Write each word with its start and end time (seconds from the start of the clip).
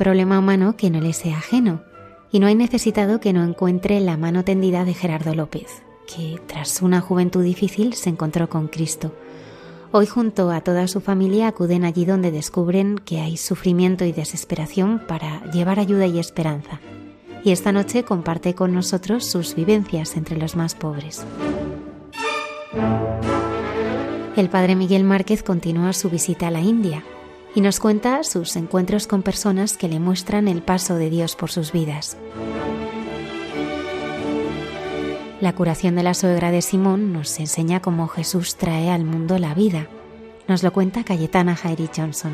Problema 0.00 0.38
humano 0.38 0.76
que 0.78 0.88
no 0.88 0.98
le 0.98 1.12
sea 1.12 1.36
ajeno, 1.36 1.82
y 2.32 2.40
no 2.40 2.46
hay 2.46 2.54
necesitado 2.54 3.20
que 3.20 3.34
no 3.34 3.44
encuentre 3.44 4.00
la 4.00 4.16
mano 4.16 4.44
tendida 4.44 4.86
de 4.86 4.94
Gerardo 4.94 5.34
López, 5.34 5.82
que 6.06 6.40
tras 6.46 6.80
una 6.80 7.02
juventud 7.02 7.44
difícil 7.44 7.92
se 7.92 8.08
encontró 8.08 8.48
con 8.48 8.68
Cristo. 8.68 9.14
Hoy 9.92 10.06
junto 10.06 10.50
a 10.52 10.62
toda 10.62 10.88
su 10.88 11.02
familia 11.02 11.48
acuden 11.48 11.84
allí 11.84 12.06
donde 12.06 12.30
descubren 12.30 12.96
que 12.96 13.20
hay 13.20 13.36
sufrimiento 13.36 14.06
y 14.06 14.12
desesperación 14.12 15.02
para 15.06 15.44
llevar 15.50 15.78
ayuda 15.78 16.06
y 16.06 16.18
esperanza. 16.18 16.80
Y 17.44 17.50
esta 17.50 17.70
noche 17.70 18.02
comparte 18.02 18.54
con 18.54 18.72
nosotros 18.72 19.26
sus 19.26 19.54
vivencias 19.54 20.16
entre 20.16 20.38
los 20.38 20.56
más 20.56 20.74
pobres. 20.74 21.26
El 24.34 24.48
padre 24.48 24.76
Miguel 24.76 25.04
Márquez 25.04 25.42
continúa 25.42 25.92
su 25.92 26.08
visita 26.08 26.48
a 26.48 26.50
la 26.50 26.62
India 26.62 27.04
y 27.54 27.60
nos 27.60 27.80
cuenta 27.80 28.22
sus 28.24 28.56
encuentros 28.56 29.06
con 29.06 29.22
personas 29.22 29.76
que 29.76 29.88
le 29.88 29.98
muestran 29.98 30.48
el 30.48 30.62
paso 30.62 30.94
de 30.94 31.10
Dios 31.10 31.36
por 31.36 31.50
sus 31.50 31.72
vidas. 31.72 32.16
La 35.40 35.54
curación 35.54 35.96
de 35.96 36.02
la 36.02 36.12
suegra 36.14 36.50
de 36.50 36.60
Simón 36.60 37.12
nos 37.12 37.40
enseña 37.40 37.80
cómo 37.80 38.08
Jesús 38.08 38.56
trae 38.56 38.90
al 38.90 39.04
mundo 39.04 39.38
la 39.38 39.54
vida. 39.54 39.88
Nos 40.48 40.62
lo 40.62 40.72
cuenta 40.72 41.02
Cayetana 41.02 41.56
Jairi 41.56 41.88
Johnson. 41.96 42.32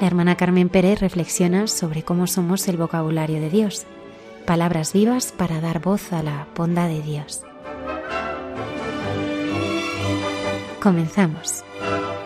La 0.00 0.06
hermana 0.06 0.36
Carmen 0.36 0.70
Pérez 0.70 0.98
reflexiona 1.00 1.66
sobre 1.66 2.02
cómo 2.02 2.26
somos 2.26 2.66
el 2.68 2.78
vocabulario 2.78 3.40
de 3.40 3.50
Dios, 3.50 3.86
palabras 4.46 4.92
vivas 4.92 5.30
para 5.30 5.60
dar 5.60 5.80
voz 5.80 6.12
a 6.12 6.22
la 6.22 6.48
bondad 6.56 6.88
de 6.88 7.02
Dios. 7.02 7.42
Comenzamos. 10.82 11.62
Thank 11.80 12.14
you. 12.14 12.19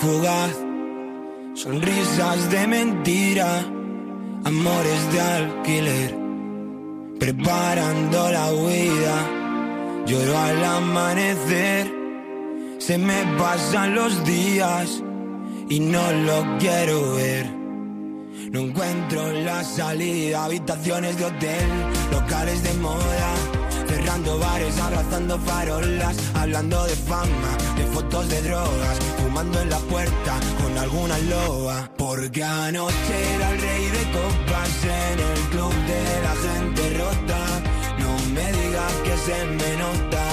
Fugaz, 0.00 0.56
sonrisas 1.54 2.50
de 2.50 2.66
mentira, 2.66 3.64
amores 4.44 5.12
de 5.12 5.20
alquiler, 5.20 6.14
preparando 7.18 8.30
la 8.30 8.52
huida. 8.52 9.16
Lloro 10.06 10.38
al 10.38 10.64
amanecer, 10.64 11.92
se 12.78 12.96
me 12.96 13.24
pasan 13.38 13.94
los 13.94 14.24
días 14.24 15.02
y 15.68 15.80
no 15.80 16.12
lo 16.12 16.58
quiero 16.58 17.14
ver. 17.14 17.46
No 18.52 18.60
encuentro 18.60 19.32
la 19.32 19.62
salida, 19.62 20.44
habitaciones 20.44 21.18
de 21.18 21.26
hotel, 21.26 21.66
locales 22.10 22.62
de 22.62 22.72
moda, 22.74 23.34
cerrando 23.98 24.38
bares, 24.38 24.78
abrazando 24.78 25.38
farolas, 25.40 26.16
hablando 26.34 26.84
de 26.84 26.94
fama, 26.94 27.50
de 27.76 27.84
fotos 27.86 28.28
de 28.28 28.42
drogas, 28.42 28.98
fumando 29.18 29.60
en 29.60 29.70
la 29.70 29.78
puerta 29.78 30.32
con 30.60 30.78
alguna 30.78 31.18
loba. 31.18 31.90
Porque 31.96 32.42
anoche 32.44 33.14
era 33.34 33.50
el 33.50 33.60
rey 33.60 33.84
de 33.96 34.04
copas 34.18 34.74
en 34.84 35.18
el 35.30 35.40
club 35.52 35.74
de 35.92 36.02
la 36.26 36.34
gente 36.46 36.82
rota. 37.02 37.40
No 38.02 38.12
me 38.34 38.46
digas 38.58 38.92
que 39.06 39.16
se 39.26 39.38
me 39.58 39.70
nota, 39.84 40.24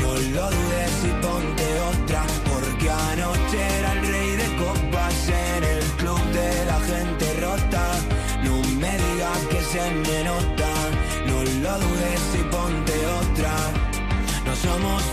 no 0.00 0.10
lo 0.36 0.46
dudes 0.56 0.94
y 1.10 1.12
ponte 1.24 1.66
otra. 1.92 2.22
Porque 2.50 2.90
anoche 2.90 3.58
era 3.78 3.92
el 3.92 4.02
rey 4.12 4.30
de 4.42 4.48
copas 4.56 5.16
en 5.28 5.64
el 5.74 5.84
club 6.00 6.22
de 6.40 6.50
la 6.70 6.78
gente 6.90 7.24
rota. 7.46 7.84
No 8.44 8.56
me 8.80 8.92
digas 9.04 9.38
que 9.50 9.60
se 9.72 9.84
me 10.04 10.24
nota, 10.24 10.53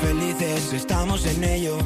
felices, 0.02 0.74
estamos 0.74 1.26
en 1.26 1.44
ello. 1.44 1.78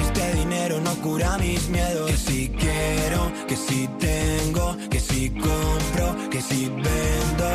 Este 0.00 0.34
dinero 0.34 0.80
no 0.80 0.94
cura 0.96 1.38
mis 1.38 1.68
miedos. 1.68 2.10
Que 2.10 2.16
si 2.16 2.48
quiero, 2.48 3.32
que 3.48 3.56
si 3.56 3.88
tengo, 3.98 4.76
que 4.90 5.00
si 5.00 5.30
compro, 5.30 6.30
que 6.30 6.40
si 6.40 6.68
vendo. 6.68 7.50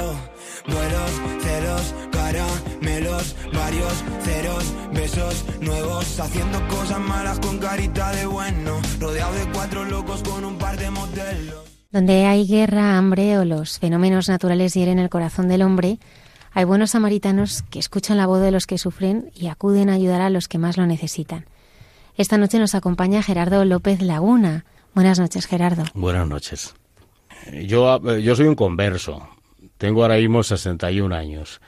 Vuelos, 0.65 1.12
celos, 1.41 1.94
caramelos, 2.12 3.35
varios 3.53 3.94
ceros, 4.23 4.63
besos 4.94 5.45
nuevos, 5.59 6.19
haciendo 6.19 6.65
cosas 6.68 7.00
malas 7.00 7.39
con 7.39 7.57
carita 7.59 8.12
de 8.13 8.25
bueno, 8.25 8.79
rodeado 9.00 9.33
de 9.35 9.45
cuatro 9.51 9.83
locos 9.83 10.23
con 10.23 10.45
un 10.45 10.57
par 10.57 10.77
de 10.77 10.89
modelos. 10.89 11.63
Donde 11.91 12.25
hay 12.25 12.47
guerra, 12.47 12.97
hambre 12.97 13.38
o 13.38 13.45
los 13.45 13.77
fenómenos 13.77 14.27
naturales 14.27 14.73
hieren 14.73 15.00
el 15.00 15.09
corazón 15.09 15.47
del 15.47 15.62
hombre, 15.62 16.00
hay 16.53 16.65
buenos 16.65 16.91
samaritanos 16.91 17.63
que 17.63 17.79
escuchan 17.79 18.17
la 18.17 18.27
voz 18.27 18.41
de 18.41 18.51
los 18.51 18.67
que 18.67 18.77
sufren 18.77 19.31
y 19.35 19.47
acuden 19.47 19.89
a 19.89 19.94
ayudar 19.94 20.21
a 20.21 20.29
los 20.29 20.47
que 20.47 20.59
más 20.59 20.77
lo 20.77 20.85
necesitan. 20.85 21.45
Esta 22.15 22.38
noche 22.38 22.59
nos 22.59 22.75
acompaña 22.75 23.23
Gerardo 23.23 23.65
López 23.65 24.01
Laguna. 24.01 24.65
Buenas 24.94 25.19
noches, 25.19 25.47
Gerardo. 25.47 25.83
Buenas 25.95 26.27
noches. 26.27 26.75
Yo, 27.51 28.00
yo 28.19 28.35
soy 28.35 28.45
un 28.45 28.55
converso. 28.55 29.27
Tengo 29.79 30.03
ahora 30.03 30.17
mismo 30.17 30.44
61 30.44 31.15
años. 31.15 31.59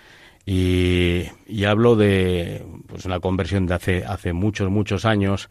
Y, 0.45 1.23
y 1.47 1.63
hablo 1.65 1.95
de 1.95 2.63
pues, 2.88 3.05
una 3.05 3.19
conversión 3.19 3.65
de 3.65 3.73
hace, 3.73 4.05
hace 4.05 4.33
muchos, 4.33 4.69
muchos 4.69 5.05
años 5.05 5.49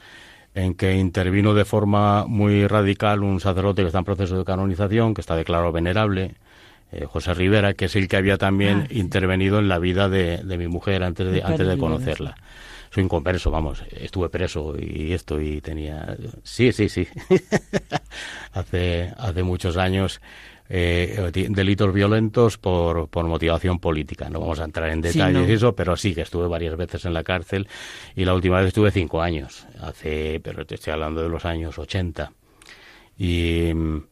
en 0.54 0.74
que 0.74 0.96
intervino 0.96 1.52
de 1.54 1.64
forma 1.64 2.26
muy 2.26 2.68
radical 2.68 3.24
un 3.24 3.40
sacerdote 3.40 3.82
que 3.82 3.88
está 3.88 3.98
en 3.98 4.04
proceso 4.04 4.38
de 4.38 4.44
canonización, 4.44 5.12
que 5.12 5.20
está 5.20 5.34
declarado 5.34 5.72
venerable, 5.72 6.36
eh, 6.94 7.04
José 7.06 7.34
Rivera, 7.34 7.74
que 7.74 7.86
es 7.86 7.96
el 7.96 8.08
que 8.08 8.16
había 8.16 8.38
también 8.38 8.82
Ah, 8.82 8.86
sí. 8.88 8.98
intervenido 8.98 9.58
en 9.58 9.68
la 9.68 9.78
vida 9.78 10.08
de, 10.08 10.38
de 10.38 10.58
mi 10.58 10.68
mujer 10.68 11.02
antes 11.02 11.30
de, 11.30 11.42
antes 11.42 11.66
de 11.66 11.76
conocerla. 11.78 12.36
Soy 12.90 13.02
un 13.02 13.08
converso, 13.08 13.50
vamos, 13.50 13.82
estuve 13.90 14.28
preso 14.28 14.74
y 14.78 15.12
esto 15.12 15.40
y 15.40 15.60
tenía... 15.60 16.16
Sí, 16.44 16.70
sí, 16.72 16.88
sí. 16.88 17.08
hace, 18.52 19.12
hace 19.16 19.42
muchos 19.42 19.76
años 19.76 20.20
eh, 20.68 21.30
delitos 21.50 21.92
violentos 21.92 22.56
por, 22.56 23.08
por 23.08 23.26
motivación 23.26 23.78
política. 23.80 24.28
No 24.30 24.40
vamos 24.40 24.60
a 24.60 24.64
entrar 24.64 24.88
en 24.90 25.02
Sí, 25.02 25.18
detalles 25.18 25.42
no. 25.42 25.48
y 25.48 25.52
eso, 25.52 25.74
pero 25.74 25.96
sí 25.96 26.14
que 26.14 26.22
estuve 26.22 26.46
varias 26.46 26.76
veces 26.76 27.04
en 27.04 27.14
la 27.14 27.24
cárcel 27.24 27.66
y 28.14 28.24
la 28.24 28.32
última 28.34 28.58
vez 28.58 28.68
estuve 28.68 28.90
cinco 28.92 29.20
años, 29.20 29.66
hace, 29.80 30.40
pero 30.42 30.64
te 30.64 30.76
estoy 30.76 30.92
hablando 30.92 31.22
de 31.22 31.28
los 31.28 31.44
años 31.44 31.76
80. 31.78 32.32
Y 33.18 33.72
mm, 33.74 34.02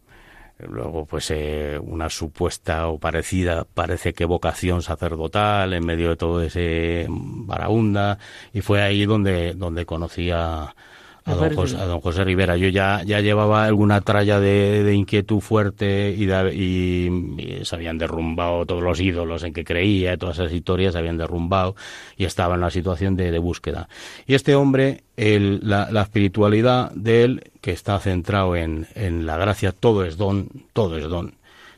luego, 0.69 1.07
pues, 1.07 1.31
eh, 1.31 1.79
una 1.83 2.09
supuesta 2.11 2.89
o 2.89 2.99
parecida, 2.99 3.65
parece 3.65 4.13
que 4.13 4.25
vocación 4.25 4.83
sacerdotal 4.83 5.73
en 5.73 5.85
medio 5.85 6.11
de 6.11 6.17
todo 6.17 6.43
ese 6.43 7.07
baraunda 7.09 8.19
y 8.53 8.61
fue 8.61 8.83
ahí 8.83 9.07
donde, 9.07 9.55
donde 9.55 9.87
conocí 9.87 10.31
a, 10.31 10.75
a 11.25 11.35
don, 11.35 11.49
José, 11.57 11.77
a 11.77 11.85
don 11.87 12.01
José 12.01 12.25
Rivera. 12.25 12.57
Yo 12.57 12.69
ya, 12.69 13.03
ya 13.05 13.21
llevaba 13.21 13.65
alguna 13.65 14.01
tralla 14.01 14.41
de, 14.41 14.83
de 14.83 14.95
inquietud 14.95 15.41
fuerte 15.41 16.15
y, 16.17 16.27
de- 16.27 16.55
y- 16.55 17.61
y 17.61 17.65
se 17.65 17.75
habían 17.77 17.99
derrumbado 17.99 18.67
todos 18.67 18.83
los 18.83 19.01
ídolos 19.01 19.43
en 19.45 19.53
que 19.53 19.65
creía, 19.65 20.17
todas 20.17 20.39
esas 20.39 20.53
historias 20.53 20.93
se 20.95 20.99
habían 20.99 21.19
derrumbado 21.19 21.77
y 22.17 22.25
estaba 22.25 22.55
en 22.55 22.61
una 22.61 22.71
situación 22.71 23.17
de, 23.17 23.31
de 23.31 23.39
búsqueda. 23.39 23.89
Y 24.27 24.35
este 24.35 24.55
hombre, 24.55 25.03
el- 25.17 25.61
la, 25.63 25.91
la 25.91 26.03
espiritualidad 26.03 26.91
de 26.93 27.25
él, 27.25 27.51
que 27.61 27.71
está 27.73 27.99
centrado 28.01 28.57
en, 28.57 28.87
en 28.95 29.25
la 29.27 29.37
gracia, 29.37 29.73
todo 29.73 30.05
es 30.05 30.17
don, 30.17 30.49
todo 30.73 30.99
es 30.99 31.05
don. 31.05 31.35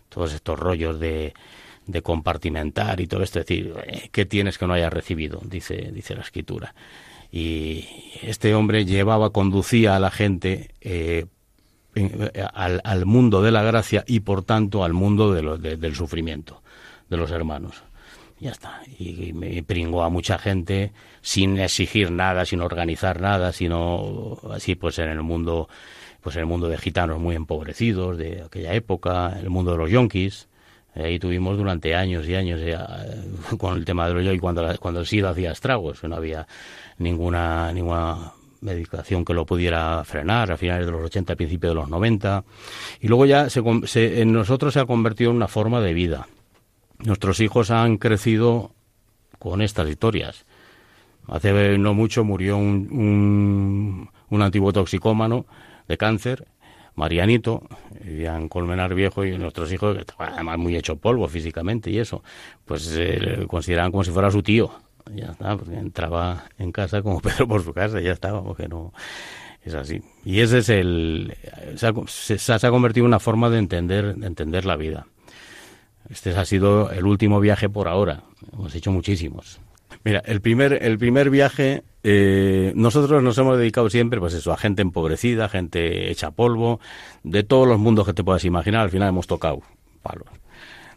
Todos 0.08 0.32
estos 0.32 0.58
rollos 0.58 1.00
de, 1.00 1.34
de 1.86 2.00
compartimentar 2.02 3.00
y 3.00 3.06
todo 3.08 3.22
esto, 3.24 3.40
es 3.40 3.46
decir, 3.46 3.74
eh, 3.86 4.08
¿qué 4.12 4.24
tienes 4.24 4.58
que 4.58 4.66
no 4.66 4.72
hayas 4.74 4.92
recibido? 4.92 5.40
Dice, 5.44 5.90
dice 5.92 6.14
la 6.14 6.20
escritura. 6.22 6.72
Y 7.36 7.84
este 8.22 8.54
hombre 8.54 8.84
llevaba, 8.84 9.30
conducía 9.30 9.96
a 9.96 9.98
la 9.98 10.12
gente 10.12 10.70
eh, 10.80 11.26
eh, 11.96 12.44
al, 12.54 12.80
al 12.84 13.06
mundo 13.06 13.42
de 13.42 13.50
la 13.50 13.64
gracia 13.64 14.04
y 14.06 14.20
por 14.20 14.44
tanto 14.44 14.84
al 14.84 14.92
mundo 14.92 15.32
de 15.34 15.58
de- 15.58 15.76
del 15.76 15.96
sufrimiento 15.96 16.62
de 17.10 17.16
los 17.16 17.32
hermanos. 17.32 17.82
Ya 18.38 18.52
está. 18.52 18.82
Y, 19.00 19.32
me 19.32 19.64
pringó 19.64 20.04
a 20.04 20.10
mucha 20.10 20.38
gente 20.38 20.92
sin 21.22 21.58
exigir 21.58 22.12
nada, 22.12 22.44
sin 22.44 22.60
organizar 22.60 23.20
nada, 23.20 23.52
sino 23.52 24.38
así 24.52 24.76
pues 24.76 25.00
en 25.00 25.08
el 25.08 25.22
mundo, 25.22 25.68
pues 26.20 26.36
en 26.36 26.40
el 26.42 26.46
mundo 26.46 26.68
de 26.68 26.78
gitanos 26.78 27.18
muy 27.18 27.34
empobrecidos 27.34 28.16
de 28.16 28.42
aquella 28.42 28.74
época, 28.74 29.36
el 29.40 29.50
mundo 29.50 29.72
de 29.72 29.78
los 29.78 29.90
yonkis. 29.90 30.46
Ahí 30.96 31.18
tuvimos 31.18 31.58
durante 31.58 31.96
años 31.96 32.28
y 32.28 32.36
años 32.36 32.60
eh, 32.62 32.76
con 33.58 33.76
el 33.76 33.84
tema 33.84 34.06
de 34.06 34.14
los 34.14 34.24
yonkis 34.24 34.40
cuando, 34.40 34.78
cuando 34.78 35.00
el 35.00 35.06
SIDA 35.06 35.30
hacía 35.30 35.50
estragos, 35.50 36.04
no 36.04 36.14
había 36.14 36.46
ninguna, 36.98 37.72
ninguna 37.72 38.32
medicación 38.60 39.24
que 39.24 39.34
lo 39.34 39.44
pudiera 39.44 40.02
frenar 40.04 40.50
a 40.50 40.56
finales 40.56 40.86
de 40.86 40.92
los 40.92 41.02
80, 41.04 41.36
principios 41.36 41.70
de 41.72 41.74
los 41.74 41.88
90. 41.88 42.44
Y 43.00 43.08
luego 43.08 43.26
ya 43.26 43.50
se, 43.50 43.62
se- 43.86 44.22
en 44.22 44.32
nosotros 44.32 44.72
se 44.74 44.80
ha 44.80 44.86
convertido 44.86 45.30
en 45.30 45.36
una 45.36 45.48
forma 45.48 45.80
de 45.80 45.92
vida. 45.94 46.28
Nuestros 46.98 47.40
hijos 47.40 47.70
han 47.70 47.98
crecido 47.98 48.72
con 49.38 49.60
estas 49.60 49.88
historias. 49.88 50.46
Hace 51.28 51.78
no 51.78 51.94
mucho 51.94 52.24
murió 52.24 52.56
un, 52.56 52.88
un, 52.90 54.10
un 54.30 54.42
antiguo 54.42 54.72
toxicómano 54.72 55.46
de 55.88 55.96
cáncer, 55.96 56.46
Marianito, 56.96 57.66
vivía 58.04 58.36
en 58.36 58.48
Colmenar 58.48 58.94
Viejo 58.94 59.24
y 59.24 59.36
nuestros 59.36 59.72
hijos, 59.72 59.94
que 59.94 60.02
estaba 60.02 60.28
además 60.28 60.58
muy 60.58 60.76
hecho 60.76 60.96
polvo 60.96 61.26
físicamente 61.26 61.90
y 61.90 61.98
eso, 61.98 62.22
pues 62.64 62.94
eh, 62.96 63.46
consideraban 63.48 63.90
como 63.90 64.04
si 64.04 64.10
fuera 64.12 64.30
su 64.30 64.42
tío. 64.42 64.70
Ya 65.12 65.26
está, 65.26 65.56
porque 65.56 65.76
entraba 65.76 66.44
en 66.58 66.72
casa 66.72 67.02
como 67.02 67.20
Pedro 67.22 67.46
por 67.46 67.62
su 67.62 67.72
casa, 67.72 68.00
ya 68.00 68.12
estaba, 68.12 68.42
porque 68.42 68.68
no 68.68 68.92
es 69.62 69.74
así. 69.74 70.02
Y 70.24 70.40
ese 70.40 70.58
es 70.58 70.68
el 70.68 71.36
se 71.76 71.86
ha, 71.86 71.92
se, 72.06 72.66
ha 72.66 72.70
convertido 72.70 73.04
en 73.04 73.08
una 73.08 73.20
forma 73.20 73.50
de 73.50 73.58
entender 73.58 74.14
de 74.14 74.26
entender 74.26 74.64
la 74.64 74.76
vida. 74.76 75.06
Este 76.10 76.30
ha 76.30 76.44
sido 76.44 76.90
el 76.90 77.06
último 77.06 77.40
viaje 77.40 77.68
por 77.68 77.88
ahora. 77.88 78.24
Hemos 78.52 78.74
hecho 78.74 78.92
muchísimos. 78.92 79.60
Mira, 80.04 80.22
el 80.26 80.42
primer, 80.42 80.82
el 80.82 80.98
primer 80.98 81.30
viaje, 81.30 81.82
eh, 82.02 82.72
nosotros 82.76 83.22
nos 83.22 83.38
hemos 83.38 83.56
dedicado 83.56 83.88
siempre, 83.88 84.20
pues 84.20 84.46
a 84.46 84.56
gente 84.58 84.82
empobrecida, 84.82 85.48
gente 85.48 86.10
hecha 86.10 86.30
polvo, 86.30 86.78
de 87.22 87.42
todos 87.42 87.66
los 87.66 87.78
mundos 87.78 88.06
que 88.06 88.12
te 88.12 88.22
puedas 88.22 88.44
imaginar, 88.44 88.82
al 88.82 88.90
final 88.90 89.08
hemos 89.08 89.26
tocado 89.26 89.62
palos. 90.02 90.28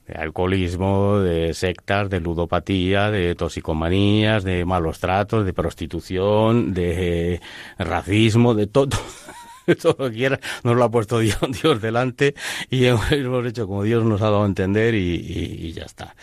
De 0.08 0.14
alcoholismo, 0.16 1.20
de 1.20 1.54
sectas, 1.54 2.10
de 2.10 2.22
ludopatía, 2.22 3.12
de 3.12 3.36
toxicomanías, 3.36 4.44
de 4.46 4.64
malos 4.64 5.00
tratos, 5.00 5.46
de 5.46 5.52
prostitución, 5.54 6.74
de 6.74 7.42
racismo, 7.78 8.54
de 8.54 8.68
todo. 8.68 8.98
todo 9.82 9.96
lo 10.00 10.10
que 10.10 10.16
quiera, 10.16 10.40
nos 10.64 10.78
lo 10.78 10.84
ha 10.86 10.90
puesto 10.92 11.20
Dios, 11.20 11.82
delante 11.82 12.36
y 12.70 12.86
hemos 12.86 13.46
hecho 13.46 13.68
como 13.68 13.84
Dios 13.84 14.06
nos 14.06 14.22
ha 14.22 14.26
dado 14.26 14.44
a 14.44 14.48
entender 14.48 14.96
y, 14.96 15.16
y- 15.16 15.66
y 15.68 15.72
ya 15.74 15.84
está. 15.84 16.16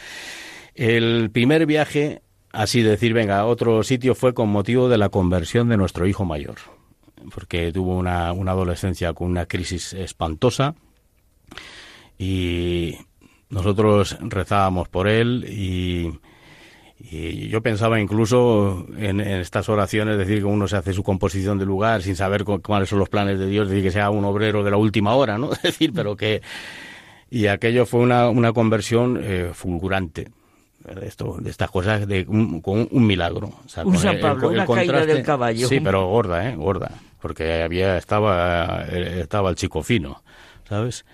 El 0.75 1.31
primer 1.31 1.67
viaje, 1.67 2.23
así 2.53 2.81
decir, 2.81 3.13
venga, 3.13 3.45
otro 3.45 3.83
sitio 3.83 4.15
fue 4.15 4.33
con 4.33 4.49
motivo 4.49 4.89
de 4.89 4.97
la 4.97 5.11
conversión 5.11 5.69
de 5.69 5.77
nuestro 5.77 6.07
hijo 6.07 6.25
mayor, 6.25 6.55
porque 7.35 7.71
tuvo 7.71 7.97
una, 7.99 8.33
una 8.33 8.53
adolescencia 8.53 9.13
con 9.13 9.29
una 9.31 9.45
crisis 9.45 9.93
espantosa 9.93 10.75
y 12.19 12.97
nosotros 13.55 14.17
rezábamos 14.21 14.89
por 14.89 15.09
él 15.09 15.47
y, 15.49 16.13
y 17.01 17.49
yo 17.49 17.61
pensaba 17.63 18.01
incluso 18.01 18.87
en, 18.97 19.21
en 19.21 19.41
estas 19.41 19.69
oraciones, 19.69 20.19
decir 20.19 20.39
que 20.39 20.45
uno 20.45 20.67
se 20.69 20.77
hace 20.77 20.93
su 20.93 21.03
composición 21.03 21.59
de 21.59 21.67
lugar 21.67 22.03
sin 22.03 22.17
saber 22.17 22.45
cu- 22.45 22.61
cuáles 22.63 22.89
son 22.89 22.99
los 22.99 23.09
planes 23.09 23.39
de 23.39 23.47
Dios, 23.47 23.69
decir 23.69 23.83
que 23.85 23.91
sea 23.91 24.11
un 24.11 24.25
obrero 24.25 24.63
de 24.65 24.71
la 24.71 24.77
última 24.77 25.15
hora, 25.15 25.39
¿no? 25.39 25.53
Es 25.53 25.63
decir, 25.63 25.93
pero 25.95 26.17
que... 26.17 26.43
Y 27.31 27.47
aquello 27.49 27.85
fue 27.87 28.01
una, 28.01 28.29
una 28.29 28.53
conversión 28.53 29.19
eh, 29.23 29.51
fulgurante. 29.53 30.29
Esto, 31.03 31.39
de 31.41 31.51
estas 31.51 31.71
cosas 31.71 32.07
de 32.07 32.27
un, 32.29 32.61
con 32.61 32.87
un 32.91 33.07
milagro. 33.07 33.47
O 33.65 33.69
sea, 33.69 33.85
Un 33.85 33.97
San 33.99 34.21
Pablo, 34.21 34.49
una 34.51 34.67
caída 34.77 34.93
del 35.07 35.23
caballo. 35.25 35.67
Sí, 35.67 35.81
pero 35.81 36.07
gorda, 36.09 36.49
¿eh? 36.49 36.55
Gorda. 36.57 36.91
Porque 37.21 37.63
había, 37.63 37.97
estaba, 37.97 38.85
eh, 38.89 39.21
estaba 39.23 39.49
el 39.49 39.57
chico 39.57 39.83
fino, 39.83 40.23
¿sabes? 40.69 41.07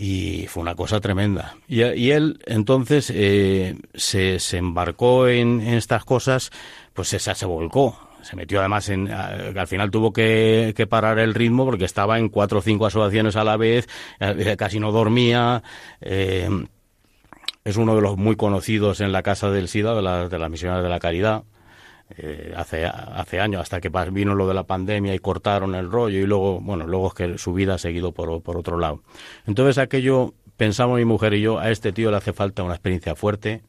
Y 0.00 0.46
fue 0.46 0.62
una 0.62 0.76
cosa 0.76 1.00
tremenda. 1.00 1.56
Y, 1.66 1.82
y 1.82 2.12
él 2.12 2.40
entonces 2.46 3.10
eh, 3.12 3.76
se, 3.94 4.38
se 4.38 4.58
embarcó 4.58 5.26
en, 5.26 5.60
estas 5.60 6.04
cosas, 6.04 6.52
pues 6.94 7.12
esa 7.14 7.34
se 7.34 7.46
volcó. 7.46 7.98
Se 8.22 8.36
metió 8.36 8.60
además 8.60 8.88
en. 8.90 9.10
Al 9.10 9.66
final 9.66 9.90
tuvo 9.90 10.12
que, 10.12 10.72
que 10.76 10.86
parar 10.86 11.18
el 11.18 11.34
ritmo 11.34 11.64
porque 11.64 11.84
estaba 11.84 12.18
en 12.18 12.28
cuatro 12.28 12.60
o 12.60 12.62
cinco 12.62 12.86
asociaciones 12.86 13.34
a 13.34 13.42
la 13.42 13.56
vez, 13.56 13.88
eh, 14.20 14.54
casi 14.56 14.78
no 14.78 14.92
dormía. 14.92 15.64
eh, 16.00 16.48
es 17.64 17.76
uno 17.76 17.94
de 17.96 18.00
los 18.00 18.16
muy 18.16 18.36
conocidos 18.36 19.00
en 19.00 19.12
la 19.12 19.22
Casa 19.22 19.50
del 19.50 19.68
SIDA, 19.68 19.94
de, 19.94 20.28
de 20.28 20.38
las 20.38 20.50
Misioneras 20.50 20.82
de 20.82 20.88
la 20.88 21.00
Caridad. 21.00 21.42
Eh, 22.16 22.54
hace, 22.56 22.86
hace 22.86 23.38
años, 23.38 23.60
hasta 23.60 23.80
que 23.82 23.90
vino 24.10 24.34
lo 24.34 24.48
de 24.48 24.54
la 24.54 24.62
pandemia 24.64 25.14
y 25.14 25.18
cortaron 25.18 25.74
el 25.74 25.90
rollo 25.90 26.18
y 26.18 26.26
luego, 26.26 26.58
bueno, 26.60 26.86
luego 26.86 27.12
su 27.36 27.52
vida 27.52 27.74
ha 27.74 27.78
seguido 27.78 28.12
por, 28.12 28.42
por 28.42 28.56
otro 28.56 28.78
lado. 28.78 29.02
Entonces 29.46 29.76
aquello, 29.76 30.32
pensamos 30.56 30.96
mi 30.98 31.04
mujer 31.04 31.34
y 31.34 31.42
yo, 31.42 31.58
a 31.58 31.70
este 31.70 31.92
tío 31.92 32.10
le 32.10 32.16
hace 32.16 32.32
falta 32.32 32.62
una 32.62 32.74
experiencia 32.74 33.14
fuerte 33.14 33.62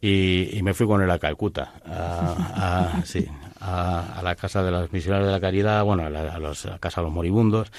y, 0.00 0.58
me 0.62 0.72
fui 0.72 0.86
con 0.86 1.02
él 1.02 1.10
a 1.10 1.18
Calcuta, 1.18 1.74
a, 1.84 2.94
a- 2.96 3.04
sí, 3.04 3.26
a, 3.60 4.20
la 4.24 4.34
Casa 4.36 4.62
de 4.62 4.70
las 4.70 4.90
Misioneras 4.90 5.26
de 5.26 5.32
la 5.32 5.40
Caridad, 5.40 5.84
bueno, 5.84 6.04
a 6.06 6.08
la, 6.10 6.34
a 6.34 6.38
los- 6.38 6.64
a 6.64 6.70
la 6.70 6.78
Casa 6.78 7.02
de 7.02 7.06
los 7.08 7.14
Moribundos, 7.14 7.70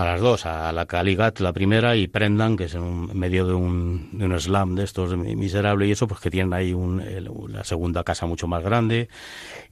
a 0.00 0.04
las 0.04 0.20
dos, 0.20 0.46
a 0.46 0.72
la 0.72 0.86
Caligat, 0.86 1.38
la 1.40 1.52
primera, 1.52 1.94
y 1.96 2.08
Prendan, 2.08 2.56
que 2.56 2.64
es 2.64 2.74
en, 2.74 2.82
un- 2.82 3.18
medio 3.18 3.46
de 3.46 3.54
un, 3.54 4.08
de 4.12 4.24
un 4.24 4.40
slam 4.40 4.74
de 4.74 4.84
estos 4.84 5.16
miserable 5.16 5.86
y 5.86 5.92
eso, 5.92 6.08
pues 6.08 6.20
que 6.20 6.30
tienen 6.30 6.52
ahí 6.52 6.72
un, 6.72 7.02
la 7.52 7.64
segunda 7.64 8.02
casa 8.02 8.26
mucho 8.26 8.46
más 8.48 8.62
grande, 8.62 9.08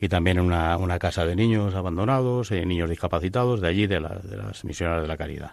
y 0.01 0.09
también 0.09 0.39
una, 0.41 0.77
una 0.77 0.99
casa 0.99 1.25
de 1.25 1.35
niños 1.35 1.75
abandonados, 1.75 2.51
eh, 2.53 2.65
niños 2.67 2.91
discapacitados, 2.91 3.61
de 3.61 3.69
allí, 3.69 3.87
de, 3.87 4.01
la- 4.01 4.19
de 4.23 4.37
las 4.37 4.65
misioneras 4.65 5.03
de 5.03 5.09
la 5.09 5.17
caridad. 5.17 5.51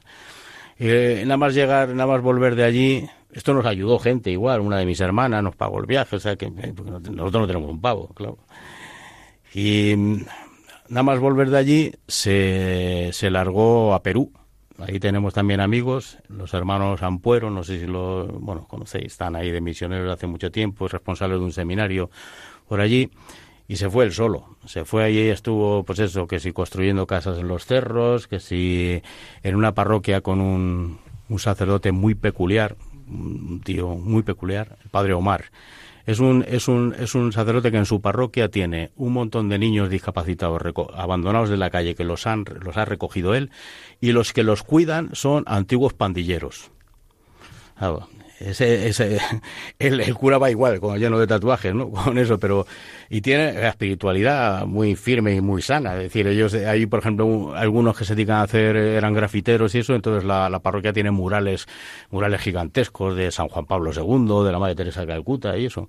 Eh, 0.77 1.21
nada 1.25 1.37
más 1.37 1.53
llegar, 1.53 1.89
nada 1.89 2.07
más 2.07 2.21
volver 2.21 2.55
de 2.55 2.65
allí, 2.65 3.05
esto 3.31 3.53
nos 3.53 3.65
ayudó 3.65 3.97
gente 3.97 4.29
igual, 4.29 4.59
una 4.59 4.77
de 4.77 4.85
mis 4.85 4.99
hermanas 4.99 5.41
nos 5.41 5.55
pagó 5.55 5.79
el 5.79 5.85
viaje, 5.85 6.17
o 6.17 6.19
sea 6.19 6.35
que 6.35 6.47
eh, 6.47 6.73
nosotros 7.11 7.41
no 7.41 7.47
tenemos 7.47 7.69
un 7.69 7.79
pavo, 7.79 8.09
claro. 8.13 8.37
Y 9.53 9.93
nada 10.89 11.03
más 11.03 11.19
volver 11.19 11.49
de 11.49 11.57
allí 11.57 11.91
se, 12.07 13.09
se 13.13 13.29
largó 13.29 13.93
a 13.93 14.03
Perú. 14.03 14.31
Ahí 14.77 14.99
tenemos 14.99 15.33
también 15.33 15.61
amigos, 15.61 16.17
los 16.27 16.53
hermanos 16.53 17.01
Ampuero, 17.01 17.49
no 17.49 17.63
sé 17.63 17.79
si 17.79 17.87
lo 17.87 18.27
bueno, 18.27 18.65
conocéis, 18.67 19.05
están 19.05 19.35
ahí 19.37 19.49
de 19.49 19.61
misioneros 19.61 20.11
hace 20.11 20.27
mucho 20.27 20.51
tiempo, 20.51 20.87
responsables 20.89 21.39
de 21.39 21.45
un 21.45 21.53
seminario 21.53 22.09
por 22.67 22.81
allí. 22.81 23.09
y 23.67 23.77
se 23.77 23.89
fue 23.89 24.05
él 24.05 24.11
solo. 24.13 24.57
Se 24.65 24.85
fue 24.85 25.03
allí, 25.05 25.29
estuvo, 25.29 25.83
pues 25.83 25.99
eso, 25.99 26.27
que 26.27 26.39
si 26.39 26.51
construyendo 26.53 27.07
casas 27.07 27.39
en 27.39 27.47
los 27.47 27.65
cerros, 27.65 28.27
que 28.27 28.39
si 28.39 29.01
en 29.43 29.55
una 29.55 29.73
parroquia 29.73 30.21
con 30.21 30.41
un, 30.41 30.99
un 31.29 31.39
sacerdote 31.39 31.91
muy 31.91 32.15
peculiar, 32.15 32.75
un 33.07 33.61
tío 33.63 33.95
muy 33.95 34.23
peculiar, 34.23 34.77
el 34.83 34.89
padre 34.89 35.13
Omar. 35.13 35.45
Es 36.05 36.19
un, 36.19 36.45
es, 36.47 36.67
un, 36.67 36.95
es 36.99 37.15
un 37.15 37.31
sacerdote 37.31 37.71
que 37.71 37.77
en 37.77 37.85
su 37.85 37.99
parroquia 37.99 38.49
tiene 38.49 38.91
un 38.95 39.13
montón 39.13 39.49
de 39.49 39.57
niños 39.57 39.89
discapacitados 39.89 40.61
abandonados 40.93 41.49
de 41.49 41.57
la 41.57 41.71
calle 41.71 41.95
que 41.95 42.03
los, 42.03 42.27
han, 42.27 42.45
los 42.61 42.77
ha 42.77 42.85
recogido 42.85 43.33
él 43.33 43.49
y 44.01 44.11
los 44.11 44.31
que 44.31 44.43
los 44.43 44.63
cuidan 44.63 45.09
son 45.13 45.43
antiguos 45.47 45.93
pandilleros. 45.93 46.71
Ese, 48.39 48.89
ese, 48.89 49.17
el, 49.79 50.13
cura 50.13 50.37
va 50.37 50.51
igual, 50.51 50.81
con 50.81 50.99
lleno 50.99 51.17
de 51.17 51.25
tatuajes, 51.25 51.73
¿no? 51.73 51.89
Con 51.91 52.17
eso, 52.17 52.37
pero. 52.37 52.67
Y 53.09 53.21
tiene 53.21 53.53
la 53.53 53.69
espiritualidad 53.69 54.65
muy 54.65 54.95
firme 54.95 55.35
y 55.35 55.41
muy 55.41 55.61
sana. 55.61 55.93
Es 55.93 56.03
decir, 56.03 56.27
ellos, 56.27 56.53
hay, 56.53 56.85
por 56.85 56.99
ejemplo, 56.99 57.53
algunos 57.55 57.97
que 57.97 58.03
se 58.03 58.15
dedican 58.15 58.37
a 58.37 58.43
hacer, 58.43 58.75
eran 58.75 59.13
grafiteros 59.13 59.73
y 59.75 59.79
eso, 59.79 59.95
entonces 59.95 60.23
la, 60.25 60.49
la 60.49 60.59
parroquia 60.59 60.91
tiene 60.91 61.11
murales, 61.11 61.67
murales 62.09 62.41
gigantescos 62.41 63.15
de 63.15 63.31
San 63.31 63.47
Juan 63.47 63.65
Pablo 63.65 63.91
II, 63.93 64.45
de 64.45 64.51
la 64.51 64.59
Madre 64.59 64.75
Teresa 64.75 65.01
de 65.01 65.07
Calcuta 65.07 65.57
y 65.57 65.65
eso. 65.65 65.87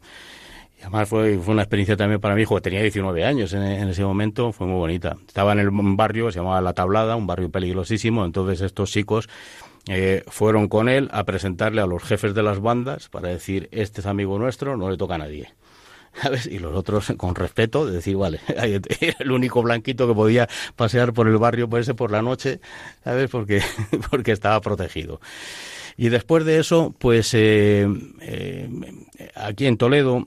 Y 0.78 0.82
además 0.82 1.08
fue, 1.08 1.38
fue 1.38 1.54
una 1.54 1.62
experiencia 1.62 1.96
también 1.96 2.20
para 2.20 2.34
mí, 2.34 2.42
hijo, 2.42 2.60
tenía 2.60 2.82
19 2.82 3.24
años 3.24 3.54
en, 3.54 3.62
en, 3.62 3.88
ese 3.88 4.04
momento, 4.04 4.52
fue 4.52 4.66
muy 4.66 4.76
bonita. 4.76 5.16
Estaba 5.26 5.52
en 5.52 5.60
el 5.60 5.70
barrio, 5.72 6.30
se 6.30 6.38
llamaba 6.38 6.60
La 6.60 6.74
Tablada, 6.74 7.16
un 7.16 7.26
barrio 7.26 7.50
peligrosísimo, 7.50 8.26
entonces 8.26 8.60
estos 8.60 8.90
chicos 8.90 9.28
eh, 9.88 10.24
fueron 10.26 10.68
con 10.68 10.88
él 10.88 11.08
a 11.12 11.24
presentarle 11.24 11.80
a 11.80 11.86
los 11.86 12.02
jefes 12.02 12.34
de 12.34 12.42
las 12.42 12.60
bandas 12.60 13.08
para 13.08 13.28
decir, 13.28 13.68
este 13.70 14.00
es 14.00 14.06
amigo 14.06 14.38
nuestro, 14.38 14.76
no 14.76 14.90
le 14.90 14.96
toca 14.96 15.14
a 15.14 15.18
nadie. 15.18 15.52
¿Sabes? 16.22 16.46
Y 16.46 16.58
los 16.58 16.74
otros, 16.74 17.12
con 17.16 17.34
respeto, 17.34 17.86
de 17.86 17.92
decir, 17.92 18.16
vale, 18.16 18.40
el 19.18 19.30
único 19.30 19.62
blanquito 19.62 20.08
que 20.08 20.14
podía 20.14 20.48
pasear 20.74 21.12
por 21.12 21.28
el 21.28 21.36
barrio 21.38 21.68
por 21.68 21.80
ese 21.80 21.94
por 21.94 22.10
la 22.10 22.22
noche, 22.22 22.60
¿sabes? 23.04 23.30
Porque, 23.30 23.62
porque 24.10 24.32
estaba 24.32 24.60
protegido. 24.60 25.20
Y 25.96 26.08
después 26.08 26.44
de 26.44 26.58
eso, 26.58 26.94
pues 26.98 27.32
eh, 27.34 27.86
eh, 28.20 28.68
aquí 29.34 29.66
en 29.66 29.78
Toledo, 29.78 30.26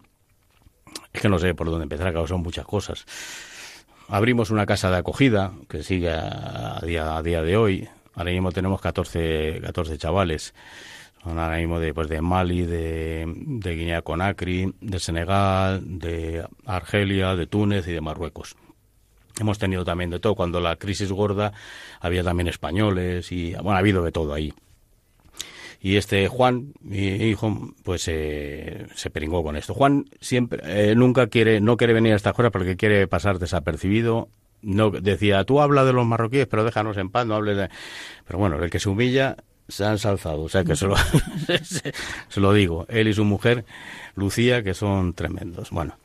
es 1.14 1.22
que 1.22 1.30
no 1.30 1.38
sé 1.38 1.54
por 1.54 1.70
dónde 1.70 1.84
empezar, 1.84 2.12
claro, 2.12 2.28
son 2.28 2.42
muchas 2.42 2.66
cosas. 2.66 3.06
Abrimos 4.08 4.50
una 4.50 4.66
casa 4.66 4.90
de 4.90 4.98
acogida 4.98 5.54
que 5.68 5.84
sigue 5.84 6.10
a 6.10 6.80
día, 6.84 7.16
a 7.16 7.22
día 7.22 7.44
de 7.44 7.58
hoy, 7.58 7.88
Ahora 8.16 8.32
mismo 8.32 8.52
tenemos 8.52 8.82
14, 8.82 9.62
14 9.64 9.98
chavales. 9.98 10.54
Son 11.24 11.38
ahora 11.38 11.58
mismo 11.58 11.80
de, 11.80 11.94
pues 11.94 12.08
de 12.08 12.22
Mali, 12.22 12.62
de, 12.62 13.26
de 13.36 13.76
Guinea 13.76 14.02
Conakry, 14.02 14.74
de 14.80 15.00
Senegal, 15.00 16.00
de 16.00 16.46
Argelia, 16.66 17.36
de 17.36 17.46
Túnez 17.46 17.88
y 17.88 17.92
de 17.92 18.02
Marruecos. 18.02 18.56
Hemos 19.40 19.58
tenido 19.58 19.84
también 19.86 20.10
de 20.10 20.20
todo. 20.20 20.36
Cuando 20.36 20.60
la 20.60 20.76
crisis 20.76 21.12
gorda 21.12 21.54
había 22.00 22.24
también 22.24 22.48
españoles 22.48 23.32
y, 23.32 23.54
bueno, 23.54 23.72
ha 23.72 23.80
habido 23.80 24.04
de 24.04 24.12
todo 24.12 24.34
ahí. 24.34 24.54
Y 25.82 25.96
este 25.96 26.28
Juan, 26.28 26.74
mi 26.82 26.98
hijo, 27.08 27.74
pues 27.84 28.06
eh, 28.08 28.88
se 28.96 29.10
peringó 29.10 29.44
con 29.44 29.56
esto. 29.56 29.74
Juan 29.74 30.06
siempre, 30.20 30.60
eh, 30.64 30.96
nunca 30.96 31.28
quiere, 31.28 31.62
no 31.62 31.78
quiere 31.78 31.94
venir 31.94 32.14
a 32.14 32.16
esta 32.18 32.34
hora 32.38 32.50
porque 32.50 32.76
quiere 32.76 33.08
pasar 33.08 33.40
desapercibido 33.40 34.28
no 34.62 34.90
decía, 34.92 35.44
tú 35.44 35.62
habla 35.62 35.86
de 35.86 35.94
los 35.94 36.06
marroquíes, 36.06 36.48
pero 36.48 36.64
déjanos 36.64 36.98
en 36.98 37.10
paz, 37.10 37.26
no 37.26 37.36
hables 37.36 37.58
de... 37.58 37.70
Pero 38.26 38.40
bueno, 38.40 38.62
el 38.62 38.70
que 38.70 38.80
se 38.80 38.90
humilla 38.90 39.38
se 39.68 39.86
ha 39.86 39.92
ensalzado, 39.92 40.42
o 40.42 40.50
sea 40.50 40.64
que 40.64 40.76
se 40.76 40.88
lo, 40.88 40.96
se 42.28 42.40
lo 42.40 42.54
digo, 42.54 42.86
él 42.90 43.08
y 43.08 43.14
su 43.14 43.24
mujer, 43.24 43.66
Lucía, 44.16 44.64
que 44.64 44.74
son 44.74 45.14
tremendos. 45.14 45.70
Bueno, 45.70 45.96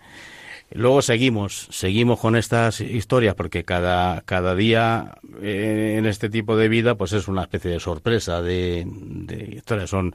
Luego 0.77 1.03
seguimos, 1.03 1.69
seguimos 1.71 2.19
con 2.19 2.35
estas 2.35 2.81
historias 2.81 3.37
porque 3.37 3.65
cada, 3.65 4.23
cada 4.23 4.57
día 4.57 5.19
eh, 5.41 5.95
en 5.99 6.05
este 6.05 6.29
tipo 6.29 6.57
de 6.57 6.69
vida 6.69 6.97
pues 6.97 7.13
es 7.13 7.29
una 7.29 7.43
especie 7.43 7.71
de 7.71 7.79
sorpresa 7.79 8.43
de, 8.43 8.85
de, 8.87 9.57
historias. 9.57 9.91
Son 9.91 10.13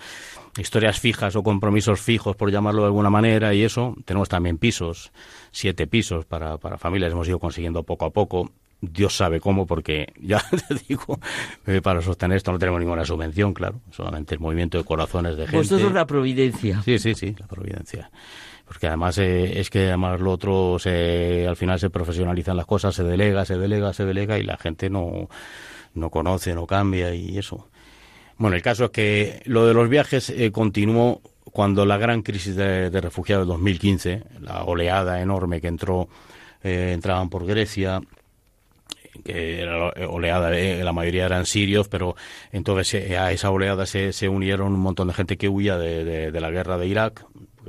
historias 0.58 1.00
fijas 1.00 1.38
o 1.38 1.44
compromisos 1.44 2.02
fijos, 2.02 2.36
por 2.36 2.52
llamarlo 2.52 2.82
de 2.82 2.88
alguna 2.88 3.10
manera, 3.10 3.54
y 3.54 3.64
eso. 3.64 3.96
Tenemos 4.04 4.28
también 4.28 4.58
pisos, 4.58 5.14
siete 5.52 5.88
pisos 5.88 6.26
para, 6.26 6.58
para 6.58 6.78
familias, 6.78 7.12
hemos 7.12 7.28
ido 7.28 7.40
consiguiendo 7.40 7.84
poco 7.84 8.06
a 8.06 8.12
poco. 8.12 8.52
Dios 8.82 9.18
sabe 9.18 9.42
cómo, 9.42 9.66
porque 9.66 10.14
ya 10.22 10.42
te 10.68 10.76
digo, 10.88 11.20
eh, 11.68 11.82
para 11.82 12.02
sostener 12.02 12.38
esto 12.38 12.52
no 12.52 12.60
tenemos 12.60 12.80
ninguna 12.80 13.04
subvención, 13.04 13.54
claro, 13.54 13.82
solamente 13.92 14.36
el 14.36 14.40
movimiento 14.40 14.78
de 14.78 14.86
corazones 14.86 15.36
de 15.36 15.44
gente. 15.44 15.58
Vosotros 15.58 15.92
la 15.92 16.08
providencia. 16.08 16.82
Sí, 16.84 16.98
sí, 16.98 17.14
sí, 17.14 17.36
la 17.38 17.48
providencia 17.48 18.10
porque 18.70 18.86
además 18.86 19.18
eh, 19.18 19.60
es 19.60 19.72
que 19.72 19.88
además 19.88 20.22
lo 20.22 20.32
otro 20.32 20.78
se, 20.78 21.48
al 21.48 21.56
final 21.56 21.80
se 21.80 21.90
profesionalizan 21.90 22.56
las 22.56 22.68
cosas, 22.68 22.94
se 22.94 23.04
delega, 23.04 23.44
se 23.44 23.58
delega, 23.58 23.94
se 23.94 24.06
delega 24.06 24.38
y 24.38 24.44
la 24.44 24.58
gente 24.58 24.92
no, 24.92 25.28
no 25.96 26.12
conoce, 26.12 26.54
no 26.54 26.68
cambia 26.68 27.16
y 27.16 27.40
eso. 27.40 27.68
Bueno, 28.38 28.56
el 28.56 28.62
caso 28.62 28.86
es 28.86 28.90
que 28.92 29.42
lo 29.46 29.66
de 29.66 29.74
los 29.74 29.90
viajes 29.90 30.30
eh, 30.30 30.52
continuó 30.52 31.24
cuando 31.52 31.86
la 31.86 31.98
gran 31.98 32.22
crisis 32.22 32.56
de, 32.56 32.90
refugiados 32.90 33.46
de 33.46 33.54
2015, 33.54 34.24
la 34.42 34.64
oleada 34.64 35.22
enorme 35.22 35.62
que 35.62 35.68
entró, 35.68 36.10
eh, 36.64 36.92
entraban 36.94 37.30
por 37.30 37.46
Grecia, 37.46 38.02
que 39.24 39.62
era 39.62 39.90
oleada, 40.08 40.50
la 40.52 40.94
mayoría 40.94 41.26
eran 41.26 41.46
sirios, 41.46 41.88
pero 41.88 42.16
entonces 42.52 43.12
a 43.12 43.32
esa 43.32 43.52
oleada 43.52 43.86
se, 43.86 44.14
se 44.14 44.30
unieron 44.30 44.74
un 44.74 44.80
montón 44.80 45.08
de 45.08 45.14
gente 45.14 45.38
que 45.38 45.50
huía 45.50 45.78
de, 45.78 46.32
de 46.32 46.40
la 46.42 46.52
guerra 46.52 46.78
de 46.78 46.88
Irak, 46.88 47.26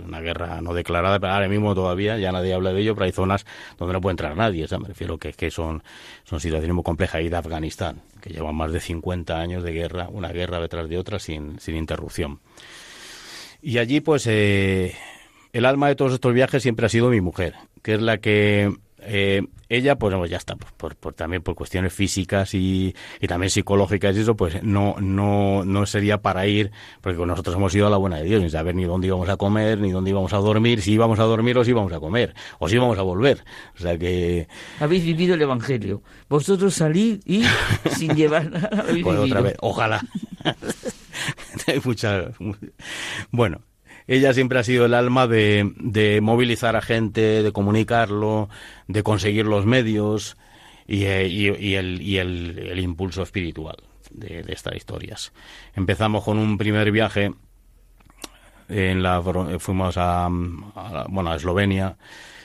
una 0.07 0.21
guerra 0.21 0.61
no 0.61 0.75
declarada, 0.75 1.19
pero 1.19 1.33
ahora 1.33 1.49
mismo 1.49 1.75
todavía 1.75 2.19
ya 2.19 2.33
nadie 2.33 2.55
habla 2.55 2.73
de 2.73 2.81
ello, 2.81 2.95
pero 2.95 3.07
hay 3.07 3.13
zonas 3.13 3.47
donde 3.79 3.95
no 3.95 4.01
puede 4.01 4.13
entrar 4.13 4.37
nadie, 4.37 4.67
me 4.79 4.89
refiero 4.89 5.19
que, 5.19 5.51
son, 5.51 5.83
son 6.25 6.41
situaciones 6.41 6.75
muy 6.75 6.85
complejas, 6.85 7.23
y 7.23 7.29
de 7.29 7.37
Afganistán, 7.37 8.03
que 8.21 8.31
lleva 8.31 8.53
más 8.53 8.73
de 8.73 8.81
50 8.81 9.39
años 9.39 9.63
de 9.63 9.73
guerra, 9.73 10.09
una 10.11 10.29
guerra 10.29 10.61
detrás 10.61 10.89
de 10.89 10.99
otra 10.99 11.19
sin 11.19 11.59
interrupción. 11.67 12.41
Y 13.62 13.79
allí, 13.79 14.00
pues, 14.00 14.26
eh, 14.26 14.95
el 15.52 15.64
alma 15.64 15.88
de 15.88 15.97
todos 15.97 16.12
estos 16.12 16.33
viajes 16.33 16.62
siempre 16.62 16.87
ha 16.87 16.88
sido 16.88 17.11
mi 17.11 17.21
mujer, 17.21 17.55
que 17.83 17.95
es 17.95 18.02
la 18.02 18.19
que 18.19 18.73
eh, 19.02 19.43
ella, 19.69 19.97
pues 19.97 20.31
ya 20.31 20.37
está, 20.37 20.57
por, 20.57 20.97
por, 20.97 21.14
también 21.14 21.43
por 21.43 21.55
cuestiones 21.55 21.93
físicas 21.93 22.55
y, 22.55 22.95
y, 23.21 23.26
también 23.26 23.50
psicológicas 23.50 24.17
y 24.17 24.21
eso, 24.21 24.37
pues 24.37 24.62
no, 24.62 24.97
no, 25.00 25.64
no 25.64 25.87
sería 25.87 26.19
para 26.19 26.47
ir, 26.47 26.71
porque 27.00 27.25
nosotros 27.25 27.57
hemos 27.57 27.75
ido 27.75 27.87
a 27.87 27.90
la 27.90 27.97
buena 27.97 28.17
de 28.17 28.25
Dios, 28.25 28.40
sin 28.40 28.50
saber 28.50 28.75
ni 28.75 28.85
dónde 28.85 29.07
íbamos 29.07 29.29
a 29.29 29.37
comer, 29.37 29.79
ni 29.79 29.90
dónde 29.90 30.11
íbamos 30.11 30.33
a 30.33 30.38
dormir, 30.38 30.83
si 30.83 30.93
íbamos 30.93 31.19
a 31.19 31.25
dormir 31.25 31.57
o 31.57 31.64
si 31.64 31.71
íbamos 31.71 31.93
a 31.93 32.00
comer, 32.00 32.35
o 32.59 32.69
si 32.69 32.76
íbamos 32.76 32.99
a 32.99 33.02
volver. 33.02 33.45
O 33.76 33.79
sea 33.81 33.97
que... 33.97 34.49
Habéis 34.81 35.05
vivido 35.05 35.35
el 35.35 35.43
Evangelio. 35.43 36.02
Vosotros 36.29 36.75
salid 36.75 37.21
y 37.25 37.45
sin 37.97 38.14
llevar 38.14 38.50
nada. 38.50 38.85
Pues 39.02 39.19
otra 39.19 39.40
vez, 39.40 39.57
ojalá. 39.61 40.05
Hay 41.67 41.81
mucha... 41.85 42.31
Bueno, 43.31 43.63
ella 44.07 44.35
siempre 44.35 44.59
ha 44.59 44.65
sido 44.65 44.87
el 44.87 44.95
alma 44.95 45.27
de, 45.27 45.73
de 45.77 46.21
movilizar 46.21 46.77
a 46.77 46.83
gente, 46.83 47.43
de 47.43 47.53
comunicarlo, 47.53 48.49
de 48.89 49.03
conseguir 49.03 49.47
los 49.47 49.67
medios 49.67 50.37
y, 50.87 51.05
eh, 51.05 51.29
y, 51.29 51.47
el, 51.75 52.03
y 52.03 52.17
el, 52.19 52.59
el, 52.59 52.81
impulso 52.81 53.23
espiritual 53.23 53.77
de, 54.11 54.43
de, 54.43 54.53
estas 54.53 54.75
historias. 54.75 55.33
Empezamos 55.75 56.25
con 56.25 56.39
un 56.39 56.59
primer 56.59 56.91
viaje, 56.91 57.33
en 58.69 59.03
la, 59.03 59.23
fuimos 59.61 59.97
a, 59.97 60.27
a, 60.27 61.07
bueno, 61.09 61.31
a 61.31 61.37
Eslovenia, 61.37 61.97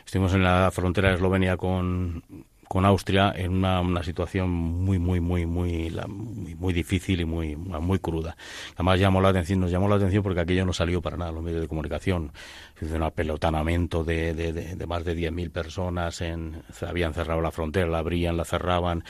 estuvimos 0.05 0.33
en 0.33 0.43
la 0.43 0.69
frontera 0.71 1.09
de 1.09 1.15
Eslovenia 1.15 1.57
con, 1.57 2.23
con 2.67 2.85
Austria 2.85 3.33
en 3.35 3.51
una, 3.51 3.81
una 3.81 4.03
situación 4.03 4.49
muy 4.49 4.99
muy 4.99 5.19
muy 5.19 5.45
muy 5.45 5.89
muy, 5.89 6.55
muy 6.55 6.73
difícil 6.73 7.21
y 7.21 7.25
muy 7.25 7.55
muy 7.55 7.99
cruda. 7.99 8.35
Además 8.75 8.99
llamó 8.99 9.21
la 9.21 9.29
atención, 9.29 9.59
nos 9.59 9.71
llamó 9.71 9.87
la 9.87 9.95
atención 9.95 10.23
porque 10.23 10.41
aquello 10.41 10.65
no 10.65 10.73
salió 10.73 11.01
para 11.01 11.17
nada 11.17 11.31
los 11.31 11.43
medios 11.43 11.61
de 11.61 11.67
comunicación. 11.67 12.31
Se 12.79 12.85
hizo 12.85 12.95
un 12.95 13.03
apelotanamiento 13.03 14.03
de, 14.03 14.33
de, 14.33 14.53
de, 14.53 14.75
de 14.75 14.87
más 14.87 15.05
de 15.05 15.15
10.000 15.15 15.51
personas, 15.51 16.21
en, 16.21 16.63
habían 16.85 17.13
cerrado 17.13 17.41
la 17.41 17.51
frontera, 17.51 17.87
la 17.87 17.99
abrían, 17.99 18.37
la 18.37 18.45
cerraban 18.45 19.03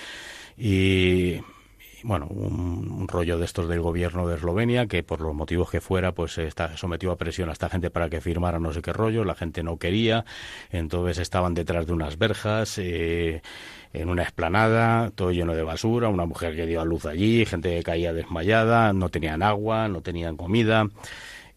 y 0.57 1.39
bueno, 2.05 2.27
un, 2.27 3.07
rollo 3.07 3.37
de 3.37 3.45
estos 3.45 3.67
del 3.67 3.81
gobierno 3.81 4.27
de 4.27 4.35
Eslovenia 4.35 4.87
que 4.87 5.03
por 5.03 5.21
los 5.21 5.33
motivos 5.33 5.69
que 5.69 5.81
fuera, 5.81 6.11
pues 6.11 6.37
está, 6.37 6.75
sometió 6.77 7.11
a 7.11 7.17
presión 7.17 7.49
a 7.49 7.53
esta 7.53 7.69
gente 7.69 7.89
para 7.89 8.09
que 8.09 8.21
firmara 8.21 8.59
no 8.59 8.73
sé 8.73 8.81
qué 8.81 8.93
rollo, 8.93 9.23
la 9.23 9.35
gente 9.35 9.63
no 9.63 9.77
quería, 9.77 10.25
entonces 10.71 11.17
estaban 11.19 11.53
detrás 11.53 11.85
de 11.87 11.93
unas 11.93 12.17
verjas, 12.17 12.77
eh, 12.77 13.41
en 13.93 14.09
una 14.09 14.23
explanada, 14.23 15.11
todo 15.11 15.31
lleno 15.31 15.55
de 15.55 15.63
basura, 15.63 16.09
una 16.09 16.25
mujer 16.25 16.55
que 16.55 16.65
dio 16.65 16.81
a 16.81 16.85
luz 16.85 17.05
allí, 17.05 17.45
gente 17.45 17.75
que 17.75 17.83
caía 17.83 18.13
desmayada, 18.13 18.93
no 18.93 19.09
tenían 19.09 19.41
agua, 19.43 19.87
no 19.87 20.01
tenían 20.01 20.35
comida 20.37 20.87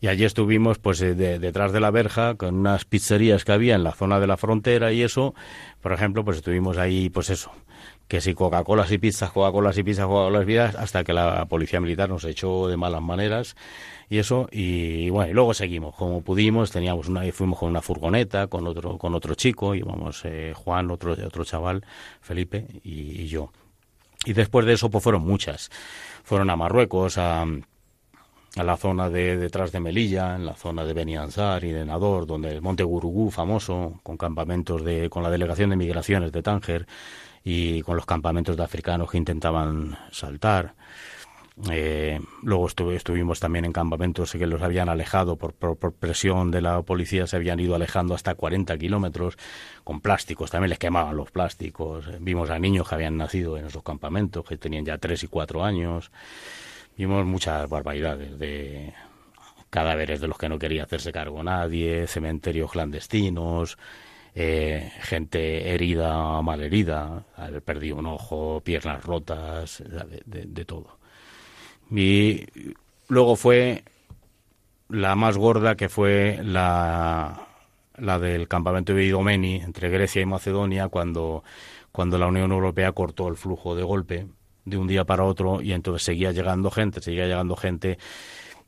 Y 0.00 0.07
allí 0.09 0.25
estuvimos, 0.25 0.78
pues, 0.78 1.00
eh, 1.02 1.14
de- 1.14 1.38
detrás 1.40 1.73
de 1.73 1.81
la 1.81 1.90
verja, 1.90 2.37
con 2.37 2.55
unas 2.57 2.85
pizzerías 2.85 3.45
que 3.45 3.52
había 3.52 3.75
en 3.75 3.83
la 3.85 3.93
zona 3.93 4.21
de 4.21 4.28
la 4.28 4.37
frontera 4.37 4.93
y 4.93 5.02
eso. 5.02 5.35
Por 5.81 5.93
ejemplo, 5.93 6.25
pues 6.25 6.38
estuvimos 6.38 6.78
ahí, 6.78 7.11
pues 7.11 7.31
eso, 7.31 7.50
que 8.09 8.23
si 8.23 8.35
Coca-Colas 8.35 8.91
y 8.91 8.99
pizzas, 8.99 9.31
Coca-Colas 9.31 9.77
y 9.77 9.83
pizzas, 9.83 10.07
Coca-Colas 10.07 10.43
y 10.45 10.47
pizzas, 10.47 10.75
hasta 10.77 11.05
que 11.05 11.12
la 11.12 11.45
policía 11.45 11.79
militar 11.79 12.09
nos 12.09 12.25
echó 12.25 12.67
de 12.67 12.79
malas 12.79 13.03
maneras 13.03 13.55
y 14.09 14.17
eso. 14.17 14.49
Y 14.50 15.11
bueno, 15.11 15.31
y 15.31 15.35
luego 15.35 15.53
seguimos 15.53 15.95
como 15.95 16.23
pudimos. 16.23 16.71
Teníamos 16.71 17.09
una, 17.09 17.31
fuimos 17.33 17.59
con 17.59 17.69
una 17.69 17.83
furgoneta, 17.83 18.47
con 18.47 18.67
otro, 18.67 18.97
con 18.97 19.15
otro 19.15 19.35
chico, 19.35 19.75
íbamos 19.75 20.23
eh, 20.25 20.55
Juan, 20.57 20.91
otro, 20.91 21.12
otro 21.12 21.45
chaval, 21.45 21.85
Felipe 22.23 22.67
y, 22.83 23.27
yo. 23.27 23.53
Y 24.25 24.33
después 24.33 24.65
de 24.65 24.73
eso, 24.73 24.91
pues 24.91 25.05
fueron 25.05 25.23
muchas. 25.23 25.71
Fueron 26.25 26.49
a 26.49 26.57
Marruecos, 26.57 27.19
a, 27.19 27.43
a 27.43 28.65
la 28.65 28.77
zona 28.79 29.11
de 29.11 29.37
detrás 29.37 29.71
de 29.71 29.81
Melilla, 29.81 30.35
en 30.35 30.47
la 30.47 30.55
zona 30.55 30.85
de 30.85 30.95
Beniansar 30.95 31.62
y 31.62 31.73
de 31.73 31.85
Nador, 31.85 32.27
donde 32.27 32.50
el 32.50 32.62
Monte 32.62 32.85
Gurugú, 32.85 33.31
famoso, 33.31 34.00
con 34.03 34.17
campamentos 34.17 34.83
de, 34.83 35.11
con 35.11 35.23
la 35.23 35.31
delegación 35.31 35.71
de 35.71 35.77
migraciones 35.77 36.33
de 36.33 36.43
Tánger 36.43 36.87
y 37.50 37.81
con 37.83 37.97
los 37.97 38.05
campamentos 38.05 38.57
de 38.59 38.62
africanos 38.62 39.11
que 39.11 39.17
intentaban 39.17 39.97
saltar. 40.11 40.75
Eh, 41.71 42.21
luego 42.43 42.69
estu- 42.69 42.93
estuvimos 42.95 43.40
también 43.40 43.64
en 43.64 43.73
campamentos 43.73 44.31
que 44.33 44.47
los 44.47 44.61
habían 44.62 44.88
alejado 44.90 45.37
por, 45.37 45.55
por- 45.55 45.76
por 45.76 45.93
presión 45.95 46.50
de 46.50 46.61
la 46.61 46.83
policía, 46.83 47.26
se 47.26 47.37
habían 47.37 47.59
ido 47.59 47.75
alejando 47.75 48.14
hasta 48.14 48.35
40 48.35 48.76
kilómetros 48.76 49.37
con 49.83 50.00
plásticos, 50.00 50.50
también 50.50 50.69
les 50.71 50.78
quemaban 50.78 51.17
los 51.17 51.31
plásticos. 51.31 52.07
Eh, 52.09 52.19
Vimos 52.21 52.50
a 52.50 52.59
niños 52.59 52.87
que 52.88 52.95
habían 52.95 53.17
nacido 53.17 53.57
en 53.57 53.67
esos 53.67 53.83
campamentos, 53.83 54.45
que 54.45 54.57
tenían 54.59 54.85
ya 54.85 54.99
3 54.99 55.25
y 55.25 55.26
4 55.26 55.64
años. 55.64 56.12
Vimos 56.99 57.25
muchas 57.25 57.69
barbaridades 57.69 58.38
de 58.38 58.93
cadáveres 59.71 60.21
de 60.21 60.28
los 60.28 60.37
que 60.38 60.49
no 60.50 60.59
quería 60.59 60.85
hacerse 60.85 61.12
cargo 61.12 61.43
nadie, 61.43 62.07
cementerios 62.07 62.71
clandestinos, 62.73 63.78
eh, 64.38 64.92
gente 65.02 65.71
herida, 65.75 66.40
mal 66.42 66.62
herida, 66.62 67.25
haber 67.37 67.62
perdido 67.62 67.97
un 67.97 68.07
ojo, 68.07 68.61
piernas 68.64 69.02
rotas, 69.04 69.83
de, 69.87 70.23
de- 70.26 70.47
de 70.47 70.64
todo. 70.64 70.99
Y 71.90 72.47
luego 73.09 73.37
fue 73.37 73.85
la 74.88 75.14
más 75.16 75.37
gorda, 75.37 75.76
que 75.76 75.88
fue 75.88 76.40
la, 76.42 77.49
la 77.97 78.18
del 78.18 78.49
campamento 78.49 78.95
de 78.95 79.04
Idomeni, 79.04 79.57
entre 79.57 79.90
Grecia 79.90 80.23
y 80.23 80.26
Macedonia, 80.26 80.88
cuando, 80.88 81.45
cuando 81.92 82.18
la 82.18 82.26
Unión 82.26 82.52
Europea 82.52 82.92
cortó 82.92 83.28
el 83.28 83.37
flujo 83.37 83.75
de 83.75 83.83
golpe 83.83 84.26
de 84.64 84.76
un 84.76 84.87
día 84.87 85.04
para 85.04 85.25
otro 85.25 85.61
y 85.62 85.73
entonces 85.73 86.02
seguía 86.04 86.33
llegando 86.33 86.71
gente, 86.71 87.00
seguía 87.00 87.26
llegando 87.26 87.57
gente 87.57 87.99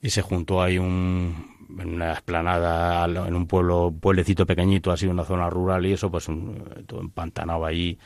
y 0.03 0.11
se 0.11 0.23
juntó 0.23 0.63
ahí 0.63 0.79
un, 0.79 1.60
en 1.79 1.95
una 1.95 2.13
esplanada, 2.13 3.05
al- 3.05 3.17
en 3.17 3.35
un 3.35 3.47
pueblo, 3.47 3.93
pueblecito 3.99 4.47
pequeñito, 4.47 4.91
así 4.93 5.07
una 5.07 5.25
zona 5.25 5.49
rural 5.51 5.87
y 5.87 5.93
eso, 5.93 6.11
pues 6.11 6.29
un, 6.29 6.85
todo 6.87 7.01
empantanado 7.01 7.65
allí, 7.67 7.99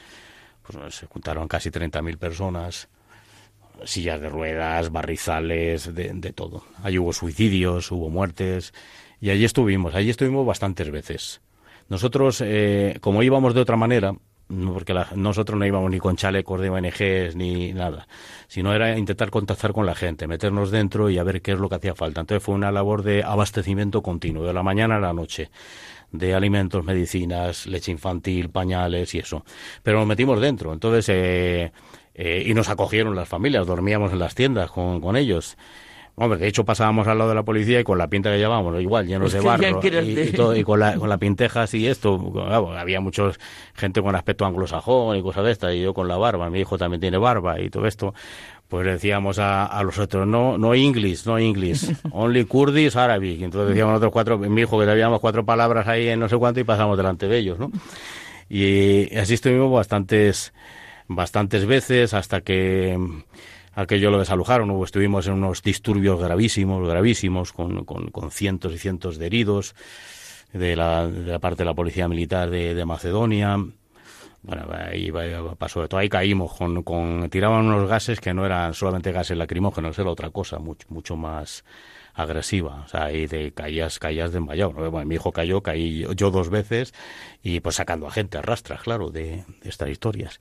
pues 0.62 0.94
se 0.94 1.06
juntaron 1.06 1.48
casi 1.48 1.70
30.000 1.70 2.18
personas 2.18 2.88
sillas 3.84 4.20
de 4.20 4.28
ruedas, 4.28 4.90
barrizales, 4.92 5.94
de, 5.94 6.12
de 6.14 6.32
todo. 6.32 6.64
Allí 6.82 6.98
hubo 6.98 7.12
suicidios, 7.12 7.90
hubo 7.90 8.08
muertes 8.08 8.72
y 9.20 9.30
allí 9.30 9.44
estuvimos, 9.44 9.94
allí 9.94 10.10
estuvimos 10.10 10.46
bastantes 10.46 10.90
veces. 10.90 11.40
Nosotros, 11.88 12.40
eh, 12.44 12.96
como 13.00 13.22
íbamos 13.22 13.52
de 13.54 13.60
otra 13.60 13.76
manera, 13.76 14.14
porque 14.72 14.94
la- 14.94 15.08
nosotros 15.14 15.58
no 15.58 15.66
íbamos 15.66 15.90
ni 15.90 15.98
con 15.98 16.16
chalecos 16.16 16.60
de 16.60 16.70
ONGs 16.70 17.36
ni 17.36 17.72
nada, 17.72 18.06
sino 18.46 18.74
era 18.74 18.96
intentar 18.98 19.30
contactar 19.30 19.72
con 19.72 19.86
la 19.86 19.94
gente, 19.94 20.26
meternos 20.26 20.70
dentro 20.70 21.10
y 21.10 21.18
a 21.18 21.22
ver 21.24 21.42
qué 21.42 21.52
es 21.52 21.58
lo 21.58 21.68
que 21.68 21.76
hacía 21.76 21.94
falta. 21.94 22.20
Entonces 22.20 22.42
fue 22.44 22.54
una 22.54 22.72
labor 22.72 23.02
de 23.02 23.22
abastecimiento 23.22 24.02
continuo, 24.02 24.44
de 24.44 24.52
la 24.52 24.62
mañana 24.62 24.96
a 24.96 25.00
la 25.00 25.12
noche 25.12 25.50
de 26.12 26.34
alimentos, 26.34 26.84
medicinas, 26.84 27.66
leche 27.66 27.90
infantil, 27.92 28.50
pañales 28.50 29.14
y 29.14 29.18
eso. 29.18 29.44
Pero 29.82 29.98
nos 29.98 30.06
metimos 30.06 30.40
dentro, 30.40 30.72
entonces, 30.72 31.08
eh, 31.08 31.72
eh, 32.14 32.44
y 32.46 32.54
nos 32.54 32.68
acogieron 32.68 33.16
las 33.16 33.28
familias, 33.28 33.66
dormíamos 33.66 34.12
en 34.12 34.20
las 34.20 34.34
tiendas 34.34 34.70
con, 34.70 35.00
con 35.00 35.16
ellos. 35.16 35.56
Hombre, 36.16 36.38
de 36.38 36.46
hecho 36.46 36.64
pasábamos 36.64 37.08
al 37.08 37.18
lado 37.18 37.30
de 37.30 37.34
la 37.34 37.42
policía 37.42 37.80
y 37.80 37.84
con 37.84 37.98
la 37.98 38.06
pinta 38.06 38.30
que 38.30 38.38
llevábamos, 38.38 38.80
igual, 38.80 39.06
llenos 39.06 39.32
de 39.32 39.40
barro 39.40 39.80
y, 39.82 40.30
todo, 40.30 40.54
y 40.54 40.62
con, 40.62 40.78
la, 40.78 40.96
con 40.96 41.08
la 41.08 41.18
pintejas 41.18 41.74
y 41.74 41.88
esto. 41.88 42.32
claro, 42.32 42.72
había 42.72 43.00
muchos 43.00 43.40
gente 43.74 44.00
con 44.00 44.14
aspecto 44.14 44.46
anglosajón 44.46 45.16
y 45.16 45.22
cosas 45.22 45.44
de 45.44 45.50
estas, 45.50 45.74
y 45.74 45.82
yo 45.82 45.92
con 45.92 46.06
la 46.06 46.16
barba, 46.16 46.50
mi 46.50 46.60
hijo 46.60 46.78
también 46.78 47.00
tiene 47.00 47.18
barba 47.18 47.60
y 47.60 47.68
todo 47.68 47.86
esto. 47.86 48.14
Pues 48.68 48.86
decíamos 48.86 49.38
a, 49.40 49.66
a 49.66 49.82
los 49.82 49.98
otros, 49.98 50.26
no, 50.26 50.56
no 50.56 50.72
English, 50.74 51.26
no 51.26 51.36
English, 51.36 51.92
only 52.12 52.44
Kurdish, 52.44 52.96
Arabic. 52.96 53.40
Y 53.40 53.44
entonces 53.44 53.70
decíamos 53.70 53.92
nosotros 53.92 54.12
cuatro, 54.12 54.38
mi 54.38 54.60
hijo 54.60 54.78
que 54.78 54.86
sabíamos 54.86 55.20
cuatro 55.20 55.44
palabras 55.44 55.88
ahí 55.88 56.08
en 56.08 56.20
no 56.20 56.28
sé 56.28 56.36
cuánto 56.36 56.60
y 56.60 56.64
pasamos 56.64 56.96
delante 56.96 57.26
de 57.26 57.38
ellos, 57.38 57.58
¿no? 57.58 57.72
Y 58.48 59.14
así 59.16 59.34
estuvimos 59.34 59.72
bastantes, 59.72 60.54
bastantes 61.08 61.66
veces 61.66 62.14
hasta 62.14 62.40
que 62.40 62.98
aquello 63.74 64.10
lo 64.10 64.18
desalojaron. 64.18 64.70
Hubo- 64.70 64.84
Estuvimos 64.84 65.26
en 65.26 65.34
unos 65.34 65.62
disturbios 65.62 66.20
gravísimos, 66.20 66.86
gravísimos, 66.88 67.52
con, 67.52 67.84
con, 67.84 68.08
con 68.10 68.30
cientos 68.30 68.72
y 68.72 68.78
cientos 68.78 69.18
de 69.18 69.26
heridos 69.26 69.74
de 70.52 70.76
la, 70.76 71.06
de 71.08 71.32
la 71.32 71.38
parte 71.38 71.58
de 71.62 71.66
la 71.66 71.74
policía 71.74 72.08
militar 72.08 72.50
de, 72.50 72.74
de 72.74 72.84
Macedonia. 72.84 73.56
Bueno, 74.42 74.66
ahí 74.72 75.10
pasó 75.58 75.80
de 75.80 75.88
todo. 75.88 76.00
Ahí 76.00 76.08
caímos 76.08 76.52
con, 76.54 76.82
con 76.82 77.28
tiraban 77.30 77.64
unos 77.66 77.88
gases 77.88 78.20
que 78.20 78.34
no 78.34 78.44
eran 78.44 78.74
solamente 78.74 79.10
gases 79.10 79.38
lacrimógenos, 79.38 79.98
era 79.98 80.10
otra 80.10 80.30
cosa 80.30 80.58
mucho, 80.58 80.86
mucho 80.90 81.16
más 81.16 81.64
agresiva. 82.12 82.82
O 82.84 82.88
sea, 82.88 83.04
ahí 83.06 83.26
te 83.26 83.52
caías, 83.52 83.98
caías 83.98 84.32
desmayado. 84.32 84.72
¿no? 84.74 84.90
Bueno, 84.90 85.06
mi 85.08 85.14
hijo 85.14 85.32
cayó, 85.32 85.62
caí 85.62 86.06
yo, 86.14 86.30
dos 86.30 86.50
veces 86.50 86.92
y 87.42 87.60
pues 87.60 87.76
sacando 87.76 88.06
a 88.06 88.10
gente, 88.10 88.36
arrastras, 88.38 88.82
claro, 88.82 89.08
de, 89.10 89.44
de 89.62 89.68
estas 89.68 89.88
historias. 89.88 90.38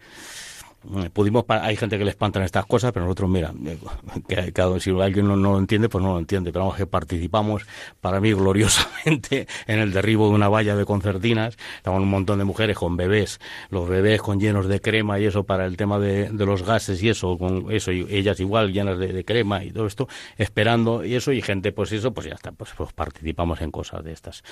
Eh, 0.96 1.10
Pudimos, 1.12 1.46
hay 1.48 1.76
gente 1.76 1.98
que 1.98 2.04
le 2.04 2.12
espantan 2.12 2.43
estas 2.43 2.65
cosas, 2.65 2.91
pero 2.91 3.06
nosotros, 3.06 3.30
mira, 3.30 3.54
que, 4.28 4.52
si 4.80 4.89
alguien 4.91 5.28
no, 5.28 5.36
lo 5.36 5.58
entiende, 5.58 5.89
pues 5.89 6.04
no 6.04 6.13
lo 6.13 6.19
entiende. 6.19 6.52
Pero 6.52 6.65
vamos, 6.65 6.78
que 6.78 6.86
participamos, 6.86 7.65
para 8.02 8.19
mí, 8.19 8.34
gloriosamente 8.34 9.48
en 9.67 9.80
el 9.80 9.93
derribo 9.93 10.30
de 10.30 10.36
una 10.36 10.50
valla 10.50 10.76
de 10.76 10.86
concertinas. 10.86 11.58
Estaban 11.78 12.02
un 12.02 12.10
montón 12.10 12.39
de 12.39 12.46
mujeres 12.46 12.78
con 12.78 12.98
bebés, 12.98 13.39
los 13.69 13.88
bebés 13.88 14.22
con 14.22 14.39
llenos 14.39 14.67
de 14.67 14.82
crema 14.82 15.19
y 15.19 15.26
eso 15.26 15.43
para 15.43 15.65
el 15.65 15.78
tema 15.78 16.00
de, 16.00 16.30
los 16.43 16.63
gases 16.63 17.02
y 17.02 17.10
eso, 17.10 17.38
con 17.38 17.72
eso, 17.72 17.91
y 17.91 18.06
ellas 18.10 18.39
igual 18.39 18.74
llenas 18.74 19.00
de, 19.00 19.13
de 19.13 19.24
crema 19.24 19.63
y 19.63 19.72
todo 19.72 19.88
esto, 19.88 20.08
esperando 20.38 21.06
y 21.06 21.15
eso, 21.15 21.32
y 21.32 21.41
gente, 21.41 21.72
pues 21.72 21.91
eso, 21.93 22.13
pues 22.13 22.28
ya 22.28 22.34
está, 22.34 22.52
pues, 22.52 22.72
pues 22.76 22.91
participamos 22.93 23.62
en 23.62 23.72
cosas 23.72 24.04
de 24.04 24.12
estas. 24.12 24.43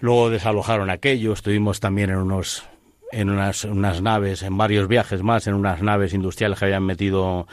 Luego 0.00 0.30
desalojaron 0.30 0.90
aquello, 0.90 1.32
estuvimos 1.32 1.80
también 1.80 2.10
en 2.10 2.16
unos 2.16 2.64
en 3.12 3.30
unas, 3.30 3.64
unas 3.64 4.02
naves, 4.02 4.42
en 4.42 4.56
varios 4.56 4.88
viajes 4.88 5.22
más, 5.22 5.46
en 5.46 5.54
unas 5.54 5.82
naves 5.82 6.14
industriales 6.14 6.58
que 6.58 6.64
habían 6.66 6.84
metido 6.84 7.46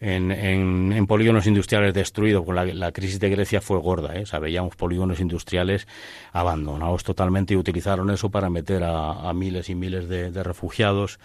en, 0.00 0.30
en, 0.30 1.06
polígonos 1.06 1.46
industriales 1.46 1.94
destruidos. 1.94 2.44
Con 2.44 2.54
la, 2.54 2.64
la 2.64 2.92
crisis 2.92 3.20
de 3.20 3.30
Grecia 3.30 3.60
fue 3.60 3.78
gorda, 3.78 4.14
¿eh? 4.14 4.24
O 4.60 4.68
polígonos 4.70 5.20
industriales 5.20 5.86
abandonados 6.32 7.04
totalmente 7.04 7.54
y 7.54 7.56
utilizaron 7.56 8.10
eso 8.10 8.30
para 8.30 8.50
meter 8.50 8.82
a, 8.84 9.32
miles 9.32 9.68
y 9.70 9.74
miles 9.74 10.08
de, 10.08 10.30
de 10.30 10.42
refugiados. 10.42 11.18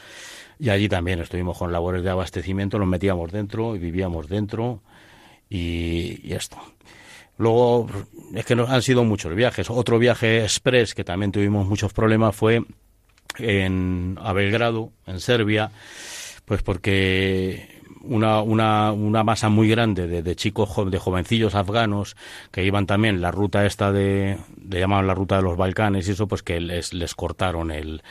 Y 0.60 0.70
allí 0.70 0.90
también 0.90 1.20
estuvimos 1.20 1.58
con 1.58 1.72
labores 1.72 2.04
de 2.04 2.10
abastecimiento, 2.10 2.80
nos 2.80 2.88
metíamos 2.88 3.32
dentro 3.32 3.76
y 3.76 3.80
vivíamos 3.80 4.28
dentro 4.28 4.82
y, 5.50 6.20
y 6.24 6.34
esto. 6.34 6.58
Luego, 7.38 7.88
es 8.36 8.46
que 8.46 8.56
nos 8.56 8.70
han 8.70 8.82
sido 8.82 9.06
muchos 9.06 9.34
viajes. 9.34 9.70
Otro 9.70 9.98
viaje 9.98 10.44
express 10.44 10.94
que 10.94 11.06
también 11.06 11.32
tuvimos 11.32 11.66
muchos 11.68 11.94
problemas 11.94 12.36
fue 12.36 12.66
en, 13.38 14.18
a 14.22 14.34
Belgrado, 14.34 14.92
en 15.06 15.20
Serbia, 15.20 15.72
pues 16.46 16.64
porque 16.64 17.82
una, 18.02 18.42
una, 18.42 18.92
una 18.92 19.24
masa 19.24 19.50
muy 19.50 19.68
grande 19.70 20.08
de, 20.08 20.24
de 20.24 20.36
chicos, 20.36 20.70
de 20.90 20.98
jovencillos 21.00 21.56
afganos 21.56 22.16
que 22.52 22.64
iban 22.66 22.86
también 22.86 23.22
la 23.22 23.32
ruta 23.32 23.66
esta 23.66 23.92
de, 23.92 24.38
de 24.58 24.80
llamaban 24.80 25.08
la 25.08 25.14
ruta 25.14 25.38
de 25.38 25.44
los 25.44 25.58
Balcanes 25.58 26.08
y 26.08 26.12
eso, 26.12 26.28
pues 26.28 26.44
que 26.44 26.60
les, 26.60 26.94
les 26.94 27.14
cortaron 27.16 27.72
el, 27.72 28.02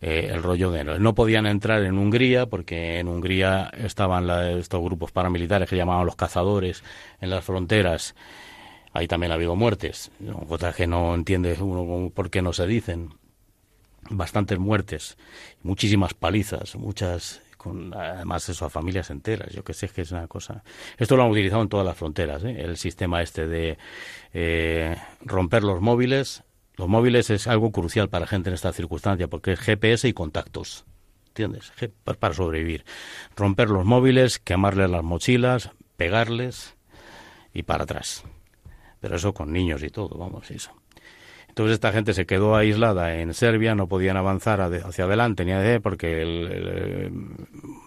eh, 0.00 0.30
el 0.32 0.42
rollo 0.42 0.70
de 0.70 0.84
no 0.84 1.14
podían 1.14 1.46
entrar 1.46 1.82
en 1.84 1.98
Hungría 1.98 2.46
porque 2.46 2.98
en 2.98 3.08
Hungría 3.08 3.70
estaban 3.76 4.26
la- 4.26 4.52
estos 4.52 4.82
grupos 4.82 5.12
paramilitares 5.12 5.68
que 5.68 5.76
llamaban 5.76 6.06
los 6.06 6.16
cazadores 6.16 6.82
en 7.20 7.30
las 7.30 7.44
fronteras 7.44 8.14
ahí 8.92 9.08
también 9.08 9.32
ha 9.32 9.36
habido 9.36 9.56
muertes 9.56 10.10
¿no? 10.20 10.38
cosas 10.40 10.74
que 10.76 10.86
no 10.86 11.14
entiende 11.14 11.56
uno 11.60 12.10
por 12.10 12.30
qué 12.30 12.42
no 12.42 12.52
se 12.52 12.66
dicen 12.66 13.10
bastantes 14.12 14.58
muertes, 14.58 15.16
muchísimas 15.62 16.14
palizas, 16.14 16.76
muchas, 16.76 17.42
con 17.56 17.94
además 17.94 18.48
eso 18.48 18.64
a 18.64 18.70
familias 18.70 19.10
enteras. 19.10 19.52
Yo 19.52 19.64
que 19.64 19.74
sé 19.74 19.88
que 19.88 20.02
es 20.02 20.12
una 20.12 20.26
cosa. 20.28 20.62
Esto 20.98 21.16
lo 21.16 21.24
han 21.24 21.30
utilizado 21.30 21.62
en 21.62 21.68
todas 21.68 21.86
las 21.86 21.96
fronteras, 21.96 22.44
¿eh? 22.44 22.60
el 22.60 22.76
sistema 22.76 23.22
este 23.22 23.46
de 23.46 23.78
eh, 24.32 24.96
romper 25.20 25.64
los 25.64 25.80
móviles. 25.80 26.44
Los 26.76 26.88
móviles 26.88 27.30
es 27.30 27.46
algo 27.46 27.70
crucial 27.70 28.08
para 28.08 28.26
gente 28.26 28.48
en 28.48 28.54
esta 28.54 28.72
circunstancia 28.72 29.28
porque 29.28 29.52
es 29.52 29.60
GPS 29.60 30.08
y 30.08 30.12
contactos. 30.12 30.84
¿Entiendes? 31.28 31.72
Para 32.04 32.34
sobrevivir. 32.34 32.84
Romper 33.36 33.70
los 33.70 33.86
móviles, 33.86 34.38
quemarles 34.38 34.90
las 34.90 35.02
mochilas, 35.02 35.70
pegarles 35.96 36.76
y 37.54 37.62
para 37.62 37.84
atrás 37.84 38.24
pero 39.02 39.16
eso 39.16 39.34
con 39.34 39.52
niños 39.52 39.82
y 39.82 39.90
todo, 39.90 40.16
vamos, 40.16 40.48
eso. 40.52 40.70
Entonces 41.52 41.74
esta 41.74 41.92
gente 41.92 42.14
se 42.14 42.24
quedó 42.24 42.56
aislada 42.56 43.16
en 43.16 43.34
Serbia, 43.34 43.74
no 43.74 43.86
podían 43.86 44.16
avanzar 44.16 44.62
hacia 44.62 45.04
adelante 45.04 45.44
ni 45.44 45.52
de 45.52 45.80
porque 45.80 46.22
el- 46.22 47.12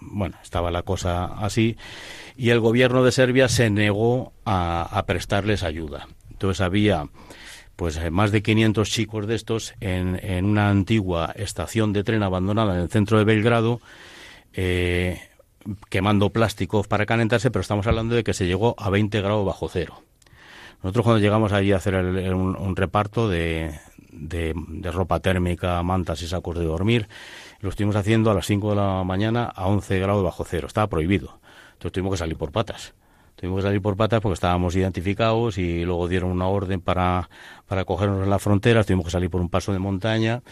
bueno 0.02 0.36
estaba 0.40 0.70
la 0.70 0.82
cosa 0.82 1.24
así 1.24 1.76
y 2.36 2.50
el 2.50 2.60
gobierno 2.60 3.02
de 3.02 3.10
Serbia 3.10 3.48
se 3.48 3.68
negó 3.70 4.32
a, 4.44 4.82
a 4.82 5.04
prestarles 5.06 5.64
ayuda. 5.64 6.06
Entonces 6.30 6.60
había 6.60 7.08
pues 7.74 7.96
eh, 7.96 8.10
más 8.10 8.30
de 8.30 8.40
500 8.40 8.88
chicos 8.88 9.26
de 9.26 9.34
estos 9.34 9.74
en, 9.80 10.20
en 10.22 10.44
una 10.44 10.70
antigua 10.70 11.32
estación 11.34 11.92
de 11.92 12.04
tren 12.04 12.22
abandonada 12.22 12.76
en 12.76 12.82
el 12.82 12.88
centro 12.88 13.18
de 13.18 13.24
Belgrado 13.24 13.80
eh, 14.54 15.20
quemando 15.90 16.30
plásticos 16.30 16.86
para 16.86 17.04
calentarse, 17.04 17.50
pero 17.50 17.62
estamos 17.62 17.88
hablando 17.88 18.14
de 18.14 18.22
que 18.22 18.32
se 18.32 18.46
llegó 18.46 18.76
a 18.78 18.90
20 18.90 19.20
grados 19.20 19.44
bajo 19.44 19.68
cero. 19.68 20.02
Nosotros 20.82 21.04
cuando 21.04 21.20
llegamos 21.20 21.52
allí 21.52 21.72
a 21.72 21.76
hacer 21.76 21.94
el- 21.94 22.34
un, 22.34 22.56
un 22.56 22.76
reparto 22.76 23.28
de, 23.28 23.72
de- 24.12 24.54
ropa 24.92 25.20
térmica, 25.20 25.82
mantas 25.82 26.22
y 26.22 26.28
sacos 26.28 26.58
de 26.58 26.64
dormir, 26.64 27.08
lo 27.60 27.70
estuvimos 27.70 27.96
haciendo 27.96 28.30
a 28.30 28.34
las 28.34 28.46
5 28.46 28.70
de 28.70 28.76
la 28.76 29.02
mañana 29.04 29.44
a 29.44 29.66
11 29.66 29.98
grados 29.98 30.22
bajo 30.22 30.44
cero. 30.44 30.66
Estaba 30.66 30.86
prohibido. 30.86 31.40
Entonces 31.74 31.92
tuvimos 31.92 32.12
que 32.12 32.18
salir 32.18 32.36
por 32.36 32.52
patas. 32.52 32.94
Tuvimos 33.34 33.58
que 33.58 33.62
salir 33.68 33.82
por 33.82 33.96
patas 33.96 34.20
porque 34.20 34.34
estábamos 34.34 34.74
identificados 34.76 35.58
y 35.58 35.84
luego 35.84 36.08
dieron 36.08 36.30
una 36.30 36.46
orden 36.48 36.80
para, 36.80 37.28
para 37.66 37.84
cogernos 37.84 38.22
en 38.22 38.30
la 38.30 38.38
frontera. 38.38 38.84
Tuvimos 38.84 39.04
que 39.06 39.10
salir 39.10 39.28
por 39.30 39.40
un 39.40 39.48
paso 39.50 39.72
de 39.72 39.78
montaña. 39.78 40.42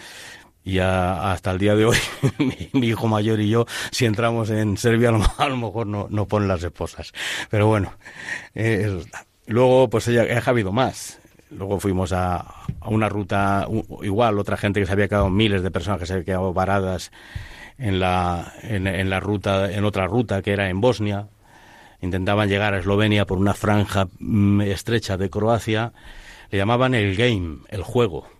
Y 0.64 0.78
a- 0.78 1.32
hasta 1.32 1.50
el 1.50 1.58
día 1.58 1.74
de 1.76 1.84
hoy, 1.87 1.96
mi, 2.38 2.68
mi 2.72 2.88
hijo 2.88 3.06
mayor 3.06 3.40
y 3.40 3.48
yo, 3.50 3.66
si 3.90 4.06
entramos 4.06 4.50
en 4.50 4.76
Serbia, 4.78 5.10
a 5.10 5.12
lo, 5.12 5.22
a 5.38 5.48
lo 5.48 5.56
mejor 5.58 5.87
no, 5.87 6.06
no 6.10 6.26
ponen 6.26 6.48
las 6.48 6.62
esposas. 6.62 7.12
Pero 7.50 7.66
bueno, 7.68 7.92
eh, 8.54 8.82
eso 8.87 8.98
está. 8.98 9.24
Luego, 9.46 9.88
pues 9.90 10.09
ella, 10.09 10.26
ha 10.44 10.50
habido 10.50 10.72
más. 10.72 11.20
Luego 11.50 11.78
fuimos 11.78 12.12
a, 12.12 12.38
a 12.80 12.88
una 12.88 13.09
ruta, 13.09 13.68
igual, 14.02 14.38
otra 14.38 14.57
gente 14.57 14.80
que 14.80 14.87
se 14.87 14.92
había 14.92 15.09
quedado, 15.09 15.30
miles 15.30 15.62
de 15.62 15.70
personas 15.70 16.00
que 16.00 16.07
se 16.07 16.14
habían 16.14 16.24
quedado 16.24 16.52
varadas 16.52 17.12
en 17.78 18.00
la, 18.00 18.52
en 18.62 19.11
la 19.11 19.20
ruta, 19.20 19.70
en 19.70 19.85
otra 19.85 20.07
ruta 20.07 20.42
que 20.42 20.52
era 20.52 20.68
en 20.68 20.80
Bosnia. 20.80 21.28
Intentaban 22.00 22.48
llegar 22.48 22.74
a 22.74 22.78
Eslovenia 22.78 23.26
por 23.26 23.38
una 23.38 23.54
franja 23.54 24.09
mm, 24.18 24.62
estrecha 24.62 25.16
de 25.16 25.30
Croacia. 25.30 25.92
Le 26.50 26.59
llamaban 26.59 26.94
el 26.94 27.16
game, 27.16 27.59
el 27.68 27.83
juego 27.83 28.34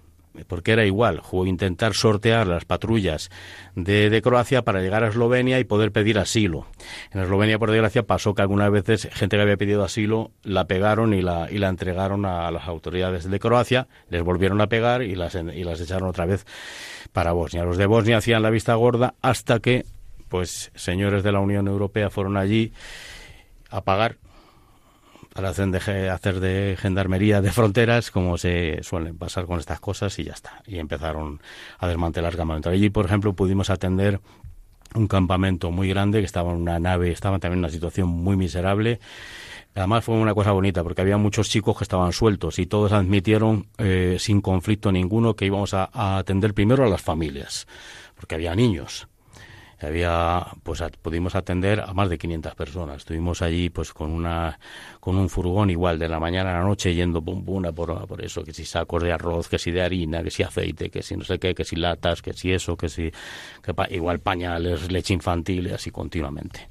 porque 0.47 0.73
era 0.73 0.85
igual, 0.85 1.23
intentar 1.47 1.94
sortear 1.94 2.47
las 2.47 2.64
patrullas 2.64 3.31
de, 3.75 4.11
de 4.11 4.23
Croacia 4.23 4.62
para 4.62 4.81
llegar 4.81 5.05
a 5.05 5.09
Eslovenia 5.09 5.61
y 5.61 5.64
poder 5.64 5.92
pedir 5.92 6.18
asilo. 6.18 6.66
En 7.12 7.20
Eslovenia, 7.20 7.59
por 7.59 7.70
desgracia, 7.70 8.03
pasó 8.05 8.35
que 8.35 8.42
algunas 8.42 8.70
veces 8.70 9.09
gente 9.12 9.37
que 9.37 9.42
había 9.42 9.57
pedido 9.57 9.85
asilo 9.85 10.33
la 10.42 10.66
pegaron 10.66 11.14
y 11.14 11.23
la, 11.23 11.49
y 11.51 11.59
la 11.59 11.68
entregaron 11.68 12.27
a 12.27 12.51
las 12.51 12.66
autoridades 12.66 13.31
de 13.31 13.38
Croacia, 13.38 13.87
les 14.09 14.23
volvieron 14.23 14.61
a 14.61 14.68
pegar 14.68 15.03
y 15.03 15.14
las, 15.14 15.35
y 15.35 15.64
las 15.64 15.81
echaron 15.81 16.09
otra 16.09 16.27
vez 16.27 16.44
para 17.12 17.33
Bosnia. 17.33 17.64
Los 17.64 17.77
de 17.77 17.87
Bosnia 17.87 18.18
hacían 18.18 18.42
la 18.42 18.51
vista 18.51 18.75
gorda 18.75 19.14
hasta 19.23 19.61
que, 19.61 19.85
pues, 20.29 20.73
señores 20.75 21.23
de 21.23 21.33
la 21.33 21.40
Unión 21.40 21.68
Europea 21.68 22.11
fueron 22.11 22.37
allí 22.37 22.73
a 23.70 23.83
pagar 23.83 24.16
para 25.35 25.49
hacer 25.49 25.68
de, 25.68 26.09
hacer 26.11 26.40
de 26.40 26.77
gendarmería 26.79 27.42
de 27.42 27.51
fronteras, 27.51 28.11
como 28.12 28.38
se 28.38 28.83
suelen 28.83 29.18
pasar 29.18 29.47
con 29.47 29.59
estas 29.59 29.81
cosas, 29.81 30.16
y 30.20 30.25
ya 30.25 30.33
está. 30.33 30.62
Y 30.64 30.79
empezaron 30.79 31.40
a 31.79 31.88
desmantelar 31.88 32.37
campamentos. 32.37 32.73
Allí, 32.73 32.88
por 32.88 33.05
ejemplo, 33.05 33.35
pudimos 33.35 33.68
atender 33.68 34.20
un 34.94 35.09
campamento 35.09 35.73
muy 35.73 35.88
grande 35.88 36.20
que 36.20 36.25
estaba 36.25 36.53
en 36.53 36.59
una 36.59 36.79
nave, 36.79 37.11
estaba 37.11 37.40
también 37.40 37.59
en 37.59 37.64
una 37.64 37.70
situación 37.70 38.09
muy 38.09 38.37
miserable. 38.37 39.01
Además 39.75 40.05
fue 40.05 40.14
una 40.14 40.35
cosa 40.35 40.53
bonita 40.53 40.85
porque 40.85 41.03
había 41.03 41.16
muchos 41.16 41.49
chicos 41.51 41.77
que 41.77 41.83
estaban 41.83 42.12
sueltos 42.12 42.61
y 42.61 42.66
todos 42.66 42.92
admitieron 42.92 43.66
eh, 43.79 44.18
sin 44.20 44.40
conflicto 44.40 44.92
ninguno 44.92 45.35
que 45.35 45.47
íbamos 45.47 45.75
a 45.75 45.90
atender 46.16 46.55
primero 46.55 46.85
a 46.85 46.88
las 46.88 47.03
familias, 47.03 47.66
porque 48.14 48.37
había 48.37 48.55
niños 48.55 49.09
había 49.81 50.47
pues 50.63 50.83
pudimos 51.03 51.35
atender 51.35 51.81
a 51.81 51.93
más 51.93 52.09
de 52.09 52.19
500 52.19 52.55
personas. 52.55 52.99
Estuvimos 52.99 53.43
allí 53.43 53.71
pues 53.71 53.93
con 53.93 54.11
una 54.11 54.59
con 55.01 55.17
un 55.17 55.29
furgón 55.29 55.71
igual 55.71 55.99
de 55.99 56.09
la 56.09 56.19
mañana 56.21 56.51
a 56.51 56.59
la 56.61 56.65
noche 56.65 56.95
yendo 56.95 57.23
pum 57.23 57.45
pum 57.45 57.65
a 57.67 57.73
por, 57.73 58.07
por 58.07 58.25
eso 58.25 58.43
que 58.45 58.53
si 58.53 58.65
sacos 58.65 59.03
de 59.03 59.13
arroz 59.13 59.49
que 59.49 59.59
si 59.59 59.71
de 59.71 59.83
harina 59.83 60.23
que 60.23 60.31
si 60.31 60.43
aceite 60.43 60.91
que 60.91 61.03
si 61.03 61.17
no 61.17 61.25
sé 61.25 61.39
qué 61.39 61.55
que 61.55 61.65
si 61.65 61.77
latas 61.77 62.23
que 62.23 62.33
si 62.33 62.53
eso 62.53 62.77
que 62.77 62.89
si 62.89 63.11
que 63.63 63.75
pa- 63.75 63.89
igual 63.91 64.21
pañales 64.21 64.91
leche 64.91 65.15
infantil 65.15 65.69
y 65.69 65.71
así 65.73 65.91
continuamente. 65.91 66.69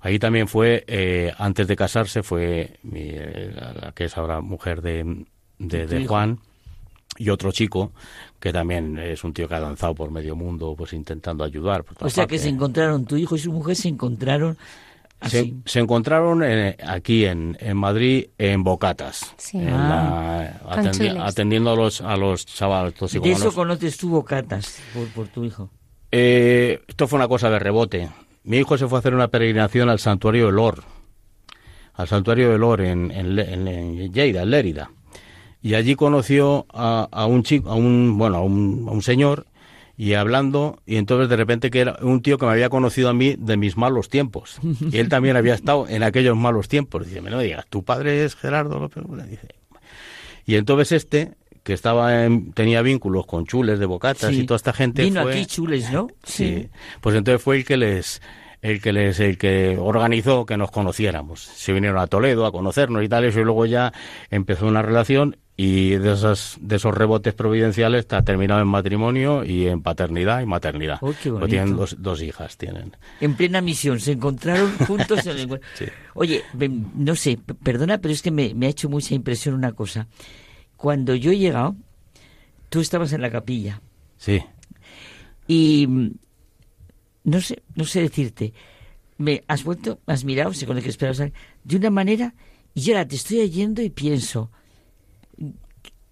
Ahí 0.00 0.18
también 0.20 0.46
fue, 0.46 0.84
eh, 0.86 1.32
antes 1.38 1.66
de 1.66 1.74
casarse, 1.74 2.22
fue 2.22 2.78
mi, 2.84 3.00
eh, 3.02 3.50
la, 3.52 3.72
la 3.72 3.92
que 3.92 4.04
es 4.04 4.16
ahora 4.16 4.40
mujer 4.40 4.80
de, 4.80 5.24
de. 5.58 6.06
Juan 6.06 6.38
y 7.18 7.28
otro 7.30 7.52
chico 7.52 7.92
que 8.40 8.52
también 8.52 8.98
es 8.98 9.22
un 9.24 9.32
tío 9.34 9.48
que 9.48 9.54
ha 9.54 9.60
danzado 9.60 9.94
por 9.94 10.10
medio 10.10 10.34
mundo 10.36 10.74
pues 10.76 10.92
intentando 10.92 11.44
ayudar. 11.44 11.84
por 11.84 12.06
O 12.06 12.10
sea 12.10 12.26
que 12.26 12.38
se 12.38 12.48
encontraron, 12.48 13.04
tu 13.04 13.16
hijo 13.16 13.34
y 13.36 13.38
su 13.40 13.52
mujer 13.52 13.74
se 13.76 13.88
encontraron 13.88 14.56
Se, 15.26 15.40
así. 15.40 15.56
se 15.64 15.80
encontraron 15.80 16.42
eh, 16.44 16.76
aquí 16.86 17.24
en, 17.24 17.56
en 17.60 17.76
Madrid 17.76 18.26
en 18.38 18.62
Bocatas, 18.62 19.34
Sí. 19.36 19.58
en 19.58 19.68
Ah. 19.70 20.58
la- 20.64 20.76
atendi- 20.76 20.96
chules. 21.08 21.16
atendiendo 21.18 21.70
a 21.72 21.76
los, 21.76 22.00
a 22.00 22.16
los 22.16 22.46
chavales. 22.46 22.94
De 23.12 23.32
eso 23.32 23.52
conoces 23.52 23.96
tú 23.96 24.10
bocatas 24.10 24.80
por, 24.94 25.08
por 25.08 25.26
tu 25.28 25.44
hijo. 25.44 25.70
Eh, 26.12 26.80
esto 26.86 27.08
fue 27.08 27.18
una 27.18 27.26
cosa 27.28 27.50
de 27.50 27.58
rebote. 27.58 28.08
Mi 28.44 28.58
hijo 28.58 28.78
se 28.78 28.86
fue 28.86 28.98
a 28.98 29.00
hacer 29.00 29.12
una 29.14 29.28
peregrinación 29.28 29.90
al 29.90 29.98
santuario 29.98 30.46
de 30.46 30.52
Lor, 30.52 30.84
al 31.94 32.06
santuario 32.08 32.50
de 32.50 32.58
Lor 32.58 32.80
en, 32.80 33.10
en- 33.10 33.38
en 33.68 34.12
Lleida, 34.12 34.42
en 34.42 34.50
Lérida. 34.50 34.90
Y 35.62 35.74
allí 35.74 35.94
conoció 35.96 36.66
a, 36.72 37.08
a 37.10 37.26
un 37.26 37.42
chico, 37.42 37.70
a 37.70 37.74
un, 37.74 38.16
bueno, 38.16 38.36
a 38.36 38.40
un, 38.42 38.86
a 38.88 38.92
un 38.92 39.02
señor, 39.02 39.46
y 39.96 40.14
hablando, 40.14 40.80
y 40.86 40.96
entonces 40.96 41.28
de 41.28 41.34
repente 41.36 41.70
que 41.70 41.80
era 41.80 41.98
un 42.02 42.22
tío 42.22 42.38
que 42.38 42.46
me 42.46 42.52
había 42.52 42.68
conocido 42.68 43.08
a 43.08 43.12
mí 43.14 43.34
de 43.36 43.56
mis 43.56 43.76
malos 43.76 44.08
tiempos. 44.08 44.60
Y 44.92 44.98
él 44.98 45.08
también 45.08 45.36
había 45.36 45.54
estado 45.54 45.88
en 45.88 46.04
aquellos 46.04 46.36
malos 46.36 46.68
tiempos. 46.68 47.04
Dice, 47.06 47.20
no 47.20 47.36
me 47.38 47.42
digas, 47.42 47.66
tu 47.68 47.82
padre 47.82 48.24
es 48.24 48.36
Gerardo 48.36 48.78
López. 48.78 49.02
Gula?". 49.02 49.24
Dice, 49.26 49.48
y 50.46 50.54
entonces 50.54 50.92
este, 50.92 51.32
que 51.64 51.72
estaba 51.72 52.24
en- 52.24 52.52
tenía 52.52 52.80
vínculos 52.80 53.26
con 53.26 53.44
chules 53.44 53.80
de 53.80 53.86
bocatas 53.86 54.30
Sí. 54.32 54.42
y 54.42 54.46
toda 54.46 54.56
esta 54.56 54.72
gente 54.72 55.02
Vino 55.02 55.22
fue- 55.22 55.32
aquí 55.32 55.46
chules, 55.46 55.90
¿no? 55.90 56.06
Sí. 56.22 56.68
Pues 57.00 57.16
entonces 57.16 57.42
fue 57.42 57.56
el 57.56 57.64
que 57.64 57.76
les 57.76 58.22
el 58.62 58.80
que 58.80 58.92
les 58.92 59.20
el 59.20 59.38
que 59.38 59.76
organizó 59.78 60.44
que 60.46 60.56
nos 60.56 60.70
conociéramos. 60.70 61.40
Se 61.42 61.72
vinieron 61.72 61.98
a 61.98 62.06
Toledo 62.06 62.46
a 62.46 62.52
conocernos 62.52 63.02
y 63.04 63.08
tal, 63.08 63.24
eso, 63.24 63.40
y 63.40 63.44
luego 63.44 63.66
ya 63.66 63.92
empezó 64.30 64.66
una 64.66 64.82
relación 64.82 65.36
y 65.60 65.90
de 65.96 66.12
esas 66.12 66.56
de 66.60 66.76
esos 66.76 66.94
rebotes 66.94 67.34
providenciales 67.34 68.06
ha 68.10 68.22
terminado 68.22 68.60
en 68.60 68.68
matrimonio 68.68 69.44
y 69.44 69.66
en 69.66 69.82
paternidad 69.82 70.40
y 70.40 70.46
maternidad. 70.46 70.98
Oh, 71.00 71.12
qué 71.20 71.30
tienen 71.48 71.74
dos, 71.76 71.96
dos 71.98 72.22
hijas 72.22 72.56
tienen. 72.56 72.96
En 73.20 73.34
plena 73.34 73.60
misión, 73.60 73.98
se 73.98 74.12
encontraron 74.12 74.70
juntos 74.86 75.26
en 75.26 75.38
el. 75.38 75.60
Sí. 75.74 75.86
Oye, 76.14 76.42
no 76.94 77.14
sé, 77.16 77.38
perdona, 77.62 77.98
pero 77.98 78.14
es 78.14 78.22
que 78.22 78.30
me, 78.30 78.54
me 78.54 78.66
ha 78.66 78.70
hecho 78.70 78.88
mucha 78.88 79.14
impresión 79.14 79.54
una 79.56 79.72
cosa. 79.72 80.06
Cuando 80.76 81.14
yo 81.16 81.32
he 81.32 81.38
llegado, 81.38 81.74
tú 82.68 82.80
estabas 82.80 83.12
en 83.12 83.20
la 83.22 83.30
capilla 83.30 83.80
Sí. 84.16 84.40
y 85.48 85.88
no 87.28 87.40
sé, 87.40 87.62
no 87.74 87.84
sé 87.84 88.02
decirte, 88.02 88.52
me 89.18 89.44
has 89.48 89.64
vuelto, 89.64 90.00
me 90.06 90.14
has 90.14 90.24
mirado, 90.24 90.52
sé 90.54 90.66
con 90.66 90.76
el 90.76 90.82
que 90.82 90.90
esperabas, 90.90 91.32
de 91.64 91.76
una 91.76 91.90
manera, 91.90 92.34
y 92.74 92.82
yo 92.82 92.94
ahora 92.94 93.08
te 93.08 93.16
estoy 93.16 93.40
oyendo 93.40 93.82
y 93.82 93.90
pienso, 93.90 94.50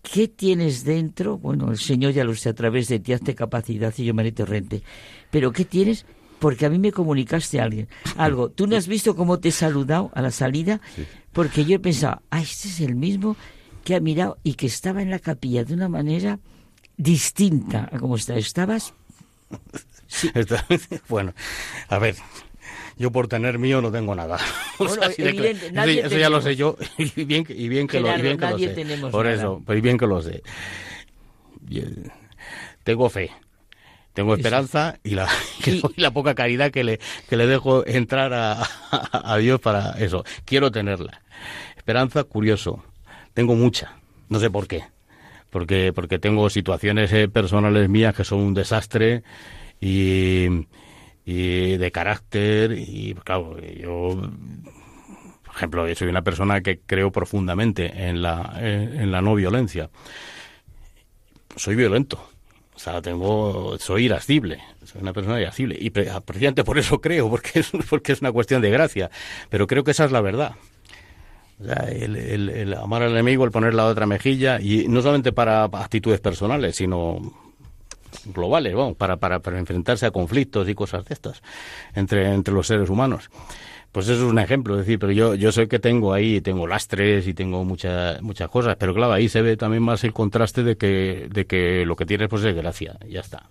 ¿qué 0.02 0.29
tienes 0.29 0.85
dentro? 0.85 1.38
Bueno, 1.38 1.70
el 1.70 1.79
Señor 1.79 2.12
ya 2.12 2.24
lo 2.24 2.35
sé, 2.35 2.48
a 2.48 2.55
través 2.55 2.88
de 2.88 2.98
ti 2.98 3.12
hazte 3.12 3.35
capacidad 3.35 3.94
y 3.96 4.05
yo 4.05 4.14
me 4.14 4.22
haré 4.22 4.33
torrente, 4.33 4.83
pero 5.31 5.52
¿qué 5.52 5.64
tienes? 5.64 6.07
Porque 6.38 6.66
a 6.66 6.70
mí 6.70 6.79
me 6.79 6.92
comunicaste 6.92 7.61
a 7.61 7.64
alguien, 7.64 7.88
algo. 8.16 8.50
Tú 8.50 8.66
no 8.66 8.76
has 8.76 8.88
visto 8.88 9.16
cómo 9.16 9.38
te 9.38 9.48
he 9.48 9.52
saludado 9.52 10.11
a 10.14 10.20
la 10.20 10.31
salida, 10.31 10.81
porque 11.33 11.64
yo 11.64 11.76
he 11.76 11.79
pensado, 11.79 12.20
ah, 12.31 12.42
este 12.42 12.68
es 12.68 12.81
el 12.81 12.94
mismo 12.94 13.37
que 13.85 13.94
ha 13.94 14.00
mirado 14.00 14.37
y 14.42 14.55
que 14.55 14.66
estaba 14.66 15.00
en 15.00 15.11
la 15.11 15.18
capilla 15.18 15.64
de 15.64 15.72
una 15.72 15.88
manera 15.88 16.40
distinta 16.98 17.88
a 17.90 17.98
como 17.98 18.16
está. 18.16 18.37
Estabas 18.37 18.92
Bueno, 21.09 21.35
a 21.89 21.99
ver, 21.99 22.17
yo 22.97 23.11
por 23.13 23.29
tener 23.29 23.59
mío 23.59 23.81
no 23.83 23.91
tengo 23.93 24.15
nada. 24.15 24.39
O 24.79 24.89
sea, 24.89 25.09
de 25.09 25.15
eso, 25.51 26.07
eso 26.07 26.19
ya 26.19 26.29
lo 26.31 26.41
sé 26.43 26.55
yo 26.57 26.77
y 26.99 27.25
bien 27.25 27.45
que, 27.45 27.55
y 27.55 27.69
bien 27.69 27.87
que 27.87 28.01
lo, 28.01 28.09
y 28.17 28.21
bien 28.23 28.39
que 28.39 28.47
lo 28.47 28.59
sé. 28.59 28.69
tenemos 28.69 29.11
por 29.11 29.25
nada. 29.25 29.37
eso, 29.37 29.63
pero 29.67 29.79
y 29.79 29.81
bien 29.83 29.99
que 29.99 30.07
lo 30.07 30.23
sé. 30.23 30.43
Eh, 31.71 32.09
Tengo 32.85 33.09
fe. 33.09 33.31
Tengo 34.15 34.35
esperanza 34.35 34.99
y 35.05 35.11
la, 35.11 35.29
Y- 35.67 35.83
y 35.97 36.01
la 36.01 36.11
poca 36.11 36.35
caridad 36.35 36.71
que 36.71 36.85
le, 36.85 37.01
que 37.29 37.37
le 37.37 37.47
dejo 37.47 37.87
entrar 37.87 38.33
a, 38.33 38.63
a- 38.63 39.33
a 39.35 39.37
Dios 39.39 39.61
para 39.61 39.93
eso. 39.99 40.25
Quiero 40.45 40.71
tenerla. 40.71 41.21
Esperanza, 41.77 42.25
curioso. 42.25 42.83
Tengo 43.35 43.55
mucha. 43.55 43.97
No 44.29 44.39
sé 44.41 44.49
por 44.51 44.67
qué. 44.69 44.85
Porque, 45.51 45.93
porque 45.95 46.19
tengo 46.19 46.51
situaciones 46.51 47.13
eh, 47.13 47.29
personales 47.29 47.89
mías 47.89 48.15
que 48.15 48.25
son 48.25 48.41
un 48.41 48.55
desastre 48.55 49.23
y, 49.81 50.49
de 51.25 51.91
carácter. 51.93 52.73
Y 52.73 53.15
claro, 53.25 53.59
yo 53.61 54.31
por 55.45 55.57
ejemplo, 55.57 55.95
soy 55.95 56.09
una 56.09 56.23
persona 56.23 56.61
que 56.61 56.81
creo 56.81 57.11
profundamente 57.11 58.09
en 58.09 58.21
la, 58.21 58.59
en 58.61 59.11
la 59.11 59.23
no 59.23 59.35
violencia. 59.35 59.89
Soy 61.57 61.77
violento. 61.77 62.29
O 62.77 62.79
sea, 62.79 63.01
tengo, 63.01 63.79
soy 63.79 64.05
irascible, 64.05 64.63
soy 64.85 65.01
una 65.01 65.15
persona 65.15 65.41
irascible. 65.41 65.79
Y 65.81 65.89
precisamente 65.89 66.63
por 66.63 66.79
eso 66.79 67.01
creo, 67.01 67.31
porque 67.31 67.61
es, 67.61 67.73
porque 67.91 68.13
es 68.13 68.21
una 68.21 68.33
cuestión 68.33 68.61
de 68.61 68.71
gracia. 68.71 69.11
Pero 69.49 69.67
creo 69.67 69.83
que 69.83 69.93
esa 69.93 70.05
es 70.05 70.13
la 70.13 70.21
verdad. 70.21 70.57
O 71.61 71.64
sea, 71.64 71.88
el, 71.90 72.16
el, 72.16 72.75
amar 72.75 73.03
al 73.03 73.12
enemigo, 73.12 73.45
el 73.45 73.51
poner 73.51 73.75
la 73.75 73.87
otra 73.87 74.07
mejilla, 74.07 74.61
y 74.61 74.88
no 74.88 75.01
solamente 75.01 75.33
para 75.33 75.64
actitudes 75.64 76.21
personales, 76.21 76.77
sino 76.77 77.19
globales, 78.27 78.75
vamos, 78.75 78.97
para, 78.97 79.16
para, 79.16 79.40
para 79.40 79.59
enfrentarse 79.59 80.07
a 80.07 80.11
conflictos 80.11 80.69
y 80.69 80.75
cosas 80.75 81.05
de 81.05 81.14
estas 81.14 81.42
entre, 81.95 82.33
entre 82.33 82.53
los 82.53 82.66
seres 82.66 82.90
humanos. 82.90 83.31
Pues 83.92 84.09
eso 84.09 84.27
es 84.27 84.31
un 84.31 84.38
ejemplo, 84.38 84.75
es 84.75 84.81
decir, 84.81 84.99
pero 84.99 85.12
yo, 85.12 85.35
yo 85.35 85.53
sé 85.53 85.69
que 85.69 85.79
tengo 85.79 86.12
ahí, 86.12 86.42
tengo 86.42 86.66
lastres 86.66 87.27
y 87.27 87.33
tengo 87.33 87.64
muchas 87.64 88.21
muchas 88.21 88.51
cosas, 88.51 88.77
pero 88.79 88.92
claro, 88.92 89.12
ahí 89.12 89.29
se 89.29 89.40
ve 89.40 89.57
también 89.57 89.83
más 89.83 90.05
el 90.05 90.12
contraste 90.12 90.62
de 90.62 90.77
que, 90.77 91.29
de 91.31 91.47
que 91.47 91.87
lo 91.87 91.97
que 91.97 92.05
tienes 92.05 92.29
pues 92.29 92.45
es 92.45 92.55
gracia, 92.55 92.99
ya 93.09 93.21
está. 93.21 93.49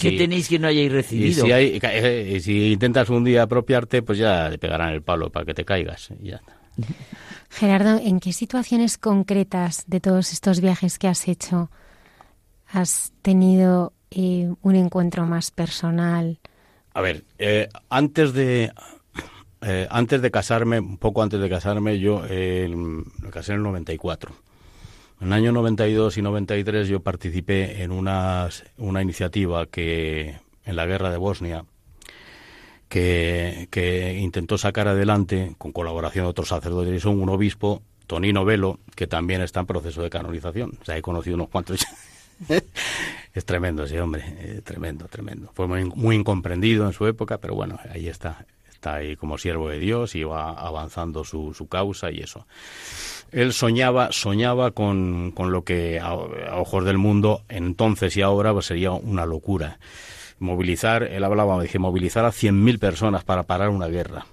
¿Qué 0.00 0.12
tenéis 0.12 0.48
que 0.48 0.58
no 0.60 0.68
hayáis 0.68 0.92
recibido? 0.92 1.46
Y 1.46 1.50
si, 1.50 1.80
eh, 1.82 2.40
si 2.40 2.72
intentas 2.72 3.08
un 3.08 3.24
día 3.24 3.42
apropiarte, 3.42 4.02
pues 4.02 4.18
ya 4.18 4.50
te 4.50 4.58
pegarán 4.58 4.92
el 4.92 5.02
palo 5.02 5.30
para 5.30 5.46
que 5.46 5.54
te 5.54 5.64
caigas. 5.64 6.10
Y 6.22 6.28
ya 6.28 6.36
está. 6.36 6.63
Gerardo, 7.50 7.98
¿en 8.02 8.20
qué 8.20 8.32
situaciones 8.32 8.98
concretas 8.98 9.84
de 9.86 10.00
todos 10.00 10.32
estos 10.32 10.60
viajes 10.60 10.98
que 10.98 11.08
has 11.08 11.28
hecho 11.28 11.70
has 12.68 13.12
tenido 13.22 13.92
eh, 14.10 14.52
un 14.62 14.74
encuentro 14.74 15.26
más 15.26 15.50
personal? 15.50 16.40
A 16.92 17.00
ver, 17.00 17.24
eh, 17.38 17.68
antes 17.88 18.32
de 18.32 18.72
eh, 19.62 19.86
antes 19.90 20.20
de 20.20 20.30
casarme, 20.30 20.80
un 20.80 20.98
poco 20.98 21.22
antes 21.22 21.40
de 21.40 21.48
casarme, 21.48 21.98
yo 21.98 22.22
me 22.22 23.30
casé 23.30 23.52
en 23.52 23.58
el 23.58 23.62
94. 23.64 24.34
En 25.20 25.28
el 25.28 25.32
año 25.32 25.52
92 25.52 26.18
y 26.18 26.22
93 26.22 26.88
yo 26.88 27.00
participé 27.00 27.82
en 27.82 27.92
una, 27.92 28.48
una 28.76 29.00
iniciativa 29.00 29.66
que 29.66 30.36
en 30.64 30.76
la 30.76 30.86
guerra 30.86 31.10
de 31.10 31.16
Bosnia 31.16 31.64
que, 32.94 34.18
intentó 34.20 34.56
sacar 34.56 34.86
adelante 34.86 35.54
con 35.58 35.72
colaboración 35.72 36.26
de 36.26 36.30
otros 36.30 36.48
sacerdotes 36.48 36.94
y 36.94 37.00
son 37.00 37.20
un 37.20 37.28
obispo, 37.28 37.82
Tonino 38.06 38.44
Velo, 38.44 38.78
que 38.94 39.06
también 39.06 39.40
está 39.40 39.60
en 39.60 39.66
proceso 39.66 40.02
de 40.02 40.10
canonización. 40.10 40.78
O 40.80 40.84
sea, 40.84 40.96
he 40.96 41.02
conocido 41.02 41.34
unos 41.34 41.48
cuantos. 41.48 41.84
es 43.34 43.44
tremendo 43.44 43.84
ese 43.84 44.00
hombre, 44.00 44.60
tremendo, 44.64 45.06
tremendo. 45.08 45.50
Fue 45.54 45.66
muy, 45.66 45.84
muy 45.84 46.16
incomprendido 46.16 46.86
en 46.86 46.92
su 46.92 47.06
época, 47.06 47.38
pero 47.38 47.54
bueno, 47.54 47.78
ahí 47.90 48.08
está 48.08 48.46
está 48.72 48.96
ahí 48.96 49.16
como 49.16 49.38
siervo 49.38 49.70
de 49.70 49.78
Dios 49.78 50.14
y 50.14 50.24
va 50.24 50.50
avanzando 50.50 51.24
su, 51.24 51.54
su 51.54 51.68
causa 51.68 52.10
y 52.10 52.20
eso. 52.20 52.46
Él 53.32 53.54
soñaba, 53.54 54.12
soñaba 54.12 54.72
con, 54.72 55.32
con 55.32 55.52
lo 55.52 55.64
que 55.64 55.98
a, 55.98 56.12
ojos 56.12 56.84
del 56.84 56.98
mundo 56.98 57.42
entonces 57.48 58.14
y 58.18 58.22
ahora 58.22 58.52
pues 58.52 58.66
sería 58.66 58.90
una 58.90 59.24
locura. 59.24 59.78
Movilizar, 60.38 61.04
él 61.04 61.24
hablaba, 61.24 61.60
dije, 61.62 61.78
movilizar 61.78 62.24
a 62.24 62.30
100.000 62.30 62.78
personas 62.78 63.24
para 63.24 63.44
parar 63.44 63.70
una 63.70 63.88
guerra 63.88 64.26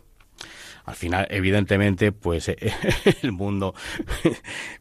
al 0.83 0.95
final 0.95 1.27
evidentemente 1.29 2.11
pues 2.11 2.49
el 3.21 3.31
mundo 3.31 3.75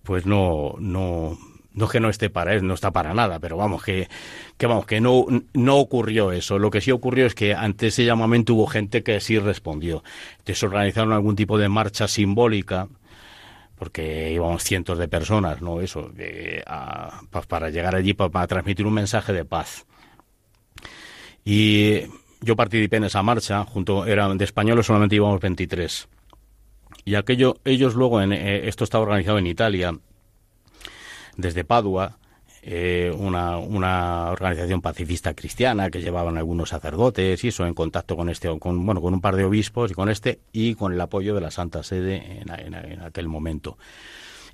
pues 0.02 0.24
no 0.24 0.74
no 0.78 1.36
no 1.72 1.84
es 1.84 1.90
que 1.90 2.00
no 2.00 2.08
esté 2.08 2.30
para 2.30 2.54
él, 2.54 2.66
no 2.66 2.74
está 2.74 2.90
para 2.90 3.14
nada, 3.14 3.38
pero 3.38 3.56
vamos, 3.56 3.82
que, 3.82 4.08
que 4.56 4.66
vamos, 4.66 4.86
que 4.86 5.00
no, 5.00 5.26
no 5.54 5.76
ocurrió 5.76 6.32
eso. 6.32 6.58
Lo 6.58 6.70
que 6.70 6.80
sí 6.80 6.90
ocurrió 6.90 7.26
es 7.26 7.34
que 7.34 7.54
ante 7.54 7.88
ese 7.88 8.04
llamamiento 8.04 8.54
hubo 8.54 8.66
gente 8.66 9.02
que 9.02 9.20
sí 9.20 9.38
respondió. 9.38 10.02
Entonces 10.38 10.62
organizaron 10.62 11.12
algún 11.12 11.36
tipo 11.36 11.58
de 11.58 11.68
marcha 11.68 12.08
simbólica, 12.08 12.88
porque 13.76 14.32
íbamos 14.32 14.62
cientos 14.64 14.98
de 14.98 15.08
personas, 15.08 15.62
¿no? 15.62 15.80
Eso, 15.80 16.12
para 17.48 17.70
llegar 17.70 17.94
allí, 17.94 18.14
para, 18.14 18.46
transmitir 18.46 18.86
un 18.86 18.94
mensaje 18.94 19.32
de 19.32 19.44
paz. 19.44 19.86
Y 21.52 22.02
yo 22.42 22.54
participé 22.54 22.98
en 22.98 23.04
esa 23.04 23.24
marcha, 23.24 23.64
junto, 23.64 24.06
eran 24.06 24.38
de 24.38 24.44
españoles 24.44 24.86
solamente 24.86 25.16
íbamos 25.16 25.40
23. 25.40 26.06
Y 27.04 27.16
aquello, 27.16 27.56
ellos 27.64 27.96
luego, 27.96 28.22
en, 28.22 28.32
eh, 28.32 28.68
esto 28.68 28.84
estaba 28.84 29.02
organizado 29.02 29.38
en 29.38 29.48
Italia, 29.48 29.92
desde 31.36 31.64
Padua, 31.64 32.18
eh, 32.62 33.12
una, 33.18 33.58
una, 33.58 34.30
organización 34.30 34.80
pacifista 34.80 35.34
cristiana 35.34 35.90
que 35.90 36.00
llevaban 36.00 36.38
algunos 36.38 36.68
sacerdotes 36.68 37.42
y 37.42 37.48
eso 37.48 37.66
en 37.66 37.74
contacto 37.74 38.16
con 38.16 38.28
este 38.28 38.56
con 38.60 38.86
bueno 38.86 39.00
con 39.00 39.14
un 39.14 39.20
par 39.20 39.34
de 39.34 39.44
obispos 39.44 39.90
y 39.90 39.94
con 39.94 40.08
este 40.10 40.40
y 40.52 40.74
con 40.74 40.92
el 40.92 41.00
apoyo 41.00 41.34
de 41.34 41.40
la 41.40 41.50
Santa 41.50 41.82
Sede 41.82 42.42
en 42.42 43.00
aquel 43.00 43.28
momento 43.28 43.78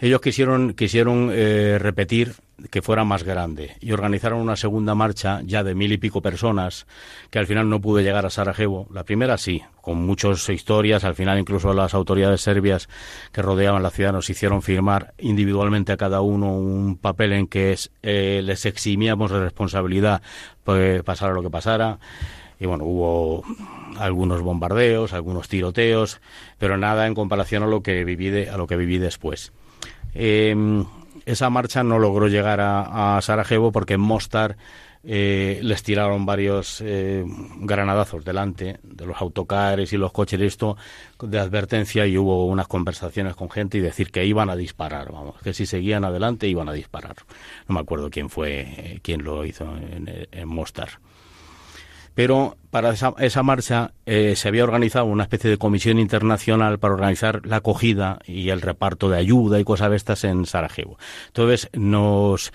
ellos 0.00 0.20
quisieron, 0.20 0.74
quisieron 0.74 1.30
eh, 1.32 1.78
repetir 1.78 2.34
que 2.70 2.80
fuera 2.80 3.04
más 3.04 3.22
grande 3.22 3.76
y 3.80 3.92
organizaron 3.92 4.40
una 4.40 4.56
segunda 4.56 4.94
marcha 4.94 5.40
ya 5.44 5.62
de 5.62 5.74
mil 5.74 5.92
y 5.92 5.98
pico 5.98 6.22
personas 6.22 6.86
que 7.30 7.38
al 7.38 7.46
final 7.46 7.68
no 7.68 7.80
pudo 7.80 8.00
llegar 8.00 8.24
a 8.24 8.30
Sarajevo. 8.30 8.88
La 8.92 9.04
primera 9.04 9.36
sí, 9.36 9.62
con 9.82 10.04
muchas 10.04 10.48
historias. 10.48 11.04
Al 11.04 11.14
final 11.14 11.38
incluso 11.38 11.72
las 11.74 11.94
autoridades 11.94 12.40
serbias 12.40 12.88
que 13.32 13.42
rodeaban 13.42 13.82
la 13.82 13.90
ciudad 13.90 14.12
nos 14.12 14.30
hicieron 14.30 14.62
firmar 14.62 15.14
individualmente 15.18 15.92
a 15.92 15.96
cada 15.96 16.22
uno 16.22 16.52
un 16.56 16.96
papel 16.96 17.32
en 17.34 17.46
que 17.46 17.72
es, 17.72 17.90
eh, 18.02 18.40
les 18.42 18.64
eximíamos 18.64 19.30
de 19.30 19.40
responsabilidad 19.40 20.22
pues, 20.64 21.02
pasara 21.02 21.34
lo 21.34 21.42
que 21.42 21.50
pasara 21.50 21.98
y 22.58 22.64
bueno, 22.64 22.84
hubo 22.84 23.44
algunos 23.98 24.40
bombardeos, 24.40 25.12
algunos 25.12 25.48
tiroteos, 25.48 26.22
pero 26.58 26.78
nada 26.78 27.06
en 27.06 27.14
comparación 27.14 27.62
a 27.64 27.66
lo 27.66 27.82
que 27.82 28.02
viví, 28.04 28.46
a 28.46 28.56
lo 28.56 28.66
que 28.66 28.76
viví 28.76 28.96
después. 28.96 29.52
Eh, 30.14 30.56
esa 31.26 31.50
marcha 31.50 31.82
no 31.82 31.98
logró 31.98 32.28
llegar 32.28 32.60
a, 32.62 33.20
Sarajevo 33.20 33.72
porque 33.72 33.94
en 33.94 34.00
Mostar 34.00 34.56
eh, 35.02 35.60
les 35.62 35.82
tiraron 35.82 36.24
varios 36.24 36.80
eh, 36.80 37.24
granadazos 37.58 38.24
delante 38.24 38.78
de 38.82 39.06
los 39.06 39.20
autocares 39.20 39.92
y 39.92 39.96
los 39.96 40.12
coches 40.12 40.40
esto 40.40 40.76
de 41.20 41.38
advertencia 41.38 42.06
y 42.06 42.16
hubo 42.16 42.46
unas 42.46 42.68
conversaciones 42.68 43.36
con 43.36 43.50
gente 43.50 43.78
y 43.78 43.80
decir 43.80 44.10
que 44.10 44.24
iban 44.24 44.50
a 44.50 44.56
disparar, 44.56 45.12
vamos, 45.12 45.40
que 45.42 45.52
si 45.52 45.66
seguían 45.66 46.04
adelante 46.04 46.48
iban 46.48 46.68
a 46.68 46.72
disparar. 46.72 47.16
No 47.68 47.74
me 47.74 47.80
acuerdo 47.80 48.08
quién 48.10 48.30
fue, 48.30 48.60
eh, 48.60 49.00
quién 49.02 49.22
lo 49.22 49.44
hizo 49.44 49.66
en 49.76 50.48
Mostar 50.48 51.00
pero 52.16 52.56
para 52.70 52.94
esa, 52.94 53.12
esa 53.18 53.42
marcha 53.42 53.92
eh, 54.06 54.36
se 54.36 54.48
había 54.48 54.64
organizado 54.64 55.04
una 55.04 55.24
especie 55.24 55.50
de 55.50 55.58
comisión 55.58 55.98
internacional 55.98 56.78
para 56.78 56.94
organizar 56.94 57.44
la 57.44 57.56
acogida 57.56 58.20
y 58.24 58.48
el 58.48 58.62
reparto 58.62 59.10
de 59.10 59.18
ayuda 59.18 59.60
y 59.60 59.64
cosas 59.64 59.90
de 59.90 59.96
estas 59.96 60.24
en 60.24 60.46
Sarajevo. 60.46 60.98
Entonces, 61.26 61.68
nos, 61.74 62.52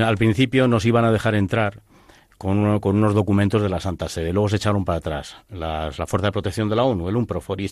al 0.00 0.16
principio 0.16 0.66
nos 0.66 0.84
iban 0.84 1.04
a 1.04 1.12
dejar 1.12 1.36
entrar 1.36 1.82
con, 2.38 2.58
unos 2.58 3.14
documentos 3.14 3.62
de 3.62 3.68
la 3.68 3.78
Santa 3.78 4.08
Sede. 4.08 4.32
Luego 4.32 4.48
se 4.48 4.56
echaron 4.56 4.84
para 4.84 4.98
atrás 4.98 5.36
la 5.48 5.92
Fuerza 6.08 6.26
de 6.26 6.32
Protección 6.32 6.68
de 6.68 6.74
la 6.74 6.82
ONU, 6.82 7.08
el 7.08 7.14
UNPROFOR 7.14 7.60
y. 7.60 7.70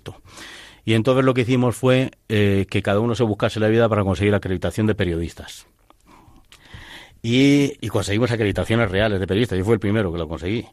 Y 0.85 0.95
entonces 0.95 1.25
lo 1.25 1.35
que 1.35 1.41
hicimos 1.41 1.75
fue 1.75 2.13
eh, 2.29 2.67
que 2.71 2.83
cada 2.83 3.01
uno 3.01 3.17
se 3.17 3.25
buscase 3.25 3.59
la 3.59 3.67
vida 3.67 3.89
para 3.89 4.05
conseguir 4.05 4.33
acreditación 4.37 4.87
de 4.87 4.95
periodistas. 4.95 5.67
Y, 7.21 7.79
y 7.81 7.89
conseguimos 7.89 8.31
acreditaciones 8.31 8.93
reales 8.93 9.19
de 9.19 9.27
periodistas. 9.27 9.59
Yo 9.59 9.65
fui 9.65 9.75
el 9.75 9.81
primero 9.81 10.13
que 10.13 10.19
lo 10.19 10.29
conseguí. 10.29 10.69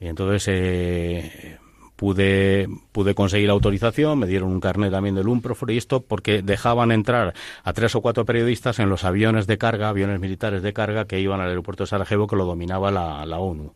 Entonces 0.00 0.48
eh, 0.48 1.58
pude, 1.96 2.68
pude 2.92 3.14
conseguir 3.14 3.50
autorización, 3.50 4.18
me 4.18 4.26
dieron 4.26 4.50
un 4.50 4.60
carnet 4.60 4.92
también 4.92 5.14
del 5.14 5.28
UNPROFOR 5.28 5.70
y 5.70 5.78
esto 5.78 6.02
porque 6.02 6.42
dejaban 6.42 6.92
entrar 6.92 7.34
a 7.64 7.72
tres 7.72 7.94
o 7.94 8.02
cuatro 8.02 8.24
periodistas 8.24 8.78
en 8.78 8.88
los 8.88 9.04
aviones 9.04 9.46
de 9.46 9.58
carga, 9.58 9.88
aviones 9.88 10.20
militares 10.20 10.62
de 10.62 10.72
carga 10.72 11.06
que 11.06 11.20
iban 11.20 11.40
al 11.40 11.48
aeropuerto 11.48 11.84
de 11.84 11.88
Sarajevo 11.88 12.26
que 12.26 12.36
lo 12.36 12.44
dominaba 12.44 12.90
la, 12.90 13.24
la 13.26 13.38
ONU. 13.38 13.74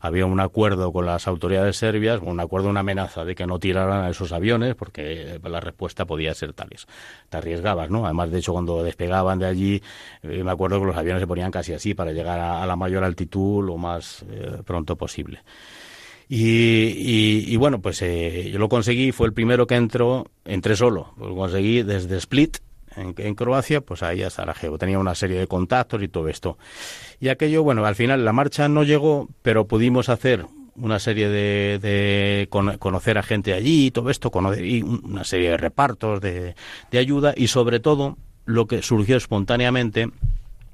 Había 0.00 0.26
un 0.26 0.40
acuerdo 0.40 0.92
con 0.92 1.06
las 1.06 1.26
autoridades 1.26 1.76
serbias, 1.76 2.20
un 2.22 2.40
acuerdo, 2.40 2.68
una 2.68 2.80
amenaza 2.80 3.24
de 3.24 3.34
que 3.34 3.46
no 3.46 3.58
tiraran 3.58 4.04
a 4.04 4.10
esos 4.10 4.32
aviones 4.32 4.74
porque 4.74 5.40
la 5.42 5.60
respuesta 5.60 6.04
podía 6.04 6.34
ser 6.34 6.52
tales. 6.52 6.86
Te 7.28 7.36
arriesgabas, 7.36 7.88
¿no? 7.88 8.04
Además, 8.04 8.30
de 8.30 8.38
hecho, 8.38 8.52
cuando 8.52 8.82
despegaban 8.82 9.38
de 9.38 9.46
allí, 9.46 9.82
eh, 10.22 10.42
me 10.42 10.50
acuerdo 10.50 10.80
que 10.80 10.86
los 10.86 10.96
aviones 10.96 11.20
se 11.20 11.26
ponían 11.26 11.50
casi 11.50 11.72
así 11.72 11.94
para 11.94 12.12
llegar 12.12 12.38
a, 12.38 12.66
la 12.66 12.76
mayor 12.76 13.04
altitud 13.04 13.64
lo 13.64 13.76
más 13.76 14.24
eh, 14.28 14.62
pronto 14.64 14.96
posible. 14.96 15.40
Y, 16.34 17.54
bueno, 17.56 17.82
pues 17.82 18.00
eh, 18.00 18.48
yo 18.50 18.58
lo 18.58 18.70
conseguí, 18.70 19.12
fue 19.12 19.26
el 19.26 19.34
primero 19.34 19.66
que 19.66 19.74
entró, 19.74 20.30
entré 20.46 20.76
solo, 20.76 21.12
lo 21.18 21.34
conseguí 21.36 21.82
desde 21.82 22.16
Split, 22.16 22.56
en, 22.96 23.34
Croacia, 23.34 23.82
pues 23.82 24.02
ahí 24.02 24.22
a 24.22 24.30
Sarajevo. 24.30 24.78
Tenía 24.78 24.98
una 24.98 25.14
serie 25.14 25.38
de 25.38 25.46
contactos 25.46 26.02
y 26.02 26.08
todo 26.08 26.28
esto. 26.28 26.56
Y 27.20 27.28
aquello, 27.28 27.62
bueno, 27.62 27.84
al 27.84 27.96
final 27.96 28.24
la 28.24 28.32
marcha 28.32 28.66
no 28.66 28.82
llegó, 28.82 29.28
pero 29.42 29.66
pudimos 29.66 30.08
hacer 30.08 30.46
una 30.74 30.98
serie 30.98 31.28
de, 31.28 31.78
de 31.78 32.48
conocer 32.78 33.18
a 33.18 33.22
gente 33.22 33.52
allí 33.52 33.88
y 33.88 33.90
todo 33.90 34.08
esto, 34.08 34.32
y 34.58 34.80
una 34.80 35.24
serie 35.24 35.50
de 35.50 35.58
repartos 35.58 36.22
de, 36.22 36.54
de 36.90 36.98
ayuda 36.98 37.34
y 37.36 37.48
sobre 37.48 37.78
todo 37.78 38.16
lo 38.46 38.66
que 38.66 38.80
surgió 38.80 39.18
espontáneamente, 39.18 40.08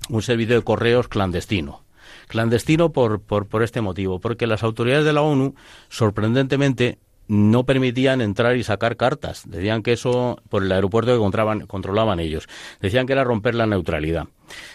un 0.08 0.22
servicio 0.22 0.54
de 0.54 0.62
correos 0.62 1.08
clandestino 1.08 1.82
Clandestino 2.28 2.92
por, 2.92 3.20
por, 3.20 3.46
por 3.46 3.62
este 3.62 3.80
motivo, 3.80 4.20
porque 4.20 4.46
las 4.46 4.62
autoridades 4.62 5.04
de 5.04 5.12
la 5.12 5.22
ONU, 5.22 5.54
sorprendentemente, 5.88 6.98
no 7.28 7.64
permitían 7.64 8.22
entrar 8.22 8.56
y 8.56 8.64
sacar 8.64 8.96
cartas. 8.96 9.48
Decían 9.48 9.82
que 9.82 9.92
eso, 9.92 10.38
por 10.48 10.62
el 10.62 10.72
aeropuerto 10.72 11.12
que 11.12 11.66
controlaban, 11.66 12.20
ellos, 12.20 12.48
decían 12.80 13.06
que 13.06 13.12
era 13.12 13.22
romper 13.22 13.54
la 13.54 13.66
neutralidad. 13.66 14.28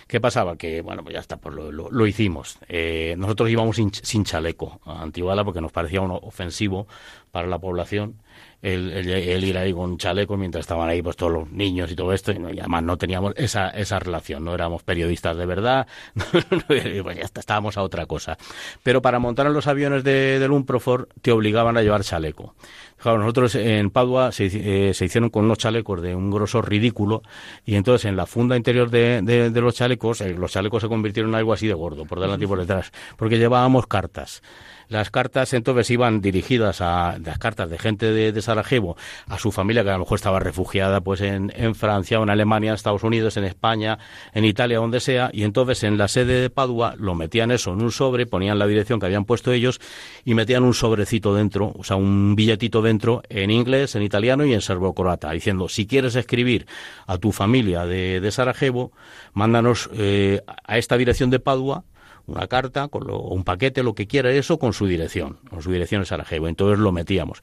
¿Qué 0.08 0.22
pasaba? 0.22 0.56
Que, 0.56 0.82
bueno, 0.82 1.04
pues 1.04 1.14
ya 1.16 1.20
está, 1.20 1.38
pues 1.38 1.56
lo, 1.56 1.72
lo, 1.72 2.08
hicimos. 2.08 2.60
Eh, 2.70 3.16
nosotros 3.18 3.50
íbamos 3.50 3.76
sin, 3.76 3.92
sin, 3.92 4.24
chaleco 4.24 4.80
a 4.86 5.02
Antiguala 5.02 5.44
porque 5.44 5.62
nos 5.62 5.72
parecía 5.72 6.02
un 6.02 6.12
ofensivo 6.12 6.88
para 7.32 7.48
la 7.48 7.58
población 7.58 8.22
el, 8.64 9.44
ir 9.44 9.58
ahí 9.58 9.74
con 9.74 9.98
chaleco 9.98 10.38
mientras 10.38 10.62
estaban 10.62 10.90
ahí 10.90 11.02
pues 11.02 11.18
todos 11.18 11.34
los 11.34 11.52
niños 11.52 11.92
y 11.92 11.96
todo 11.96 12.14
esto 12.14 12.32
y, 12.32 12.38
además 12.38 12.84
no 12.84 12.98
teníamos 12.98 13.34
esa, 13.36 13.70
esa 13.70 14.00
relación, 14.00 14.46
no 14.46 14.54
éramos 14.54 14.84
periodistas 14.84 15.36
de 15.36 15.46
verdad, 15.46 15.86
pues 16.68 17.18
ya 17.18 17.24
estábamos 17.40 17.78
a 17.78 17.84
otra 17.84 18.06
cosa. 18.06 18.38
Pero 18.82 19.02
para 19.02 19.20
montar 19.20 19.48
en 19.48 19.54
los 19.54 19.68
aviones 19.68 20.04
de, 20.04 20.40
del 20.40 20.52
Unprofor 20.52 21.10
te 21.22 21.32
obligaban 21.32 21.78
a 21.78 21.82
llevar 21.82 22.04
chaleco. 22.04 22.56
Claro, 22.98 23.18
nosotros 23.20 23.56
en 23.56 23.90
Padua 23.90 24.32
se, 24.32 24.46
eh, 24.46 24.94
se, 24.94 25.06
hicieron 25.06 25.30
con 25.30 25.44
unos 25.44 25.58
chalecos 25.58 26.02
de 26.02 26.16
un 26.16 26.32
grosor 26.32 26.70
ridículo 26.70 27.22
y 27.66 27.76
entonces 27.76 28.06
en 28.06 28.16
la 28.16 28.26
funda 28.26 28.56
interior 28.56 28.90
de, 28.90 29.22
de, 29.22 29.62
los 29.62 29.76
chalecos, 29.76 30.22
eh, 30.22 30.34
los 30.34 30.54
chalecos 30.54 30.84
se 30.84 30.88
convirtieron 30.88 31.32
en 31.32 31.36
algo 31.36 31.52
así 31.52 31.68
de 31.68 31.74
gordo, 31.74 32.06
por 32.06 32.22
delante 32.22 32.46
y 32.46 32.48
por 32.48 32.60
detrás, 32.60 32.94
porque 33.18 33.38
llevábamos 33.38 33.88
cartas. 33.88 34.42
Las 34.88 35.10
cartas 35.10 35.54
entonces 35.54 35.90
iban 35.92 36.22
dirigidas 36.22 36.82
a 36.82 37.18
las 37.24 37.38
cartas 37.38 37.70
de 37.70 37.78
gente 37.78 38.12
de, 38.12 38.42
Sarajevo 38.42 38.98
a 39.28 39.38
su 39.38 39.52
familia 39.52 39.84
que 39.84 39.90
a 39.90 39.94
lo 39.94 40.00
mejor 40.00 40.18
estaba 40.18 40.40
refugiada 40.40 41.02
pues 41.02 41.22
en, 41.22 41.54
en 41.56 41.76
Francia 41.76 42.20
o 42.20 42.24
en 42.24 42.30
Alemania, 42.30 42.70
en 42.70 42.76
Estados 42.76 43.04
Unidos, 43.04 43.38
en 43.38 43.46
España, 43.46 44.00
en 44.34 44.44
Italia, 44.44 44.80
donde 44.80 45.00
sea, 45.00 45.30
y 45.32 45.44
entonces 45.44 45.84
en 45.84 45.98
la 45.98 46.08
sede 46.08 46.42
de 46.42 46.50
Padua 46.50 46.96
lo 46.98 47.16
metían 47.16 47.52
eso 47.52 47.74
en 47.74 47.82
un 47.82 47.92
sobre, 47.92 48.26
ponían 48.26 48.60
la 48.60 48.68
dirección 48.68 49.00
que 49.00 49.06
habían 49.06 49.26
puesto 49.26 49.52
ellos 49.52 49.80
y 50.26 50.34
metían 50.34 50.64
un 50.64 50.74
sobrecito 50.74 51.34
dentro, 51.34 51.74
o 51.78 51.84
sea, 51.84 51.96
un 51.96 52.36
billetito 52.36 52.82
dentro 52.82 53.24
en 53.30 53.52
inglés, 53.52 53.96
en 53.96 54.04
italiano 54.04 54.46
y 54.46 54.54
en 54.54 54.62
serbo-croata, 54.62 55.32
diciendo 55.32 55.70
si 55.70 55.88
quieres 55.88 56.16
escribir 56.16 56.66
a 57.08 57.18
tu 57.18 57.32
familia 57.32 57.86
de, 57.86 58.20
de 58.20 58.32
Sarajevo, 58.32 58.92
mándanos 59.34 59.90
eh, 59.94 60.42
a 60.66 60.78
esta 60.78 60.98
dirección 60.98 61.30
de 61.30 61.40
Padua 61.40 61.86
una 62.26 62.48
carta, 62.48 62.88
con 62.88 63.10
un 63.10 63.44
paquete, 63.44 63.84
lo 63.84 63.96
que 63.96 64.08
quiera, 64.08 64.32
eso 64.32 64.58
con 64.58 64.74
su 64.74 64.88
dirección, 64.88 65.40
con 65.50 65.62
su 65.62 65.72
dirección 65.72 66.02
en 66.02 66.06
Sarajevo. 66.06 66.48
Entonces 66.48 66.80
lo 66.80 66.92
metíamos. 66.92 67.42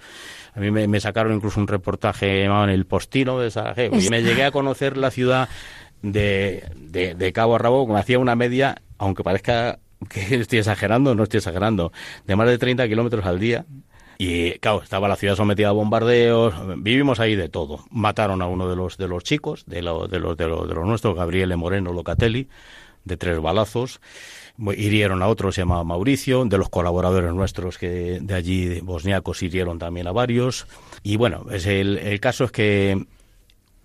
A 0.55 0.61
mí 0.61 0.71
me, 0.71 1.01
sacaron 1.01 1.35
incluso 1.35 1.61
un 1.61 1.69
reportaje 1.69 2.43
llamado 2.43 2.65
en 2.65 2.71
el 2.71 2.87
Postino 2.87 3.39
de 3.39 3.51
Sarajevo 3.51 3.99
y 3.99 4.09
me 4.09 4.23
llegué 4.23 4.45
a 4.45 4.51
conocer 4.51 4.97
la 4.97 5.11
ciudad 5.11 5.49
de, 6.03 6.65
de, 6.77 7.33
Cabo 7.33 7.57
a 7.57 7.59
Rabo, 7.59 7.87
me 7.87 7.99
hacía 7.99 8.19
una 8.19 8.37
media, 8.37 8.81
aunque 8.99 9.23
parezca 9.23 9.79
que 10.09 10.35
estoy 10.41 10.61
exagerando, 10.61 11.15
no 11.15 11.25
estoy 11.25 11.39
exagerando, 11.39 11.93
de 12.27 12.37
más 12.37 12.49
de 12.49 12.59
30 12.59 12.89
kilómetros 12.89 13.25
al 13.27 13.39
día. 13.39 13.67
Y 14.17 14.59
claro, 14.59 14.83
estaba 14.83 15.09
la 15.09 15.17
ciudad 15.17 15.35
sometida 15.35 15.69
a 15.69 15.73
bombardeos, 15.73 16.55
vivimos 16.77 17.21
ahí 17.21 17.37
de 17.37 17.49
todo. 17.49 17.85
Mataron 17.91 18.43
a 18.43 18.47
uno 18.49 18.69
de 18.69 18.77
los 18.77 18.99
de 18.99 19.09
los 19.09 19.25
chicos, 19.25 19.65
de, 19.67 19.81
lo, 19.81 20.09
de, 20.09 20.19
los, 20.19 20.37
de, 20.37 20.47
los, 20.47 20.69
de 20.69 20.75
los 20.75 20.87
nuestros, 20.87 21.17
Gabriele 21.17 21.57
Moreno 21.57 21.95
Locatelli, 21.95 22.47
de 23.05 23.17
tres 23.17 23.41
balazos 23.41 23.99
hirieron 24.77 25.23
a 25.23 25.29
otro, 25.29 25.53
se 25.53 25.63
llamaba 25.63 25.85
Mauricio, 25.85 26.45
de 26.45 26.59
los 26.59 26.69
colaboradores 26.69 27.33
nuestros 27.33 27.79
que 27.79 28.19
de 28.21 28.35
allí, 28.35 28.81
bosniacos, 28.81 29.43
hirieron 29.43 29.79
también 29.79 30.07
a 30.07 30.13
varios. 30.13 30.67
Y 31.03 31.17
bueno, 31.17 31.47
es 31.51 31.67
el, 31.67 31.99
el 31.99 32.21
caso 32.21 32.45
es 32.45 32.53
que 32.53 33.07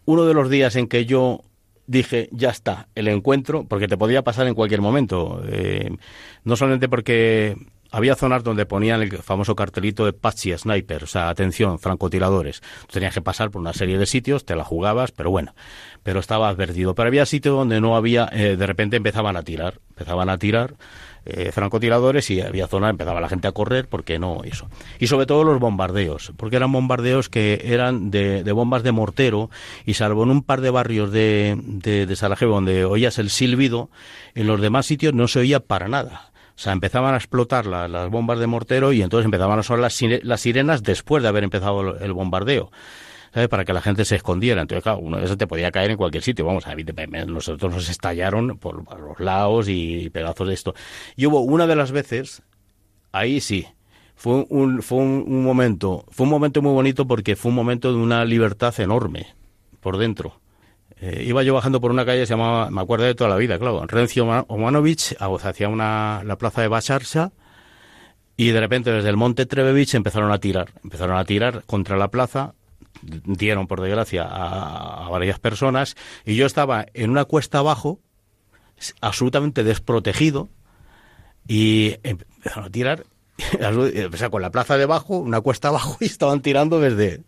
uno 0.05 0.25
de 0.25 0.33
los 0.33 0.49
días 0.49 0.75
en 0.75 0.87
que 0.87 1.05
yo 1.05 1.41
dije, 1.87 2.29
ya 2.31 2.49
está, 2.49 2.87
el 2.95 3.07
encuentro, 3.07 3.65
porque 3.67 3.87
te 3.87 3.97
podía 3.97 4.23
pasar 4.23 4.47
en 4.47 4.55
cualquier 4.55 4.81
momento, 4.81 5.41
eh, 5.47 5.95
no 6.43 6.55
solamente 6.55 6.89
porque 6.89 7.55
había 7.91 8.15
zonas 8.15 8.43
donde 8.43 8.65
ponían 8.65 9.01
el 9.01 9.17
famoso 9.19 9.55
cartelito 9.55 10.05
de 10.05 10.13
Patsy 10.13 10.57
Sniper, 10.57 11.03
o 11.03 11.07
sea, 11.07 11.29
atención, 11.29 11.79
francotiradores. 11.79 12.61
Tenías 12.91 13.13
que 13.13 13.21
pasar 13.21 13.51
por 13.51 13.61
una 13.61 13.73
serie 13.73 13.97
de 13.97 14.05
sitios, 14.05 14.45
te 14.45 14.55
la 14.55 14.63
jugabas, 14.63 15.11
pero 15.11 15.31
bueno, 15.31 15.53
pero 16.05 16.19
estaba 16.19 16.49
advertido. 16.49 16.93
Pero 16.93 17.07
había 17.07 17.25
sitios 17.25 17.57
donde 17.57 17.81
no 17.81 17.95
había, 17.95 18.29
eh, 18.31 18.57
de 18.57 18.67
repente 18.67 18.95
empezaban 18.95 19.35
a 19.37 19.41
tirar, 19.41 19.79
empezaban 19.89 20.29
a 20.29 20.37
tirar 20.37 20.75
eh, 21.25 21.51
francotiradores 21.51 22.29
y 22.29 22.41
había 22.41 22.67
zonas, 22.67 22.91
empezaba 22.91 23.19
la 23.19 23.27
gente 23.27 23.47
a 23.47 23.53
correr, 23.53 23.87
porque 23.89 24.19
no 24.19 24.43
eso. 24.43 24.69
Y 24.99 25.07
sobre 25.07 25.25
todo 25.25 25.43
los 25.43 25.59
bombardeos, 25.59 26.31
porque 26.37 26.57
eran 26.57 26.71
bombardeos 26.71 27.27
que 27.27 27.59
eran 27.65 28.11
de, 28.11 28.43
bombas 28.51 28.83
de 28.83 28.91
mortero 28.91 29.49
y 29.83 29.95
salvo 29.95 30.21
en 30.25 30.29
un 30.29 30.43
par 30.43 30.61
de 30.61 30.69
barrios 30.69 31.11
de, 31.11 31.57
de, 31.59 32.05
de 32.05 32.15
Sarajevo 32.15 32.53
donde 32.53 32.85
oías 32.85 33.17
el 33.17 33.31
silbido, 33.31 33.89
en 34.35 34.45
los 34.45 34.61
demás 34.61 34.85
sitios 34.85 35.15
no 35.15 35.27
se 35.27 35.39
oía 35.39 35.59
para 35.59 35.87
nada. 35.87 36.29
O 36.55 36.59
sea, 36.59 36.71
empezaban 36.71 37.13
a 37.13 37.17
explotar 37.17 37.65
las 37.65 38.09
bombas 38.09 38.39
de 38.39 38.47
mortero 38.47 38.93
y 38.93 39.01
entonces 39.01 39.25
empezaban 39.25 39.59
a 39.59 39.63
sonar 39.63 39.81
las, 39.81 39.99
las 40.23 40.39
sirenas 40.39 40.83
después 40.83 41.21
de 41.21 41.27
haber 41.27 41.43
empezado 41.43 41.97
el, 41.97 42.13
bombardeo. 42.13 42.71
Para 43.49 43.65
que 43.65 43.73
la 43.73 43.81
gente 43.81 44.05
se 44.05 44.15
escondiera. 44.15 44.61
Entonces, 44.61 44.83
claro, 44.83 44.99
uno 44.99 45.17
de 45.17 45.25
esos 45.25 45.37
te 45.37 45.45
podía 45.45 45.71
caer 45.71 45.91
en 45.91 45.97
cualquier 45.97 46.23
sitio. 46.23 46.45
Vamos, 46.45 46.65
a 46.67 46.75
nosotros 47.25 47.73
nos 47.73 47.89
estallaron 47.89 48.57
por, 48.57 48.83
los 48.99 49.19
lados 49.19 49.67
y 49.67 50.09
pedazos 50.09 50.47
de 50.47 50.53
esto. 50.53 50.73
Y 51.15 51.25
hubo 51.25 51.41
una 51.41 51.67
de 51.67 51.75
las 51.75 51.91
veces, 51.91 52.43
ahí 53.11 53.41
sí, 53.41 53.67
fue 54.15 54.45
un, 54.49 54.81
fue 54.81 54.99
un, 54.99 55.43
momento, 55.43 56.05
fue 56.09 56.23
un 56.23 56.29
momento 56.29 56.61
muy 56.61 56.71
bonito 56.71 57.05
porque 57.05 57.35
fue 57.35 57.49
un 57.49 57.55
momento 57.55 57.91
de 57.91 57.97
una 57.99 58.23
libertad 58.23 58.73
enorme 58.79 59.27
por 59.81 59.97
dentro. 59.97 60.39
Eh, 61.01 61.25
iba 61.27 61.43
yo 61.43 61.53
bajando 61.53 61.81
por 61.81 61.91
una 61.91 62.05
calle, 62.05 62.25
se 62.25 62.33
llamaba, 62.33 62.71
me 62.71 62.81
acuerdo 62.81 63.05
de 63.05 63.15
toda 63.15 63.29
la 63.29 63.35
vida, 63.35 63.59
claro, 63.59 63.85
Rencio 63.85 64.25
Omanovich, 64.47 65.15
hacia 65.19 65.67
una, 65.67 66.23
la 66.23 66.37
plaza 66.37 66.61
de 66.61 66.69
Bacharsa, 66.69 67.33
y 68.37 68.49
de 68.49 68.59
repente 68.59 68.91
desde 68.91 69.09
el 69.09 69.17
monte 69.17 69.45
Trevevich 69.45 69.93
empezaron 69.93 70.31
a 70.31 70.39
tirar, 70.39 70.69
empezaron 70.83 71.17
a 71.17 71.25
tirar 71.25 71.63
contra 71.65 71.97
la 71.97 72.09
plaza, 72.09 72.53
dieron 73.01 73.67
por 73.67 73.81
desgracia 73.81 74.27
a, 74.29 75.09
varias 75.09 75.39
personas, 75.39 75.95
y 76.25 76.35
yo 76.35 76.45
estaba 76.45 76.85
en 76.93 77.09
una 77.09 77.25
cuesta 77.25 77.59
abajo, 77.59 77.99
absolutamente 79.01 79.63
desprotegido, 79.63 80.49
y 81.47 81.95
empezaron 82.03 82.65
a 82.65 82.69
tirar, 82.69 83.05
o 84.11 84.17
sea, 84.17 84.29
con 84.29 84.41
la 84.41 84.51
plaza 84.51 84.77
debajo, 84.77 85.17
una 85.17 85.41
cuesta 85.41 85.69
abajo, 85.69 85.97
y 86.01 86.05
estaban 86.05 86.41
tirando 86.41 86.79
desde 86.79 87.23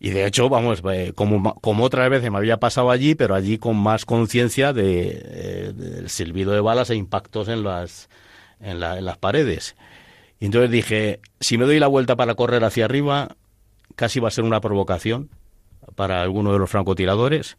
y 0.00 0.10
de 0.10 0.26
hecho, 0.26 0.48
vamos, 0.48 0.82
eh, 0.92 1.12
como, 1.14 1.54
como 1.54 1.84
otras 1.84 2.08
veces 2.08 2.30
me 2.30 2.38
había 2.38 2.58
pasado 2.58 2.90
allí, 2.90 3.14
pero 3.14 3.34
allí 3.34 3.58
con 3.58 3.76
más 3.76 4.04
conciencia 4.04 4.72
de, 4.72 5.22
eh, 5.24 5.72
del 5.74 6.08
silbido 6.08 6.52
de 6.52 6.60
balas 6.60 6.90
e 6.90 6.94
impactos 6.94 7.48
en 7.48 7.64
las, 7.64 8.08
en, 8.60 8.78
la, 8.78 8.98
en 8.98 9.04
las 9.04 9.18
paredes. 9.18 9.74
Y 10.38 10.46
entonces 10.46 10.70
dije, 10.70 11.20
si 11.40 11.58
me 11.58 11.64
doy 11.64 11.80
la 11.80 11.88
vuelta 11.88 12.14
para 12.14 12.36
correr 12.36 12.62
hacia 12.62 12.84
arriba, 12.84 13.36
casi 13.98 14.20
va 14.20 14.28
a 14.28 14.30
ser 14.30 14.44
una 14.44 14.60
provocación 14.60 15.28
para 15.96 16.22
alguno 16.22 16.52
de 16.52 16.60
los 16.60 16.70
francotiradores. 16.70 17.58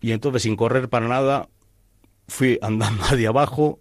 Y 0.00 0.10
entonces, 0.10 0.42
sin 0.42 0.56
correr 0.56 0.88
para 0.88 1.06
nada, 1.06 1.48
fui 2.26 2.58
andando 2.62 3.04
hacia 3.08 3.28
abajo 3.28 3.78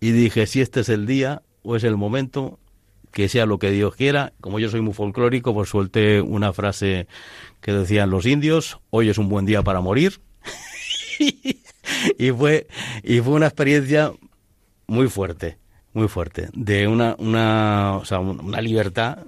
y 0.00 0.10
dije, 0.10 0.46
si 0.48 0.60
este 0.60 0.80
es 0.80 0.88
el 0.88 1.06
día 1.06 1.42
o 1.62 1.76
es 1.76 1.84
el 1.84 1.96
momento, 1.96 2.58
que 3.12 3.28
sea 3.28 3.46
lo 3.46 3.60
que 3.60 3.70
Dios 3.70 3.94
quiera. 3.94 4.32
Como 4.40 4.58
yo 4.58 4.68
soy 4.70 4.80
muy 4.80 4.92
folclórico, 4.92 5.54
pues 5.54 5.68
suelté 5.68 6.20
una 6.20 6.52
frase 6.52 7.06
que 7.60 7.72
decían 7.72 8.10
los 8.10 8.26
indios, 8.26 8.80
hoy 8.90 9.08
es 9.08 9.18
un 9.18 9.28
buen 9.28 9.46
día 9.46 9.62
para 9.62 9.80
morir. 9.80 10.20
y 12.18 12.30
fue 12.32 12.66
y 13.04 13.20
fue 13.20 13.34
una 13.34 13.46
experiencia 13.46 14.12
muy 14.88 15.08
fuerte, 15.08 15.58
muy 15.92 16.08
fuerte, 16.08 16.48
de 16.54 16.88
una 16.88 17.14
una, 17.18 17.98
o 17.98 18.04
sea, 18.04 18.18
una 18.18 18.60
libertad 18.60 19.18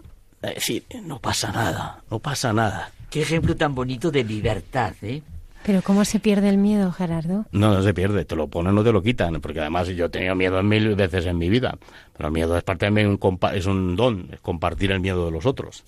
de 0.42 0.54
decir, 0.54 0.84
no 1.04 1.18
pasa 1.18 1.52
nada, 1.52 2.02
no 2.10 2.18
pasa 2.18 2.52
nada. 2.52 2.90
Qué 3.10 3.22
ejemplo 3.22 3.56
tan 3.56 3.74
bonito 3.74 4.10
de 4.10 4.24
libertad, 4.24 4.94
¿eh? 5.02 5.22
Pero 5.62 5.82
¿cómo 5.82 6.06
se 6.06 6.20
pierde 6.20 6.48
el 6.48 6.56
miedo, 6.56 6.90
Gerardo? 6.90 7.44
No, 7.52 7.74
no 7.74 7.82
se 7.82 7.92
pierde, 7.92 8.24
te 8.24 8.34
lo 8.34 8.48
ponen, 8.48 8.74
no 8.74 8.82
te 8.82 8.92
lo 8.92 9.02
quitan, 9.02 9.40
porque 9.42 9.60
además 9.60 9.88
yo 9.88 10.06
he 10.06 10.08
tenido 10.08 10.34
miedo 10.34 10.62
mil 10.62 10.94
veces 10.94 11.26
en 11.26 11.36
mi 11.36 11.50
vida, 11.50 11.76
pero 12.16 12.28
el 12.28 12.32
miedo 12.32 12.56
es 12.56 12.64
parte 12.64 12.90
de 12.90 13.06
un, 13.06 13.18
es 13.52 13.66
un 13.66 13.94
don, 13.94 14.28
es 14.32 14.40
compartir 14.40 14.90
el 14.90 15.00
miedo 15.00 15.26
de 15.26 15.32
los 15.32 15.44
otros. 15.44 15.84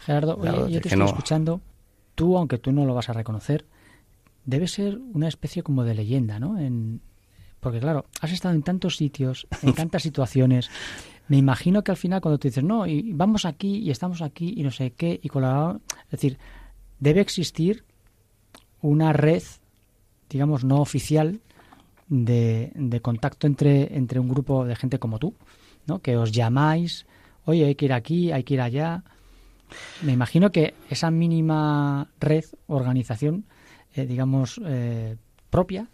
Gerardo, 0.00 0.36
yo 0.68 0.80
te 0.80 0.88
estoy 0.88 1.06
escuchando, 1.06 1.62
tú, 2.14 2.36
aunque 2.36 2.58
tú 2.58 2.70
no 2.72 2.84
lo 2.84 2.94
vas 2.94 3.08
a 3.08 3.14
reconocer, 3.14 3.64
debe 4.44 4.68
ser 4.68 4.98
una 5.14 5.28
especie 5.28 5.62
como 5.62 5.84
de 5.84 5.94
leyenda, 5.94 6.38
¿no? 6.38 6.58
En, 6.58 7.00
porque 7.60 7.80
claro, 7.80 8.04
has 8.20 8.30
estado 8.30 8.54
en 8.54 8.62
tantos 8.62 8.96
sitios, 8.96 9.46
en 9.62 9.72
tantas 9.74 10.02
situaciones. 10.02 10.70
Me 11.28 11.38
imagino 11.38 11.82
que 11.82 11.90
al 11.90 11.96
final 11.96 12.20
cuando 12.20 12.38
tú 12.38 12.48
dices, 12.48 12.64
no, 12.64 12.86
y 12.86 13.12
vamos 13.12 13.44
aquí 13.44 13.78
y 13.78 13.90
estamos 13.90 14.20
aquí 14.20 14.54
y 14.56 14.62
no 14.62 14.70
sé 14.70 14.92
qué, 14.92 15.18
y 15.22 15.28
colaboramos, 15.28 15.80
es 16.04 16.10
decir, 16.10 16.38
debe 17.00 17.20
existir 17.20 17.84
una 18.82 19.12
red, 19.12 19.42
digamos, 20.28 20.64
no 20.64 20.80
oficial 20.80 21.40
de, 22.08 22.72
de 22.74 23.00
contacto 23.00 23.46
entre, 23.46 23.96
entre 23.96 24.20
un 24.20 24.28
grupo 24.28 24.66
de 24.66 24.76
gente 24.76 24.98
como 24.98 25.18
tú, 25.18 25.34
¿no? 25.86 26.00
Que 26.00 26.16
os 26.16 26.32
llamáis, 26.32 27.06
oye, 27.46 27.64
hay 27.64 27.74
que 27.74 27.86
ir 27.86 27.92
aquí, 27.94 28.30
hay 28.30 28.44
que 28.44 28.54
ir 28.54 28.60
allá. 28.60 29.04
Me 30.02 30.12
imagino 30.12 30.52
que 30.52 30.74
esa 30.90 31.10
mínima 31.10 32.08
red, 32.20 32.44
organización, 32.66 33.46
eh, 33.94 34.04
digamos, 34.04 34.60
eh, 34.64 35.16
propia, 35.48 35.88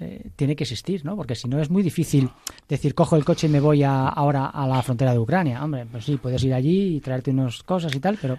eh, 0.00 0.30
tiene 0.34 0.56
que 0.56 0.64
existir, 0.64 1.04
¿no? 1.04 1.14
Porque 1.14 1.34
si 1.34 1.46
no 1.46 1.60
es 1.60 1.68
muy 1.68 1.82
difícil 1.82 2.30
decir, 2.68 2.94
cojo 2.94 3.16
el 3.16 3.24
coche 3.24 3.46
y 3.46 3.50
me 3.50 3.60
voy 3.60 3.82
a, 3.82 4.08
ahora 4.08 4.46
a 4.46 4.66
la 4.66 4.82
frontera 4.82 5.12
de 5.12 5.18
Ucrania. 5.18 5.62
Hombre, 5.62 5.86
pues 5.90 6.06
sí, 6.06 6.16
puedes 6.16 6.42
ir 6.42 6.54
allí 6.54 6.96
y 6.96 7.00
traerte 7.00 7.30
unas 7.30 7.62
cosas 7.62 7.94
y 7.94 8.00
tal, 8.00 8.18
pero 8.20 8.38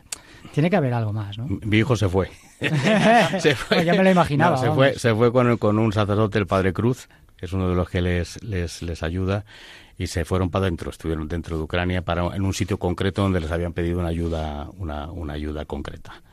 tiene 0.54 0.70
que 0.70 0.76
haber 0.76 0.94
algo 0.94 1.14
más, 1.14 1.38
¿no? 1.38 1.48
Mi 1.48 1.78
hijo 1.78 1.96
se 1.96 2.10
fue. 2.10 2.30
se 3.40 3.56
fue. 3.56 3.86
ya 3.86 3.94
me 3.94 4.04
lo 4.04 4.12
imaginaba. 4.12 4.58
se, 4.58 4.72
fue, 4.72 4.98
se 4.98 5.14
fue 5.14 5.32
con, 5.32 5.58
con 5.58 5.78
un 5.78 5.94
sacerdote, 5.94 6.40
el 6.40 6.48
Padre 6.48 6.74
Cruz, 6.74 7.08
que 7.38 7.46
es 7.46 7.54
uno 7.54 7.70
de 7.70 7.76
los 7.76 7.90
que 7.90 8.02
les, 8.02 8.42
les, 8.44 8.82
les 8.82 9.04
ayuda 9.04 9.46
y 9.98 10.08
se 10.08 10.26
fueron 10.26 10.50
para 10.50 10.66
adentro, 10.66 10.90
estuvieron 10.90 11.28
dentro 11.28 11.58
de 11.58 11.64
Ucrania 11.64 12.02
para 12.02 12.36
en 12.36 12.42
un 12.42 12.56
sitio 12.56 12.80
concreto 12.80 13.22
donde 13.22 13.40
les 13.40 13.52
habían 13.52 13.74
pedido 13.74 14.00
una 14.00 14.08
ayuda, 14.08 14.68
una, 14.78 15.12
una 15.12 15.34
ayuda 15.34 15.66
concreta. 15.66 16.24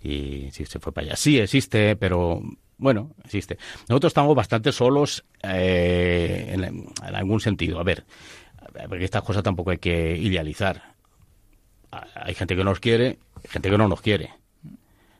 Y 0.00 0.48
sí, 0.52 0.64
se 0.64 0.78
fue 0.78 0.92
para 0.92 1.08
allá. 1.08 1.16
Sí, 1.16 1.40
existe, 1.40 1.96
pero 1.96 2.40
bueno, 2.80 3.12
existe. 3.24 3.58
Nosotros 3.88 4.10
estamos 4.10 4.34
bastante 4.34 4.72
solos 4.72 5.24
eh, 5.42 6.50
en, 6.52 7.14
algún 7.14 7.40
sentido. 7.40 7.78
A 7.78 7.84
ver, 7.84 8.04
porque 8.88 9.04
estas 9.04 9.22
cosas 9.22 9.42
tampoco 9.42 9.70
hay 9.70 9.78
que 9.78 10.16
idealizar. 10.16 10.94
Hay 11.90 12.34
gente 12.34 12.56
que 12.56 12.64
nos 12.64 12.80
quiere, 12.80 13.18
gente 13.48 13.70
que 13.70 13.78
no 13.78 13.86
nos 13.86 14.00
quiere. 14.00 14.30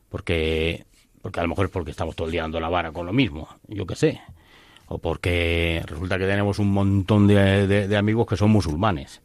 Porque, 0.09 0.85
porque 1.23 1.41
a 1.41 1.43
lo 1.45 1.51
mejor 1.51 1.67
es 1.67 1.71
porque 1.71 1.93
estamos 1.93 2.17
todo 2.17 2.27
el 2.27 2.33
día 2.33 2.43
dando 2.43 2.59
la 2.59 2.69
vara 2.69 2.91
con 2.93 3.07
lo 3.07 3.13
mismo. 3.13 3.49
Yo 3.69 3.87
qué 3.87 3.95
sé 3.95 4.21
o 4.93 4.99
porque 4.99 5.83
resulta 5.87 6.19
que 6.19 6.27
tenemos 6.27 6.59
un 6.59 6.73
montón 6.73 7.29
de, 7.29 7.97
amigos 7.97 8.27
que 8.27 8.37
son 8.37 8.51
musulmanes. 8.51 9.23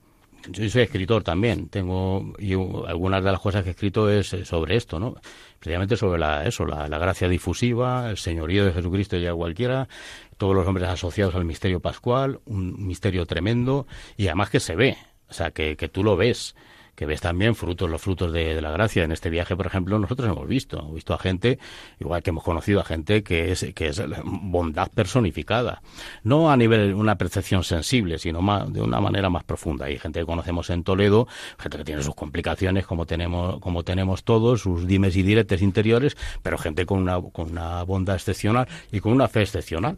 Yo 0.49 0.69
soy 0.69 0.83
escritor 0.83 1.23
también, 1.23 1.69
tengo 1.69 2.33
y 2.37 2.53
algunas 2.53 3.23
de 3.23 3.31
las 3.31 3.39
cosas 3.39 3.63
que 3.63 3.69
he 3.69 3.71
escrito 3.71 4.09
es 4.09 4.35
sobre 4.43 4.75
esto, 4.75 4.99
¿no? 4.99 5.15
Precisamente 5.59 5.97
sobre 5.97 6.19
la, 6.19 6.45
eso, 6.45 6.65
la, 6.65 6.87
gracia 6.87 7.27
difusiva, 7.27 8.09
el 8.09 8.17
señorío 8.17 8.65
de 8.65 8.73
Jesucristo 8.73 9.17
ya 9.17 9.33
cualquiera, 9.33 9.87
todos 10.37 10.55
los 10.55 10.67
hombres 10.67 10.87
asociados 10.87 11.35
al 11.35 11.45
misterio 11.45 11.79
pascual, 11.79 12.39
un 12.45 12.85
misterio 12.85 13.25
tremendo 13.25 13.87
y 14.17 14.27
además 14.27 14.49
que 14.49 14.59
se 14.59 14.75
ve, 14.75 14.97
o 15.29 15.33
sea, 15.33 15.51
que, 15.51 15.75
que 15.75 15.89
tú 15.89 16.03
lo 16.03 16.15
ves 16.15 16.55
que 16.95 17.05
ves 17.05 17.21
también 17.21 17.55
frutos, 17.55 17.89
los 17.89 18.01
frutos 18.01 18.31
de, 18.31 18.61
la 18.61 18.71
gracia. 18.71 19.03
En 19.03 19.11
este 19.11 19.29
viaje, 19.29 19.55
por 19.55 19.67
ejemplo, 19.67 19.99
nosotros 19.99 20.29
hemos 20.29 20.47
visto, 20.47 20.79
hemos 20.79 20.95
visto 20.95 21.13
a 21.13 21.17
gente, 21.17 21.59
igual 21.99 22.23
que 22.23 22.29
hemos 22.29 22.43
conocido 22.43 22.79
a 22.79 22.83
gente 22.83 23.23
que 23.23 23.51
es, 23.51 23.65
que 23.75 23.87
es 23.87 24.01
bondad 24.23 24.89
personificada. 24.91 25.81
No 26.23 26.49
a 26.49 26.57
nivel 26.57 26.87
de 26.87 26.93
una 26.93 27.17
percepción 27.17 27.63
sensible, 27.63 28.17
sino 28.17 28.41
más, 28.41 28.71
de 28.71 28.81
una 28.81 28.99
manera 29.01 29.29
más 29.29 29.43
profunda. 29.43 29.85
Hay 29.85 29.99
gente 29.99 30.19
que 30.19 30.25
conocemos 30.25 30.69
en 30.69 30.83
Toledo, 30.83 31.27
gente 31.59 31.77
que 31.77 31.83
tiene 31.83 32.01
sus 32.01 32.15
complicaciones, 32.15 32.85
como 32.85 33.05
tenemos, 33.05 33.59
como 33.59 33.83
tenemos 33.83 34.23
todos, 34.23 34.61
sus 34.61 34.87
dimes 34.87 35.15
y 35.17 35.23
diretes 35.23 35.61
interiores, 35.61 36.15
pero 36.41 36.57
gente 36.57 36.85
con 36.85 36.99
una, 36.99 37.21
con 37.21 37.51
una 37.51 37.83
bondad 37.83 38.15
excepcional 38.15 38.67
y 38.91 38.99
con 38.99 39.11
una 39.11 39.27
fe 39.27 39.41
excepcional. 39.41 39.97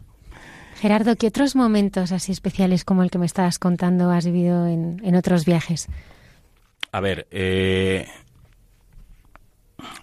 Gerardo, 0.80 1.16
¿qué 1.16 1.26
otros 1.26 1.56
momentos 1.56 2.12
así 2.12 2.30
especiales 2.30 2.84
como 2.84 3.02
el 3.02 3.10
que 3.10 3.18
me 3.18 3.26
estabas 3.26 3.58
contando 3.58 4.10
has 4.10 4.24
vivido 4.26 4.66
en, 4.66 5.00
en 5.04 5.16
otros 5.16 5.44
viajes? 5.44 5.88
A 6.90 7.00
ver, 7.00 7.26
eh, 7.30 8.06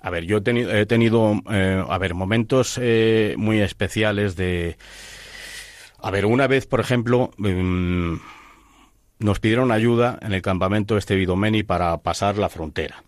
a 0.01 0.09
ver, 0.09 0.25
yo 0.25 0.37
he 0.37 0.41
tenido, 0.41 0.71
he 0.71 0.85
tenido 0.85 1.41
eh, 1.51 1.83
a 1.87 1.97
ver, 1.97 2.13
momentos 2.13 2.79
eh, 2.81 3.35
muy 3.37 3.59
especiales 3.61 4.35
de... 4.35 4.77
A 5.99 6.11
ver, 6.11 6.25
una 6.25 6.47
vez, 6.47 6.67
por 6.67 6.79
ejemplo, 6.79 7.31
mm, 7.37 8.15
nos 9.19 9.39
pidieron 9.39 9.71
ayuda 9.71 10.19
en 10.21 10.33
el 10.33 10.41
campamento 10.41 10.97
este 10.97 11.15
Vidomeni 11.15 11.63
para 11.63 11.97
pasar 11.97 12.37
la 12.37 12.49
frontera. 12.49 13.03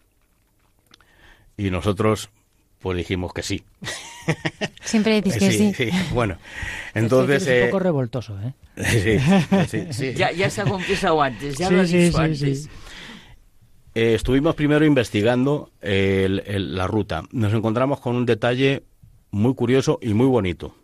Y 1.55 1.70
nosotros, 1.70 2.30
pues 2.80 2.97
dijimos 2.97 3.34
que 3.34 3.43
sí. 3.43 3.63
Siempre 4.84 5.22
decís 5.22 5.38
que 5.38 5.51
sí. 5.51 5.74
sí. 5.74 5.89
Bueno, 6.13 6.38
entonces... 6.93 7.45
Es 7.45 7.65
un 7.65 7.70
poco 7.70 7.80
revoltoso, 7.80 8.38
¿eh? 8.41 8.53
sí, 9.68 9.88
sí, 9.91 10.13
Ya, 10.15 10.32
ya 10.32 10.49
se 10.49 10.61
ha 10.61 10.65
confesado 10.65 11.22
antes, 11.22 11.57
ya 11.57 11.70
lo 11.70 11.82
has 11.82 11.91
dicho 11.91 12.18
antes. 12.18 12.70
Eh, 13.97 14.13
estuvimos 14.13 14.53
primero 14.53 14.85
investigando 14.85 15.71
la 15.81 16.85
ruta. 16.85 17.23
Nos 17.31 17.51
encontramos 17.51 17.99
con 17.99 18.15
un 18.15 18.27
detalle 18.27 18.83
muy 19.31 19.55
curioso 19.55 19.97
y 20.03 20.13
muy 20.13 20.27
bonito. 20.27 20.75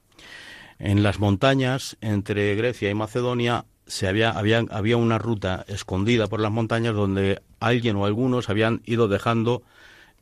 En 0.80 1.03
las 1.03 1.20
montañas 1.20 1.95
entre 2.01 2.55
Grecia 2.55 2.89
y 2.89 2.95
Macedonia 2.95 3.66
se 3.86 4.07
había, 4.07 4.32
había, 4.32 4.66
había 4.72 4.97
una 4.97 5.20
ruta 5.20 5.64
escondida 5.68 6.26
por 6.26 6.39
las 6.39 6.51
montañas 6.51 6.95
donde 6.95 7.43
alguien 7.59 7.97
o 7.97 8.05
algunos 8.07 8.49
habían 8.49 8.82
ido 8.84 9.07
dejando 9.07 9.61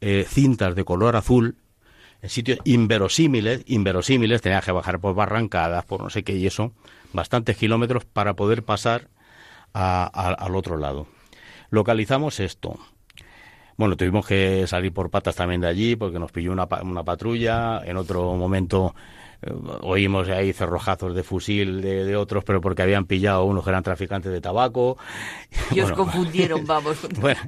eh, 0.02 0.26
cintas 0.28 0.76
de 0.76 0.84
color 0.84 1.16
azul 1.16 1.56
en 2.22 2.30
sitios 2.30 2.60
inverosímiles, 2.66 3.64
inverosímiles, 3.68 4.42
tenía 4.42 4.60
que 4.60 4.74
bajar 4.74 5.00
por 5.00 5.16
barrancadas, 5.16 5.86
por 5.86 6.04
no 6.04 6.10
sé 6.10 6.24
qué 6.24 6.36
y 6.36 6.46
eso, 6.46 6.74
bastantes 7.14 7.56
kilómetros 7.56 8.04
para 8.04 8.34
poder 8.34 8.64
pasar 8.64 9.08
al 9.72 10.56
otro 10.58 10.76
lado 10.76 11.08
localizamos 11.72 12.40
esto. 12.40 12.78
Bueno, 13.78 13.98
tuvimos 13.98 14.28
que 14.28 14.68
salir 14.68 14.94
por 14.94 15.10
patas 15.10 15.36
también 15.36 15.62
de 15.62 15.68
allí 15.68 15.96
porque 15.96 16.20
nos 16.20 16.32
pilló 16.32 16.52
una, 16.52 16.68
una 16.84 17.04
patrulla. 17.04 17.82
En 17.84 17.98
otro 17.98 18.36
momento 18.36 18.94
eh, 19.42 19.52
oímos 19.82 20.30
ahí 20.30 20.54
cerrojazos 20.54 21.16
de 21.16 21.24
fusil 21.24 21.82
de, 21.82 22.16
otros, 22.16 22.44
pero 22.44 22.62
porque 22.62 22.84
habían 22.84 23.06
pillado 23.06 23.42
a 23.42 23.44
unos 23.44 23.64
que 23.64 23.72
eran 23.72 23.82
traficantes 23.82 24.32
de 24.32 24.40
tabaco. 24.40 24.98
Y 25.72 25.80
os 25.80 25.92
confundieron, 25.94 26.64
vamos. 26.68 26.98
Bueno, 27.20 27.40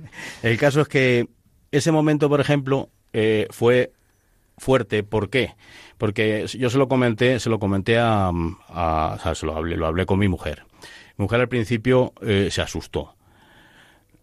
el 0.42 0.58
caso 0.58 0.82
es 0.82 0.88
que 0.88 1.28
ese 1.72 1.92
momento, 1.92 2.30
por 2.30 2.42
ejemplo, 2.42 2.90
eh, 3.12 3.48
fue 3.52 3.92
fuerte. 4.58 5.04
¿Por 5.04 5.30
qué? 5.30 5.56
Porque 5.98 6.48
yo 6.48 6.70
se 6.70 6.78
lo 6.78 6.88
comenté, 6.88 7.40
se 7.40 7.50
lo 7.50 7.60
comenté 7.60 8.00
a, 8.00 8.30
o 8.30 9.20
sea, 9.22 9.36
se 9.36 9.46
lo 9.46 9.56
hablé, 9.56 9.78
lo 9.78 9.86
hablé 9.86 10.06
con 10.06 10.18
mi 10.18 10.28
mujer. 10.28 10.64
Mi 11.18 11.24
mujer 11.24 11.42
al 11.42 11.50
principio 11.50 12.14
eh, 12.22 12.48
se 12.50 12.62
asustó 12.62 13.16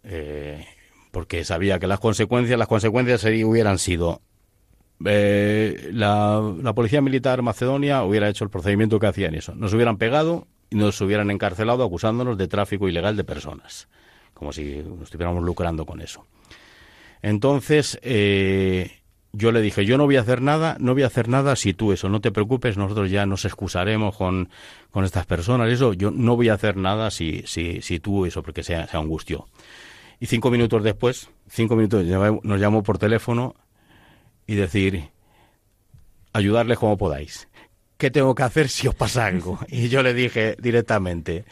eh, 0.05 0.67
porque 1.11 1.45
sabía 1.45 1.79
que 1.79 1.87
las 1.87 2.01
consecuencias, 2.01 2.59
las 2.59 2.69
consecuencias 2.69 3.25
hubieran 3.25 3.79
sido 3.79 4.21
eh, 5.05 5.91
la, 5.93 6.73
policía 6.75 7.01
militar 7.01 7.41
macedonia 7.43 8.05
hubiera 8.05 8.29
hecho 8.29 8.45
el 8.45 8.51
procedimiento 8.51 8.99
que 9.01 9.07
hacían 9.07 9.35
eso, 9.35 9.55
nos 9.55 9.73
hubieran 9.73 9.97
pegado 9.97 10.47
y 10.69 10.77
nos 10.77 11.01
hubieran 11.01 11.31
encarcelado 11.31 11.85
acusándonos 11.85 12.37
de 12.37 12.49
tráfico 12.49 12.89
ilegal 12.89 13.17
de 13.17 13.25
personas, 13.25 13.89
como 14.35 14.53
si 14.53 14.83
nos 14.83 15.03
estuviéramos 15.05 15.43
lucrando 15.43 15.87
con 15.87 16.03
eso. 16.03 16.27
Entonces, 17.23 17.99
eh, 18.03 19.01
yo 19.33 19.53
le 19.53 19.63
dije, 19.63 19.87
yo 19.87 19.97
no 19.97 20.05
voy 20.05 20.17
a 20.17 20.21
hacer 20.21 20.43
nada, 20.43 20.77
no 20.81 20.93
voy 20.93 21.03
a 21.03 21.07
hacer 21.07 21.29
nada 21.29 21.57
si 21.57 21.73
tú 21.73 21.93
eso, 21.93 22.11
no 22.11 22.21
te 22.21 22.31
preocupes, 22.31 22.77
nosotros 22.77 23.11
ya 23.11 23.25
nos 23.25 23.47
excusaremos 23.47 24.17
con, 24.17 24.51
con 24.91 25.05
estas 25.05 25.25
personas, 25.25 25.71
eso, 25.71 25.95
yo 25.95 26.11
no 26.11 26.37
voy 26.37 26.51
a 26.51 26.55
hacer 26.55 26.77
nada 26.77 27.11
si, 27.11 27.43
si, 27.47 27.81
si 27.81 28.01
tú 28.01 28.27
eso, 28.27 28.43
porque 28.43 28.63
sea, 28.63 28.87
sea 28.87 29.01
angustio. 29.01 29.49
Y 30.21 30.27
cinco 30.27 30.51
minutos 30.51 30.85
después, 30.85 31.31
cinco 31.49 31.77
minutos, 31.77 32.05
nos 32.05 32.61
llamó 32.61 32.83
por 32.83 32.99
teléfono 32.99 33.55
y 34.47 34.55
decir, 34.55 35.09
ayudarles 36.33 36.79
como 36.79 36.99
podáis. 36.99 37.49
¿Qué 37.97 38.11
tengo 38.11 38.35
que 38.35 38.43
hacer 38.43 38.69
si 38.69 38.87
os 38.87 38.95
pasa 38.95 39.27
algo? 39.27 39.59
Y 39.69 39.89
yo 39.89 40.03
le 40.03 40.15
dije 40.15 40.57
directamente, 40.61 41.45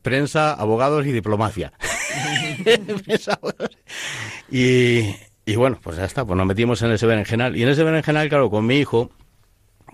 prensa, 0.00 0.52
abogados 0.52 1.06
y 1.06 1.12
diplomacia. 1.12 1.72
y, 4.50 5.14
y 5.44 5.56
bueno, 5.56 5.78
pues 5.82 5.96
ya 5.96 6.04
está, 6.04 6.24
pues 6.24 6.36
nos 6.36 6.46
metimos 6.46 6.80
en 6.82 6.92
ese 6.92 7.06
berenjenal. 7.06 7.56
Y 7.56 7.64
en 7.64 7.68
ese 7.68 7.82
berenjenal, 7.82 8.28
claro, 8.28 8.48
con 8.48 8.64
mi 8.64 8.78
hijo, 8.78 9.10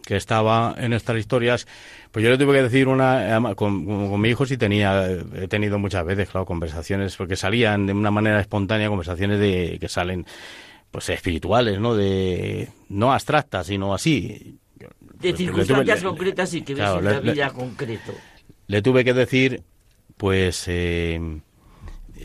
que 0.09 0.17
estaba 0.17 0.75
en 0.79 0.95
estas 0.95 1.19
historias, 1.19 1.67
pues 2.11 2.25
yo 2.25 2.31
le 2.31 2.39
tuve 2.39 2.55
que 2.55 2.63
decir 2.63 2.89
una, 2.89 3.55
con, 3.55 4.19
mi 4.19 4.31
hijo 4.31 4.47
sí 4.47 4.57
tenía, 4.57 5.07
he 5.35 5.49
tenido 5.49 5.79
muchas 5.79 6.03
veces, 6.07 6.31
claro, 6.31 6.47
conversaciones, 6.47 7.15
porque 7.15 7.37
salían 7.37 7.85
de 7.85 7.93
una 7.93 8.11
manera 8.11 8.41
espontánea, 8.41 8.89
conversaciones 8.89 9.39
de 9.39 9.77
que 9.79 9.87
salen, 9.91 10.25
pues 10.91 11.11
espirituales, 11.11 11.79
¿no? 11.79 11.95
De, 11.95 12.71
no 12.89 13.13
abstractas, 13.13 13.67
sino 13.67 13.93
así. 13.93 14.57
De 15.21 15.37
circunstancias 15.37 16.03
concretas 16.03 16.55
y 16.55 16.63
que 16.63 16.75
ves 16.75 16.89
en 16.89 17.05
la 17.05 17.21
vida 17.21 17.51
concreto. 17.51 18.15
Le 18.67 18.81
tuve 18.81 19.05
que 19.05 19.13
decir, 19.13 19.63
pues, 20.17 20.65
eh, 20.69 21.21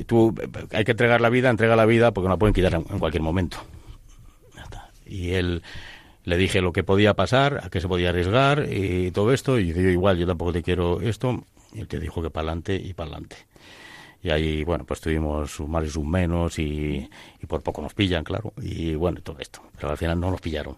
tú, 0.05 0.33
hay 0.71 0.85
que 0.85 0.91
entregar 0.91 1.19
la 1.19 1.29
vida, 1.29 1.49
entrega 1.49 1.75
la 1.75 1.85
vida, 1.85 2.13
porque 2.13 2.29
no 2.29 2.35
la 2.35 2.39
pueden 2.39 2.53
quitar 2.53 2.75
en, 2.75 2.85
en 2.89 2.99
cualquier 2.99 3.23
momento. 3.23 3.57
Y 5.05 5.31
él 5.31 5.61
le 6.25 6.37
dije 6.37 6.61
lo 6.61 6.71
que 6.71 6.83
podía 6.83 7.13
pasar, 7.13 7.61
a 7.63 7.69
qué 7.69 7.81
se 7.81 7.87
podía 7.87 8.09
arriesgar 8.09 8.67
y 8.71 9.11
todo 9.11 9.33
esto, 9.33 9.59
y 9.59 9.73
yo 9.73 9.81
igual, 9.81 10.17
yo 10.17 10.25
tampoco 10.25 10.53
te 10.53 10.63
quiero 10.63 11.01
esto, 11.01 11.43
y 11.73 11.81
él 11.81 11.87
te 11.87 11.99
dijo 11.99 12.21
que 12.21 12.29
para 12.29 12.47
adelante 12.47 12.75
y 12.75 12.93
para 12.93 13.11
adelante. 13.11 13.35
Y 14.21 14.29
ahí, 14.29 14.63
bueno, 14.63 14.85
pues 14.85 15.01
tuvimos 15.01 15.51
sus 15.51 15.67
más 15.67 15.85
y 15.85 15.89
sus 15.89 16.05
menos 16.05 16.57
y, 16.57 17.09
por 17.45 17.61
poco 17.61 17.81
nos 17.81 17.93
pillan, 17.93 18.23
claro, 18.23 18.53
y 18.61 18.95
bueno, 18.95 19.19
todo 19.21 19.37
esto, 19.39 19.61
pero 19.75 19.91
al 19.91 19.97
final 19.97 20.19
no 20.19 20.31
nos 20.31 20.39
pillaron. 20.39 20.77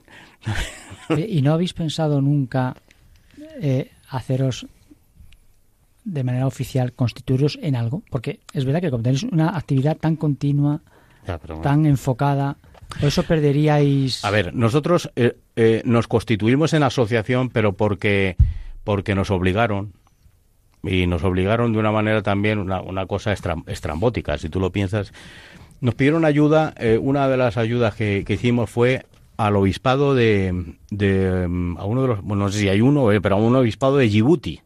¿Y 1.16 1.42
no 1.44 1.54
habéis 1.54 1.74
pensado 1.74 2.22
nunca 2.22 2.76
eh, 3.62 3.92
haceros 4.10 4.66
de 6.04 6.24
manera 6.24 6.48
oficial, 6.48 6.94
constituiros 6.94 7.60
en 7.62 7.76
algo? 7.76 8.02
Porque 8.10 8.40
es 8.52 8.66
verdad 8.66 8.82
que 8.82 8.90
como 8.90 9.04
tenéis 9.04 9.24
una 9.24 9.56
actividad 9.56 9.98
tan 9.98 10.16
continua, 10.16 10.82
tan 11.62 11.86
enfocada, 11.86 12.58
¿Por 12.75 12.75
eso 13.02 13.24
perderíais...? 13.24 14.24
A 14.24 14.32
ver, 14.32 14.54
nosotros 14.54 15.12
eh, 15.16 15.38
eh, 15.56 15.82
nos 15.86 16.08
constituimos 16.08 16.74
en 16.74 16.84
asociación, 16.84 17.50
pero 17.50 17.74
porque 17.74 18.36
porque 18.86 19.16
nos 19.16 19.32
obligaron 19.32 19.94
y 20.84 21.08
nos 21.08 21.24
obligaron 21.24 21.74
de 21.74 21.80
una 21.80 21.92
manera 21.92 22.22
también 22.22 22.60
una, 22.60 22.82
una 22.82 23.08
cosa 23.08 23.34
estrambótica, 23.34 24.38
si 24.38 24.48
tú 24.48 24.62
lo 24.62 24.72
piensas. 24.72 25.12
Nos 25.82 25.96
pidieron 25.96 26.24
ayuda, 26.24 26.74
eh, 26.78 26.98
una 27.02 27.28
de 27.28 27.36
las 27.36 27.58
ayudas 27.58 27.96
que, 27.96 28.24
hicimos 28.28 28.70
fue 28.70 29.06
al 29.38 29.56
obispado 29.56 30.14
de, 30.14 30.76
de, 30.92 31.48
mm, 31.50 31.78
a 31.78 31.86
uno 31.86 32.04
de 32.04 32.08
los, 32.10 32.22
bueno, 32.22 32.46
no 32.46 32.52
sé 32.52 32.60
si 32.60 32.70
hay 32.70 32.80
uno, 32.80 33.12
eh, 33.12 33.20
pero 33.20 33.36
a 33.36 33.40
un 33.40 33.56
obispado 33.56 33.98
de 33.98 34.08
Djibouti, 34.08 34.62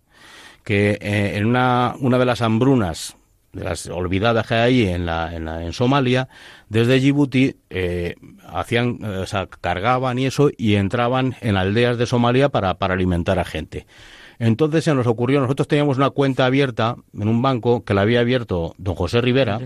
que 0.65 0.99
en 1.01 1.45
una, 1.45 1.95
una 1.99 2.19
de 2.19 2.25
las 2.25 2.41
hambrunas 2.41 3.15
de 3.53 3.63
las 3.63 3.87
olvidadas 3.87 4.47
que 4.47 4.55
hay 4.55 4.87
en, 4.87 5.05
la, 5.05 5.35
en, 5.35 5.45
la, 5.45 5.63
en 5.63 5.73
Somalia, 5.73 6.29
desde 6.69 6.99
Djibouti 6.99 7.55
hacían, 8.47 9.03
o 9.03 9.25
sea, 9.25 9.47
cargaban 9.47 10.19
y 10.19 10.25
eso 10.25 10.49
y 10.57 10.75
entraban 10.75 11.35
en 11.41 11.57
aldeas 11.57 11.97
de 11.97 12.05
Somalia 12.05 12.49
para, 12.49 12.75
para 12.75 12.93
alimentar 12.93 13.39
a 13.39 13.45
gente. 13.45 13.85
Entonces 14.39 14.85
se 14.85 14.95
nos 14.95 15.05
ocurrió, 15.05 15.41
nosotros 15.41 15.67
teníamos 15.67 15.97
una 15.97 16.11
cuenta 16.11 16.45
abierta 16.45 16.95
en 17.13 17.27
un 17.27 17.41
banco 17.41 17.83
que 17.83 17.93
la 17.93 18.01
había 18.01 18.21
abierto 18.21 18.73
don 18.77 18.95
José 18.95 19.19
Rivera, 19.19 19.59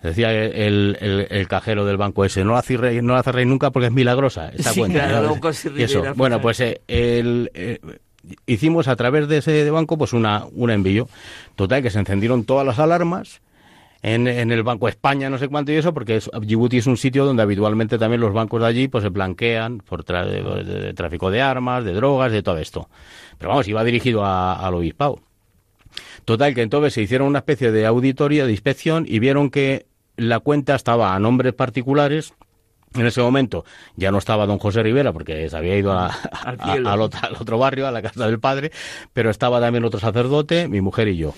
decía 0.00 0.32
el, 0.32 1.26
el, 1.28 1.48
cajero 1.48 1.84
del 1.84 1.96
banco 1.96 2.24
ese, 2.24 2.44
no 2.44 2.52
la 2.52 2.62
cerréis, 2.62 3.02
no 3.02 3.14
la 3.14 3.24
cerréis 3.24 3.48
nunca 3.48 3.72
porque 3.72 3.86
es 3.86 3.92
milagrosa 3.92 4.50
esa 4.50 4.72
cuenta. 4.74 5.20
eso. 5.76 6.04
Bueno, 6.14 6.40
pues 6.40 6.60
eh, 6.60 6.82
el, 6.86 7.50
eh, 7.52 7.80
hicimos 8.46 8.88
a 8.88 8.96
través 8.96 9.28
de 9.28 9.38
ese 9.38 9.70
banco 9.70 9.98
pues 9.98 10.12
una, 10.12 10.46
un 10.52 10.70
envío. 10.70 11.08
Total, 11.56 11.82
que 11.82 11.90
se 11.90 11.98
encendieron 11.98 12.44
todas 12.44 12.66
las 12.66 12.78
alarmas 12.78 13.40
en, 14.02 14.26
en, 14.26 14.50
el 14.50 14.62
Banco 14.64 14.88
España, 14.88 15.30
no 15.30 15.38
sé 15.38 15.48
cuánto 15.48 15.70
y 15.70 15.76
eso, 15.76 15.94
porque 15.94 16.16
es, 16.16 16.30
Djibouti 16.40 16.78
es 16.78 16.86
un 16.86 16.96
sitio 16.96 17.24
donde 17.24 17.42
habitualmente 17.42 17.98
también 17.98 18.20
los 18.20 18.32
bancos 18.32 18.60
de 18.60 18.66
allí 18.66 18.88
pues 18.88 19.02
se 19.02 19.10
blanquean 19.10 19.78
por 19.78 20.04
de, 20.04 20.92
tráfico 20.94 21.30
de 21.30 21.40
armas, 21.40 21.84
de 21.84 21.92
drogas, 21.92 22.32
de 22.32 22.42
todo 22.42 22.58
esto. 22.58 22.88
Pero 23.38 23.50
vamos, 23.50 23.68
iba 23.68 23.84
dirigido 23.84 24.24
al 24.26 24.74
obispado. 24.74 25.20
Total, 26.24 26.54
que 26.54 26.62
entonces 26.62 26.94
se 26.94 27.02
hicieron 27.02 27.28
una 27.28 27.40
especie 27.40 27.70
de 27.70 27.86
auditoría, 27.86 28.44
de 28.44 28.52
inspección, 28.52 29.04
y 29.06 29.18
vieron 29.18 29.50
que 29.50 29.86
la 30.16 30.40
cuenta 30.40 30.74
estaba 30.74 31.14
a 31.14 31.18
nombres 31.18 31.52
particulares. 31.52 32.34
En 32.94 33.06
ese 33.06 33.20
momento 33.20 33.64
ya 33.96 34.10
no 34.10 34.18
estaba 34.18 34.46
don 34.46 34.58
José 34.58 34.82
Rivera 34.82 35.12
porque 35.12 35.48
se 35.48 35.56
había 35.56 35.76
ido 35.76 35.92
al, 36.44 37.00
otro, 37.00 37.58
barrio, 37.58 37.86
a 37.86 37.90
la 37.90 38.02
casa 38.02 38.26
del 38.26 38.38
padre, 38.38 38.72
pero 39.12 39.30
estaba 39.30 39.60
también 39.60 39.84
otro 39.84 40.00
sacerdote, 40.00 40.68
mi 40.68 40.80
mujer 40.80 41.08
y 41.08 41.16
yo 41.16 41.34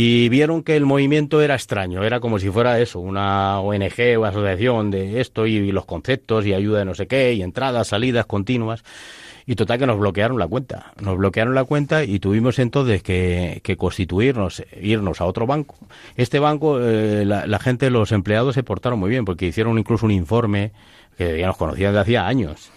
y 0.00 0.28
vieron 0.28 0.62
que 0.62 0.76
el 0.76 0.86
movimiento 0.86 1.42
era 1.42 1.56
extraño, 1.56 2.04
era 2.04 2.20
como 2.20 2.38
si 2.38 2.50
fuera 2.50 2.78
eso, 2.78 3.00
una 3.00 3.58
ONG 3.58 4.16
o 4.16 4.24
asociación 4.26 4.92
de 4.92 5.20
esto 5.20 5.44
y, 5.44 5.72
los 5.72 5.86
conceptos 5.86 6.46
y 6.46 6.54
ayuda 6.54 6.78
de 6.78 6.84
no 6.84 6.94
sé 6.94 7.08
qué 7.08 7.32
y 7.32 7.42
entradas, 7.42 7.88
salidas 7.88 8.24
continuas. 8.24 8.84
Y 9.44 9.56
total 9.56 9.80
que 9.80 9.86
nos 9.88 9.98
bloquearon 9.98 10.38
la 10.38 10.46
cuenta. 10.46 10.92
Nos 11.00 11.16
bloquearon 11.16 11.56
la 11.56 11.64
cuenta 11.64 12.04
y 12.04 12.20
tuvimos 12.20 12.60
entonces 12.60 13.02
que, 13.02 13.76
constituirnos, 13.76 14.62
irnos 14.80 15.20
a 15.20 15.24
otro 15.24 15.48
banco. 15.48 15.74
Este 16.14 16.38
banco, 16.38 16.78
eh, 16.80 17.24
la, 17.24 17.58
gente, 17.58 17.90
los 17.90 18.12
empleados 18.12 18.54
se 18.54 18.62
portaron 18.62 19.00
muy 19.00 19.10
bien 19.10 19.24
porque 19.24 19.46
hicieron 19.46 19.80
incluso 19.80 20.06
un 20.06 20.12
informe 20.12 20.70
que 21.16 21.40
ya 21.40 21.48
nos 21.48 21.56
conocían 21.56 21.92
de 21.92 21.98
hacía 21.98 22.24
años. 22.28 22.70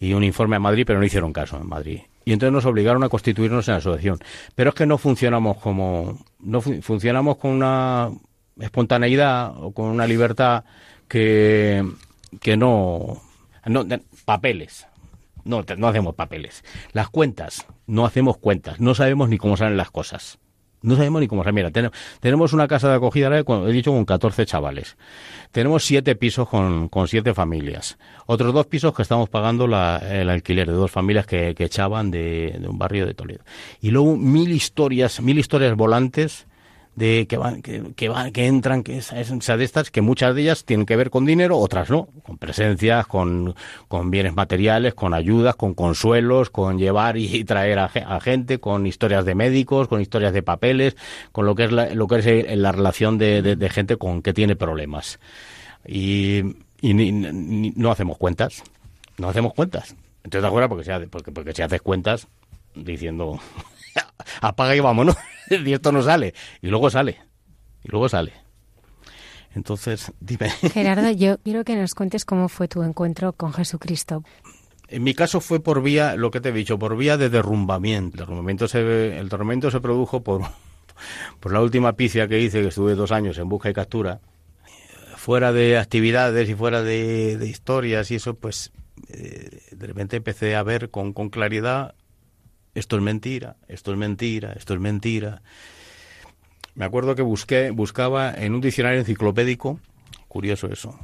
Y 0.00 0.12
un 0.14 0.24
informe 0.24 0.56
a 0.56 0.58
Madrid, 0.58 0.82
pero 0.84 0.98
no 0.98 1.04
hicieron 1.04 1.32
caso 1.32 1.56
en 1.56 1.68
Madrid. 1.68 2.00
Y 2.24 2.32
entonces 2.32 2.52
nos 2.52 2.64
obligaron 2.64 3.04
a 3.04 3.08
constituirnos 3.08 3.68
en 3.68 3.72
la 3.72 3.78
asociación. 3.78 4.18
Pero 4.54 4.70
es 4.70 4.74
que 4.74 4.86
no 4.86 4.98
funcionamos 4.98 5.58
como. 5.58 6.18
No 6.40 6.60
funcionamos 6.60 7.36
con 7.36 7.50
una 7.50 8.10
espontaneidad 8.58 9.52
o 9.56 9.72
con 9.72 9.86
una 9.86 10.06
libertad 10.06 10.64
que, 11.08 11.84
que 12.40 12.56
no, 12.56 13.20
no 13.66 13.84
papeles 14.24 14.86
no, 15.44 15.64
no 15.76 15.88
hacemos 15.88 16.14
papeles. 16.14 16.64
Las 16.92 17.08
cuentas, 17.08 17.66
no 17.86 18.04
hacemos 18.06 18.38
cuentas. 18.38 18.80
No 18.80 18.94
sabemos 18.94 19.28
ni 19.28 19.38
cómo 19.38 19.56
salen 19.56 19.76
las 19.76 19.90
cosas. 19.90 20.38
No 20.84 20.96
sabemos 20.96 21.22
ni 21.22 21.28
cómo 21.28 21.42
salen. 21.42 21.54
Mira, 21.72 21.90
tenemos 22.20 22.52
una 22.52 22.68
casa 22.68 22.90
de 22.90 22.96
acogida, 22.96 23.34
he 23.36 23.72
dicho, 23.72 23.90
con 23.90 24.04
14 24.04 24.44
chavales. 24.44 24.96
Tenemos 25.50 25.82
siete 25.84 26.14
pisos 26.14 26.46
con, 26.48 26.88
con 26.88 27.08
siete 27.08 27.32
familias. 27.32 27.96
Otros 28.26 28.52
dos 28.52 28.66
pisos 28.66 28.94
que 28.94 29.00
estamos 29.00 29.30
pagando 29.30 29.64
el 29.64 30.28
alquiler 30.30 30.68
de 30.68 30.74
dos 30.74 30.90
familias 30.90 31.26
que, 31.26 31.54
echaban 31.58 32.10
de, 32.10 32.58
de 32.60 32.68
un 32.68 32.78
barrio 32.78 33.06
de 33.06 33.14
Toledo. 33.14 33.42
Y 33.80 33.90
luego 33.90 34.16
mil 34.16 34.52
historias, 34.52 35.22
mil 35.22 35.38
historias 35.38 35.74
volantes 35.74 36.46
de 36.96 37.26
que 37.26 37.36
van, 37.36 37.62
que, 37.62 37.92
que 37.96 38.08
van, 38.08 38.32
que 38.32 38.46
entran, 38.46 38.82
que 38.82 38.98
es, 38.98 39.10
de 39.10 39.64
estas, 39.64 39.90
que 39.90 40.00
muchas 40.00 40.34
de 40.34 40.42
ellas 40.42 40.64
tienen 40.64 40.86
que 40.86 40.96
ver 40.96 41.10
con 41.10 41.24
dinero, 41.24 41.58
otras 41.58 41.90
no, 41.90 42.08
con 42.22 42.38
presencias, 42.38 43.06
con, 43.06 43.54
con 43.88 44.10
bienes 44.10 44.34
materiales, 44.34 44.94
con 44.94 45.14
ayudas, 45.14 45.56
con 45.56 45.74
consuelos, 45.74 46.50
con 46.50 46.78
llevar 46.78 47.16
y 47.16 47.44
traer 47.44 47.78
a, 47.78 48.20
gente, 48.20 48.60
con 48.60 48.86
historias 48.86 49.24
de 49.24 49.34
médicos, 49.34 49.88
con 49.88 50.00
historias 50.00 50.32
de 50.32 50.42
papeles, 50.42 50.96
con 51.32 51.46
lo 51.46 51.54
que 51.54 51.64
es 51.64 51.72
la, 51.72 51.94
lo 51.94 52.06
que 52.06 52.16
es 52.16 52.26
eh, 52.26 52.56
la 52.56 52.72
relación 52.72 53.18
de, 53.18 53.42
de, 53.42 53.70
gente 53.70 53.96
con 53.96 54.22
que 54.22 54.32
tiene 54.32 54.56
problemas. 54.56 55.18
Y, 55.86 56.42
y 56.80 56.94
no 56.94 57.90
hacemos 57.90 58.18
cuentas, 58.18 58.62
no 59.18 59.28
hacemos 59.28 59.52
cuentas. 59.54 59.96
Entonces, 60.22 60.42
¿te 60.42 60.46
acuerdas? 60.46 60.68
Porque, 60.70 61.08
porque, 61.08 61.32
porque 61.32 61.52
si 61.52 61.62
haces 61.62 61.82
cuentas 61.82 62.28
diciendo 62.74 63.40
apaga 64.40 64.76
y 64.76 64.80
vámonos. 64.80 65.16
y 65.50 65.72
esto 65.72 65.92
no 65.92 66.02
sale. 66.02 66.34
Y 66.62 66.68
luego 66.68 66.90
sale. 66.90 67.20
Y 67.82 67.88
luego 67.88 68.08
sale. 68.08 68.32
Entonces, 69.54 70.12
dime. 70.20 70.50
Gerardo, 70.72 71.10
yo 71.10 71.38
quiero 71.38 71.64
que 71.64 71.76
nos 71.76 71.94
cuentes 71.94 72.24
cómo 72.24 72.48
fue 72.48 72.68
tu 72.68 72.82
encuentro 72.82 73.32
con 73.32 73.52
Jesucristo. 73.52 74.24
En 74.88 75.02
mi 75.02 75.14
caso 75.14 75.40
fue 75.40 75.60
por 75.60 75.82
vía, 75.82 76.16
lo 76.16 76.30
que 76.30 76.40
te 76.40 76.50
he 76.50 76.52
dicho, 76.52 76.78
por 76.78 76.96
vía 76.96 77.16
de 77.16 77.30
derrumbamiento. 77.30 78.16
El 78.16 78.18
derrumbamiento 78.20 78.68
se, 78.68 79.18
el 79.18 79.28
tormento 79.28 79.70
se 79.70 79.80
produjo 79.80 80.22
por, 80.22 80.42
por 81.40 81.52
la 81.52 81.60
última 81.60 81.94
picia 81.94 82.28
que 82.28 82.40
hice, 82.40 82.60
que 82.62 82.68
estuve 82.68 82.94
dos 82.94 83.12
años 83.12 83.38
en 83.38 83.48
busca 83.48 83.70
y 83.70 83.74
captura. 83.74 84.20
Fuera 85.16 85.52
de 85.52 85.78
actividades 85.78 86.48
y 86.50 86.54
fuera 86.54 86.82
de, 86.82 87.38
historias 87.48 88.10
y 88.10 88.16
eso, 88.16 88.34
pues 88.34 88.72
eh, 89.08 89.62
de 89.72 89.86
repente 89.86 90.16
empecé 90.16 90.54
a 90.54 90.62
ver 90.62 90.90
con, 90.90 91.12
con 91.12 91.30
claridad 91.30 91.94
esto 92.74 92.96
es 92.96 93.02
mentira, 93.02 93.56
esto 93.68 93.92
es 93.92 93.98
mentira, 93.98 94.52
esto 94.52 94.74
es 94.74 94.80
mentira. 94.80 95.42
Me 96.74 96.84
acuerdo 96.84 97.14
que 97.14 97.22
busqué, 97.22 97.70
buscaba 97.70 98.34
en 98.34 98.54
un 98.54 98.60
diccionario 98.60 98.98
enciclopédico, 98.98 99.78
curioso 100.26 100.66
eso, 100.66 100.98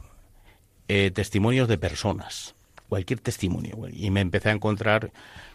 eh, 0.88 1.12
testimonios 1.12 1.68
de 1.68 1.78
personas, 1.78 2.56
cualquier 2.88 3.20
testimonio, 3.20 3.76
y 3.92 4.10
me 4.10 4.20
empecé 4.20 4.48
a 4.48 4.52
encontrar 4.52 5.12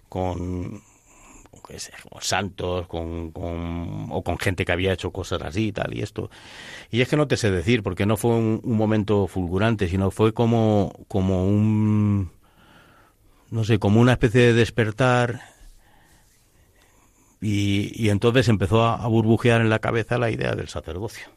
con, 0.07 0.82
santos, 2.22 2.88
con, 2.88 3.34
o 4.09 4.24
con 4.24 4.38
gente 4.38 4.63
que 4.63 4.72
había 4.72 4.93
hecho 4.93 5.11
cosas 5.11 5.41
así 5.41 5.68
y 5.68 5.72
tal, 5.74 5.93
y 5.93 6.01
esto. 6.01 6.30
Y 6.89 7.01
es 7.01 7.09
que 7.09 7.18
no 7.18 7.28
te 7.28 7.36
sé 7.36 7.51
decir, 7.51 7.84
porque 7.84 8.05
no 8.05 8.16
fue 8.16 8.32
un, 8.32 8.61
un 8.63 8.78
momento 8.78 9.28
fulgurante, 9.28 9.89
sino 9.89 10.11
fue 10.11 10.34
como, 10.34 10.93
como 11.09 11.45
un, 11.45 12.32
no 13.51 13.66
sé, 13.66 13.80
como 13.80 13.99
una 13.99 14.13
especie 14.13 14.39
de 14.41 14.53
despertar 14.53 15.55
y, 17.48 18.10
entonces 18.10 18.48
empezó 18.48 18.84
a, 18.84 19.08
burbujear 19.08 19.62
en 19.62 19.70
la 19.70 19.78
cabeza 19.78 20.18
la 20.18 20.32
idea 20.32 20.56
del 20.56 20.68
sacerdocio. 20.68 21.28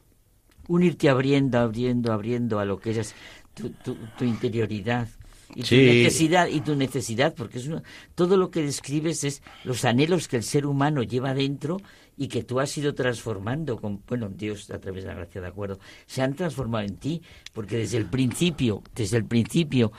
Unirte 0.67 1.11
abriendo, 1.11 1.59
abriendo, 1.59 2.13
abriendo 2.13 2.59
a 2.59 2.65
lo 2.65 2.81
que 2.81 2.99
es 2.99 3.15
tu, 3.53 3.69
tu, 4.17 4.25
interioridad 4.25 5.09
y 5.55 5.63
tu 5.63 5.77
necesidad 5.77 6.47
y 6.49 6.61
tu 6.61 6.77
necesidad 6.77 7.35
porque 7.35 7.59
es 7.59 7.71
todo 8.15 8.37
lo 8.37 8.51
que 8.51 8.63
describes 8.63 9.25
es 9.25 9.43
los 9.65 9.85
anhelos 9.85 10.29
que 10.29 10.37
el 10.37 10.43
ser 10.43 10.67
humano 10.67 11.03
lleva 11.03 11.35
dentro 11.35 11.79
y 12.17 12.29
que 12.29 12.43
tú 12.43 12.61
has 12.61 12.77
ido 12.77 12.95
transformando 12.95 13.79
con 13.79 14.03
bueno 14.07 14.29
Dios 14.29 14.71
a 14.71 14.79
través 14.79 15.05
de 15.05 15.09
la 15.09 15.15
gracia 15.15 15.41
de 15.41 15.47
acuerdo 15.47 15.79
se 16.07 16.21
han 16.21 16.35
transformado 16.35 16.85
en 16.85 16.97
ti 16.97 17.23
porque 17.55 17.79
desde 17.79 17.97
el 17.97 18.05
principio 18.05 18.83
desde 18.95 19.17
el 19.17 19.25
principio 19.25 19.91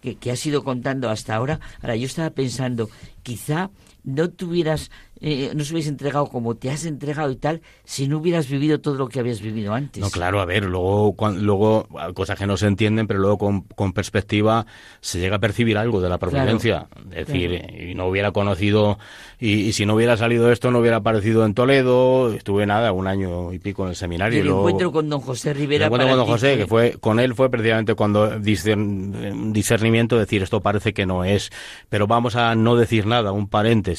que, 0.00 0.16
que 0.16 0.32
has 0.32 0.44
ido 0.44 0.64
contando 0.64 1.08
hasta 1.08 1.36
ahora 1.36 1.60
ahora 1.80 1.94
yo 1.94 2.06
estaba 2.06 2.30
pensando 2.30 2.90
quizá 3.22 3.70
no 4.06 4.30
tuvieras 4.30 4.90
eh, 5.20 5.52
no 5.54 5.64
se 5.64 5.72
hubiese 5.72 5.88
entregado 5.88 6.26
como 6.26 6.56
te 6.56 6.70
has 6.70 6.84
entregado 6.84 7.30
y 7.30 7.36
tal 7.36 7.62
si 7.84 8.06
no 8.06 8.18
hubieras 8.18 8.50
vivido 8.50 8.80
todo 8.80 8.96
lo 8.96 9.08
que 9.08 9.18
habías 9.18 9.40
vivido 9.40 9.72
antes. 9.72 10.02
No, 10.02 10.10
claro, 10.10 10.40
a 10.40 10.44
ver, 10.44 10.64
luego, 10.64 11.16
luego 11.32 11.88
cosas 12.14 12.38
que 12.38 12.46
no 12.46 12.58
se 12.58 12.66
entienden, 12.66 13.06
pero 13.06 13.20
luego 13.20 13.38
con, 13.38 13.92
perspectiva 13.94 14.66
se 15.00 15.18
llega 15.18 15.36
a 15.36 15.38
percibir 15.38 15.78
algo 15.78 16.02
de 16.02 16.10
la 16.10 16.18
providencia. 16.18 16.88
es 17.12 17.26
decir, 17.26 17.64
y 17.90 17.94
no 17.94 18.08
hubiera 18.08 18.32
conocido, 18.32 18.98
y, 19.38 19.72
si 19.72 19.86
no 19.86 19.94
hubiera 19.94 20.18
salido 20.18 20.52
esto, 20.52 20.70
no 20.70 20.80
hubiera 20.80 20.98
aparecido 20.98 21.46
en 21.46 21.54
Toledo, 21.54 22.32
estuve 22.34 22.66
nada, 22.66 22.92
un 22.92 23.06
año 23.06 23.54
y 23.54 23.58
pico 23.58 23.84
en 23.84 23.90
el 23.90 23.96
seminario. 23.96 24.38
Y 24.38 24.42
el 24.42 24.48
encuentro 24.48 24.92
con 24.92 25.08
don 25.08 25.20
José 25.20 25.54
Rivera. 25.54 25.86
El 25.86 25.92
encuentro 25.92 26.10
con 26.10 26.18
don 26.18 26.26
José, 26.26 26.58
que 26.58 26.66
fue, 26.66 26.98
con 27.00 27.20
él 27.20 27.34
fue 27.34 27.48
precisamente 27.50 27.94
cuando 27.94 28.38
discernimiento, 28.38 30.18
decir 30.18 30.42
esto 30.42 30.60
parece 30.60 30.92
que 30.92 31.06
no 31.06 31.24
es, 31.24 31.50
pero 31.88 32.06
vamos 32.06 32.36
a 32.36 32.54
no 32.54 32.76
decir 32.76 33.06
nada, 33.06 33.32
un 33.32 33.48
paréntesis. 33.48 33.95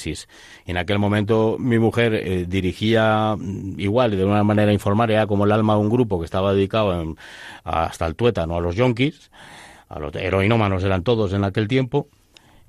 En 0.65 0.77
aquel 0.77 0.99
momento 0.99 1.57
mi 1.59 1.79
mujer 1.79 2.13
eh, 2.13 2.45
dirigía 2.47 3.35
mm, 3.37 3.79
igual, 3.79 4.11
de 4.11 4.25
una 4.25 4.43
manera 4.43 4.71
informal, 4.71 5.09
era 5.09 5.27
como 5.27 5.45
el 5.45 5.51
alma 5.51 5.73
de 5.73 5.79
un 5.79 5.89
grupo 5.89 6.19
que 6.19 6.25
estaba 6.25 6.53
dedicado 6.53 7.15
hasta 7.63 8.05
el 8.05 8.15
tuétano 8.15 8.57
a 8.57 8.61
los 8.61 8.75
yonkis, 8.75 9.31
a 9.89 9.99
los 9.99 10.13
heroinómanos 10.15 10.83
eran 10.83 11.03
todos 11.03 11.33
en 11.33 11.43
aquel 11.43 11.67
tiempo, 11.67 12.07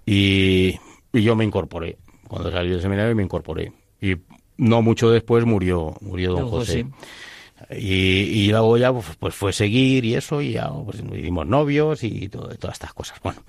y, 0.06 0.78
yo 1.12 1.36
me 1.36 1.44
incorporé. 1.44 1.98
cuando 2.26 2.50
salí 2.50 2.70
del 2.70 2.80
seminario 2.80 3.14
me 3.14 3.22
incorporé. 3.22 3.72
Y 4.00 4.16
no 4.56 4.82
mucho 4.82 5.10
después 5.10 5.44
murió, 5.44 5.96
murió 6.00 6.32
don, 6.32 6.48
José. 6.48 6.86
Y, 7.70 8.46
y, 8.46 8.50
luego 8.50 8.76
ya 8.76 8.92
pues, 8.92 9.06
pues, 9.18 9.34
fue 9.34 9.52
seguir 9.52 10.04
y 10.04 10.14
eso, 10.14 10.40
y 10.40 10.52
ya 10.52 10.70
pues, 10.70 11.02
hicimos 11.12 11.46
novios 11.46 12.04
y 12.04 12.28
todas 12.28 12.56
estas 12.72 12.94
cosas. 12.94 13.18
Bueno, 13.22 13.40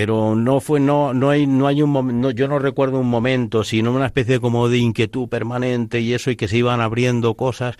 pero 0.00 0.34
no 0.34 0.60
fue, 0.60 0.80
no, 0.80 1.12
no 1.12 1.28
hay, 1.28 1.46
no 1.46 1.66
hay 1.66 1.82
un 1.82 1.90
momento, 1.90 2.30
yo 2.30 2.48
no 2.48 2.58
recuerdo 2.58 2.98
un 2.98 3.10
momento, 3.10 3.64
sino 3.64 3.92
una 3.92 4.06
especie 4.06 4.40
como 4.40 4.70
de 4.70 4.78
inquietud 4.78 5.28
permanente 5.28 6.00
y 6.00 6.14
eso, 6.14 6.30
y 6.30 6.36
que 6.36 6.48
se 6.48 6.56
iban 6.56 6.80
abriendo 6.80 7.34
cosas. 7.34 7.76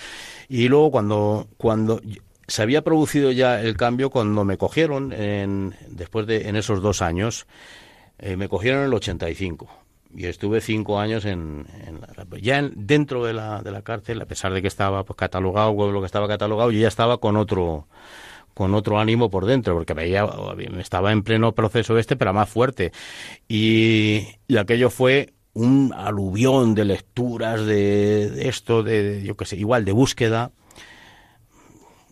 Y 0.46 0.68
luego 0.68 0.90
cuando, 0.90 1.48
cuando 1.56 1.98
se 2.46 2.60
había 2.60 2.82
producido 2.82 3.32
ya 3.32 3.62
el 3.62 3.74
cambio, 3.78 4.10
cuando 4.10 4.44
me 4.44 4.58
cogieron 4.58 5.14
en, 5.14 5.74
después 5.88 6.26
de, 6.26 6.50
en 6.50 6.56
esos 6.56 6.82
dos 6.82 7.00
años, 7.00 7.46
eh, 8.18 8.36
me 8.36 8.50
cogieron 8.50 8.80
en 8.80 8.88
el 8.88 8.92
85 8.92 9.66
y 10.14 10.26
estuve 10.26 10.60
cinco 10.60 11.00
años 11.00 11.24
en, 11.24 11.64
ya 12.42 12.68
dentro 12.74 13.24
de 13.24 13.32
la, 13.32 13.62
de 13.62 13.70
la 13.70 13.80
cárcel 13.80 14.20
a 14.20 14.26
pesar 14.26 14.52
de 14.52 14.60
que 14.60 14.68
estaba 14.68 15.04
pues, 15.04 15.16
catalogado 15.16 15.90
lo 15.90 16.00
que 16.00 16.06
estaba 16.06 16.28
catalogado 16.28 16.70
yo 16.70 16.80
ya 16.80 16.88
estaba 16.88 17.18
con 17.18 17.36
otro 17.36 17.86
con 18.60 18.74
otro 18.74 19.00
ánimo 19.00 19.30
por 19.30 19.46
dentro 19.46 19.72
porque 19.72 19.94
veía 19.94 20.28
estaba 20.80 21.12
en 21.12 21.22
pleno 21.22 21.52
proceso 21.52 21.96
este 21.96 22.14
pero 22.14 22.34
más 22.34 22.46
fuerte 22.46 22.92
y, 23.48 24.26
aquello 24.54 24.90
fue 24.90 25.32
un 25.54 25.94
aluvión 25.96 26.74
de 26.74 26.84
lecturas 26.84 27.64
de, 27.64 28.46
esto 28.50 28.82
de, 28.82 29.22
yo 29.24 29.34
qué 29.34 29.46
sé 29.46 29.56
igual 29.56 29.86
de 29.86 29.92
búsqueda 29.92 30.50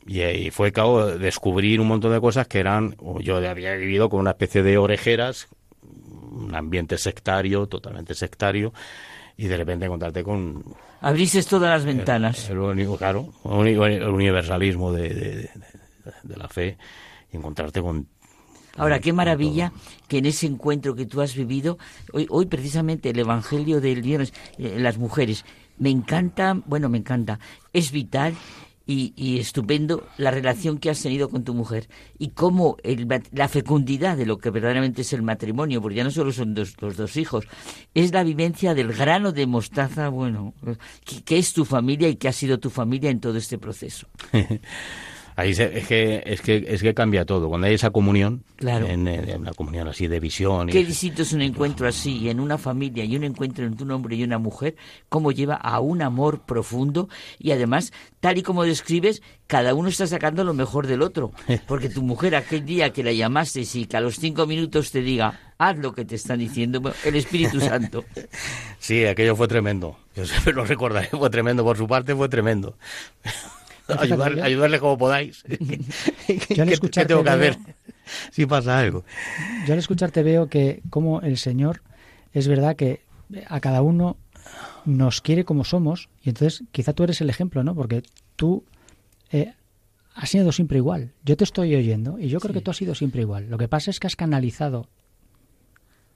y, 0.06 0.50
fue 0.50 0.72
claro 0.72 1.18
descubrir 1.18 1.82
un 1.82 1.88
montón 1.88 2.12
de 2.12 2.20
cosas 2.22 2.48
que 2.48 2.60
eran 2.60 2.96
yo 3.20 3.36
había 3.36 3.74
vivido 3.74 4.08
con 4.08 4.20
una 4.20 4.30
especie 4.30 4.62
de 4.62 4.78
orejeras 4.78 5.48
un 6.30 6.54
ambiente 6.54 6.96
sectario, 6.96 7.66
totalmente 7.66 8.14
sectario, 8.14 8.72
y 9.36 9.46
de 9.46 9.56
repente 9.56 9.86
encontrarte 9.86 10.22
con... 10.22 10.62
Abriste 11.00 11.42
todas 11.44 11.70
las 11.70 11.84
ventanas. 11.84 12.50
El, 12.50 12.58
único, 12.58 12.96
claro, 12.96 13.32
el 13.44 14.08
universalismo 14.08 14.92
de, 14.92 15.48
la 16.24 16.48
fe, 16.48 16.78
y 17.32 17.36
encontrarte 17.36 17.80
con 17.80 18.08
Ahora, 18.76 19.00
qué 19.00 19.12
maravilla 19.12 19.72
que 20.06 20.18
en 20.18 20.26
ese 20.26 20.46
encuentro 20.46 20.94
que 20.94 21.04
tú 21.04 21.20
has 21.20 21.34
vivido, 21.34 21.78
hoy, 22.12 22.26
hoy 22.30 22.46
precisamente 22.46 23.10
el 23.10 23.18
Evangelio 23.18 23.80
del 23.80 24.02
viernes, 24.02 24.32
eh, 24.56 24.76
las 24.78 24.98
mujeres, 24.98 25.44
me 25.78 25.90
encanta, 25.90 26.56
bueno, 26.64 26.88
me 26.88 26.98
encanta, 26.98 27.40
es 27.72 27.90
vital 27.90 28.34
y, 28.86 29.38
estupendo 29.38 30.08
la 30.16 30.30
relación 30.30 30.78
que 30.78 30.88
has 30.88 31.02
tenido 31.02 31.28
con 31.28 31.44
tu 31.44 31.52
mujer 31.52 31.88
y 32.18 32.28
cómo 32.28 32.78
la 33.32 33.48
fecundidad 33.48 34.16
de 34.16 34.24
lo 34.24 34.38
que 34.38 34.48
verdaderamente 34.48 35.02
es 35.02 35.12
el 35.12 35.22
matrimonio, 35.22 35.82
porque 35.82 35.96
ya 35.96 36.04
no 36.04 36.10
solo 36.10 36.32
son 36.32 36.54
los 36.54 36.96
dos 36.96 37.16
hijos, 37.18 37.44
es 37.92 38.12
la 38.12 38.22
vivencia 38.24 38.74
del 38.74 38.94
grano 38.94 39.32
de 39.32 39.46
mostaza, 39.46 40.08
bueno, 40.08 40.54
que 41.26 41.36
es 41.36 41.52
tu 41.52 41.66
familia 41.66 42.08
y 42.08 42.16
que 42.16 42.28
ha 42.28 42.32
sido 42.32 42.58
tu 42.58 42.70
familia 42.70 43.10
en 43.10 43.20
todo 43.20 43.36
este 43.36 43.58
proceso. 43.58 44.08
Ahí 45.38 45.52
es, 45.52 45.58
que, 45.86 46.20
es, 46.26 46.40
que, 46.40 46.64
es 46.66 46.82
que 46.82 46.94
cambia 46.94 47.24
todo. 47.24 47.48
Cuando 47.48 47.68
hay 47.68 47.74
esa 47.74 47.90
comunión, 47.90 48.42
claro. 48.56 48.88
en, 48.88 49.06
una 49.06 49.52
comunión 49.52 49.86
así 49.86 50.08
de 50.08 50.18
visión. 50.18 50.66
Qué 50.66 50.84
distinto 50.84 51.22
es 51.22 51.32
un 51.32 51.42
encuentro 51.42 51.86
así, 51.86 52.28
en 52.28 52.40
una 52.40 52.58
familia 52.58 53.04
y 53.04 53.14
un 53.14 53.22
encuentro 53.22 53.64
entre 53.64 53.84
un 53.84 53.92
hombre 53.92 54.16
y 54.16 54.24
una 54.24 54.38
mujer, 54.38 54.74
cómo 55.08 55.30
lleva 55.30 55.54
a 55.54 55.78
un 55.78 56.02
amor 56.02 56.40
profundo 56.40 57.08
y 57.38 57.52
además, 57.52 57.92
tal 58.18 58.38
y 58.38 58.42
como 58.42 58.64
describes, 58.64 59.22
cada 59.46 59.74
uno 59.74 59.88
está 59.88 60.08
sacando 60.08 60.42
lo 60.42 60.54
mejor 60.54 60.88
del 60.88 61.02
otro. 61.02 61.30
Porque 61.68 61.88
tu 61.88 62.02
mujer 62.02 62.34
aquel 62.34 62.66
día 62.66 62.90
que 62.92 63.04
la 63.04 63.12
llamaste 63.12 63.62
y 63.74 63.86
que 63.86 63.96
a 63.96 64.00
los 64.00 64.16
cinco 64.16 64.44
minutos 64.44 64.90
te 64.90 65.02
diga, 65.02 65.52
haz 65.56 65.78
lo 65.78 65.92
que 65.92 66.04
te 66.04 66.16
están 66.16 66.40
diciendo, 66.40 66.82
el 67.04 67.14
Espíritu 67.14 67.60
Santo. 67.60 68.04
Sí, 68.80 69.04
aquello 69.04 69.34
fue 69.34 69.48
tremendo. 69.48 69.98
Yo 70.14 70.24
siempre 70.24 70.52
lo 70.52 70.64
recordaré, 70.64 71.08
fue 71.08 71.28
tremendo. 71.30 71.64
Por 71.64 71.76
su 71.76 71.88
parte 71.88 72.14
fue 72.14 72.28
tremendo. 72.28 72.76
Ayudarle 73.88 74.78
como 74.78 74.98
podáis. 74.98 75.44
Yo 76.50 76.62
al 76.62 76.80
¿Qué, 76.80 77.04
tengo 77.06 77.24
que 77.24 77.30
hacer 77.30 77.56
si 78.30 78.46
pasa 78.46 78.78
algo? 78.78 79.04
Yo 79.66 79.72
al 79.72 79.78
escucharte 79.78 80.22
veo 80.22 80.48
que 80.48 80.82
como 80.90 81.20
el 81.20 81.38
Señor 81.38 81.82
es 82.32 82.48
verdad 82.48 82.76
que 82.76 83.02
a 83.46 83.60
cada 83.60 83.82
uno 83.82 84.16
nos 84.84 85.20
quiere 85.20 85.44
como 85.44 85.64
somos 85.64 86.08
y 86.22 86.30
entonces 86.30 86.64
quizá 86.72 86.92
tú 86.92 87.04
eres 87.04 87.20
el 87.20 87.30
ejemplo, 87.30 87.62
¿no? 87.62 87.74
Porque 87.74 88.02
tú 88.36 88.64
eh, 89.30 89.52
has 90.14 90.30
sido 90.30 90.52
siempre 90.52 90.78
igual. 90.78 91.12
Yo 91.24 91.36
te 91.36 91.44
estoy 91.44 91.74
oyendo 91.74 92.18
y 92.18 92.28
yo 92.28 92.40
creo 92.40 92.54
que 92.54 92.60
tú 92.60 92.70
has 92.70 92.76
sido 92.76 92.94
siempre 92.94 93.22
igual. 93.22 93.48
Lo 93.50 93.58
que 93.58 93.68
pasa 93.68 93.90
es 93.90 94.00
que 94.00 94.06
has 94.06 94.16
canalizado 94.16 94.88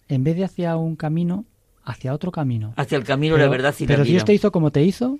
en 0.08 0.24
vez 0.24 0.36
de 0.36 0.44
hacia 0.44 0.76
un 0.76 0.96
camino, 0.96 1.44
hacia 1.84 2.12
otro 2.14 2.32
camino. 2.32 2.74
Hacia 2.76 2.98
el 2.98 3.04
camino 3.04 3.36
de 3.36 3.42
la 3.42 3.48
verdad 3.48 3.74
y 3.78 3.86
Pero 3.86 4.04
Dios 4.04 4.24
te 4.24 4.34
hizo 4.34 4.50
como 4.52 4.70
te 4.70 4.82
hizo 4.82 5.18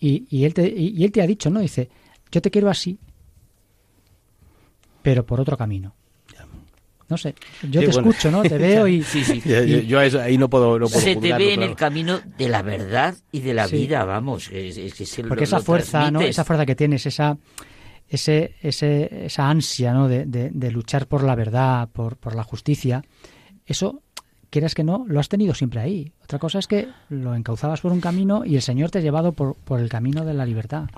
y, 0.00 0.44
él 0.44 0.54
te, 0.54 0.68
y, 0.68 1.04
él 1.04 1.12
te 1.12 1.22
ha 1.22 1.26
dicho, 1.26 1.50
¿no? 1.50 1.60
Dice, 1.60 1.88
yo 2.30 2.40
te 2.40 2.50
quiero 2.50 2.70
así, 2.70 2.98
pero 5.02 5.24
por 5.24 5.40
otro 5.40 5.56
camino. 5.56 5.94
No 7.08 7.16
sé, 7.16 7.34
yo 7.62 7.80
te 7.80 7.88
escucho, 7.88 8.30
¿no? 8.30 8.42
Te 8.42 8.58
veo 8.58 8.86
y... 8.86 9.02
Sí, 9.02 9.24
sí. 9.24 9.40
Yo, 9.86 9.98
ahí 9.98 10.36
no 10.36 10.50
puedo, 10.50 10.78
no 10.78 10.88
Se 10.88 11.16
te 11.16 11.32
ve 11.32 11.54
en 11.54 11.62
el 11.62 11.74
camino 11.74 12.20
de 12.36 12.50
la 12.50 12.60
verdad 12.60 13.16
y 13.32 13.40
de 13.40 13.54
la 13.54 13.66
vida, 13.66 14.04
vamos. 14.04 14.50
Es, 14.52 14.78
Porque 15.26 15.44
esa 15.44 15.60
fuerza, 15.60 16.10
¿no? 16.10 16.20
Esa 16.20 16.44
fuerza 16.44 16.66
que 16.66 16.76
tienes, 16.76 17.06
esa, 17.06 17.38
ese, 18.08 18.56
ese, 18.60 19.24
esa 19.24 19.48
ansia, 19.48 19.94
¿no? 19.94 20.06
De, 20.06 20.26
de, 20.26 20.70
luchar 20.70 21.06
por 21.06 21.24
la 21.24 21.34
verdad, 21.34 21.88
por, 21.88 22.18
por 22.18 22.34
la 22.34 22.42
justicia, 22.42 23.02
eso 23.64 24.02
quieras 24.50 24.74
que 24.74 24.84
no, 24.84 25.04
lo 25.08 25.20
has 25.20 25.28
tenido 25.28 25.54
siempre 25.54 25.80
ahí. 25.80 26.12
Otra 26.22 26.38
cosa 26.38 26.58
es 26.58 26.66
que 26.66 26.88
lo 27.08 27.34
encauzabas 27.34 27.80
por 27.80 27.92
un 27.92 28.00
camino 28.00 28.44
y 28.44 28.56
el 28.56 28.62
Señor 28.62 28.90
te 28.90 28.98
ha 28.98 29.02
llevado 29.02 29.32
por, 29.32 29.56
por 29.56 29.80
el 29.80 29.88
camino 29.88 30.24
de 30.24 30.34
la 30.34 30.46
libertad. 30.46 30.88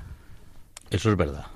Eso 0.91 1.11
es 1.11 1.17
verdad. 1.17 1.47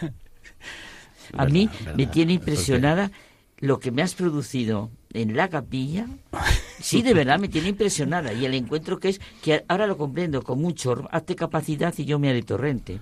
a 1.36 1.46
mí 1.46 1.68
me 1.96 2.06
tiene 2.06 2.34
impresionada 2.34 3.10
lo 3.58 3.80
que 3.80 3.90
me 3.90 4.02
has 4.02 4.14
producido 4.14 4.90
en 5.12 5.36
la 5.36 5.48
capilla. 5.48 6.06
Sí, 6.80 7.02
de 7.02 7.14
verdad, 7.14 7.38
me 7.38 7.48
tiene 7.48 7.70
impresionada. 7.70 8.32
Y 8.32 8.44
el 8.44 8.54
encuentro 8.54 8.98
que 8.98 9.08
es, 9.08 9.20
que 9.42 9.64
ahora 9.68 9.86
lo 9.86 9.96
comprendo 9.96 10.42
con 10.42 10.60
mucho, 10.60 11.08
hazte 11.10 11.34
capacidad 11.34 11.94
y 11.96 12.04
yo 12.04 12.18
me 12.18 12.28
haré 12.28 12.42
torrente. 12.42 13.00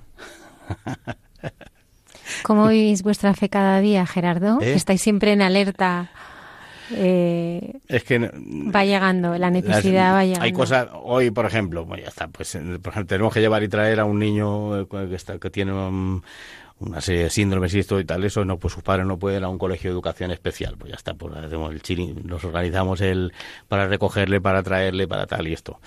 ¿Cómo 2.44 2.68
vivís 2.68 3.02
vuestra 3.02 3.34
fe 3.34 3.48
cada 3.48 3.80
día, 3.80 4.06
Gerardo? 4.06 4.60
¿Eh? 4.60 4.74
¿Estáis 4.74 5.02
siempre 5.02 5.32
en 5.32 5.42
alerta? 5.42 6.10
Eh, 6.94 7.80
es 7.88 8.04
que 8.04 8.18
va 8.18 8.84
llegando, 8.84 9.36
la 9.38 9.50
necesidad 9.50 10.14
va 10.14 10.24
llegando. 10.24 10.44
Hay 10.44 10.52
cosas, 10.52 10.88
hoy 11.02 11.30
por 11.30 11.46
ejemplo, 11.46 11.86
pues 11.86 12.02
ya 12.02 12.08
está, 12.08 12.28
pues 12.28 12.52
por 12.82 12.92
ejemplo, 12.92 13.06
tenemos 13.06 13.32
que 13.32 13.40
llevar 13.40 13.62
y 13.62 13.68
traer 13.68 14.00
a 14.00 14.04
un 14.04 14.18
niño 14.18 14.80
eh, 14.80 14.86
que, 14.88 15.14
está, 15.14 15.38
que 15.38 15.50
tiene 15.50 15.72
una 16.86 17.00
serie 17.00 17.24
de 17.24 17.30
síndromes 17.30 17.74
y 17.74 17.78
esto 17.80 17.98
y 18.00 18.04
tal, 18.04 18.24
eso 18.24 18.44
no, 18.44 18.58
pues 18.58 18.74
sus 18.74 18.82
padres 18.82 19.06
no 19.06 19.18
pueden 19.18 19.40
ir 19.40 19.44
a 19.44 19.48
un 19.48 19.58
colegio 19.58 19.90
de 19.90 19.94
educación 19.94 20.30
especial, 20.30 20.76
pues 20.78 20.90
ya 20.90 20.96
está, 20.96 21.14
pues 21.14 21.34
hacemos 21.36 21.72
el 21.72 21.82
chiri, 21.82 22.14
nos 22.24 22.44
organizamos 22.44 23.00
el 23.00 23.32
para 23.68 23.86
recogerle, 23.86 24.40
para 24.40 24.62
traerle, 24.62 25.08
para 25.08 25.26
tal 25.26 25.48
y 25.48 25.52
esto 25.52 25.78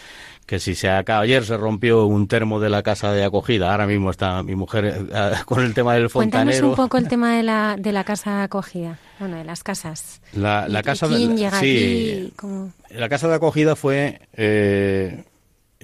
que 0.46 0.60
si 0.60 0.76
se 0.76 0.89
acaba 0.89 1.22
ayer 1.22 1.43
se 1.43 1.58
rompió 1.58 2.06
un 2.06 2.28
termo 2.28 2.60
de 2.60 2.70
la 2.70 2.84
casa 2.84 3.12
de 3.12 3.24
acogida, 3.24 3.72
ahora 3.72 3.88
mismo 3.88 4.12
está 4.12 4.43
mi 4.43 4.56
mujer 4.56 5.08
eh, 5.12 5.32
con 5.46 5.64
el 5.64 5.74
tema 5.74 5.96
del 5.96 6.10
fontanero. 6.10 6.52
Cuéntanos 6.52 6.70
un 6.70 6.76
poco 6.76 6.98
el 6.98 7.08
tema 7.08 7.36
de 7.36 7.43
la, 7.43 7.76
de 7.78 7.91
la 7.91 8.04
casa 8.04 8.38
de 8.38 8.43
acogida, 8.43 9.00
bueno, 9.20 9.38
de 9.38 9.43
las 9.43 9.64
casas. 9.64 10.22
La, 10.34 10.68
la 10.68 10.84
casa 10.84 11.08
¿Quién 11.08 11.38
llega 11.38 11.60
sí, 11.60 12.32
La 12.91 13.10
casa 13.10 13.28
de 13.28 13.36
acogida 13.36 13.76
fue 13.76 14.22
eh, 14.34 15.24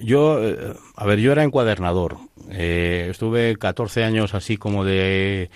yo, 0.02 0.42
eh, 0.42 0.74
a 0.96 1.06
ver, 1.06 1.18
yo 1.18 1.32
era 1.32 1.44
encuadernador. 1.44 2.18
estuve 2.50 3.56
14 3.56 4.04
años 4.04 4.34
así 4.34 4.56
como 4.56 4.84
de 4.84 5.50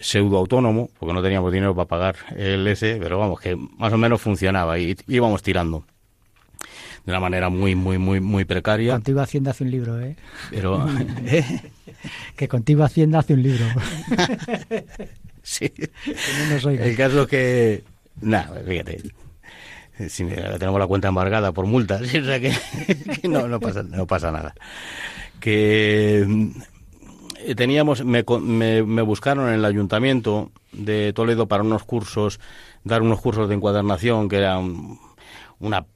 pseudo 0.00 0.38
autónomo, 0.38 0.90
porque 0.98 1.12
no 1.12 1.22
teníamos 1.22 1.52
dinero 1.52 1.74
para 1.74 1.88
pagar 1.88 2.16
el 2.36 2.66
S, 2.66 2.98
pero 3.00 3.18
vamos, 3.18 3.40
que 3.40 3.56
más 3.56 3.92
o 3.92 3.98
menos 3.98 4.20
funcionaba 4.20 4.78
y 4.78 4.96
íbamos 5.06 5.42
tirando 5.42 5.84
de 7.04 7.12
una 7.12 7.20
manera 7.20 7.48
muy, 7.48 7.74
muy, 7.74 7.98
muy, 7.98 8.20
muy 8.20 8.44
precaria. 8.44 8.92
Contigo 8.92 9.20
Hacienda 9.20 9.50
hace 9.50 9.64
un 9.64 9.70
libro, 9.70 10.00
¿eh? 10.00 10.16
Pero... 10.50 10.86
¿eh? 11.24 11.60
Que 12.36 12.48
contigo 12.48 12.84
Hacienda 12.84 13.18
hace 13.18 13.34
un 13.34 13.42
libro. 13.42 13.64
sí. 15.42 15.72
El 16.64 16.96
caso 16.96 17.22
es 17.22 17.28
que... 17.28 17.84
Nada, 18.20 18.60
fíjate. 18.66 19.02
Si 20.08 20.24
tenemos 20.24 20.78
la 20.78 20.86
cuenta 20.86 21.08
embargada 21.08 21.52
por 21.52 21.66
multas, 21.66 22.02
o 22.02 22.06
sea 22.06 22.40
que, 22.40 22.52
no, 23.28 23.48
no, 23.48 23.60
pasa, 23.60 23.82
no 23.82 24.06
pasa 24.06 24.30
nada. 24.30 24.54
Que 25.40 26.24
mm, 26.26 27.54
teníamos, 27.56 28.04
me, 28.04 28.24
me, 28.40 28.82
me, 28.82 29.02
buscaron 29.02 29.48
en 29.48 29.54
el 29.54 29.64
ayuntamiento 29.64 30.50
de 30.72 31.12
Toledo 31.12 31.46
para 31.48 31.62
unos 31.62 31.84
cursos, 31.84 32.40
dar 32.84 33.02
unos 33.02 33.20
cursos 33.20 33.48
de 33.48 33.54
encuadernación 33.54 34.28
que 34.28 34.36
eran 34.36 34.98
una 35.58 35.86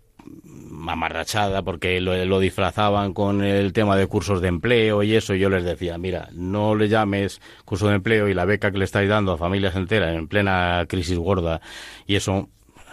mamarrachada 0.71 1.63
porque 1.63 2.01
lo, 2.01 2.41
disfrazaban 2.41 3.13
con 3.13 3.43
el 3.43 3.73
tema 3.73 3.97
de 3.97 4.07
cursos 4.07 4.41
de 4.41 4.49
empleo 4.49 5.03
y 5.03 5.15
eso. 5.15 5.35
Y 5.35 5.39
yo 5.39 5.49
les 5.49 5.65
decía, 5.65 5.99
mira, 5.99 6.29
no 6.33 6.75
le 6.75 6.89
llames 6.89 7.41
curso 7.65 7.89
de 7.89 7.97
empleo 7.97 8.29
y 8.29 8.35
la 8.35 8.45
beca 8.45 8.71
que 8.71 8.79
le 8.79 8.85
estáis 8.85 9.09
dando 9.09 9.33
a 9.33 9.39
familias 9.39 9.77
enteras 9.77 10.15
en 10.15 10.29
plena 10.29 10.85
crisis 10.89 11.19
gorda 11.19 11.61
y 12.07 12.17
eso 12.17 12.49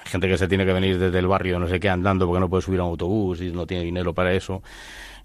gente 0.06 0.28
que 0.28 0.38
se 0.38 0.48
tiene 0.48 0.66
que 0.66 0.74
venir 0.74 1.00
desde 1.00 1.20
el 1.20 1.28
barrio, 1.28 1.60
no 1.60 1.68
sé 1.68 1.80
qué, 1.80 1.90
andando 1.90 2.26
porque 2.26 2.40
no 2.40 2.50
puede 2.50 2.62
subir 2.62 2.80
a 2.80 2.84
un 2.84 2.92
autobús 2.92 3.42
y 3.42 3.52
no 3.52 3.66
tiene 3.66 3.84
dinero 3.84 4.14
para 4.14 4.34
eso. 4.34 4.62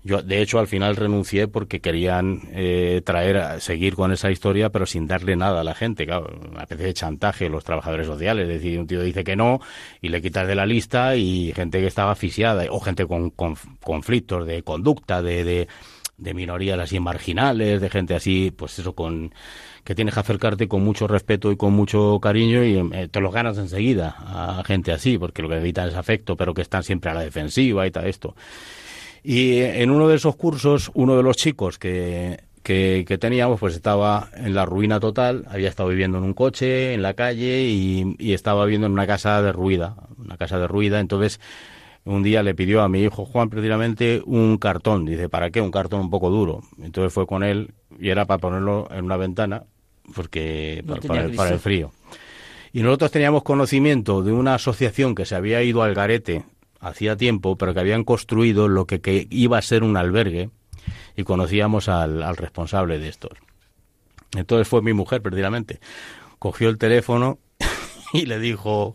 Yo, 0.05 0.23
de 0.23 0.41
hecho, 0.41 0.61
al 0.61 0.69
final 0.69 0.95
renuncié 0.95 1.49
porque 1.49 1.81
querían 1.81 2.41
eh, 2.53 3.03
traer, 3.05 3.61
seguir 3.61 3.97
con 3.97 4.13
esa 4.13 4.31
historia, 4.31 4.71
pero 4.71 4.87
sin 4.87 5.09
darle 5.09 5.35
nada 5.35 5.61
a 5.61 5.65
la 5.65 5.75
gente. 5.75 6.07
Claro, 6.07 6.39
una 6.51 6.63
especie 6.63 6.87
de 6.87 6.95
chantaje 6.95 7.49
los 7.49 7.65
trabajadores 7.65 8.07
sociales. 8.07 8.49
Es 8.49 8.55
decir, 8.55 8.79
un 8.79 8.87
tío 8.87 9.03
dice 9.03 9.25
que 9.25 9.35
no 9.35 9.61
y 10.01 10.09
le 10.09 10.23
quitas 10.23 10.47
de 10.47 10.55
la 10.55 10.67
lista 10.67 11.17
y 11.17 11.53
gente 11.53 11.81
que 11.81 11.89
estaba 11.89 12.13
asfixiada, 12.13 12.65
o 12.71 12.79
gente 12.79 13.07
con, 13.07 13.31
conflictos 13.31 14.47
de 14.47 14.63
conducta, 14.63 15.21
de, 15.21 15.43
de, 15.43 15.69
de 16.19 16.35
minorías 16.35 16.79
así 16.79 17.01
marginales, 17.01 17.81
de 17.81 17.89
gente 17.89 18.15
así, 18.15 18.53
pues 18.55 18.79
eso, 18.79 18.95
con 18.95 19.33
que 19.85 19.95
tienes 19.95 20.13
que 20.13 20.21
acercarte 20.21 20.69
con 20.69 20.85
mucho 20.85 21.07
respeto 21.07 21.51
y 21.51 21.57
con 21.57 21.73
mucho 21.73 22.19
cariño 22.21 22.63
y 22.65 22.77
eh, 22.93 23.09
te 23.09 23.21
los 23.21 23.33
ganas 23.33 23.57
enseguida 23.57 24.17
a 24.19 24.63
gente 24.67 24.93
así, 24.93 25.17
porque 25.17 25.41
lo 25.41 25.49
que 25.49 25.55
necesitan 25.55 25.89
es 25.89 25.95
afecto, 25.95 26.37
pero 26.37 26.53
que 26.53 26.63
están 26.63 26.83
siempre 26.83 27.11
a 27.11 27.15
la 27.15 27.23
defensiva 27.23 27.87
y 27.87 27.91
tal 27.91 28.07
esto. 28.07 28.35
Y 29.23 29.61
en 29.61 29.91
uno 29.91 30.09
de 30.09 30.17
esos 30.17 30.37
cursos, 30.37 30.91
uno 30.95 31.17
de 31.17 31.23
los 31.23 31.37
chicos 31.37 31.79
que, 31.79 32.41
que, 32.63 33.19
teníamos, 33.19 33.59
pues 33.59 33.75
estaba 33.75 34.29
en 34.35 34.55
la 34.55 34.67
ruina 34.67 35.01
total, 35.01 35.47
había 35.49 35.69
estado 35.69 35.89
viviendo 35.89 36.19
en 36.19 36.25
un 36.25 36.35
coche, 36.35 36.93
en 36.93 37.03
la 37.03 37.15
calle, 37.15 37.63
y, 37.63 38.15
y 38.19 38.35
estaba 38.35 38.65
viviendo 38.65 38.87
en 38.87 38.93
una 38.93 39.07
casa 39.07 39.41
derruida, 39.41 39.97
una 40.19 40.37
casa 40.37 40.59
derruida, 40.59 41.01
entonces 41.01 41.41
un 42.09 42.23
día 42.23 42.43
le 42.43 42.55
pidió 42.55 42.81
a 42.81 42.89
mi 42.89 43.03
hijo 43.03 43.27
Juan 43.27 43.51
precisamente 43.51 44.23
un 44.25 44.57
cartón. 44.57 45.05
Dice, 45.05 45.29
¿para 45.29 45.51
qué? 45.51 45.61
Un 45.61 45.71
cartón 45.71 46.01
un 46.01 46.11
poco 46.11 46.31
duro. 46.31 46.63
Entonces 46.83 47.13
fue 47.13 47.27
con 47.27 47.45
él 47.45 47.75
y 48.01 48.09
era 48.09 48.25
para 48.25 48.39
ponerlo 48.39 48.89
en 48.91 49.05
una 49.05 49.19
ventana 49.19 49.65
porque 50.15 50.83
para, 50.87 51.25
el, 51.25 51.35
para, 51.35 51.51
el, 51.51 51.59
frío. 51.59 51.93
Y 52.73 52.81
nosotros 52.81 53.11
teníamos 53.11 53.43
conocimiento 53.43 54.23
de 54.23 54.33
una 54.33 54.55
asociación 54.55 55.15
que 55.15 55.27
se 55.27 55.35
había 55.35 55.63
ido 55.63 55.83
al 55.83 55.95
garete 55.95 56.45
hacía 56.81 57.15
tiempo, 57.17 57.57
pero 57.57 57.75
que 57.75 57.81
habían 57.81 58.05
construido 58.05 58.69
lo 58.69 58.87
que, 58.87 59.27
iba 59.31 59.59
a 59.59 59.63
ser 59.63 59.83
un 59.83 59.97
albergue 59.99 60.49
y 61.15 61.25
conocíamos 61.25 61.91
al, 61.91 62.23
al 62.23 62.37
responsable 62.37 62.99
de 62.99 63.09
estos. 63.09 63.33
Entonces 64.35 64.67
fue 64.67 64.81
mi 64.81 64.95
mujer, 64.95 65.21
precisamente. 65.21 65.81
Cogió 66.39 66.71
el 66.71 66.79
teléfono 66.79 67.39
y 68.15 68.25
le 68.25 68.39
dijo, 68.39 68.95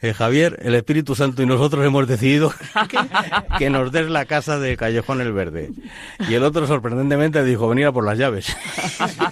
eh, 0.00 0.12
Javier, 0.12 0.58
el 0.62 0.74
Espíritu 0.74 1.14
Santo 1.14 1.42
y 1.42 1.46
nosotros 1.46 1.84
hemos 1.84 2.06
decidido 2.06 2.52
que, 3.58 3.70
nos 3.70 3.92
des 3.92 4.08
la 4.10 4.24
casa 4.26 4.58
de 4.58 4.76
Callejón 4.76 5.20
el 5.20 5.32
Verde. 5.32 5.70
Y 6.28 6.34
el 6.34 6.42
otro 6.42 6.66
sorprendentemente 6.66 7.44
dijo, 7.44 7.68
venir 7.68 7.86
a 7.86 7.92
por 7.92 8.04
las 8.04 8.18
llaves. 8.18 8.54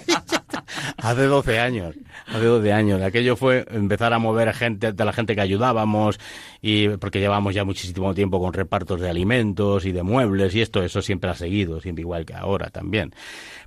hace 0.97 1.23
12 1.23 1.59
años, 1.59 1.95
hace 2.35 2.45
12 2.45 2.73
años. 2.73 3.01
Aquello 3.01 3.35
fue 3.35 3.65
empezar 3.69 4.13
a 4.13 4.19
mover 4.19 4.53
gente, 4.53 4.91
de 4.93 5.05
la 5.05 5.13
gente 5.13 5.35
que 5.35 5.41
ayudábamos, 5.41 6.19
y 6.61 6.89
porque 6.89 7.19
llevamos 7.19 7.53
ya 7.53 7.63
muchísimo 7.63 8.13
tiempo 8.13 8.39
con 8.39 8.53
repartos 8.53 9.01
de 9.01 9.09
alimentos 9.09 9.85
y 9.85 9.91
de 9.91 10.03
muebles 10.03 10.55
y 10.55 10.61
esto, 10.61 10.83
eso 10.83 11.01
siempre 11.01 11.29
ha 11.29 11.35
seguido, 11.35 11.81
siempre 11.81 12.01
igual 12.01 12.25
que 12.25 12.33
ahora 12.33 12.69
también 12.69 13.13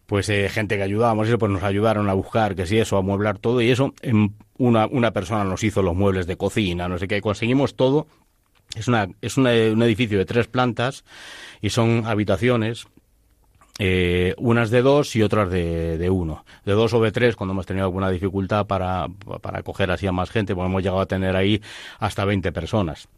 pues 0.09 0.27
eh, 0.31 0.49
gente 0.49 0.79
que 0.79 0.83
ayudábamos, 0.83 1.29
eso 1.29 1.37
pues 1.37 1.53
nos 1.53 1.63
ayudaron 1.63 2.09
a 2.09 2.15
buscar, 2.15 2.55
que 2.57 2.67
sí, 2.67 2.79
eso, 2.79 2.97
a 2.97 3.03
mueblar 3.03 3.39
todo, 3.39 3.61
y 3.61 3.71
eso, 3.71 3.93
en 4.01 4.35
una, 4.57 4.87
una 4.87 5.11
persona 5.11 5.45
nos 5.45 5.63
hizo 5.63 5.83
los 5.83 5.95
muebles 5.95 6.27
de 6.27 6.39
cocina, 6.39 6.89
no 6.89 6.97
sé 6.97 7.07
qué, 7.07 7.21
conseguimos 7.21 7.77
todo. 7.77 8.07
Es, 8.75 8.89
una, 8.89 9.07
es 9.21 9.37
un 9.37 9.47
edificio 9.47 10.17
de 10.17 10.25
tres 10.25 10.47
plantas 10.47 11.05
y 11.61 11.69
son 11.69 12.05
habitaciones, 12.07 12.87
eh, 13.79 14.35
unas 14.39 14.71
de 14.71 14.83
dos 14.83 15.15
y 15.17 15.23
otras 15.23 15.51
de, 15.51 15.99
de, 15.99 16.11
uno. 16.11 16.45
De 16.65 16.73
dos 16.73 16.93
o 16.95 17.03
de 17.03 17.13
tres 17.13 17.37
cuando 17.37 17.53
hemos 17.53 17.67
tenido 17.67 17.87
alguna 17.87 18.11
dificultad 18.11 18.67
para, 18.67 19.07
para 19.41 19.63
coger 19.63 19.91
así 19.91 20.07
a 20.07 20.13
más 20.13 20.31
gente, 20.31 20.55
pues 20.55 20.67
hemos 20.67 20.83
llegado 20.83 21.01
a 21.01 21.07
tener 21.07 21.37
ahí 21.37 21.63
hasta 21.99 22.25
20 22.25 22.53
personas 22.53 23.09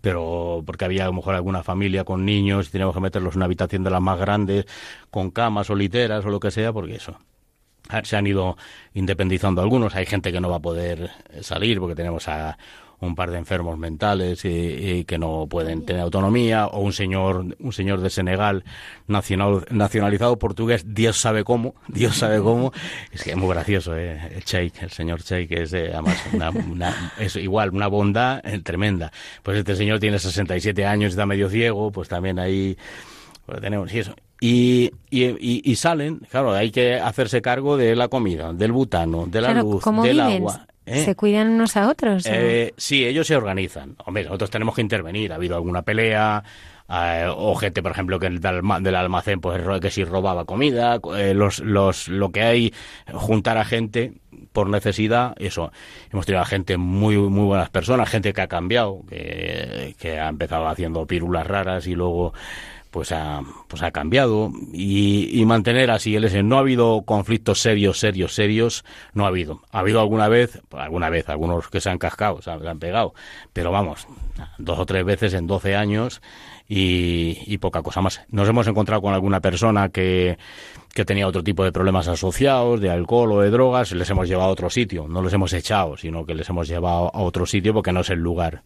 pero 0.00 0.62
porque 0.64 0.84
había 0.84 1.04
a 1.04 1.06
lo 1.06 1.12
mejor 1.12 1.34
alguna 1.34 1.62
familia 1.62 2.04
con 2.04 2.24
niños 2.24 2.68
y 2.68 2.70
teníamos 2.70 2.94
que 2.94 3.00
meterlos 3.00 3.34
en 3.34 3.38
una 3.38 3.44
habitación 3.44 3.84
de 3.84 3.90
las 3.90 4.00
más 4.00 4.18
grandes, 4.18 4.66
con 5.10 5.30
camas 5.30 5.68
o 5.70 5.74
literas 5.74 6.24
o 6.24 6.30
lo 6.30 6.40
que 6.40 6.50
sea, 6.50 6.72
porque 6.72 6.96
eso. 6.96 7.18
Se 8.04 8.16
han 8.16 8.26
ido 8.26 8.56
independizando 8.94 9.60
algunos, 9.60 9.94
hay 9.94 10.06
gente 10.06 10.32
que 10.32 10.40
no 10.40 10.48
va 10.48 10.56
a 10.56 10.60
poder 10.60 11.10
salir 11.40 11.78
porque 11.78 11.94
tenemos 11.94 12.26
a 12.26 12.56
un 13.06 13.14
par 13.16 13.30
de 13.30 13.38
enfermos 13.38 13.78
mentales 13.78 14.44
y, 14.44 15.04
que 15.04 15.18
no 15.18 15.46
pueden 15.48 15.84
tener 15.84 16.02
autonomía, 16.02 16.66
o 16.66 16.80
un 16.80 16.92
señor, 16.92 17.56
un 17.58 17.72
señor 17.72 18.00
de 18.00 18.10
Senegal 18.10 18.64
nacional, 19.08 19.66
nacionalizado 19.70 20.38
portugués, 20.38 20.84
Dios 20.86 21.16
sabe 21.18 21.44
cómo, 21.44 21.74
Dios 21.88 22.16
sabe 22.16 22.40
cómo, 22.40 22.72
es 23.10 23.22
que 23.22 23.30
es 23.30 23.36
muy 23.36 23.48
gracioso, 23.48 23.96
¿eh? 23.96 24.20
el 24.32 24.72
el 24.80 24.90
señor 24.90 25.22
Sheikh 25.22 25.52
es 25.52 25.72
eh, 25.72 25.90
además 25.92 26.16
una, 26.70 27.12
es 27.18 27.36
igual, 27.36 27.70
una 27.70 27.88
bondad 27.88 28.40
eh, 28.44 28.60
tremenda. 28.60 29.12
Pues 29.42 29.58
este 29.58 29.74
señor 29.74 29.98
tiene 29.98 30.18
67 30.18 30.86
años, 30.86 31.10
está 31.10 31.26
medio 31.26 31.48
ciego, 31.48 31.90
pues 31.90 32.08
también 32.08 32.38
ahí 32.38 32.76
pues 33.46 33.60
tenemos 33.60 33.92
y 33.92 33.98
eso. 33.98 34.14
Y, 34.40 34.90
y, 35.08 35.70
y, 35.70 35.76
salen, 35.76 36.18
claro, 36.28 36.52
hay 36.52 36.72
que 36.72 36.96
hacerse 36.96 37.40
cargo 37.40 37.76
de 37.76 37.94
la 37.94 38.08
comida, 38.08 38.52
del 38.52 38.72
butano, 38.72 39.26
de 39.26 39.40
la 39.40 39.54
luz, 39.54 39.84
del 40.02 40.18
agua. 40.18 40.66
¿Eh? 40.86 41.04
¿Se 41.04 41.14
cuidan 41.14 41.50
unos 41.50 41.76
a 41.76 41.88
otros? 41.88 42.24
Eh, 42.26 42.74
sí, 42.76 43.04
ellos 43.04 43.26
se 43.26 43.36
organizan. 43.36 43.96
Hombre, 44.04 44.24
nosotros 44.24 44.50
tenemos 44.50 44.74
que 44.74 44.80
intervenir. 44.80 45.32
Ha 45.32 45.36
habido 45.36 45.54
alguna 45.54 45.82
pelea, 45.82 46.42
eh, 46.88 47.26
o 47.28 47.54
gente, 47.54 47.82
por 47.82 47.92
ejemplo, 47.92 48.18
que 48.18 48.28
del, 48.28 48.94
almacén, 48.94 49.40
pues 49.40 49.62
que 49.80 49.90
si 49.90 50.04
robaba 50.04 50.44
comida, 50.44 51.00
los, 51.34 51.60
los, 51.60 52.08
lo 52.08 52.30
que 52.30 52.42
hay, 52.42 52.74
juntar 53.12 53.58
a 53.58 53.64
gente 53.64 54.14
por 54.52 54.68
necesidad, 54.68 55.34
eso. 55.38 55.72
Hemos 56.12 56.26
tenido 56.26 56.42
a 56.42 56.46
gente 56.46 56.76
muy, 56.76 57.16
muy 57.16 57.44
buenas 57.44 57.70
personas, 57.70 58.10
gente 58.10 58.32
que 58.32 58.40
ha 58.40 58.48
cambiado, 58.48 59.02
que, 59.08 59.94
que 59.98 60.18
ha 60.18 60.28
empezado 60.28 60.66
haciendo 60.68 61.06
pirulas 61.06 61.46
raras 61.46 61.86
y 61.86 61.94
luego 61.94 62.32
pues 62.92 63.10
ha, 63.10 63.40
pues 63.68 63.82
ha 63.82 63.90
cambiado 63.90 64.52
y, 64.70 65.42
mantener 65.46 65.90
así 65.90 66.14
el 66.14 66.24
ese. 66.24 66.42
No 66.42 66.56
ha 66.56 66.60
habido 66.60 67.02
conflictos 67.06 67.60
serios, 67.60 67.98
serios, 67.98 68.34
serios, 68.34 68.84
no 69.14 69.24
ha 69.24 69.28
habido. 69.28 69.62
Ha 69.72 69.78
habido 69.78 69.98
alguna 69.98 70.28
vez, 70.28 70.60
alguna 70.70 71.08
vez, 71.08 71.30
algunos 71.30 71.68
que 71.68 71.80
se 71.80 71.88
han 71.88 71.96
cascado, 71.96 72.42
se 72.42 72.50
han, 72.50 72.78
pegado, 72.78 73.14
pero 73.54 73.72
vamos, 73.72 74.06
dos 74.58 74.78
o 74.78 74.84
tres 74.84 75.06
veces 75.06 75.32
en 75.32 75.46
12 75.46 75.74
años 75.74 76.20
y, 76.68 77.56
poca 77.58 77.82
cosa 77.82 78.02
más. 78.02 78.20
Nos 78.28 78.46
hemos 78.46 78.66
encontrado 78.66 79.00
con 79.00 79.14
alguna 79.14 79.40
persona 79.40 79.88
que, 79.88 80.36
que 80.92 81.06
tenía 81.06 81.26
otro 81.26 81.42
tipo 81.42 81.64
de 81.64 81.72
problemas 81.72 82.08
asociados, 82.08 82.78
de 82.82 82.90
alcohol 82.90 83.32
o 83.32 83.40
de 83.40 83.50
drogas, 83.50 83.90
y 83.92 83.94
les 83.94 84.10
hemos 84.10 84.28
llevado 84.28 84.50
a 84.50 84.52
otro 84.52 84.68
sitio. 84.68 85.08
No 85.08 85.22
los 85.22 85.32
hemos 85.32 85.54
echado, 85.54 85.96
sino 85.96 86.26
que 86.26 86.34
les 86.34 86.48
hemos 86.50 86.68
llevado 86.68 87.10
a 87.14 87.22
otro 87.22 87.46
sitio 87.46 87.72
porque 87.72 87.92
no 87.92 88.00
es 88.00 88.10
el 88.10 88.18
lugar. 88.18 88.64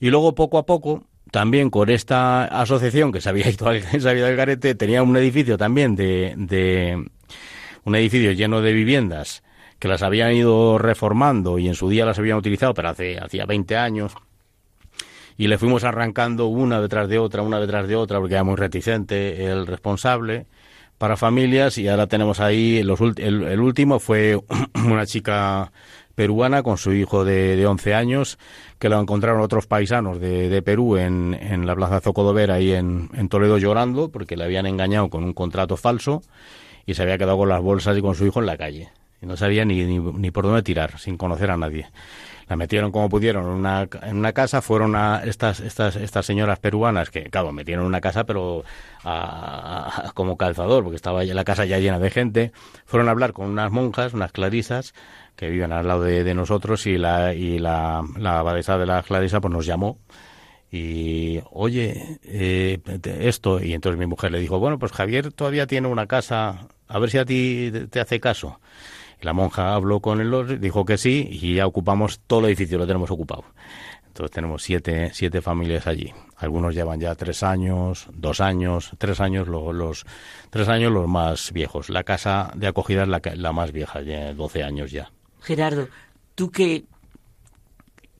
Y 0.00 0.10
luego, 0.10 0.34
poco 0.34 0.58
a 0.58 0.66
poco, 0.66 1.04
también 1.30 1.70
con 1.70 1.90
esta 1.90 2.44
asociación 2.44 3.12
que 3.12 3.20
se 3.20 3.28
había 3.28 3.48
ido 3.48 3.68
al, 3.68 3.80
garete, 4.36 4.74
tenía 4.74 5.02
un 5.02 5.16
edificio 5.16 5.56
también 5.58 5.96
de, 5.96 6.34
de 6.36 7.04
un 7.84 7.94
edificio 7.94 8.32
lleno 8.32 8.60
de 8.60 8.72
viviendas 8.72 9.42
que 9.78 9.88
las 9.88 10.02
habían 10.02 10.32
ido 10.32 10.78
reformando 10.78 11.58
y 11.58 11.68
en 11.68 11.74
su 11.74 11.88
día 11.88 12.06
las 12.06 12.18
habían 12.18 12.38
utilizado, 12.38 12.72
pero 12.74 12.88
hace 12.88 13.18
hacía 13.18 13.46
20 13.46 13.76
años. 13.76 14.14
Y 15.36 15.48
le 15.48 15.58
fuimos 15.58 15.82
arrancando 15.82 16.46
una 16.46 16.80
detrás 16.80 17.08
de 17.08 17.18
otra, 17.18 17.42
una 17.42 17.58
detrás 17.58 17.88
de 17.88 17.96
otra, 17.96 18.20
porque 18.20 18.34
era 18.34 18.44
muy 18.44 18.56
reticente 18.56 19.46
el 19.46 19.66
responsable 19.66 20.46
para 20.96 21.16
familias. 21.16 21.76
Y 21.76 21.88
ahora 21.88 22.06
tenemos 22.06 22.38
ahí, 22.38 22.82
los, 22.84 23.00
el 23.00 23.60
último 23.60 23.98
fue 23.98 24.40
una 24.74 25.04
chica 25.06 25.72
peruana 26.14 26.62
con 26.62 26.78
su 26.78 26.92
hijo 26.92 27.24
de, 27.24 27.56
de 27.56 27.66
11 27.66 27.94
años, 27.94 28.38
que 28.78 28.88
lo 28.88 29.00
encontraron 29.00 29.40
otros 29.40 29.66
paisanos 29.66 30.20
de, 30.20 30.48
de 30.48 30.62
Perú 30.62 30.96
en, 30.96 31.34
en, 31.34 31.66
la 31.66 31.74
plaza 31.74 32.00
Zocodovera 32.00 32.54
ahí 32.54 32.72
en, 32.72 33.10
en, 33.14 33.28
Toledo 33.28 33.58
llorando 33.58 34.08
porque 34.10 34.36
le 34.36 34.44
habían 34.44 34.66
engañado 34.66 35.08
con 35.10 35.24
un 35.24 35.32
contrato 35.32 35.76
falso 35.76 36.22
y 36.86 36.94
se 36.94 37.02
había 37.02 37.18
quedado 37.18 37.38
con 37.38 37.48
las 37.48 37.62
bolsas 37.62 37.96
y 37.96 38.02
con 38.02 38.14
su 38.14 38.26
hijo 38.26 38.40
en 38.40 38.46
la 38.46 38.56
calle. 38.56 38.90
Y 39.20 39.26
no 39.26 39.36
sabía 39.36 39.64
ni, 39.64 39.84
ni, 39.84 39.98
ni 39.98 40.30
por 40.30 40.44
dónde 40.44 40.62
tirar, 40.62 40.98
sin 40.98 41.16
conocer 41.16 41.50
a 41.50 41.56
nadie 41.56 41.88
la 42.48 42.56
metieron 42.56 42.92
como 42.92 43.08
pudieron 43.08 43.44
en 43.44 43.50
una, 43.50 43.88
en 44.02 44.16
una 44.16 44.32
casa, 44.32 44.60
fueron 44.60 44.94
a 44.96 45.22
estas, 45.24 45.60
estas, 45.60 45.96
estas 45.96 46.26
señoras 46.26 46.58
peruanas 46.58 47.10
que, 47.10 47.24
claro, 47.24 47.52
metieron 47.52 47.84
en 47.84 47.88
una 47.88 48.00
casa, 48.00 48.24
pero 48.24 48.64
como 50.14 50.36
calzador, 50.36 50.82
porque 50.82 50.96
estaba 50.96 51.24
la 51.24 51.44
casa 51.44 51.64
ya 51.64 51.78
llena 51.78 51.98
de 51.98 52.10
gente, 52.10 52.52
fueron 52.84 53.08
a 53.08 53.12
hablar 53.12 53.32
con 53.32 53.46
unas 53.46 53.70
monjas, 53.70 54.14
unas 54.14 54.32
clarisas, 54.32 54.94
que 55.36 55.48
viven 55.48 55.72
al 55.72 55.86
lado 55.86 56.02
de, 56.02 56.34
nosotros 56.34 56.86
y 56.86 56.96
la 56.96 57.34
y 57.34 57.58
la, 57.58 58.02
la 58.16 58.38
abadesa 58.38 58.78
de 58.78 58.86
la 58.86 59.02
Clarisa 59.02 59.40
pues 59.40 59.52
nos 59.52 59.66
llamó 59.66 59.98
y 60.70 61.40
oye 61.50 62.18
eh, 62.24 62.80
esto 63.20 63.62
y 63.62 63.74
entonces 63.74 63.98
mi 63.98 64.06
mujer 64.06 64.32
le 64.32 64.40
dijo 64.40 64.58
bueno 64.58 64.78
pues 64.78 64.92
Javier 64.92 65.32
todavía 65.32 65.66
tiene 65.66 65.88
una 65.88 66.06
casa 66.06 66.68
a 66.88 66.98
ver 66.98 67.10
si 67.10 67.18
a 67.18 67.24
ti 67.24 67.70
te 67.90 68.00
hace 68.00 68.20
caso 68.20 68.60
y 69.20 69.24
la 69.24 69.32
monja 69.32 69.74
habló 69.74 70.00
con 70.00 70.20
él 70.20 70.60
dijo 70.60 70.84
que 70.84 70.98
sí 70.98 71.28
y 71.30 71.54
ya 71.54 71.66
ocupamos 71.66 72.20
todo 72.26 72.40
el 72.40 72.46
edificio 72.46 72.78
lo 72.78 72.86
tenemos 72.86 73.10
ocupado 73.10 73.44
entonces 74.14 74.30
tenemos 74.30 74.62
siete, 74.62 75.10
siete 75.12 75.42
familias 75.42 75.88
allí. 75.88 76.14
Algunos 76.36 76.72
llevan 76.72 77.00
ya 77.00 77.16
tres 77.16 77.42
años, 77.42 78.06
dos 78.12 78.40
años, 78.40 78.92
tres 78.96 79.18
años, 79.18 79.48
los, 79.48 79.74
los 79.74 80.06
tres 80.50 80.68
años 80.68 80.92
los 80.92 81.08
más 81.08 81.52
viejos. 81.52 81.90
La 81.90 82.04
casa 82.04 82.52
de 82.54 82.68
acogida 82.68 83.02
es 83.02 83.08
la, 83.08 83.20
la 83.34 83.52
más 83.52 83.72
vieja, 83.72 84.02
ya 84.02 84.32
12 84.32 84.62
años 84.62 84.92
ya. 84.92 85.10
Gerardo, 85.44 85.88
tú 86.34 86.50
que 86.50 86.84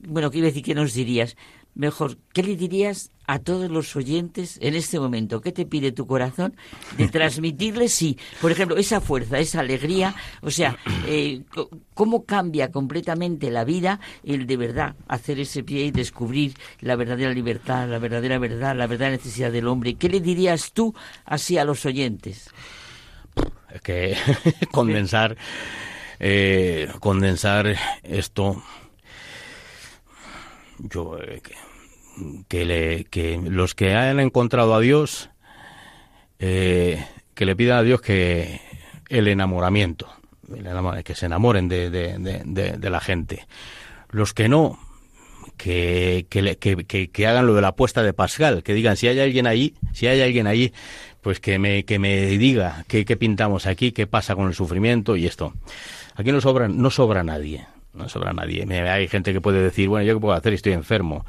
bueno, 0.07 0.31
quiero 0.31 0.47
decir, 0.47 0.63
¿qué 0.63 0.75
nos 0.75 0.93
dirías? 0.93 1.35
Mejor, 1.73 2.17
¿qué 2.31 2.41
le 2.41 2.55
dirías 2.55 3.11
a 3.27 3.39
todos 3.39 3.69
los 3.69 3.95
oyentes 3.95 4.57
en 4.61 4.75
este 4.75 4.99
momento? 4.99 5.41
¿Qué 5.41 5.51
te 5.51 5.65
pide 5.65 5.91
tu 5.91 6.07
corazón 6.07 6.55
de 6.97 7.07
transmitirles, 7.11 7.91
sí, 7.91 8.17
por 8.39 8.51
ejemplo, 8.51 8.77
esa 8.77 9.01
fuerza, 9.01 9.39
esa 9.39 9.59
alegría? 9.59 10.15
O 10.41 10.51
sea, 10.51 10.77
eh, 11.07 11.41
¿cómo 11.93 12.23
cambia 12.23 12.71
completamente 12.71 13.51
la 13.51 13.65
vida 13.65 13.99
el 14.23 14.47
de 14.47 14.57
verdad 14.57 14.95
hacer 15.07 15.39
ese 15.39 15.63
pie 15.63 15.85
y 15.85 15.91
descubrir 15.91 16.53
la 16.79 16.95
verdadera 16.95 17.33
libertad, 17.33 17.89
la 17.89 17.99
verdadera 17.99 18.39
verdad, 18.39 18.75
la 18.75 18.87
verdadera 18.87 19.17
necesidad 19.17 19.51
del 19.51 19.67
hombre? 19.67 19.95
¿Qué 19.95 20.07
le 20.07 20.21
dirías 20.21 20.71
tú 20.71 20.95
así 21.25 21.57
a 21.57 21.65
los 21.65 21.85
oyentes? 21.85 22.49
Es 23.73 23.81
que 23.81 24.15
condensar, 24.71 25.35
eh, 26.19 26.89
condensar 26.99 27.75
esto 28.03 28.61
yo 30.79 31.17
eh, 31.19 31.41
que, 32.47 32.65
le, 32.65 33.05
que 33.05 33.39
los 33.43 33.75
que 33.75 33.95
hayan 33.95 34.19
encontrado 34.19 34.75
a 34.75 34.79
Dios 34.79 35.29
eh, 36.39 37.05
que 37.33 37.45
le 37.45 37.55
pidan 37.55 37.79
a 37.79 37.83
Dios 37.83 38.01
que 38.01 38.61
el 39.09 39.27
enamoramiento 39.27 40.07
que 41.03 41.15
se 41.15 41.25
enamoren 41.25 41.67
de, 41.67 42.79
la 42.81 42.99
gente. 42.99 43.47
Los 44.09 44.33
que 44.33 44.47
no 44.47 44.79
que, 45.57 46.27
que, 46.29 47.27
hagan 47.27 47.47
lo 47.47 47.55
de 47.55 47.61
la 47.61 47.69
apuesta 47.69 48.03
de 48.03 48.11
Pascal 48.11 48.61
que 48.61 48.73
digan 48.73 48.97
si 48.97 49.07
hay 49.07 49.19
alguien 49.21 49.47
ahí 49.47 49.73
si 49.93 50.07
hay 50.07 50.21
alguien 50.21 50.47
ahí 50.47 50.73
pues 51.21 51.39
que 51.39 51.59
me, 51.59 51.85
que 51.85 51.97
me 51.97 52.25
diga 52.25 52.83
qué, 52.89 53.05
qué 53.05 53.15
pintamos 53.15 53.65
aquí 53.65 53.93
qué 53.93 54.05
pasa 54.05 54.35
con 54.35 54.47
el 54.47 54.53
sufrimiento 54.53 55.15
y 55.15 55.27
esto 55.27 55.53
aquí 56.15 56.31
no 56.31 56.41
sobra 56.41 56.67
no 56.67 56.89
sobra 56.89 57.23
nadie 57.23 57.67
no 57.95 58.09
sobra 58.09 58.33
nadie. 58.33 58.65
Hay 58.89 59.07
gente 59.07 59.33
que 59.33 59.41
puede 59.41 59.61
decir, 59.61 59.89
bueno, 59.89 60.05
¿yo 60.05 60.15
qué 60.15 60.19
puedo 60.19 60.33
hacer? 60.33 60.53
Estoy 60.53 60.73
enfermo. 60.73 61.25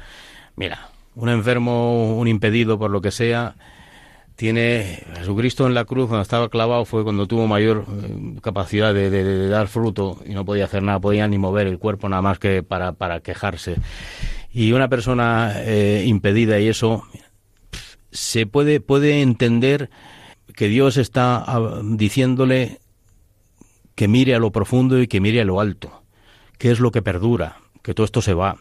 Mira, 0.55 0.89
un 1.15 1.29
enfermo, 1.29 2.17
un 2.17 2.27
impedido 2.27 2.77
por 2.77 2.91
lo 2.91 3.01
que 3.01 3.11
sea, 3.11 3.55
tiene 4.35 5.03
Jesucristo 5.15 5.65
en 5.65 5.73
la 5.73 5.85
cruz 5.85 6.07
cuando 6.07 6.21
estaba 6.21 6.49
clavado 6.49 6.85
fue 6.85 7.03
cuando 7.03 7.25
tuvo 7.25 7.47
mayor 7.47 7.85
eh, 7.89 8.39
capacidad 8.41 8.93
de, 8.93 9.47
dar 9.47 9.67
fruto 9.67 10.19
y 10.25 10.33
no 10.33 10.45
podía 10.45 10.65
hacer 10.65 10.83
nada, 10.83 10.99
podía 10.99 11.27
ni 11.27 11.39
mover 11.39 11.65
el 11.65 11.79
cuerpo 11.79 12.07
nada 12.07 12.21
más 12.21 12.37
que 12.37 12.61
para, 12.61 13.19
quejarse. 13.21 13.77
Y 14.51 14.73
una 14.73 14.89
persona 14.89 15.53
eh, 15.55 16.03
impedida 16.05 16.59
y 16.59 16.67
eso 16.67 17.03
se 18.11 18.45
puede, 18.45 18.79
puede 18.79 19.21
entender 19.21 19.89
que 20.55 20.67
Dios 20.67 20.97
está 20.97 21.37
ah, 21.37 21.81
diciéndole 21.83 22.79
que 23.97 24.07
mire 24.07 24.35
a 24.35 24.39
lo 24.39 24.51
profundo 24.51 25.01
y 25.01 25.07
que 25.07 25.19
mire 25.19 25.41
a 25.41 25.43
lo 25.43 25.59
alto 25.59 26.03
qué 26.59 26.69
es 26.69 26.79
lo 26.79 26.91
que 26.91 27.01
perdura, 27.01 27.57
que 27.81 27.95
todo 27.95 28.05
esto 28.05 28.21
se 28.21 28.35
va. 28.35 28.57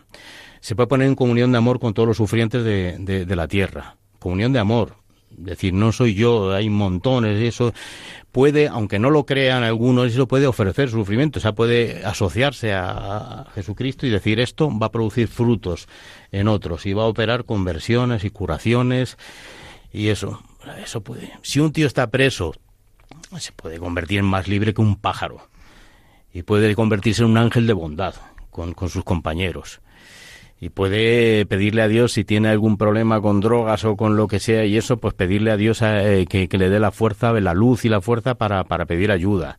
Se 0.61 0.75
puede 0.75 0.87
poner 0.87 1.09
en 1.09 1.15
comunión 1.15 1.53
de 1.53 1.59
amor 1.59 1.79
con 1.79 1.93
todos 1.93 2.09
los 2.09 2.17
sufrientes 2.17 2.65
de, 2.65 2.97
de, 2.99 3.37
la 3.37 3.47
tierra. 3.47 3.97
Comunión 4.19 4.55
de 4.55 4.59
amor. 4.59 4.97
Decir, 5.31 5.75
no 5.75 5.93
soy 5.93 6.15
yo, 6.15 6.55
hay 6.55 6.71
montones, 6.71 7.39
y 7.41 7.47
eso 7.47 7.75
puede, 8.33 8.69
aunque 8.69 8.99
no 8.99 9.11
lo 9.11 9.27
crean 9.27 9.63
algunos, 9.63 10.07
eso 10.07 10.27
puede 10.27 10.47
ofrecer 10.47 10.89
sufrimiento, 10.89 11.39
o 11.39 11.43
sea, 11.43 11.55
puede 11.55 12.03
asociarse 12.07 12.73
a, 12.73 13.47
Jesucristo 13.55 14.07
y 14.07 14.11
decir 14.11 14.41
esto 14.41 14.71
va 14.77 14.87
a 14.87 14.93
producir 14.93 15.29
frutos 15.29 15.87
en 16.33 16.49
otros 16.49 16.87
y 16.87 16.95
va 16.95 17.03
a 17.03 17.07
operar 17.07 17.45
conversiones 17.45 18.25
y 18.25 18.31
curaciones 18.31 19.19
y 19.93 20.09
eso, 20.09 20.43
eso 20.83 21.03
puede. 21.03 21.33
Si 21.43 21.61
un 21.61 21.73
tío 21.73 21.87
está 21.87 22.11
preso, 22.11 22.55
se 23.39 23.53
puede 23.53 23.79
convertir 23.79 24.19
en 24.19 24.25
más 24.25 24.49
libre 24.49 24.73
que 24.73 24.81
un 24.81 24.97
pájaro 24.97 25.49
y 26.33 26.43
puede 26.43 26.75
convertirse 26.75 27.23
en 27.23 27.31
un 27.31 27.39
ángel 27.39 27.67
de 27.67 27.73
bondad 27.73 28.15
con, 28.51 28.75
sus 28.89 29.05
compañeros. 29.05 29.81
Y 30.59 30.71
puede 30.71 31.45
pedirle 31.45 31.83
a 31.83 31.89
Dios 31.89 32.13
si 32.13 32.25
tiene 32.25 32.49
algún 32.49 32.79
problema 32.79 33.21
con 33.21 33.41
drogas 33.41 33.85
o 33.85 33.97
con 33.97 34.17
lo 34.17 34.27
que 34.27 34.41
sea 34.41 34.65
y 34.65 34.77
eso, 34.79 34.97
pues 34.97 35.13
pedirle 35.13 35.51
a 35.51 35.57
Dios 35.57 35.81
eh, 35.83 36.27
que, 36.29 36.49
le 36.51 36.71
dé 36.71 36.81
la 36.81 36.93
fuerza, 36.93 37.33
la 37.33 37.53
luz 37.53 37.85
y 37.85 37.91
la 37.91 38.01
fuerza 38.01 38.37
para, 38.37 38.65
para 38.65 38.87
pedir 38.87 39.11
ayuda. 39.11 39.59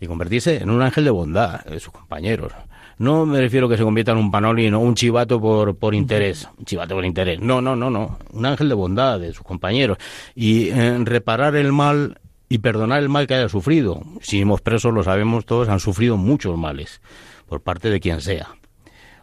Y 0.00 0.06
convertirse 0.06 0.62
en 0.62 0.70
un 0.70 0.80
ángel 0.80 1.04
de 1.04 1.10
bondad 1.10 1.62
de 1.64 1.78
sus 1.78 1.92
compañeros. 1.92 2.52
No 3.00 3.24
me 3.24 3.40
refiero 3.40 3.66
a 3.66 3.70
que 3.70 3.78
se 3.78 3.82
convierta 3.82 4.12
en 4.12 4.18
un 4.18 4.30
panoli, 4.30 4.70
no 4.70 4.80
un 4.80 4.94
chivato 4.94 5.40
por, 5.40 5.74
por 5.76 5.94
interés. 5.94 6.46
Un 6.58 6.66
chivato 6.66 6.94
por 6.94 7.04
interés. 7.06 7.40
No, 7.40 7.62
no, 7.62 7.74
no, 7.74 7.88
no. 7.88 8.18
Un 8.32 8.44
ángel 8.44 8.68
de 8.68 8.74
bondad 8.74 9.18
de 9.18 9.32
sus 9.32 9.42
compañeros. 9.42 9.96
Y 10.34 10.68
en 10.68 11.06
reparar 11.06 11.56
el 11.56 11.72
mal 11.72 12.19
y 12.50 12.58
perdonar 12.58 13.00
el 13.00 13.08
mal 13.08 13.28
que 13.28 13.34
haya 13.34 13.48
sufrido. 13.48 14.02
Si 14.20 14.40
hemos 14.40 14.60
presos, 14.60 14.92
lo 14.92 15.04
sabemos 15.04 15.46
todos, 15.46 15.68
han 15.68 15.78
sufrido 15.78 16.18
muchos 16.18 16.58
males 16.58 17.00
por 17.46 17.62
parte 17.62 17.88
de 17.90 18.00
quien 18.00 18.20
sea, 18.20 18.56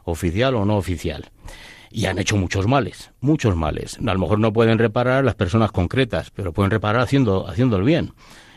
oficial 0.05 0.55
o 0.55 0.65
no 0.65 0.78
oficial. 0.78 1.30
Y 1.91 2.05
han 2.05 2.19
hecho 2.19 2.38
muchos 2.38 2.67
males, 2.67 3.11
muchos 3.19 3.55
males. 3.55 3.97
A 3.99 4.13
lo 4.13 4.19
mejor 4.19 4.39
no 4.39 4.53
pueden 4.53 4.80
reparar 4.80 5.25
las 5.25 5.36
personas 5.36 5.71
concretas, 5.71 6.32
pero 6.32 6.53
pueden 6.53 6.71
reparar 6.71 7.01
haciendo, 7.01 7.47
haciendo 7.47 7.75
el 7.75 7.84
bien. 7.84 8.13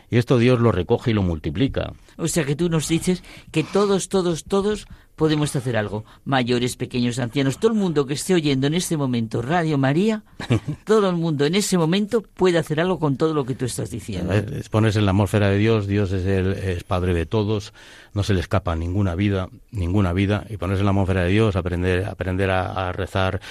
Y 0.09 0.19
esto 0.19 0.39
Dios 0.39 0.61
lo 0.61 0.73
recoge 0.73 1.11
y 1.11 1.15
lo 1.15 1.23
multiplica. 1.23 1.93
O 2.17 2.29
sea 2.29 2.45
que 2.45 2.57
tú 2.57 2.69
nos 2.69 2.87
dices 2.89 3.25
que 3.51 3.65
todos, 3.65 4.09
todos, 4.09 4.45
todos 4.45 4.87
podemos 5.21 5.55
hacer 5.55 5.77
algo. 5.77 6.07
Mayores, 6.25 6.77
pequeños, 6.77 7.19
ancianos, 7.19 7.59
todo 7.59 7.73
el 7.73 7.77
mundo 7.77 8.07
que 8.07 8.15
esté 8.15 8.33
oyendo 8.33 8.67
en 8.69 8.73
este 8.73 8.97
momento 8.97 9.43
Radio 9.43 9.77
María, 9.77 10.23
todo 10.87 11.11
el 11.11 11.17
mundo 11.17 11.45
en 11.45 11.55
ese 11.55 11.77
momento 11.77 12.23
puede 12.23 12.57
hacer 12.57 12.81
algo 12.81 12.99
con 12.99 13.19
todo 13.19 13.35
lo 13.35 13.45
que 13.45 13.55
tú 13.55 13.67
estás 13.67 13.91
diciendo. 13.91 14.33
Es 14.33 14.71
ponerse 14.71 14.99
en 14.99 15.05
la 15.05 15.11
atmósfera 15.11 15.51
de 15.51 15.59
Dios, 15.59 15.87
Dios 15.87 16.11
es, 16.13 16.25
el, 16.25 16.55
es 16.55 16.85
Padre 16.85 17.13
de 17.13 17.27
todos, 17.27 17.75
no 18.15 18.23
se 18.23 18.33
le 18.33 18.41
escapa 18.41 18.75
ninguna 18.77 19.15
vida, 19.15 19.51
ninguna 19.73 20.15
vida, 20.15 20.47
y 20.49 20.57
ponerse 20.57 20.81
en 20.81 20.87
la 20.87 20.93
atmósfera 20.93 21.25
de 21.25 21.29
Dios, 21.29 21.55
aprender, 21.55 22.07
aprender 22.07 22.51
a, 22.51 22.91
rezar 22.93 23.43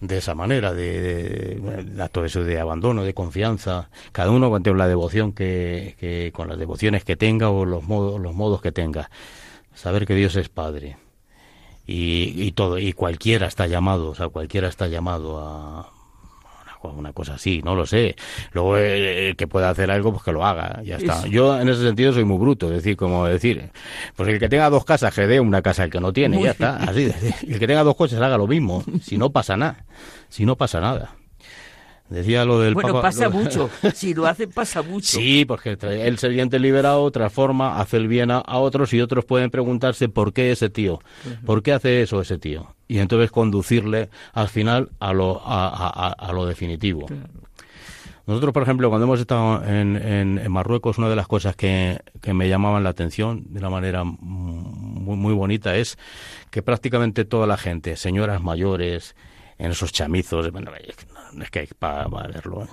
de 0.00 0.18
esa 0.18 0.34
manera, 0.34 0.72
de, 0.72 1.60
de, 1.60 2.08
todo 2.10 2.24
eso 2.24 2.42
de 2.42 2.58
abandono, 2.58 3.04
de 3.04 3.14
confianza, 3.14 3.88
cada 4.10 4.32
uno 4.32 4.50
con 4.50 4.78
la 4.78 4.88
devoción 4.88 5.32
que, 5.32 5.94
que, 6.00 6.32
con 6.34 6.48
las 6.48 6.58
devociones 6.58 7.04
que 7.04 7.14
tenga 7.14 7.50
o 7.50 7.64
los 7.64 7.84
modos, 7.84 8.20
los 8.20 8.34
modos 8.34 8.60
que 8.60 8.72
tenga. 8.72 9.10
Saber 9.74 10.06
que 10.06 10.16
Dios 10.16 10.34
es 10.34 10.48
Padre 10.48 11.03
y, 11.86 12.52
todo 12.52 12.78
y 12.78 12.92
cualquiera 12.92 13.46
está 13.46 13.66
llamado 13.66 14.10
o 14.10 14.14
sea 14.14 14.28
cualquiera 14.28 14.68
está 14.68 14.88
llamado 14.88 15.38
a 15.38 15.90
una, 16.82 17.12
cosa 17.14 17.34
así 17.34 17.62
no 17.62 17.74
lo 17.74 17.86
sé. 17.86 18.14
Luego 18.52 18.76
el, 18.76 19.36
que 19.36 19.46
pueda 19.46 19.70
hacer 19.70 19.90
algo 19.90 20.12
pues 20.12 20.22
que 20.22 20.32
lo 20.32 20.44
haga 20.44 20.82
ya 20.82 20.96
está. 20.96 21.26
Yo 21.26 21.58
en 21.58 21.68
ese 21.68 21.82
sentido 21.82 22.12
soy 22.12 22.24
muy 22.24 22.38
bruto 22.38 22.66
es 22.66 22.72
decir 22.74 22.96
como 22.96 23.26
decir 23.26 23.70
pues 24.16 24.28
el 24.28 24.38
que 24.38 24.48
tenga 24.48 24.68
dos 24.70 24.84
casas 24.84 25.14
que 25.14 25.26
dé 25.26 25.40
una 25.40 25.62
casa 25.62 25.84
el 25.84 25.90
que 25.90 26.00
no 26.00 26.12
tiene 26.12 26.42
ya 26.42 26.50
está 26.50 26.76
así 26.76 27.10
el 27.46 27.58
que 27.58 27.66
tenga 27.66 27.82
dos 27.84 27.96
coches 27.96 28.20
haga 28.20 28.36
lo 28.36 28.46
mismo 28.46 28.84
si 29.02 29.16
no 29.16 29.30
pasa 29.30 29.56
nada 29.56 29.84
si 30.28 30.44
no 30.44 30.56
pasa 30.56 30.80
nada 30.80 31.14
Decía 32.08 32.44
lo 32.44 32.60
del 32.60 32.74
bueno, 32.74 33.00
pasa 33.00 33.28
mucho. 33.28 33.70
Si 33.94 34.12
lo 34.12 34.26
hace, 34.26 34.46
pasa 34.46 34.82
mucho. 34.82 35.18
Sí, 35.18 35.44
porque 35.46 35.78
el 35.80 36.18
siguiente 36.18 36.58
liberado 36.58 37.10
transforma, 37.10 37.80
hace 37.80 37.96
el 37.96 38.08
bien 38.08 38.30
a, 38.30 38.42
otros 38.46 38.92
y 38.92 39.00
otros 39.00 39.24
pueden 39.24 39.50
preguntarse 39.50 40.08
por 40.08 40.32
qué 40.32 40.52
ese 40.52 40.68
tío, 40.68 41.00
por 41.46 41.62
qué 41.62 41.72
hace 41.72 42.02
eso 42.02 42.20
ese 42.20 42.38
tío. 42.38 42.74
Y 42.88 42.98
entonces 42.98 43.30
conducirle 43.30 44.10
al 44.32 44.48
final 44.48 44.90
a 45.00 45.12
lo, 45.12 45.40
a, 45.44 46.30
lo 46.32 46.46
definitivo. 46.46 47.06
Nosotros, 48.26 48.52
por 48.52 48.62
ejemplo, 48.62 48.88
cuando 48.88 49.04
hemos 49.04 49.20
estado 49.20 49.64
en, 49.64 49.96
en, 49.96 50.50
Marruecos, 50.50 50.96
una 50.96 51.08
de 51.08 51.16
las 51.16 51.26
cosas 51.26 51.56
que, 51.56 52.00
que, 52.22 52.32
me 52.32 52.48
llamaban 52.48 52.82
la 52.82 52.90
atención 52.90 53.44
de 53.50 53.58
una 53.58 53.68
manera 53.68 54.04
muy, 54.04 55.16
muy 55.16 55.34
bonita 55.34 55.76
es 55.76 55.98
que 56.50 56.62
prácticamente 56.62 57.26
toda 57.26 57.46
la 57.46 57.58
gente, 57.58 57.96
señoras 57.96 58.42
mayores, 58.42 59.14
en 59.58 59.70
esos 59.70 59.92
chamizos, 59.92 60.46
es 61.42 61.50
que 61.50 61.60
hay 61.60 61.66
para 61.78 62.08
verlo, 62.08 62.64
¿eh? 62.64 62.68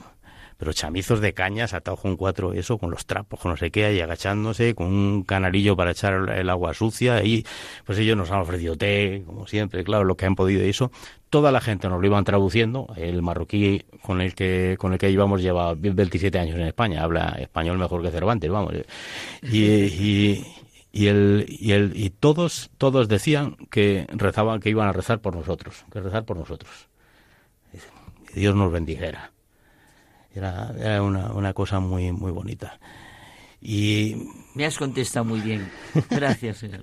pero 0.61 0.73
chamizos 0.73 1.21
de 1.21 1.33
cañas 1.33 1.73
atados 1.73 2.01
con 2.01 2.15
cuatro, 2.15 2.53
eso, 2.53 2.77
con 2.77 2.91
los 2.91 3.07
trapos, 3.07 3.39
con 3.39 3.49
no 3.49 3.57
sé 3.57 3.71
qué, 3.71 3.85
ahí 3.85 3.99
agachándose, 3.99 4.75
con 4.75 4.85
un 4.93 5.23
canalillo 5.23 5.75
para 5.75 5.89
echar 5.89 6.29
el 6.29 6.47
agua 6.51 6.75
sucia, 6.75 7.23
y 7.23 7.43
pues 7.83 7.97
ellos 7.97 8.15
nos 8.15 8.29
han 8.29 8.41
ofrecido 8.41 8.75
té, 8.75 9.23
como 9.25 9.47
siempre, 9.47 9.83
claro, 9.83 10.03
lo 10.03 10.15
que 10.15 10.27
han 10.27 10.35
podido 10.35 10.63
y 10.63 10.69
eso. 10.69 10.91
Toda 11.31 11.51
la 11.51 11.61
gente 11.61 11.89
nos 11.89 11.99
lo 11.99 12.05
iban 12.05 12.23
traduciendo, 12.25 12.93
el 12.95 13.23
marroquí 13.23 13.85
con 14.03 14.21
el 14.21 14.35
que 14.35 14.75
con 14.77 14.93
el 14.93 14.99
que 14.99 15.09
íbamos 15.09 15.41
lleva 15.41 15.73
27 15.73 16.37
años 16.37 16.55
en 16.57 16.67
España, 16.67 17.01
habla 17.01 17.37
español 17.39 17.79
mejor 17.79 18.03
que 18.03 18.11
Cervantes, 18.11 18.51
vamos. 18.51 18.75
Y, 19.41 19.63
y, 19.63 20.45
y 20.91 21.07
el, 21.07 21.45
y 21.47 21.71
el 21.71 21.93
y 21.95 22.11
todos 22.11 22.69
todos 22.77 23.07
decían 23.07 23.55
que 23.71 24.05
rezaban 24.11 24.59
que 24.59 24.69
iban 24.69 24.87
a 24.87 24.93
rezar 24.93 25.21
por 25.21 25.35
nosotros 25.35 25.85
que 25.91 26.01
rezar 26.01 26.25
por 26.25 26.37
nosotros 26.37 26.90
que 28.33 28.39
Dios 28.39 28.55
nos 28.55 28.71
bendijera. 28.71 29.31
Era, 30.33 30.73
era 30.79 31.03
una, 31.03 31.33
una, 31.33 31.53
cosa 31.53 31.79
muy 31.79 32.11
muy 32.11 32.31
bonita. 32.31 32.79
Y 33.61 34.29
me 34.55 34.65
has 34.65 34.77
contestado 34.77 35.25
muy 35.25 35.41
bien. 35.41 35.69
Gracias 36.09 36.57
señor. 36.57 36.81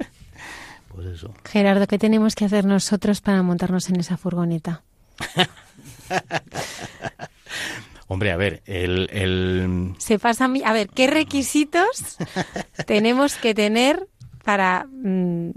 Pues 0.89 1.07
eso. 1.07 1.33
Gerardo 1.45 1.87
qué 1.87 1.99
tenemos 1.99 2.35
que 2.35 2.45
hacer 2.45 2.65
nosotros 2.65 3.21
para 3.21 3.43
montarnos 3.43 3.89
en 3.89 4.01
esa 4.01 4.17
furgoneta 4.17 4.83
Hombre, 8.09 8.33
a 8.33 8.37
ver, 8.37 8.63
el, 8.65 9.95
Se 9.99 10.19
pasa 10.19 10.47
a 10.47 10.49
mí... 10.49 10.63
A 10.65 10.73
ver, 10.73 10.89
¿qué 10.89 11.07
requisitos 11.09 12.17
tenemos 12.87 13.37
que 13.37 13.55
tener 13.55 14.09
para 14.45 14.87
mm, 14.91 15.51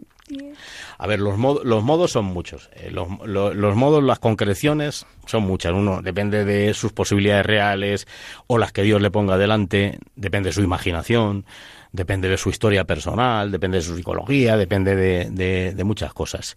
A 0.97 1.07
ver, 1.07 1.19
los, 1.19 1.37
los 1.37 1.83
modos 1.83 2.11
son 2.11 2.25
muchos. 2.25 2.69
Eh, 2.73 2.91
los, 2.91 3.07
los, 3.25 3.75
modos, 3.75 4.03
las 4.03 4.19
concreciones 4.19 5.05
son 5.25 5.43
muchas. 5.43 5.73
Uno 5.73 6.01
depende 6.01 6.45
de 6.45 6.73
sus 6.73 6.93
posibilidades 6.93 7.45
reales 7.45 8.07
o 8.47 8.57
las 8.57 8.71
que 8.71 8.83
Dios 8.83 9.01
le 9.01 9.11
ponga 9.11 9.37
delante, 9.37 9.99
depende 10.15 10.49
de 10.49 10.53
su 10.53 10.61
imaginación, 10.61 11.45
depende 11.91 12.29
de 12.29 12.37
su 12.37 12.49
historia 12.49 12.85
personal, 12.85 13.51
depende 13.51 13.77
de 13.77 13.83
su 13.83 13.95
psicología, 13.95 14.57
depende 14.57 14.95
de, 14.95 15.73
de, 15.73 15.83
muchas 15.83 16.13
cosas. 16.13 16.55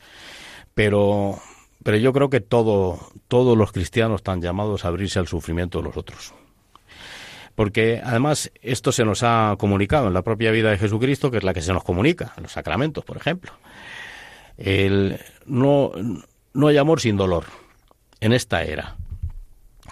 Pero, 0.74 1.38
pero 1.82 1.96
yo 1.96 2.12
creo 2.12 2.30
que 2.30 2.40
todo, 2.40 2.98
todos 3.28 3.56
los 3.56 3.72
cristianos 3.72 4.16
están 4.16 4.42
llamados 4.42 4.84
a 4.84 4.88
abrirse 4.88 5.18
al 5.18 5.26
sufrimiento 5.26 5.78
de 5.78 5.84
los 5.84 5.96
otros 5.96 6.34
porque 7.54 8.00
además 8.04 8.50
esto 8.62 8.92
se 8.92 9.04
nos 9.04 9.22
ha 9.22 9.54
comunicado 9.58 10.08
en 10.08 10.14
la 10.14 10.22
propia 10.22 10.50
vida 10.50 10.70
de 10.70 10.78
Jesucristo, 10.78 11.30
que 11.30 11.38
es 11.38 11.44
la 11.44 11.54
que 11.54 11.62
se 11.62 11.72
nos 11.72 11.84
comunica, 11.84 12.32
en 12.36 12.44
los 12.44 12.52
sacramentos, 12.52 13.04
por 13.04 13.16
ejemplo. 13.16 13.52
No, 15.46 15.92
no 16.52 16.66
hay 16.66 16.76
amor 16.76 17.00
sin 17.00 17.16
dolor 17.16 17.44
en 18.20 18.32
esta 18.32 18.62
era. 18.62 18.96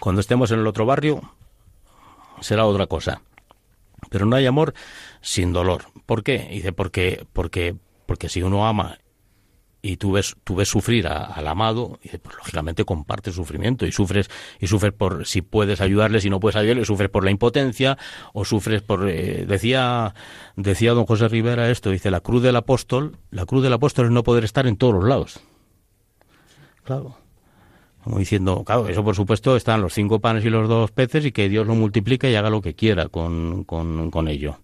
Cuando 0.01 0.21
estemos 0.21 0.51
en 0.51 0.61
el 0.61 0.67
otro 0.67 0.87
barrio, 0.87 1.35
será 2.41 2.67
otra 2.67 2.87
cosa. 2.87 3.23
Pero 4.11 4.27
no 4.27 4.37
hay 4.37 4.47
amor 4.47 4.75
sin 5.21 5.53
dolor. 5.53 5.85
¿Por 6.07 6.25
qué? 6.25 6.49
Dice, 6.51 6.73
porque, 6.73 7.25
porque, 7.33 7.77
porque 8.07 8.29
si 8.29 8.43
uno 8.43 8.67
ama 8.67 8.99
y 9.85 9.97
tú 9.97 10.13
ves, 10.13 10.37
tú 10.45 10.55
ves 10.55 10.69
sufrir 10.69 11.09
al 11.09 11.47
amado, 11.49 11.99
y 12.05 12.17
pues 12.17 12.37
lógicamente 12.37 12.85
comparte 12.85 13.33
sufrimiento 13.33 13.85
y 13.85 13.91
sufres, 13.91 14.31
y 14.61 14.69
sufres 14.69 14.93
por 14.93 15.27
si 15.27 15.43
puedes 15.43 15.81
ayudarle, 15.81 16.21
si 16.21 16.31
no 16.31 16.39
puedes 16.39 16.55
ayudarle, 16.55 16.85
sufres 16.85 17.11
por 17.11 17.25
la 17.25 17.33
impotencia, 17.33 17.99
o 18.33 18.45
sufres 18.45 18.81
por 18.81 19.09
eh, 19.09 19.45
decía, 19.45 20.15
decía 20.55 20.93
don 20.93 21.05
José 21.05 21.27
Rivera 21.27 21.69
esto, 21.69 21.91
dice 21.91 22.13
la 22.13 22.21
cruz 22.21 22.45
del 22.45 22.55
apóstol, 22.55 23.17
la 23.33 23.45
cruz 23.45 23.65
del 23.65 23.73
apóstol 23.73 24.07
es 24.07 24.13
no 24.13 24.23
poder 24.23 24.45
estar 24.45 24.69
en 24.69 24.77
todos 24.77 24.95
los 24.95 25.05
lados. 25.05 25.41
Claro. 26.85 27.17
Como 28.05 28.19
diciendo, 28.19 28.63
claro, 28.65 28.89
eso 28.89 29.03
por 29.03 29.17
supuesto 29.17 29.57
están 29.57 29.83
los 29.83 29.95
cinco 29.95 30.21
panes 30.21 30.45
y 30.45 30.51
los 30.51 30.69
dos 30.69 30.93
peces 30.93 31.25
y 31.25 31.33
que 31.33 31.49
Dios 31.49 31.67
lo 31.67 31.75
multiplique 31.75 32.31
y 32.31 32.37
haga 32.37 32.51
lo 32.51 32.61
que 32.61 32.75
quiera 32.75 33.09
con, 33.09 33.65
con, 33.65 34.13
con 34.13 34.29
ello. 34.29 34.59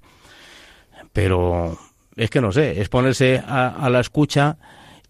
Pero 1.13 1.77
es 2.15 2.31
que 2.31 2.41
no 2.41 2.53
sé, 2.53 2.81
es 2.81 2.89
ponerse 2.89 3.43
a, 3.45 3.69
a 3.69 3.91
la 3.91 4.01
escucha 4.01 4.59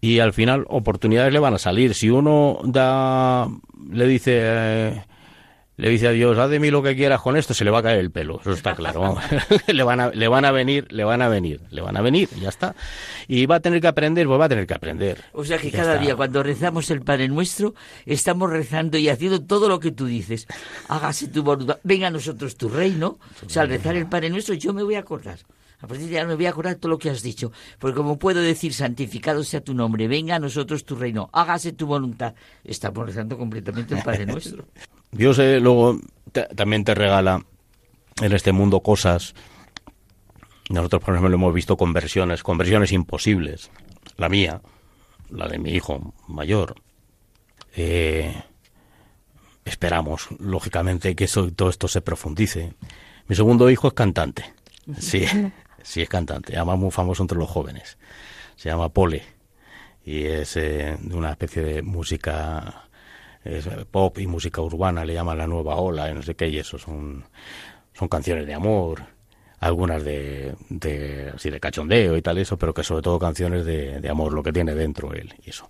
y 0.01 0.19
al 0.19 0.33
final 0.33 0.65
oportunidades 0.69 1.33
le 1.33 1.39
van 1.39 1.53
a 1.53 1.59
salir. 1.59 1.93
Si 1.93 2.09
uno 2.09 2.59
da, 2.63 3.47
le 3.91 4.07
dice, 4.07 4.39
eh, 4.41 5.03
le 5.79 5.89
dice 5.89 6.07
a 6.07 6.11
Dios, 6.11 6.37
haz 6.37 6.49
de 6.49 6.59
mí 6.59 6.71
lo 6.71 6.83
que 6.83 6.95
quieras 6.95 7.21
con 7.21 7.37
esto, 7.37 7.53
se 7.53 7.63
le 7.63 7.71
va 7.71 7.79
a 7.79 7.83
caer 7.83 7.99
el 7.99 8.11
pelo, 8.11 8.39
eso 8.41 8.51
está 8.51 8.75
claro. 8.75 9.17
le 9.67 9.83
van 9.83 9.99
a, 9.99 10.09
le 10.09 10.27
van 10.27 10.45
a 10.45 10.51
venir, 10.51 10.87
le 10.91 11.03
van 11.03 11.21
a 11.21 11.29
venir, 11.29 11.61
le 11.69 11.81
van 11.81 11.97
a 11.97 12.01
venir, 12.01 12.29
ya 12.39 12.49
está. 12.49 12.75
Y 13.27 13.45
va 13.45 13.55
a 13.55 13.59
tener 13.59 13.81
que 13.81 13.87
aprender, 13.87 14.27
pues 14.27 14.39
va 14.39 14.45
a 14.45 14.49
tener 14.49 14.67
que 14.67 14.73
aprender. 14.73 15.23
O 15.33 15.43
sea 15.43 15.57
que 15.57 15.71
cada 15.71 15.97
día 15.97 16.15
cuando 16.15 16.43
rezamos 16.43 16.89
el 16.91 17.01
Padre 17.01 17.27
Nuestro, 17.27 17.75
estamos 18.05 18.49
rezando 18.49 18.97
y 18.97 19.09
haciendo 19.09 19.41
todo 19.41 19.67
lo 19.69 19.79
que 19.79 19.91
tú 19.91 20.05
dices. 20.05 20.47
Hágase 20.87 21.27
tu 21.27 21.43
voluntad, 21.43 21.79
venga 21.83 22.07
a 22.07 22.11
nosotros 22.11 22.55
tu 22.57 22.69
reino. 22.69 23.17
O 23.45 23.49
sea, 23.49 23.63
al 23.63 23.69
rezar 23.69 23.95
el 23.95 24.07
Padre 24.07 24.29
Nuestro 24.29 24.55
yo 24.55 24.73
me 24.73 24.83
voy 24.83 24.95
a 24.95 24.99
acordar. 24.99 25.39
A 25.81 25.87
partir 25.87 26.09
de 26.09 26.17
ahora 26.17 26.29
me 26.29 26.35
voy 26.35 26.45
a 26.45 26.49
acordar 26.49 26.75
todo 26.75 26.91
lo 26.91 26.97
que 26.97 27.09
has 27.09 27.21
dicho. 27.21 27.51
Porque 27.79 27.95
como 27.95 28.19
puedo 28.19 28.41
decir, 28.41 28.73
santificado 28.73 29.43
sea 29.43 29.61
tu 29.61 29.73
nombre, 29.73 30.07
venga 30.07 30.35
a 30.35 30.39
nosotros 30.39 30.83
tu 30.83 30.95
reino, 30.95 31.29
hágase 31.31 31.71
tu 31.71 31.87
voluntad. 31.87 32.33
Estamos 32.63 33.05
rezando 33.05 33.37
completamente 33.37 33.95
el 33.95 34.03
Padre 34.03 34.25
Nuestro. 34.25 34.65
Dios 35.11 35.39
eh, 35.39 35.59
luego 35.59 35.99
también 36.55 36.83
te 36.83 36.93
regala 36.93 37.45
en 38.21 38.33
este 38.33 38.51
mundo 38.51 38.81
cosas. 38.81 39.33
Nosotros, 40.69 41.01
por 41.03 41.15
ejemplo, 41.15 41.33
hemos 41.33 41.53
visto 41.53 41.77
conversiones, 41.77 42.43
conversiones 42.43 42.91
imposibles. 42.91 43.71
La 44.17 44.29
mía, 44.29 44.61
la 45.29 45.47
de 45.47 45.57
mi 45.59 45.71
hijo 45.71 46.13
mayor. 46.27 46.75
Eh, 47.75 48.43
esperamos, 49.65 50.27
lógicamente, 50.39 51.15
que 51.15 51.23
eso, 51.23 51.51
todo 51.51 51.69
esto 51.69 51.87
se 51.87 52.01
profundice. 52.01 52.73
Mi 53.27 53.35
segundo 53.35 53.69
hijo 53.69 53.87
es 53.87 53.93
cantante. 53.93 54.53
Sí, 54.99 55.25
Sí, 55.83 56.01
es 56.01 56.09
cantante, 56.09 56.55
además 56.55 56.79
muy 56.79 56.91
famoso 56.91 57.23
entre 57.23 57.37
los 57.37 57.49
jóvenes. 57.49 57.97
Se 58.55 58.69
llama 58.69 58.89
Pole 58.89 59.23
y 60.05 60.23
es 60.25 60.57
eh, 60.57 60.97
una 61.11 61.31
especie 61.31 61.61
de 61.61 61.81
música 61.81 62.89
pop 63.91 64.17
y 64.19 64.27
música 64.27 64.61
urbana, 64.61 65.05
le 65.05 65.13
llaman 65.13 65.37
la 65.37 65.47
nueva 65.47 65.75
ola, 65.75 66.09
y 66.09 66.13
no 66.13 66.21
sé 66.21 66.35
qué, 66.35 66.47
y 66.49 66.57
eso 66.57 66.77
son, 66.77 67.23
son 67.93 68.07
canciones 68.07 68.45
de 68.45 68.53
amor, 68.53 69.03
algunas 69.59 70.03
de, 70.03 70.55
de, 70.69 71.31
así 71.35 71.49
de 71.49 71.59
cachondeo 71.59 72.15
y 72.17 72.21
tal, 72.21 72.37
eso, 72.37 72.57
pero 72.57 72.73
que 72.73 72.83
sobre 72.83 73.01
todo 73.01 73.19
canciones 73.19 73.65
de, 73.65 73.99
de 73.99 74.09
amor, 74.09 74.33
lo 74.33 74.43
que 74.43 74.53
tiene 74.53 74.75
dentro 74.75 75.13
él, 75.13 75.33
y 75.43 75.49
eso. 75.49 75.69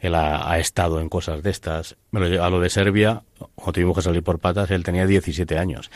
Él 0.00 0.14
ha, 0.14 0.50
ha 0.50 0.58
estado 0.58 1.00
en 1.00 1.08
cosas 1.08 1.42
de 1.42 1.50
estas. 1.50 1.96
A 2.12 2.50
lo 2.50 2.60
de 2.60 2.70
Serbia, 2.70 3.24
cuando 3.56 3.72
tuvimos 3.72 3.96
que 3.96 4.02
salir 4.02 4.22
por 4.22 4.38
patas, 4.38 4.70
él 4.70 4.84
tenía 4.84 5.06
17 5.06 5.58
años 5.58 5.90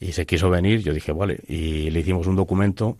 y 0.00 0.12
se 0.12 0.26
quiso 0.26 0.50
venir, 0.50 0.82
yo 0.82 0.92
dije, 0.92 1.12
vale, 1.12 1.40
y 1.48 1.90
le 1.90 2.00
hicimos 2.00 2.26
un 2.26 2.36
documento, 2.36 2.98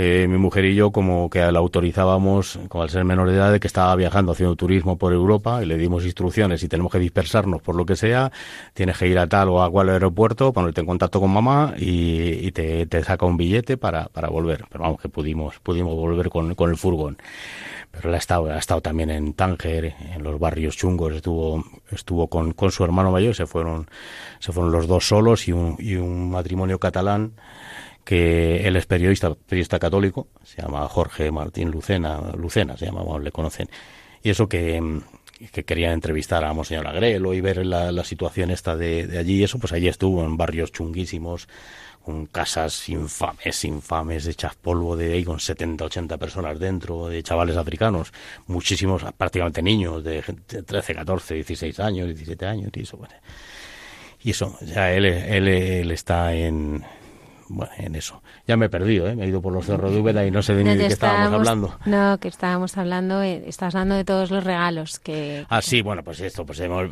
eh, 0.00 0.28
mi 0.28 0.38
mujer 0.38 0.64
y 0.64 0.76
yo, 0.76 0.92
como 0.92 1.28
que 1.28 1.40
la 1.40 1.58
autorizábamos, 1.58 2.60
como 2.68 2.84
al 2.84 2.90
ser 2.90 3.04
menor 3.04 3.28
de 3.28 3.34
edad, 3.34 3.50
de 3.50 3.58
que 3.58 3.66
estaba 3.66 3.96
viajando 3.96 4.30
haciendo 4.30 4.54
turismo 4.54 4.96
por 4.96 5.12
Europa, 5.12 5.60
y 5.60 5.66
le 5.66 5.76
dimos 5.76 6.04
instrucciones, 6.04 6.62
y 6.62 6.68
tenemos 6.68 6.92
que 6.92 7.00
dispersarnos 7.00 7.62
por 7.62 7.74
lo 7.74 7.84
que 7.84 7.96
sea, 7.96 8.30
tienes 8.74 8.96
que 8.96 9.08
ir 9.08 9.18
a 9.18 9.26
tal 9.26 9.48
o 9.48 9.60
a 9.60 9.68
cual 9.68 9.88
aeropuerto, 9.88 10.52
ponerte 10.52 10.82
en 10.82 10.86
contacto 10.86 11.18
con 11.18 11.32
mamá 11.32 11.74
y, 11.76 12.52
te, 12.52 12.86
te, 12.86 13.02
saca 13.02 13.26
un 13.26 13.36
billete 13.36 13.76
para, 13.76 14.04
para 14.04 14.28
volver. 14.28 14.66
Pero 14.70 14.84
vamos, 14.84 15.00
que 15.00 15.08
pudimos, 15.08 15.58
pudimos 15.58 15.96
volver 15.96 16.30
con, 16.30 16.54
con 16.54 16.70
el 16.70 16.76
furgón 16.76 17.18
pero 17.90 18.10
él 18.10 18.14
ha 18.14 18.18
estado, 18.18 18.52
ha 18.52 18.58
estado 18.58 18.82
también 18.82 19.10
en 19.10 19.32
Tánger, 19.32 19.94
en 20.14 20.22
los 20.22 20.38
barrios 20.38 20.76
chungos, 20.76 21.14
estuvo, 21.14 21.64
estuvo 21.90 22.28
con, 22.28 22.52
con 22.52 22.70
su 22.70 22.84
hermano 22.84 23.10
mayor, 23.10 23.34
se 23.34 23.46
fueron, 23.46 23.88
se 24.38 24.52
fueron 24.52 24.70
los 24.70 24.86
dos 24.86 25.08
solos 25.08 25.48
y 25.48 25.52
un, 25.52 25.74
y 25.80 25.96
un 25.96 26.30
matrimonio 26.30 26.78
catalán 26.78 27.32
que 28.08 28.66
él 28.66 28.74
es 28.76 28.86
periodista, 28.86 29.34
periodista 29.34 29.78
católico, 29.78 30.28
se 30.42 30.62
llama 30.62 30.88
Jorge 30.88 31.30
Martín 31.30 31.70
Lucena, 31.70 32.18
Lucena 32.38 32.74
se 32.74 32.86
llama, 32.86 33.02
le 33.18 33.30
conocen, 33.30 33.68
y 34.22 34.30
eso 34.30 34.48
que, 34.48 35.02
que 35.52 35.64
querían 35.64 35.92
entrevistar 35.92 36.42
a 36.42 36.54
Monseñor 36.54 36.86
Agrelo 36.86 37.34
y 37.34 37.42
ver 37.42 37.66
la, 37.66 37.92
la 37.92 38.04
situación 38.04 38.50
esta 38.50 38.76
de, 38.76 39.06
de 39.06 39.18
allí, 39.18 39.40
y 39.40 39.42
eso, 39.42 39.58
pues 39.58 39.74
allí 39.74 39.88
estuvo 39.88 40.24
en 40.24 40.38
barrios 40.38 40.72
chunguísimos, 40.72 41.48
con 42.02 42.24
casas 42.24 42.88
infames, 42.88 43.62
infames, 43.66 44.26
hechas 44.26 44.54
polvo 44.54 44.96
de 44.96 45.12
ahí 45.12 45.22
con 45.22 45.38
70, 45.38 45.84
80 45.84 46.16
personas 46.16 46.58
dentro, 46.58 47.08
de 47.08 47.22
chavales 47.22 47.58
africanos, 47.58 48.14
muchísimos, 48.46 49.04
prácticamente 49.18 49.60
niños 49.60 50.02
de 50.02 50.22
13, 50.22 50.94
14, 50.94 51.34
16 51.34 51.78
años, 51.80 52.06
17 52.06 52.46
años, 52.46 52.70
y 52.74 52.80
eso, 52.80 52.96
bueno. 52.96 53.12
Y 54.22 54.30
eso, 54.30 54.56
ya 54.62 54.94
él, 54.94 55.04
él, 55.04 55.46
él 55.46 55.90
está 55.90 56.34
en, 56.34 56.82
bueno, 57.48 57.72
en 57.78 57.94
eso. 57.94 58.22
Ya 58.46 58.56
me 58.56 58.66
he 58.66 58.68
perdido, 58.68 59.08
¿eh? 59.08 59.16
me 59.16 59.24
he 59.24 59.28
ido 59.28 59.40
por 59.40 59.52
los 59.52 59.66
cerros 59.66 59.92
de 59.92 60.00
Úbeda 60.00 60.26
y 60.26 60.30
no 60.30 60.42
sé 60.42 60.54
de 60.54 60.64
ni 60.64 60.70
de 60.70 60.86
qué 60.86 60.86
estábamos, 60.86 61.40
hablando. 61.40 61.78
No, 61.86 62.18
que 62.18 62.28
estábamos 62.28 62.76
hablando, 62.76 63.22
eh, 63.22 63.42
estás 63.46 63.74
hablando 63.74 63.94
de 63.94 64.04
todos 64.04 64.30
los 64.30 64.44
regalos 64.44 64.98
que... 64.98 65.46
Ah, 65.48 65.62
sí, 65.62 65.82
bueno, 65.82 66.02
pues 66.02 66.20
esto, 66.20 66.44
pues 66.46 66.60
hemos, 66.60 66.88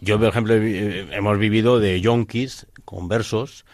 yo 0.00 0.18
por 0.18 0.28
ejemplo 0.28 0.54
hemos 0.54 1.38
vivido 1.38 1.80
de 1.80 2.00
yonkis 2.00 2.66
con 2.84 3.08
versos, 3.08 3.64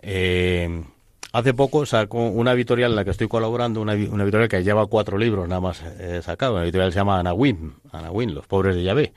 eh, 0.00 0.84
hace 1.32 1.54
poco 1.54 1.86
sacó 1.86 2.28
una 2.28 2.52
editorial 2.52 2.92
en 2.92 2.96
la 2.96 3.04
que 3.04 3.10
estoy 3.10 3.28
colaborando, 3.28 3.80
una, 3.80 3.94
una 3.94 4.24
editorial 4.24 4.48
que 4.48 4.62
lleva 4.62 4.86
cuatro 4.86 5.18
libros 5.18 5.48
nada 5.48 5.60
más 5.60 5.82
eh, 5.98 6.20
sacado. 6.22 6.54
Una 6.54 6.64
editorial 6.64 6.92
se 6.92 6.98
llama 6.98 7.18
Anawin, 7.18 7.74
Anawin, 7.92 8.34
Los 8.34 8.46
pobres 8.46 8.74
de 8.74 8.82
Yahvé. 8.82 9.12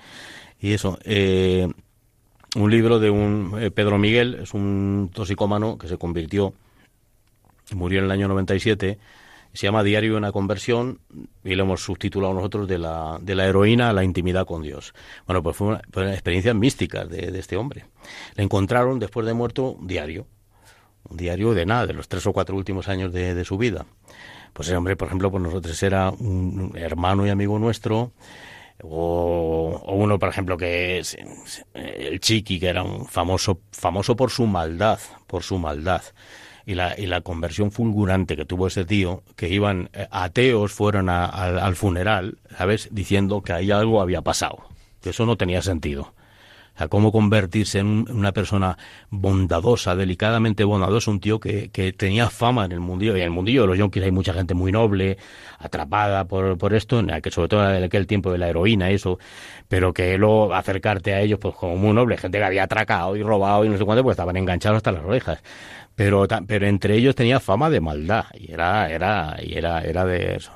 Y 0.59 0.74
eso, 0.74 0.99
eh, 1.03 1.68
un 2.55 2.71
libro 2.71 2.99
de 2.99 3.09
un 3.09 3.57
eh, 3.59 3.71
Pedro 3.71 3.97
Miguel, 3.97 4.39
es 4.41 4.53
un 4.53 5.09
toxicómano 5.13 5.77
que 5.77 5.87
se 5.87 5.97
convirtió, 5.97 6.53
murió 7.73 7.99
en 7.99 8.05
el 8.05 8.11
año 8.11 8.27
97 8.27 8.99
se 9.53 9.67
llama 9.67 9.83
Diario 9.83 10.13
de 10.13 10.17
una 10.17 10.31
conversión 10.31 10.99
y 11.43 11.55
lo 11.55 11.63
hemos 11.63 11.83
subtitulado 11.83 12.33
nosotros 12.33 12.67
de 12.67 12.77
la, 12.77 13.19
de 13.21 13.35
la 13.35 13.45
heroína 13.45 13.89
a 13.89 13.93
la 13.93 14.03
intimidad 14.03 14.45
con 14.45 14.61
Dios. 14.61 14.93
Bueno, 15.25 15.43
pues 15.43 15.57
fue 15.57 15.67
una, 15.67 15.81
fue 15.91 16.03
una 16.03 16.13
experiencia 16.13 16.53
mística 16.53 17.03
de, 17.03 17.31
de, 17.31 17.39
este 17.39 17.57
hombre. 17.57 17.85
Le 18.35 18.43
encontraron 18.43 18.99
después 18.99 19.25
de 19.25 19.33
muerto 19.33 19.71
un 19.71 19.87
diario 19.87 20.25
un 21.09 21.17
diario 21.17 21.53
de 21.53 21.65
nada, 21.65 21.87
de 21.87 21.93
los 21.93 22.07
tres 22.07 22.25
o 22.27 22.33
cuatro 22.33 22.55
últimos 22.55 22.87
años 22.87 23.11
de, 23.11 23.33
de 23.33 23.43
su 23.43 23.57
vida. 23.57 23.85
Pues 24.53 24.67
ese 24.67 24.77
hombre, 24.77 24.95
por 24.95 25.07
ejemplo, 25.07 25.31
pues 25.31 25.43
nosotros 25.43 25.81
era 25.83 26.11
un 26.11 26.73
hermano 26.75 27.25
y 27.25 27.29
amigo 27.29 27.57
nuestro, 27.57 28.11
o, 28.84 29.82
uno, 29.93 30.19
por 30.19 30.29
ejemplo, 30.29 30.57
que 30.57 30.99
es 30.99 31.17
el 31.73 32.19
Chiqui, 32.19 32.59
que 32.59 32.67
era 32.67 32.84
un 32.84 33.05
famoso, 33.05 33.61
famoso 33.71 34.15
por 34.15 34.32
su 34.32 34.45
maldad, 34.47 34.99
por 35.27 35.43
su 35.43 35.57
maldad. 35.57 36.01
Y 36.65 36.75
la, 36.75 36.97
y 36.97 37.07
la 37.07 37.21
conversión 37.21 37.71
fulgurante 37.71 38.36
que 38.36 38.45
tuvo 38.45 38.67
ese 38.67 38.86
tío, 38.86 39.23
que 39.36 39.49
iban 39.49 39.89
eh, 39.93 40.07
ateos, 40.11 40.71
fueron 40.71 41.09
a, 41.09 41.25
al 41.25 41.75
funeral, 41.75 42.38
¿sabes? 42.55 42.88
Diciendo 42.91 43.41
que 43.41 43.53
ahí 43.53 43.71
algo 43.71 43.99
había 43.99 44.21
pasado, 44.21 44.65
que 45.01 45.09
eso 45.09 45.25
no 45.25 45.38
tenía 45.38 45.61
sentido 45.63 46.13
Sea, 46.78 46.88
cómo 46.88 47.11
convertirse 47.11 47.80
en 47.80 48.05
una 48.09 48.32
persona 48.32 48.78
bondadosa, 49.09 49.95
delicadamente 49.95 50.63
bondadosa, 50.63 51.11
un 51.11 51.19
tío 51.19 51.39
que, 51.39 51.69
que 51.69 51.93
tenía 51.93 52.30
fama 52.30 52.65
en 52.65 52.72
el 52.72 52.80
mundillo. 52.80 53.15
Y 53.15 53.19
en 53.19 53.26
el 53.26 53.32
mundillo 53.32 53.61
de 53.61 53.67
los 53.67 53.78
yonkis 53.78 54.03
hay 54.03 54.11
mucha 54.11 54.34
gente 54.34 54.53
muy 54.53 54.72
noble, 54.72 55.17
atrapada 55.59 56.26
por, 56.26 56.57
por 56.57 56.74
esto, 56.74 57.03
que 57.22 57.32
sobre 57.32 57.49
todo 57.49 57.74
en 57.74 57.84
aquel 57.84 58.07
tiempo 58.07 58.32
de 58.32 58.38
la 58.38 58.49
heroína, 58.49 58.89
eso, 58.89 59.19
pero 59.67 59.93
que 59.93 60.17
luego 60.17 60.53
acercarte 60.53 61.13
a 61.13 61.22
ellos, 61.22 61.39
pues 61.39 61.55
como 61.55 61.76
muy 61.76 61.93
noble, 61.93 62.17
gente 62.17 62.38
que 62.38 62.43
había 62.43 62.63
atracado 62.63 63.15
y 63.15 63.24
robado 63.24 63.65
y 63.65 63.69
no 63.69 63.78
sé 63.78 63.86
cuánto, 63.86 64.03
pues 64.03 64.15
estaban 64.15 64.38
enganchados 64.38 64.78
hasta 64.78 64.91
las 64.91 65.03
orejas. 65.03 65.39
Pero, 65.95 66.26
pero 66.47 66.67
entre 66.67 66.95
ellos 66.95 67.15
tenía 67.15 67.39
fama 67.39 67.69
de 67.69 67.82
maldad, 67.82 68.26
y 68.34 68.51
era, 68.51 68.89
era, 68.89 69.38
y 69.41 69.55
era, 69.55 69.82
era 69.82 70.05
de 70.05 70.36
eso. 70.36 70.51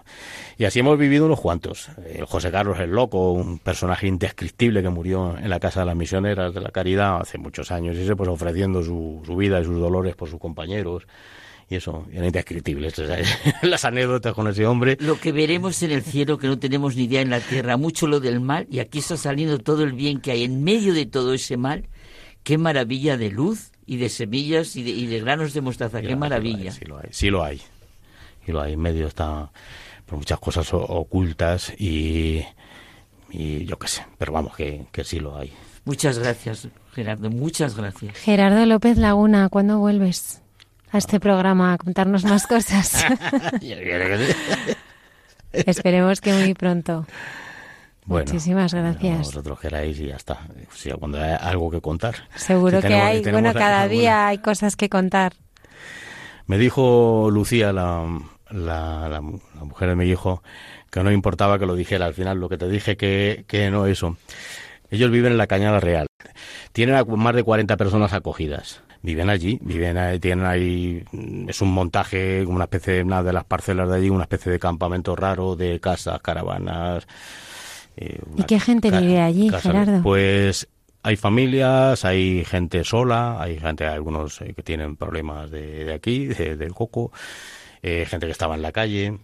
Y 0.58 0.66
así 0.66 0.80
hemos 0.80 0.98
vivido 0.98 1.26
unos 1.26 1.42
cuantos. 1.42 1.90
El 2.08 2.26
José 2.26 2.50
Carlos 2.50 2.80
el 2.80 2.92
Loco, 2.92 3.32
un 3.32 3.60
personaje 3.60 4.08
indescriptible 4.08 4.82
que 4.82 4.90
murió 4.90 5.38
en 5.38 5.50
la 5.50 5.60
Casa 5.60 5.82
de 5.82 5.88
las 5.88 5.96
Misioneras 5.96 6.54
de 6.54 6.62
la 6.62 6.70
Caridad 6.70 7.22
hace 7.22 7.38
muchos 7.38 7.72
años, 7.72 7.98
y 7.98 8.02
ese 8.02 8.16
pues 8.16 8.30
ofreciendo 8.30 8.84
su, 8.84 9.22
su 9.26 9.36
vida 9.36 9.60
y 9.60 9.66
sus 9.66 9.80
dolores 9.80 10.16
por 10.16 10.30
sus 10.30 10.40
compañeros 10.40 11.06
y 11.70 11.76
eso, 11.76 12.06
era 12.12 12.26
indescriptible. 12.28 12.92
Las 13.64 13.86
anécdotas 13.86 14.34
con 14.34 14.48
ese 14.48 14.68
hombre. 14.68 14.98
Lo 15.00 15.20
que 15.20 15.32
veremos 15.32 15.82
en 15.82 15.92
el 15.92 16.04
cielo, 16.04 16.38
que 16.38 16.48
no 16.48 16.60
tenemos 16.60 16.96
ni 16.96 17.06
idea 17.06 17.22
en 17.22 17.32
la 17.32 17.40
tierra, 17.40 17.76
mucho 17.78 18.08
lo 18.08 18.20
del 18.20 18.40
mal, 18.40 18.68
y 18.70 18.80
aquí 18.80 19.00
está 19.00 19.18
saliendo 19.18 19.58
todo 19.58 19.84
el 19.84 19.94
bien 19.94 20.20
que 20.20 20.32
hay 20.32 20.44
en 20.44 20.64
medio 20.64 20.94
de 20.94 21.06
todo 21.06 21.34
ese 21.34 21.58
mal. 21.58 21.86
Qué 22.44 22.60
maravilla 22.60 23.18
de 23.18 23.32
luz 23.32 23.72
y 23.88 23.98
de 23.98 24.10
semillas 24.10 24.76
y 24.76 24.84
de, 24.84 24.92
y 24.92 25.08
de 25.08 25.20
granos 25.22 25.54
de 25.54 25.62
mostaza, 25.62 26.02
qué 26.02 26.16
maravilla. 26.16 26.72
Sí 26.72 26.86
lo 26.86 27.00
hay, 27.00 27.08
sí 27.10 27.30
lo 27.32 27.44
hay. 27.44 27.58
Sí 28.46 28.52
lo 28.52 28.62
hay. 28.62 28.74
En 28.74 28.80
medio 28.82 29.08
está 29.08 29.50
por 30.06 30.18
muchas 30.18 30.40
cosas 30.40 30.70
ocultas 30.74 31.74
y, 31.78 32.44
y 33.30 33.66
yo 33.66 33.78
qué 33.78 33.88
sé, 33.88 34.06
pero 34.18 34.34
vamos, 34.34 34.56
que, 34.56 34.86
que 34.92 35.04
sí 35.04 35.20
lo 35.20 35.38
hay. 35.38 35.54
Muchas 35.86 36.18
gracias, 36.20 36.68
Gerardo, 36.94 37.30
muchas 37.30 37.76
gracias. 37.76 38.16
Gerardo 38.18 38.66
López 38.66 38.98
Laguna, 38.98 39.50
¿cuándo 39.50 39.80
vuelves 39.80 40.42
a 40.92 40.98
este 40.98 41.20
programa 41.20 41.74
a 41.74 41.78
contarnos 41.78 42.26
más 42.26 42.48
cosas? 42.48 43.06
Esperemos 45.52 46.22
que 46.22 46.34
muy 46.34 46.54
pronto. 46.54 47.06
Muchísimas 48.06 48.74
gracias. 48.74 49.18
Vosotros 49.18 49.60
queráis 49.60 50.00
y 50.00 50.08
ya 50.08 50.16
está. 50.16 50.40
Si 50.74 50.92
cuando 50.92 51.20
hay 51.20 51.36
algo 51.40 51.72
que 51.72 51.82
contar. 51.82 52.16
Seguro 52.36 52.80
que 52.82 52.94
hay. 52.94 53.24
Bueno, 53.24 53.54
cada 53.54 53.88
día 53.88 54.28
hay 54.28 54.38
cosas 54.38 54.76
que 54.76 54.90
contar. 54.90 55.34
Me 56.46 56.60
dijo 56.60 57.30
Lucía, 57.32 57.74
la, 57.74 58.06
la, 58.50 59.10
la, 59.10 59.22
mujer 59.22 59.90
de 59.90 59.96
mi 59.96 60.06
hijo 60.06 60.44
que 60.92 61.04
no 61.04 61.12
importaba 61.12 61.60
que 61.60 61.66
lo 61.66 61.76
dijera 61.76 62.06
al 62.06 62.14
final, 62.14 62.40
lo 62.40 62.50
que 62.50 62.58
te 62.58 62.70
dije 62.70 62.96
que, 62.98 63.46
que 63.48 63.70
no 63.70 63.86
eso. 63.86 64.18
Ellos 64.90 65.12
viven 65.12 65.34
en 65.34 65.38
la 65.38 65.48
Cañada 65.48 65.80
Real. 65.80 66.08
Tienen 66.72 67.04
más 67.18 67.36
de 67.36 67.44
40 67.44 67.76
personas 67.78 68.14
acogidas. 68.14 68.82
Viven 69.02 69.30
allí, 69.30 69.60
viven 69.62 69.98
ahí, 69.98 70.20
tienen 70.20 70.46
ahí, 70.46 71.04
es 71.48 71.62
un 71.62 71.72
montaje, 71.72 72.44
una 72.46 72.64
especie 72.64 72.94
de, 72.94 73.04
una 73.04 73.22
de 73.22 73.34
las 73.34 73.44
parcelas 73.44 73.88
de 73.90 73.98
allí, 73.98 74.10
una 74.10 74.24
especie 74.24 74.52
de 74.52 74.58
campamento 74.58 75.16
raro 75.16 75.56
de 75.56 75.80
casas, 75.80 76.20
caravanas. 76.22 77.06
Eh, 77.98 78.20
¿Y 78.36 78.44
qué 78.44 78.60
gente 78.60 78.90
vive 78.90 79.22
allí, 79.22 79.50
Gerardo? 79.50 80.02
Pues 80.02 80.68
hay 81.04 81.18
familias, 81.18 82.04
hay 82.04 82.44
gente 82.46 82.84
sola, 82.84 83.40
hay 83.40 83.60
gente, 83.60 83.86
algunos 83.86 84.42
eh, 84.42 84.54
que 84.56 84.64
tienen 84.64 84.96
problemas 84.96 85.52
de, 85.52 85.86
de 85.86 85.94
aquí, 85.94 86.26
de, 86.26 86.56
del 86.56 86.74
coco, 86.74 87.12
eh, 87.88 88.08
gente 88.08 88.26
que 88.26 88.32
estaba 88.32 88.56
en 88.56 88.64
la 88.64 88.72
calle, 88.72 89.20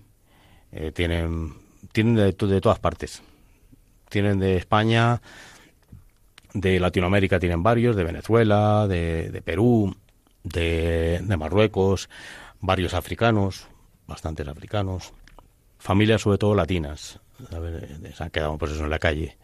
eh, 0.72 0.92
tienen, 0.92 1.56
tienen 1.92 2.14
de, 2.14 2.32
de, 2.32 2.62
todas 2.62 2.78
partes. 2.78 3.24
Tienen 4.08 4.38
de 4.38 4.56
España, 4.56 5.20
de 6.54 6.80
Latinoamérica 6.80 7.40
tienen 7.40 7.64
varios, 7.64 7.96
de 7.96 8.04
Venezuela, 8.04 8.88
de, 8.88 9.42
Perú, 9.44 9.96
de, 10.44 11.24
Marruecos, 11.40 12.08
varios 12.60 12.94
africanos, 12.94 13.68
bastantes 14.06 14.48
africanos, 14.48 15.12
familias 15.80 16.22
sobre 16.22 16.38
todo 16.38 16.54
latinas, 16.54 17.20
eh, 17.52 18.12
se 18.16 18.24
han 18.24 18.30
quedado 18.30 18.60
pues 18.60 18.74
eso 18.74 18.84
en 18.84 18.92
la 18.92 19.00
calle 19.00 19.40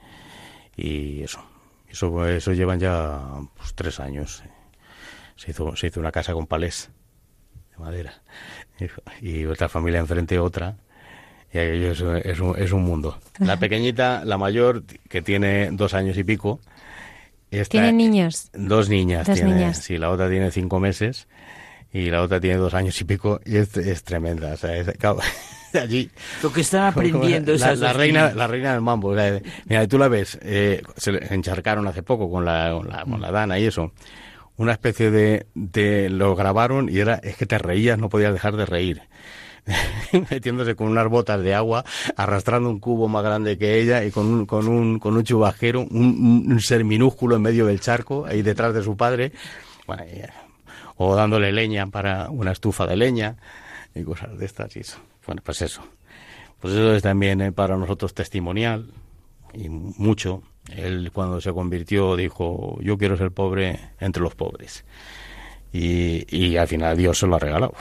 y 0.75 1.23
eso, 1.23 1.43
eso, 1.89 2.27
eso 2.27 2.53
llevan 2.53 2.79
ya 2.79 3.19
pues, 3.55 3.73
tres 3.73 3.99
años. 3.99 4.43
Se 5.37 5.49
hizo, 5.49 5.75
se 5.75 5.87
hizo 5.87 5.99
una 5.99 6.11
casa 6.11 6.33
con 6.33 6.45
palés 6.45 6.91
de 7.77 7.83
madera 7.83 8.13
y 9.21 9.45
otra 9.45 9.69
familia 9.69 9.99
enfrente 9.99 10.39
otra. 10.39 10.75
Y 11.53 11.59
aquello 11.59 11.91
es, 11.91 12.25
es, 12.25 12.39
un, 12.39 12.57
es 12.57 12.71
un 12.71 12.83
mundo. 12.83 13.17
La 13.39 13.57
pequeñita, 13.57 14.25
la 14.25 14.37
mayor, 14.37 14.83
que 15.09 15.21
tiene 15.21 15.69
dos 15.71 15.93
años 15.93 16.17
y 16.17 16.23
pico. 16.23 16.59
¿Tiene 17.69 17.93
niños? 17.93 18.49
Dos 18.53 18.89
niñas. 18.89 19.25
Dos 19.25 19.35
tiene, 19.35 19.53
niñas. 19.55 19.77
Sí, 19.77 19.97
la 19.97 20.09
otra 20.09 20.29
tiene 20.29 20.51
cinco 20.51 20.79
meses 20.79 21.27
y 21.93 22.09
la 22.09 22.21
otra 22.21 22.41
tiene 22.41 22.57
dos 22.57 22.73
años 22.73 22.99
y 22.99 23.05
pico 23.05 23.39
y 23.45 23.55
es, 23.57 23.75
es 23.77 24.03
tremenda. 24.03 24.53
O 24.53 24.57
sea, 24.57 24.75
es, 24.75 24.91
claro, 24.97 25.19
allí. 25.73 26.11
Lo 26.43 26.51
que 26.51 26.61
están 26.61 26.83
aprendiendo 26.91 27.53
la, 27.55 27.75
la 27.75 27.93
reina, 27.93 28.33
la 28.33 28.47
reina 28.47 28.73
del 28.73 28.81
mambo. 28.81 29.09
O 29.09 29.15
sea, 29.15 29.39
mira, 29.65 29.87
tú 29.87 29.97
la 29.97 30.09
ves, 30.09 30.37
eh, 30.41 30.83
se 30.97 31.33
encharcaron 31.33 31.87
hace 31.87 32.03
poco 32.03 32.29
con 32.29 32.43
la, 32.43 32.73
con 32.73 32.89
la, 32.89 33.05
con 33.05 33.21
la 33.21 33.31
Dana 33.31 33.57
y 33.57 33.65
eso 33.65 33.93
una 34.57 34.73
especie 34.73 35.11
de, 35.11 36.09
lo 36.09 36.35
grabaron 36.35 36.89
y 36.89 36.99
era 36.99 37.15
es 37.15 37.37
que 37.37 37.45
te 37.45 37.57
reías, 37.57 37.97
no 37.97 38.09
podías 38.09 38.33
dejar 38.33 38.55
de 38.55 38.65
reír. 38.65 39.01
metiéndose 40.31 40.75
con 40.75 40.87
unas 40.87 41.09
botas 41.09 41.41
de 41.41 41.53
agua, 41.53 41.83
arrastrando 42.15 42.69
un 42.69 42.79
cubo 42.79 43.09
más 43.09 43.21
grande 43.21 43.57
que 43.57 43.81
ella 43.81 44.03
y 44.05 44.11
con 44.11 44.25
un, 44.27 44.45
con 44.45 44.67
un, 44.67 44.97
con 44.97 45.17
un 45.17 45.23
chubajero, 45.23 45.81
un, 45.81 46.57
ser 46.61 46.85
minúsculo 46.85 47.35
en 47.35 47.41
medio 47.41 47.65
del 47.65 47.81
charco, 47.81 48.25
ahí 48.25 48.41
detrás 48.41 48.73
de 48.73 48.81
su 48.81 48.95
padre, 48.95 49.33
o 50.95 51.15
dándole 51.15 51.51
leña 51.51 51.87
para 51.87 52.29
una 52.29 52.53
estufa 52.53 52.87
de 52.87 52.95
leña 52.95 53.35
y 53.93 54.03
cosas 54.03 54.37
de 54.37 54.45
estas. 54.45 54.73
Y 54.77 54.79
eso. 54.79 54.99
Bueno, 55.25 55.41
pues 55.43 55.61
eso. 55.61 55.81
Pues 56.59 56.73
eso 56.73 56.95
es 56.95 57.03
también 57.03 57.41
eh, 57.41 57.51
para 57.51 57.77
nosotros 57.77 58.13
testimonial 58.13 58.89
y 59.53 59.69
mucho 59.69 60.41
él 60.75 61.11
cuando 61.13 61.39
se 61.41 61.51
convirtió 61.53 62.15
dijo, 62.15 62.77
yo 62.81 62.97
quiero 62.97 63.17
ser 63.17 63.31
pobre 63.31 63.79
entre 63.99 64.21
los 64.21 64.35
pobres. 64.35 64.85
Y, 65.71 66.25
y 66.35 66.57
al 66.57 66.67
final 66.67 66.97
Dios 66.97 67.19
se 67.19 67.27
lo 67.27 67.35
ha 67.35 67.39
regalado. 67.39 67.73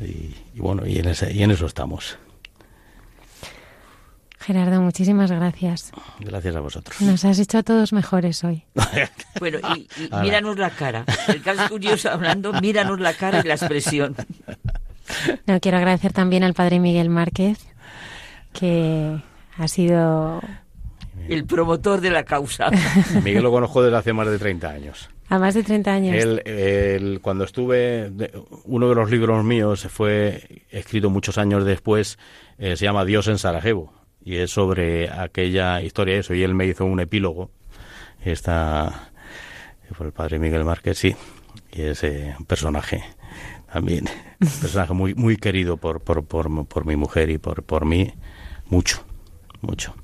Y, 0.00 0.34
y 0.54 0.58
bueno, 0.60 0.86
y 0.86 0.98
en, 0.98 1.08
ese, 1.08 1.32
y 1.32 1.42
en 1.42 1.50
eso 1.50 1.66
estamos. 1.66 2.18
Gerardo, 4.38 4.80
muchísimas 4.82 5.30
gracias. 5.30 5.92
Gracias 6.18 6.56
a 6.56 6.60
vosotros. 6.60 7.00
Nos 7.00 7.24
has 7.24 7.38
hecho 7.38 7.58
a 7.58 7.62
todos 7.62 7.92
mejores 7.92 8.42
hoy. 8.42 8.64
bueno, 9.38 9.58
y, 9.76 9.88
y 10.02 10.16
míranos 10.20 10.58
la 10.58 10.70
cara. 10.70 11.04
El 11.28 11.42
caso 11.42 11.68
curioso 11.68 12.10
hablando, 12.10 12.52
míranos 12.54 12.98
la 12.98 13.14
cara 13.14 13.40
y 13.44 13.46
la 13.46 13.54
expresión. 13.54 14.16
No, 15.46 15.60
quiero 15.60 15.78
agradecer 15.78 16.12
también 16.12 16.42
al 16.42 16.54
padre 16.54 16.80
Miguel 16.80 17.08
Márquez, 17.08 17.58
que 18.52 19.16
ha 19.58 19.68
sido 19.68 20.40
el 21.28 21.44
promotor 21.44 22.00
de 22.00 22.10
la 22.10 22.24
causa. 22.24 22.70
Miguel 23.24 23.42
lo 23.42 23.50
conozco 23.50 23.82
desde 23.82 23.96
hace 23.96 24.12
más 24.12 24.28
de 24.28 24.38
30 24.38 24.68
años. 24.68 25.10
A 25.28 25.38
más 25.38 25.54
de 25.54 25.62
30 25.62 25.92
años. 25.92 26.14
Él, 26.44 27.20
cuando 27.22 27.44
estuve, 27.44 28.12
uno 28.64 28.88
de 28.88 28.94
los 28.94 29.10
libros 29.10 29.42
míos 29.42 29.86
fue 29.90 30.64
escrito 30.70 31.08
muchos 31.08 31.38
años 31.38 31.64
después, 31.64 32.18
eh, 32.58 32.76
se 32.76 32.84
llama 32.84 33.04
Dios 33.04 33.28
en 33.28 33.38
Sarajevo, 33.38 33.94
y 34.22 34.36
es 34.36 34.50
sobre 34.50 35.10
aquella 35.10 35.80
historia, 35.80 36.18
eso, 36.18 36.34
y 36.34 36.42
él 36.42 36.54
me 36.54 36.66
hizo 36.66 36.84
un 36.84 37.00
epílogo, 37.00 37.50
está, 38.22 39.10
fue 39.92 40.06
el 40.06 40.12
padre 40.12 40.38
Miguel 40.38 40.64
Márquez, 40.64 40.98
sí, 40.98 41.16
y 41.72 41.80
es 41.80 42.04
eh, 42.04 42.34
un 42.38 42.44
personaje 42.44 43.02
también, 43.72 44.04
un 44.38 44.48
personaje 44.60 44.92
muy, 44.92 45.14
muy 45.14 45.38
querido 45.38 45.78
por, 45.78 46.02
por, 46.02 46.26
por, 46.26 46.66
por 46.66 46.84
mi 46.84 46.96
mujer 46.96 47.30
y 47.30 47.38
por, 47.38 47.62
por 47.62 47.86
mí, 47.86 48.12
mucho, 48.68 49.02
mucho. 49.62 49.94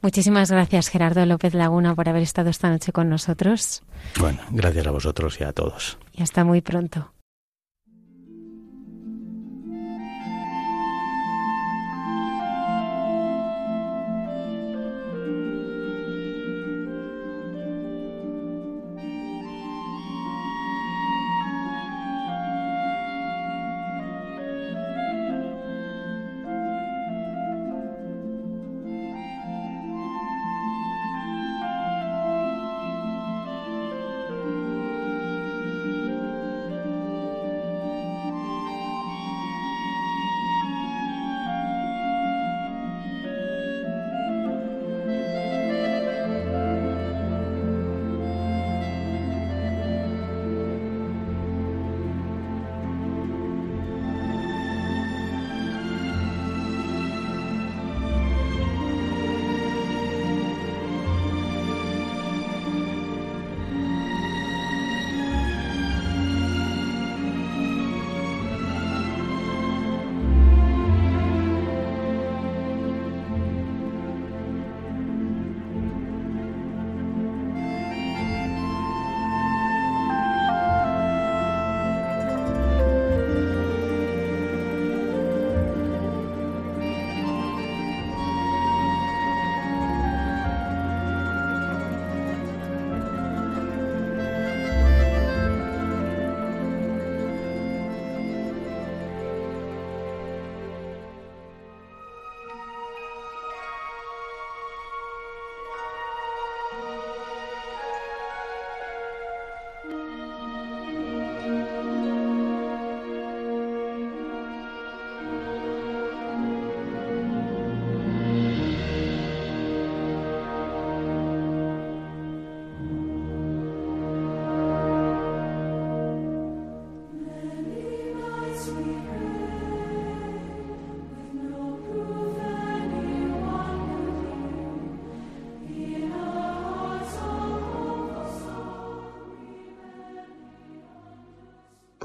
Muchísimas 0.00 0.50
gracias, 0.50 0.88
Gerardo 0.88 1.26
López 1.26 1.54
Laguna, 1.54 1.94
por 1.94 2.08
haber 2.08 2.22
estado 2.22 2.50
esta 2.50 2.70
noche 2.70 2.92
con 2.92 3.08
nosotros. 3.08 3.82
Bueno, 4.18 4.40
gracias 4.50 4.86
a 4.86 4.90
vosotros 4.90 5.40
y 5.40 5.44
a 5.44 5.52
todos. 5.52 5.98
Y 6.12 6.22
hasta 6.22 6.44
muy 6.44 6.60
pronto. 6.60 7.12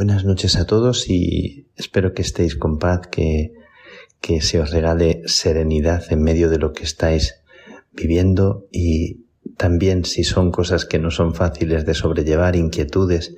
Buenas 0.04 0.26
noches 0.26 0.58
a 0.58 0.66
todos 0.66 1.10
y 1.10 1.66
espero 1.78 2.14
que 2.14 2.24
estéis 2.24 2.58
con 2.58 2.78
paz, 2.78 3.08
que, 3.10 3.54
que 4.20 4.42
se 4.42 4.60
os 4.60 4.72
regale 4.72 5.22
serenidad 5.28 6.04
en 6.12 6.22
medio 6.22 6.50
de 6.50 6.58
lo 6.58 6.74
que 6.74 6.84
estáis 6.84 7.36
viviendo 7.94 8.68
y 8.70 9.24
también 9.56 10.04
si 10.04 10.26
son 10.26 10.52
cosas 10.52 10.84
que 10.84 11.00
no 11.00 11.10
son 11.10 11.34
fáciles 11.34 11.86
de 11.86 11.94
sobrellevar, 11.94 12.58
inquietudes, 12.58 13.36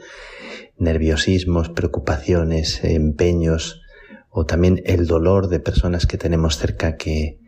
nerviosismos, 0.79 1.69
preocupaciones, 1.69 2.83
empeños 2.83 3.83
o 4.31 4.47
también 4.47 4.81
el 4.85 5.05
dolor 5.05 5.49
de 5.49 5.59
personas 5.59 6.07
que 6.07 6.17
tenemos 6.17 6.57
cerca 6.57 6.97
que, 6.97 7.41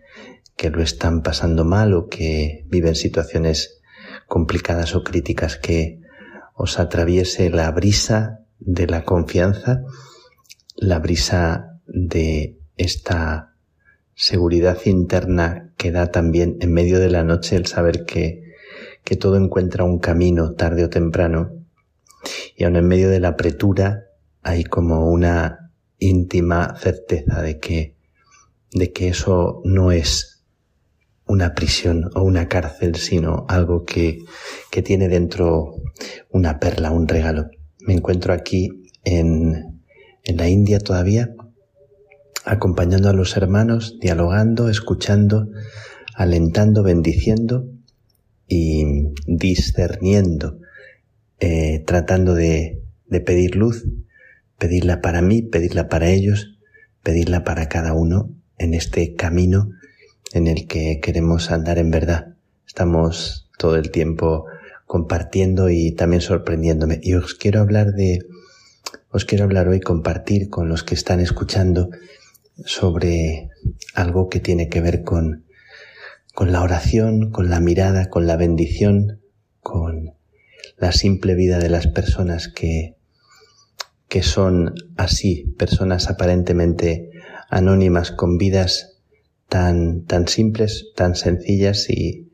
que 0.55 0.69
lo 0.69 0.83
están 0.83 1.23
pasando 1.23 1.65
mal 1.65 1.95
o 1.95 2.07
que 2.07 2.65
viven 2.67 2.93
situaciones 2.93 3.81
complicadas 4.27 4.93
o 4.93 5.03
críticas 5.03 5.57
que 5.57 6.01
os 6.53 6.77
atraviese 6.77 7.49
la 7.49 7.71
brisa 7.71 8.43
de 8.59 8.87
la 8.87 9.03
confianza, 9.03 9.83
la 10.75 10.99
brisa 10.99 11.79
de 11.87 12.59
esta 12.75 13.55
seguridad 14.15 14.79
interna 14.85 15.73
que 15.77 15.91
da 15.91 16.11
también 16.11 16.57
en 16.59 16.73
medio 16.73 16.99
de 16.99 17.09
la 17.09 17.23
noche 17.23 17.55
el 17.55 17.65
saber 17.67 18.05
que, 18.05 18.53
que 19.03 19.15
todo 19.15 19.37
encuentra 19.37 19.83
un 19.83 19.99
camino 19.99 20.53
tarde 20.53 20.85
o 20.85 20.89
temprano 20.89 21.51
y 22.55 22.63
aun 22.63 22.75
en 22.75 22.87
medio 22.87 23.09
de 23.09 23.19
la 23.19 23.29
apretura 23.29 24.05
hay 24.41 24.63
como 24.63 25.09
una 25.09 25.71
íntima 25.99 26.75
certeza 26.77 27.41
de 27.41 27.59
que, 27.59 27.95
de 28.71 28.91
que 28.91 29.09
eso 29.09 29.61
no 29.63 29.91
es 29.91 30.45
una 31.25 31.53
prisión 31.53 32.09
o 32.15 32.21
una 32.21 32.47
cárcel, 32.47 32.95
sino 32.95 33.45
algo 33.49 33.83
que, 33.83 34.19
que 34.71 34.81
tiene 34.81 35.09
dentro 35.09 35.75
una 36.29 36.59
perla, 36.59 36.91
un 36.91 37.07
regalo. 37.07 37.49
Me 37.87 37.93
encuentro 37.93 38.33
aquí 38.33 38.83
en, 39.05 39.81
en 40.25 40.37
la 40.37 40.49
India 40.49 40.79
todavía, 40.79 41.33
acompañando 42.43 43.07
a 43.07 43.13
los 43.13 43.37
hermanos, 43.37 43.97
dialogando, 44.01 44.67
escuchando, 44.67 45.47
alentando, 46.13 46.83
bendiciendo 46.83 47.65
y 48.45 49.13
discerniendo, 49.25 50.59
eh, 51.39 51.81
tratando 51.87 52.35
de, 52.35 52.83
de 53.05 53.21
pedir 53.21 53.55
luz, 53.55 53.85
pedirla 54.57 54.99
para 54.99 55.21
mí, 55.21 55.41
pedirla 55.41 55.87
para 55.87 56.09
ellos, 56.09 56.57
pedirla 57.03 57.45
para 57.45 57.69
cada 57.69 57.93
uno 57.93 58.35
en 58.57 58.73
este 58.73 59.15
camino 59.15 59.69
en 60.33 60.47
el 60.47 60.67
que 60.67 60.99
queremos 61.01 61.51
andar 61.51 61.77
en 61.77 61.89
verdad. 61.89 62.35
Estamos 62.67 63.49
todo 63.57 63.77
el 63.77 63.91
tiempo 63.91 64.45
compartiendo 64.87 65.69
y 65.69 65.91
también 65.91 66.21
sorprendiéndome. 66.21 66.99
Y 67.03 67.13
os 67.13 67.35
quiero 67.35 67.59
hablar 67.59 67.91
de, 67.91 68.19
os 69.11 69.25
quiero 69.25 69.43
hablar 69.43 69.67
hoy, 69.67 69.81
compartir 69.81 70.49
con 70.49 70.69
los 70.69 70.83
que 70.83 70.95
están 70.95 71.19
escuchando 71.19 71.89
sobre 72.65 73.49
algo 73.93 74.29
que 74.29 74.39
tiene 74.39 74.69
que 74.69 74.81
ver 74.81 75.03
con, 75.03 75.45
con 76.33 76.51
la 76.51 76.63
oración, 76.63 77.31
con 77.31 77.49
la 77.49 77.59
mirada, 77.59 78.09
con 78.09 78.25
la 78.25 78.37
bendición, 78.37 79.21
con 79.59 80.15
la 80.77 80.91
simple 80.93 81.35
vida 81.35 81.59
de 81.59 81.69
las 81.69 81.87
personas 81.87 82.47
que, 82.47 82.95
que 84.07 84.23
son 84.23 84.73
así, 84.95 85.53
personas 85.57 86.09
aparentemente 86.09 87.11
anónimas 87.49 88.11
con 88.11 88.37
vidas 88.37 89.01
tan, 89.49 90.05
tan 90.05 90.27
simples, 90.27 90.91
tan 90.95 91.15
sencillas 91.15 91.89
y, 91.89 92.26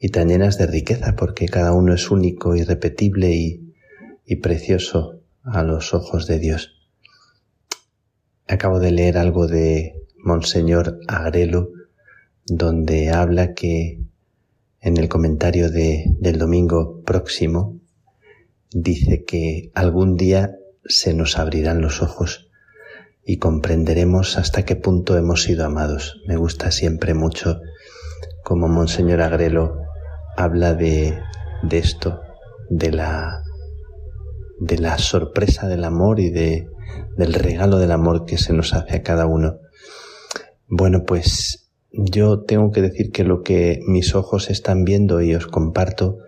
y 0.00 0.10
tan 0.10 0.28
llenas 0.28 0.58
de 0.58 0.66
riqueza, 0.66 1.16
porque 1.16 1.46
cada 1.46 1.72
uno 1.72 1.94
es 1.94 2.10
único, 2.10 2.54
irrepetible 2.54 3.34
y, 3.34 3.74
y 4.24 4.36
precioso 4.36 5.20
a 5.42 5.62
los 5.62 5.94
ojos 5.94 6.26
de 6.26 6.38
Dios. 6.38 6.74
Acabo 8.46 8.78
de 8.78 8.92
leer 8.92 9.18
algo 9.18 9.46
de 9.46 10.02
Monseñor 10.18 11.00
Agrelo, 11.08 11.70
donde 12.46 13.10
habla 13.10 13.54
que 13.54 14.00
en 14.80 14.96
el 14.96 15.08
comentario 15.08 15.70
de, 15.70 16.04
del 16.18 16.38
domingo 16.38 17.02
próximo 17.02 17.80
dice 18.70 19.24
que 19.24 19.70
algún 19.74 20.16
día 20.16 20.56
se 20.84 21.14
nos 21.14 21.38
abrirán 21.38 21.80
los 21.80 22.02
ojos 22.02 22.48
y 23.24 23.38
comprenderemos 23.38 24.38
hasta 24.38 24.64
qué 24.64 24.76
punto 24.76 25.18
hemos 25.18 25.42
sido 25.42 25.66
amados. 25.66 26.22
Me 26.26 26.36
gusta 26.36 26.70
siempre 26.70 27.12
mucho 27.12 27.60
como 28.42 28.68
Monseñor 28.68 29.20
Agrelo 29.20 29.87
habla 30.38 30.74
de, 30.74 31.18
de 31.64 31.78
esto, 31.78 32.20
de 32.70 32.92
la, 32.92 33.42
de 34.60 34.78
la 34.78 34.96
sorpresa 34.98 35.66
del 35.66 35.82
amor 35.82 36.20
y 36.20 36.30
de, 36.30 36.68
del 37.16 37.34
regalo 37.34 37.78
del 37.78 37.90
amor 37.90 38.24
que 38.24 38.38
se 38.38 38.52
nos 38.52 38.72
hace 38.72 38.96
a 38.96 39.02
cada 39.02 39.26
uno. 39.26 39.58
Bueno, 40.68 41.02
pues 41.04 41.72
yo 41.90 42.44
tengo 42.44 42.70
que 42.70 42.82
decir 42.82 43.10
que 43.10 43.24
lo 43.24 43.42
que 43.42 43.80
mis 43.88 44.14
ojos 44.14 44.48
están 44.48 44.84
viendo 44.84 45.20
y 45.20 45.34
os 45.34 45.48
comparto 45.48 46.18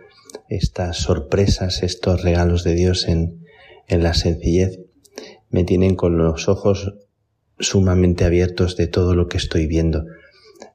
estas 0.48 0.96
sorpresas, 0.96 1.84
estos 1.84 2.22
regalos 2.22 2.64
de 2.64 2.74
Dios 2.74 3.06
en, 3.06 3.44
en 3.86 4.02
la 4.02 4.14
sencillez, 4.14 4.80
me 5.50 5.62
tienen 5.62 5.94
con 5.94 6.18
los 6.18 6.48
ojos 6.48 6.94
sumamente 7.60 8.24
abiertos 8.24 8.76
de 8.76 8.88
todo 8.88 9.14
lo 9.14 9.28
que 9.28 9.36
estoy 9.36 9.68
viendo 9.68 10.04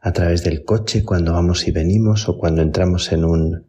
a 0.06 0.14
través 0.14 0.44
del 0.44 0.64
coche 0.64 1.04
cuando 1.04 1.34
vamos 1.34 1.68
y 1.68 1.72
venimos 1.72 2.30
o 2.30 2.38
cuando 2.38 2.62
entramos 2.62 3.12
en 3.12 3.26
un, 3.26 3.66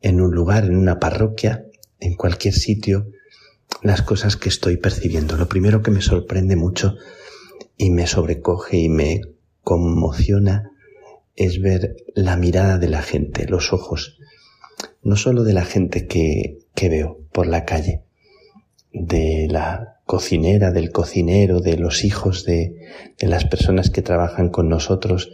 en 0.00 0.20
un 0.20 0.34
lugar, 0.34 0.64
en 0.64 0.76
una 0.76 0.98
parroquia, 0.98 1.66
en 2.00 2.16
cualquier 2.16 2.52
sitio, 2.52 3.06
las 3.80 4.02
cosas 4.02 4.36
que 4.36 4.48
estoy 4.48 4.76
percibiendo. 4.76 5.36
Lo 5.36 5.48
primero 5.48 5.80
que 5.80 5.92
me 5.92 6.00
sorprende 6.00 6.56
mucho 6.56 6.96
y 7.76 7.90
me 7.90 8.08
sobrecoge 8.08 8.76
y 8.76 8.88
me 8.88 9.20
conmociona 9.62 10.72
es 11.36 11.60
ver 11.60 11.94
la 12.12 12.36
mirada 12.36 12.78
de 12.78 12.88
la 12.88 13.00
gente, 13.00 13.46
los 13.46 13.72
ojos, 13.72 14.18
no 15.04 15.14
solo 15.14 15.44
de 15.44 15.52
la 15.52 15.64
gente 15.64 16.08
que, 16.08 16.58
que 16.74 16.88
veo 16.88 17.20
por 17.30 17.46
la 17.46 17.64
calle, 17.64 18.02
de 18.92 19.46
la 19.48 20.00
cocinera, 20.06 20.72
del 20.72 20.90
cocinero, 20.90 21.60
de 21.60 21.76
los 21.76 22.02
hijos, 22.02 22.44
de, 22.44 22.80
de 23.16 23.26
las 23.28 23.44
personas 23.44 23.90
que 23.90 24.02
trabajan 24.02 24.48
con 24.48 24.68
nosotros, 24.68 25.30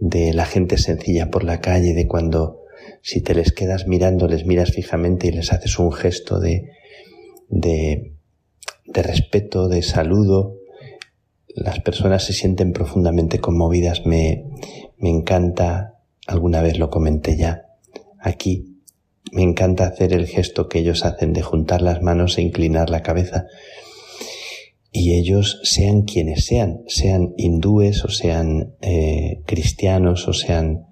de 0.00 0.32
la 0.32 0.46
gente 0.46 0.78
sencilla 0.78 1.30
por 1.30 1.44
la 1.44 1.60
calle, 1.60 1.92
de 1.92 2.08
cuando 2.08 2.62
si 3.02 3.20
te 3.20 3.34
les 3.34 3.52
quedas 3.52 3.86
mirando, 3.86 4.26
les 4.26 4.46
miras 4.46 4.72
fijamente 4.72 5.28
y 5.28 5.32
les 5.32 5.52
haces 5.52 5.78
un 5.78 5.92
gesto 5.92 6.40
de, 6.40 6.70
de, 7.48 8.14
de 8.86 9.02
respeto, 9.02 9.68
de 9.68 9.82
saludo, 9.82 10.56
las 11.54 11.80
personas 11.80 12.24
se 12.24 12.32
sienten 12.32 12.72
profundamente 12.72 13.40
conmovidas. 13.40 14.06
Me, 14.06 14.46
me 14.98 15.10
encanta, 15.10 15.98
alguna 16.26 16.62
vez 16.62 16.78
lo 16.78 16.90
comenté 16.90 17.36
ya, 17.36 17.66
aquí, 18.18 18.82
me 19.32 19.42
encanta 19.42 19.86
hacer 19.86 20.14
el 20.14 20.26
gesto 20.26 20.68
que 20.68 20.78
ellos 20.78 21.04
hacen 21.04 21.34
de 21.34 21.42
juntar 21.42 21.82
las 21.82 22.02
manos 22.02 22.38
e 22.38 22.42
inclinar 22.42 22.88
la 22.90 23.02
cabeza 23.02 23.46
y 24.92 25.14
ellos 25.14 25.60
sean 25.62 26.02
quienes 26.02 26.44
sean, 26.44 26.82
sean 26.86 27.34
hindúes 27.36 28.04
o 28.04 28.08
sean 28.08 28.74
eh, 28.80 29.42
cristianos 29.46 30.26
o 30.28 30.32
sean 30.32 30.86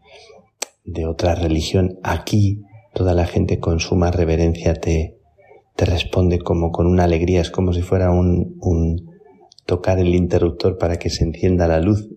de 0.84 1.06
otra 1.06 1.34
religión, 1.34 1.98
aquí 2.02 2.62
toda 2.94 3.14
la 3.14 3.26
gente 3.26 3.58
con 3.60 3.80
suma 3.80 4.10
reverencia 4.10 4.74
te, 4.74 5.18
te 5.76 5.84
responde 5.84 6.38
como 6.38 6.72
con 6.72 6.86
una 6.86 7.04
alegría, 7.04 7.40
es 7.40 7.50
como 7.50 7.72
si 7.72 7.82
fuera 7.82 8.10
un, 8.10 8.56
un 8.60 9.10
tocar 9.66 9.98
el 9.98 10.14
interruptor 10.14 10.78
para 10.78 10.98
que 10.98 11.10
se 11.10 11.24
encienda 11.24 11.68
la 11.68 11.80
luz. 11.80 12.08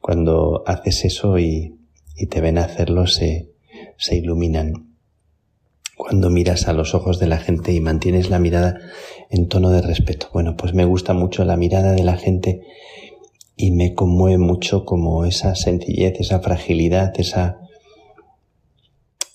Cuando 0.00 0.62
haces 0.66 1.04
eso 1.04 1.38
y, 1.38 1.76
y 2.16 2.26
te 2.26 2.40
ven 2.40 2.58
hacerlo, 2.58 3.06
se, 3.06 3.50
se 3.98 4.16
iluminan 4.16 4.87
cuando 5.98 6.30
miras 6.30 6.68
a 6.68 6.72
los 6.72 6.94
ojos 6.94 7.18
de 7.18 7.26
la 7.26 7.38
gente 7.38 7.72
y 7.72 7.80
mantienes 7.80 8.30
la 8.30 8.38
mirada 8.38 8.78
en 9.30 9.48
tono 9.48 9.70
de 9.70 9.82
respeto. 9.82 10.28
Bueno, 10.32 10.56
pues 10.56 10.72
me 10.72 10.84
gusta 10.84 11.12
mucho 11.12 11.44
la 11.44 11.56
mirada 11.56 11.90
de 11.90 12.04
la 12.04 12.16
gente 12.16 12.62
y 13.56 13.72
me 13.72 13.94
conmueve 13.94 14.38
mucho 14.38 14.84
como 14.84 15.24
esa 15.24 15.56
sencillez, 15.56 16.20
esa 16.20 16.38
fragilidad, 16.38 17.12
esa, 17.18 17.58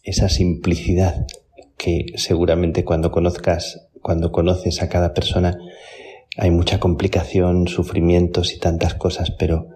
esa 0.04 0.30
simplicidad 0.30 1.28
que 1.76 2.06
seguramente 2.16 2.86
cuando 2.86 3.12
conozcas, 3.12 3.90
cuando 4.02 4.32
conoces 4.32 4.82
a 4.82 4.88
cada 4.88 5.14
persona, 5.14 5.58
hay 6.38 6.50
mucha 6.50 6.80
complicación, 6.80 7.68
sufrimientos 7.68 8.54
y 8.54 8.60
tantas 8.60 8.94
cosas, 8.94 9.32
pero 9.32 9.68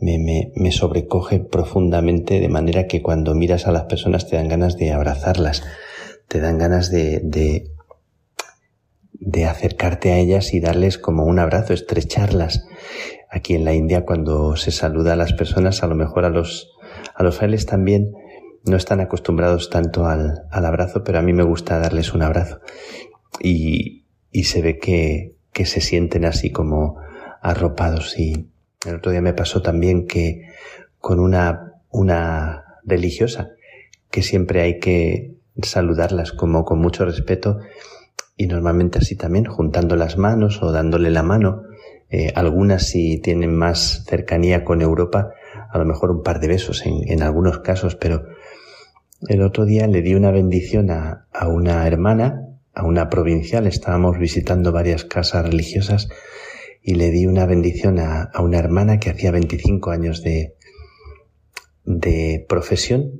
me, 0.00 0.18
me, 0.18 0.50
me 0.56 0.72
sobrecoge 0.72 1.38
profundamente 1.38 2.40
de 2.40 2.48
manera 2.48 2.88
que 2.88 3.00
cuando 3.00 3.36
miras 3.36 3.68
a 3.68 3.72
las 3.72 3.84
personas 3.84 4.26
te 4.26 4.34
dan 4.34 4.48
ganas 4.48 4.76
de 4.76 4.90
abrazarlas 4.90 5.62
te 6.30 6.38
dan 6.38 6.58
ganas 6.58 6.92
de, 6.92 7.20
de, 7.24 7.72
de 9.14 9.46
acercarte 9.46 10.12
a 10.12 10.18
ellas 10.18 10.54
y 10.54 10.60
darles 10.60 10.96
como 10.96 11.24
un 11.24 11.40
abrazo, 11.40 11.74
estrecharlas. 11.74 12.68
Aquí 13.28 13.56
en 13.56 13.64
la 13.64 13.74
India 13.74 14.04
cuando 14.04 14.54
se 14.54 14.70
saluda 14.70 15.14
a 15.14 15.16
las 15.16 15.32
personas, 15.32 15.82
a 15.82 15.88
lo 15.88 15.96
mejor 15.96 16.24
a 16.24 16.30
los, 16.30 16.70
a 17.16 17.24
los 17.24 17.36
frailes 17.36 17.66
también 17.66 18.12
no 18.64 18.76
están 18.76 19.00
acostumbrados 19.00 19.70
tanto 19.70 20.06
al, 20.06 20.44
al 20.52 20.66
abrazo, 20.66 21.02
pero 21.02 21.18
a 21.18 21.22
mí 21.22 21.32
me 21.32 21.42
gusta 21.42 21.80
darles 21.80 22.14
un 22.14 22.22
abrazo. 22.22 22.60
Y, 23.40 24.04
y 24.30 24.44
se 24.44 24.62
ve 24.62 24.78
que, 24.78 25.34
que 25.52 25.66
se 25.66 25.80
sienten 25.80 26.24
así 26.24 26.52
como 26.52 27.00
arropados. 27.42 28.16
Y 28.20 28.46
el 28.86 28.94
otro 28.94 29.10
día 29.10 29.20
me 29.20 29.34
pasó 29.34 29.62
también 29.62 30.06
que 30.06 30.42
con 31.00 31.18
una, 31.18 31.74
una 31.90 32.76
religiosa, 32.84 33.48
que 34.12 34.22
siempre 34.22 34.62
hay 34.62 34.78
que 34.78 35.39
saludarlas 35.62 36.32
como 36.32 36.64
con 36.64 36.78
mucho 36.80 37.04
respeto 37.04 37.58
y 38.36 38.46
normalmente 38.46 38.98
así 38.98 39.16
también, 39.16 39.44
juntando 39.44 39.96
las 39.96 40.16
manos 40.16 40.62
o 40.62 40.72
dándole 40.72 41.10
la 41.10 41.22
mano. 41.22 41.64
Eh, 42.08 42.32
algunas 42.34 42.86
si 42.86 43.18
tienen 43.18 43.54
más 43.54 44.04
cercanía 44.06 44.64
con 44.64 44.80
Europa, 44.80 45.32
a 45.70 45.78
lo 45.78 45.84
mejor 45.84 46.10
un 46.10 46.22
par 46.22 46.40
de 46.40 46.48
besos 46.48 46.84
en, 46.86 47.22
algunos 47.22 47.58
casos, 47.58 47.96
pero 47.96 48.24
el 49.28 49.42
otro 49.42 49.66
día 49.66 49.86
le 49.86 50.00
di 50.00 50.14
una 50.14 50.30
bendición 50.30 50.90
a, 50.90 51.26
a 51.32 51.48
una 51.48 51.86
hermana, 51.86 52.46
a 52.74 52.84
una 52.84 53.10
provincial, 53.10 53.66
estábamos 53.66 54.18
visitando 54.18 54.72
varias 54.72 55.04
casas 55.04 55.44
religiosas 55.44 56.08
y 56.82 56.94
le 56.94 57.10
di 57.10 57.26
una 57.26 57.44
bendición 57.44 57.98
a, 57.98 58.22
a 58.22 58.42
una 58.42 58.58
hermana 58.58 58.98
que 58.98 59.10
hacía 59.10 59.30
25 59.32 59.90
años 59.90 60.22
de, 60.22 60.56
de 61.84 62.44
profesión 62.48 63.12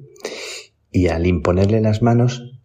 y 0.92 1.08
al 1.08 1.26
imponerle 1.26 1.80
las 1.80 2.02
manos 2.02 2.60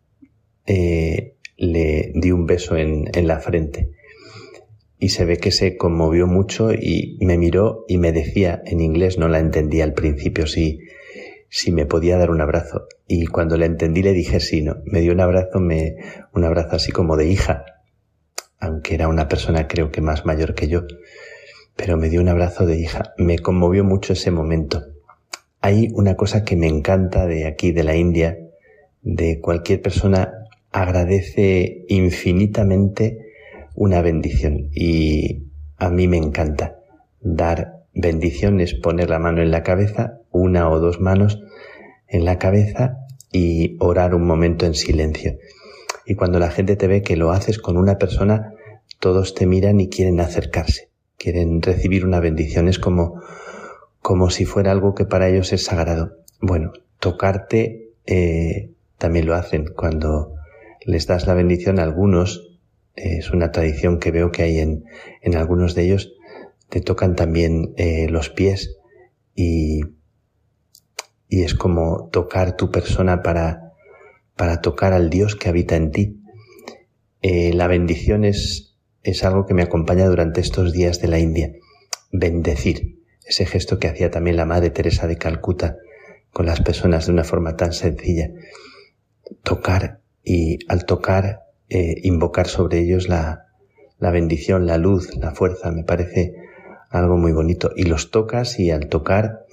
eh, 0.66 1.36
le 1.58 2.12
di 2.16 2.32
un 2.32 2.46
beso 2.46 2.76
en, 2.76 3.06
en 3.14 3.28
la 3.28 3.40
frente 3.40 3.90
y 5.00 5.10
se 5.10 5.26
ve 5.26 5.38
que 5.38 5.52
se 5.52 5.78
conmovió 5.78 6.28
mucho 6.28 6.74
y 6.74 7.18
me 7.22 7.38
miró 7.38 7.86
y 7.88 7.98
me 7.98 8.12
decía 8.12 8.62
en 8.66 8.82
inglés, 8.82 9.18
no 9.18 9.28
la 9.28 9.40
entendía 9.40 9.84
al 9.84 9.94
principio, 9.94 10.48
si, 10.48 10.80
si 11.50 11.72
me 11.72 11.86
podía 11.86 12.18
dar 12.18 12.32
un 12.32 12.42
abrazo. 12.42 12.88
Y 13.08 13.28
cuando 13.28 13.58
la 13.58 13.66
entendí 13.66 14.02
le 14.02 14.14
dije 14.14 14.40
sí, 14.40 14.62
no. 14.62 14.78
Me 14.86 15.02
dio 15.02 15.12
un 15.12 15.20
abrazo, 15.20 15.60
me, 15.60 15.98
un 16.34 16.44
abrazo 16.44 16.78
así 16.78 16.92
como 16.92 17.18
de 17.18 17.28
hija, 17.28 17.66
aunque 18.60 18.96
era 18.96 19.08
una 19.08 19.28
persona 19.28 19.68
creo 19.68 19.92
que 19.92 20.02
más 20.02 20.26
mayor 20.26 20.56
que 20.56 20.68
yo, 20.68 20.84
pero 21.76 21.98
me 21.98 22.10
dio 22.10 22.22
un 22.22 22.30
abrazo 22.30 22.66
de 22.66 22.80
hija. 22.80 23.14
Me 23.18 23.40
conmovió 23.40 23.84
mucho 23.84 24.14
ese 24.14 24.32
momento. 24.32 24.82
Hay 25.66 25.90
una 25.96 26.16
cosa 26.16 26.44
que 26.44 26.56
me 26.56 26.68
encanta 26.68 27.26
de 27.26 27.48
aquí, 27.48 27.72
de 27.72 27.84
la 27.84 27.96
India, 27.96 28.38
de 29.02 29.42
cualquier 29.42 29.82
persona 29.82 30.32
agradece 30.72 31.86
infinitamente 31.88 33.32
una 33.74 34.04
bendición 34.04 34.70
y 34.72 35.48
a 35.78 35.90
mí 35.90 36.08
me 36.08 36.18
encanta 36.18 36.76
dar 37.20 37.80
bendiciones, 37.96 38.76
poner 38.76 39.10
la 39.10 39.18
mano 39.18 39.42
en 39.42 39.50
la 39.50 39.64
cabeza, 39.64 40.20
una 40.30 40.70
o 40.70 40.80
dos 40.80 41.02
manos 41.02 41.42
en 42.08 42.26
la 42.26 42.38
cabeza 42.38 43.00
y 43.32 43.76
orar 43.80 44.14
un 44.14 44.28
momento 44.28 44.68
en 44.68 44.76
silencio. 44.76 45.40
Y 46.06 46.14
cuando 46.14 46.38
la 46.38 46.52
gente 46.52 46.76
te 46.76 46.86
ve 46.86 47.02
que 47.02 47.16
lo 47.16 47.32
haces 47.32 47.58
con 47.58 47.78
una 47.78 47.98
persona, 47.98 48.54
todos 49.00 49.34
te 49.34 49.48
miran 49.48 49.80
y 49.80 49.90
quieren 49.90 50.20
acercarse, 50.20 50.92
quieren 51.18 51.60
recibir 51.64 52.06
una 52.06 52.20
bendición. 52.20 52.68
Es 52.68 52.78
como, 52.78 53.20
como 54.06 54.30
si 54.30 54.45
fuera 54.45 54.72
algo 54.72 54.94
que 54.94 55.06
para 55.06 55.27
ellos 55.30 55.52
es 55.52 55.65
sagrado. 55.65 56.18
Bueno, 56.40 56.73
tocarte 56.99 57.90
eh, 58.06 58.72
también 58.99 59.26
lo 59.26 59.34
hacen 59.34 59.65
cuando 59.76 60.36
les 60.86 61.07
das 61.07 61.26
la 61.26 61.34
bendición 61.34 61.80
a 61.80 61.84
algunos. 61.84 62.56
es 62.95 63.32
una 63.32 63.52
tradición 63.52 63.98
que 63.98 64.11
veo 64.11 64.32
que 64.32 64.44
hay 64.44 64.60
en, 64.60 64.84
en 65.23 65.36
algunos 65.36 65.73
de 65.73 65.86
ellos. 65.86 66.14
Te 66.69 66.82
tocan 66.82 67.15
también 67.15 67.73
eh, 67.77 68.07
los 68.07 68.30
pies 68.30 68.77
y, 69.34 69.82
y 71.27 71.41
es 71.41 71.56
como 71.56 72.07
tocar 72.10 72.56
tu 72.56 72.69
persona 72.69 73.23
para, 73.23 73.73
para 74.36 74.61
tocar 74.61 74.94
al 74.94 75.10
Dios 75.10 75.36
que 75.36 75.49
habita 75.49 75.77
en 75.77 75.90
ti. 75.90 76.22
Eh, 77.23 77.53
la 77.53 77.65
bendición 77.65 78.23
es, 78.23 78.77
es 79.02 79.23
algo 79.23 79.48
que 79.48 79.56
me 79.56 79.64
acompaña 79.64 80.06
durante 80.06 80.41
estos 80.41 80.73
días 80.73 81.02
de 81.02 81.07
la 81.07 81.18
India. 81.18 81.53
Bendecir, 82.11 82.95
ese 83.26 83.46
gesto 83.46 83.80
que 83.80 83.88
hacía 83.88 84.12
también 84.12 84.38
la 84.38 84.46
Madre 84.46 84.70
Teresa 84.70 85.08
de 85.08 85.18
Calcuta 85.18 85.78
con 86.32 86.46
las 86.46 86.62
personas 86.62 87.06
de 87.06 87.14
una 87.14 87.24
forma 87.24 87.56
tan 87.56 87.74
sencilla. 87.74 88.30
Tocar 89.44 90.02
y 90.24 90.60
al 90.68 90.86
tocar 90.86 91.42
eh, 91.70 91.96
invocar 92.04 92.48
sobre 92.48 92.80
ellos 92.80 93.10
la, 93.10 93.48
la 94.00 94.12
bendición, 94.12 94.66
la 94.66 94.78
luz, 94.78 95.16
la 95.16 95.32
fuerza, 95.32 95.72
me 95.72 95.84
parece 95.84 96.36
algo 96.90 97.18
muy 97.18 97.32
bonito. 97.32 97.72
Y 97.76 97.84
los 97.84 98.12
tocas 98.12 98.60
y 98.60 98.72
al 98.72 98.88
tocar, 98.88 99.46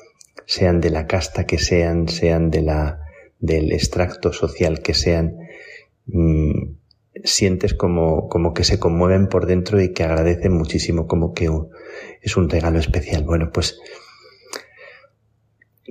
sean 0.47 0.81
de 0.81 0.90
la 0.90 1.07
casta 1.07 1.44
que 1.44 1.59
sean, 1.59 2.09
sean 2.09 2.51
de 2.51 2.62
la, 2.62 3.01
del 3.39 3.73
extracto 3.73 4.32
social 4.32 4.81
que 4.81 4.94
sean, 4.94 5.39
mmm, 6.07 6.74
sientes 7.24 7.74
como, 7.74 8.28
como 8.28 8.53
que 8.53 8.65
se 8.65 8.78
conmueven 8.78 9.28
por 9.28 9.47
dentro 9.47 9.81
y 9.81 9.93
que 9.93 10.05
agradecen 10.05 10.53
muchísimo, 10.53 11.07
como 11.07 11.32
que 11.32 11.49
es 12.20 12.36
un 12.36 12.48
regalo 12.48 12.78
especial. 12.78 13.24
Bueno, 13.24 13.50
pues 13.52 13.78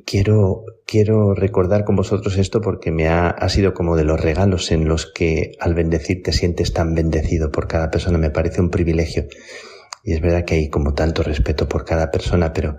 quiero, 0.06 0.66
quiero 0.86 1.34
recordar 1.34 1.84
con 1.84 1.96
vosotros 1.96 2.38
esto 2.38 2.62
porque 2.62 2.92
me 2.92 3.08
ha, 3.08 3.30
ha 3.30 3.50
sido 3.50 3.74
como 3.74 3.96
de 3.96 4.04
los 4.04 4.20
regalos 4.20 4.72
en 4.72 4.88
los 4.88 5.06
que 5.06 5.54
al 5.60 5.74
bendecir 5.74 6.24
te 6.24 6.32
sientes 6.32 6.74
tan 6.74 6.94
bendecido 6.96 7.52
por 7.52 7.68
cada 7.68 7.92
persona. 7.92 8.18
Me 8.18 8.30
parece 8.30 8.62
un 8.62 8.70
privilegio. 8.70 9.28
Y 10.04 10.14
es 10.14 10.22
verdad 10.22 10.46
que 10.46 10.56
hay 10.56 10.70
como 10.70 10.94
tanto 10.94 11.24
respeto 11.24 11.68
por 11.68 11.86
cada 11.86 12.12
persona, 12.12 12.54
pero 12.54 12.78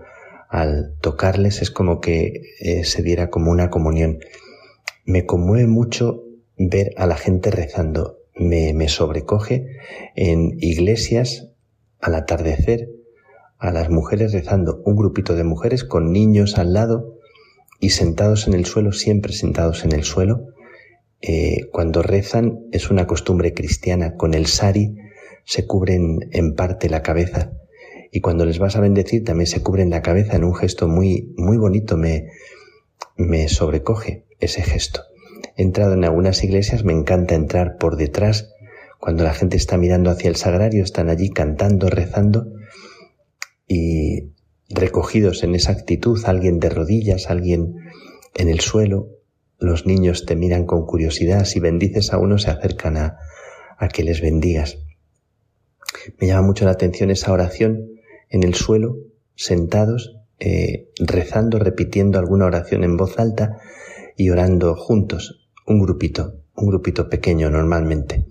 al 0.48 0.96
tocarles 1.00 1.62
es 1.62 1.70
como 1.70 2.00
que 2.00 2.42
eh, 2.60 2.84
se 2.84 3.02
diera 3.02 3.30
como 3.30 3.50
una 3.50 3.70
comunión. 3.70 4.18
Me 5.04 5.24
conmueve 5.24 5.66
mucho 5.66 6.24
ver 6.59 6.92
a 6.96 7.06
la 7.06 7.16
gente 7.16 7.50
rezando. 7.50 8.18
Me, 8.34 8.72
me 8.74 8.88
sobrecoge 8.88 9.66
en 10.16 10.56
iglesias 10.59 11.48
al 12.00 12.14
atardecer 12.14 12.88
a 13.62 13.70
las 13.70 13.90
mujeres 13.90 14.32
rezando, 14.32 14.82
un 14.84 14.97
grupito 14.97 15.36
de 15.36 15.44
mujeres 15.44 15.84
con 15.84 16.10
niños 16.10 16.59
al 16.59 16.72
lado 16.72 17.20
y 17.78 17.90
sentados 17.90 18.48
en 18.48 18.55
el 18.55 18.66
suelo, 18.66 18.90
siempre 18.90 19.32
sentados 19.32 19.84
en 19.84 19.93
el 19.93 20.02
suelo. 20.02 20.48
Eh, 21.20 21.68
cuando 21.70 22.02
rezan 22.02 22.66
es 22.72 22.90
una 22.90 23.06
costumbre 23.06 23.55
cristiana, 23.55 24.16
con 24.16 24.34
el 24.34 24.47
sari 24.47 24.97
se 25.44 25.64
cubren 25.64 26.28
en 26.32 26.56
parte 26.56 26.90
la 26.90 27.05
cabeza 27.05 27.52
y 28.10 28.20
cuando 28.20 28.44
les 28.47 28.59
vas 28.59 28.74
a 28.74 28.80
bendecir 28.80 29.22
también 29.22 29.47
se 29.47 29.62
cubren 29.62 29.90
la 29.90 30.02
cabeza 30.02 30.34
en 30.34 30.43
un 30.43 30.56
gesto 30.56 30.89
muy, 30.89 31.32
muy 31.36 31.56
bonito, 31.56 31.97
me, 31.97 32.30
me 33.16 33.47
sobrecoge 33.47 34.24
ese 34.40 34.62
gesto. 34.62 35.02
He 35.56 35.62
entrado 35.62 35.93
en 35.93 36.02
algunas 36.02 36.43
iglesias, 36.43 36.82
me 36.82 36.94
encanta 36.94 37.36
entrar 37.36 37.76
por 37.78 37.97
detrás, 37.97 38.52
cuando 38.98 39.22
la 39.22 39.34
gente 39.34 39.56
está 39.56 39.78
mirando 39.78 40.10
hacia 40.10 40.30
el 40.30 40.36
sagrario, 40.36 40.82
están 40.82 41.10
allí 41.10 41.30
cantando, 41.30 41.89
rezando, 41.90 42.48
y 43.73 44.35
recogidos 44.69 45.44
en 45.44 45.55
esa 45.55 45.73
actitud, 45.73 46.20
alguien 46.27 46.59
de 46.61 46.69
rodillas, 46.69 47.31
alguien 47.31 47.77
en 48.35 48.49
el 48.51 48.61
suelo, 48.61 49.09
los 49.59 49.86
niños 49.86 50.27
te 50.27 50.36
miran 50.36 50.66
con 50.66 50.85
curiosidad, 50.85 51.47
si 51.47 51.59
bendices 51.59 52.12
a 52.12 52.19
uno 52.19 52.36
se 52.36 52.51
acercan 52.51 52.99
a, 52.99 53.16
a 53.78 53.89
que 53.89 54.03
les 54.03 54.20
bendigas. 54.20 54.78
Me 56.20 56.27
llama 56.27 56.47
mucho 56.47 56.66
la 56.66 56.73
atención 56.73 57.11
esa 57.11 57.32
oración 57.32 57.93
en 58.28 58.43
el 58.43 58.55
suelo, 58.55 58.97
sentados, 59.36 60.19
eh, 60.39 60.90
rezando, 60.99 61.59
repitiendo 61.59 62.19
alguna 62.19 62.44
oración 62.44 62.85
en 62.85 62.99
voz 62.99 63.19
alta 63.19 63.59
y 64.19 64.28
orando 64.28 64.74
juntos, 64.74 65.49
un 65.66 65.81
grupito, 65.81 66.43
un 66.57 66.66
grupito 66.66 67.09
pequeño 67.09 67.49
normalmente. 67.49 68.27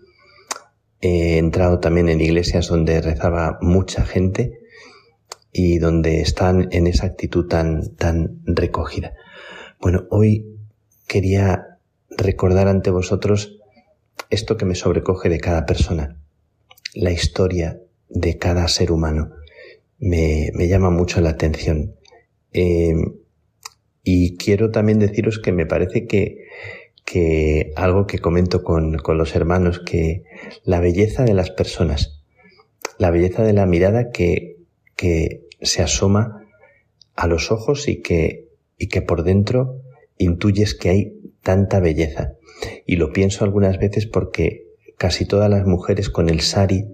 He 1.00 1.40
entrado 1.40 1.80
también 1.80 2.10
en 2.10 2.22
iglesias 2.22 2.68
donde 2.68 3.02
rezaba 3.02 3.58
mucha 3.62 4.06
gente 4.06 4.61
y 5.52 5.80
donde 5.80 6.22
están 6.22 6.70
en 6.72 6.88
esa 6.88 7.08
actitud 7.08 7.48
tan, 7.48 7.96
tan 7.96 8.42
recogida. 8.46 9.14
Bueno, 9.80 10.06
hoy 10.10 10.46
quería 11.08 11.78
recordar 12.10 12.68
ante 12.68 12.92
vosotros 12.92 13.60
esto 14.30 14.58
que 14.58 14.66
me 14.66 14.76
sobrecoge 14.76 15.30
de 15.30 15.40
cada 15.40 15.66
persona, 15.66 16.18
la 16.94 17.12
historia 17.12 17.80
de 18.10 18.38
cada 18.38 18.68
ser 18.68 18.92
humano. 18.92 19.32
Me, 20.00 20.52
me 20.54 20.68
llama 20.68 20.90
mucho 20.90 21.22
la 21.22 21.32
atención. 21.32 21.96
Eh, 22.54 22.94
y 24.04 24.38
quiero 24.38 24.72
también 24.72 25.00
deciros 25.00 25.40
que 25.40 25.52
me 25.52 25.66
parece 25.66 26.08
que, 26.08 26.48
que 27.06 27.72
algo 27.76 28.08
que 28.08 28.20
comento 28.20 28.64
con, 28.64 28.98
con 28.98 29.18
los 29.18 29.36
hermanos, 29.36 29.80
que 29.80 30.24
la 30.64 30.80
belleza 30.80 31.24
de 31.24 31.34
las 31.34 31.52
personas, 31.52 32.24
la 32.98 33.12
belleza 33.12 33.44
de 33.44 33.54
la 33.54 33.66
mirada 33.66 34.12
que 34.12 34.51
que 35.02 35.48
se 35.62 35.82
asoma 35.82 36.46
a 37.16 37.26
los 37.26 37.52
ojos 37.52 37.88
y 37.88 38.04
que, 38.04 38.50
y 38.78 38.88
que 38.88 39.02
por 39.02 39.24
dentro 39.24 39.82
intuyes 40.20 40.76
que 40.76 40.90
hay 40.90 41.14
tanta 41.42 41.80
belleza. 41.80 42.34
Y 42.86 42.98
lo 42.98 43.12
pienso 43.12 43.44
algunas 43.44 43.80
veces 43.80 44.06
porque 44.06 44.68
casi 45.00 45.26
todas 45.26 45.50
las 45.50 45.66
mujeres 45.66 46.12
con 46.12 46.30
el 46.30 46.42
sari 46.42 46.86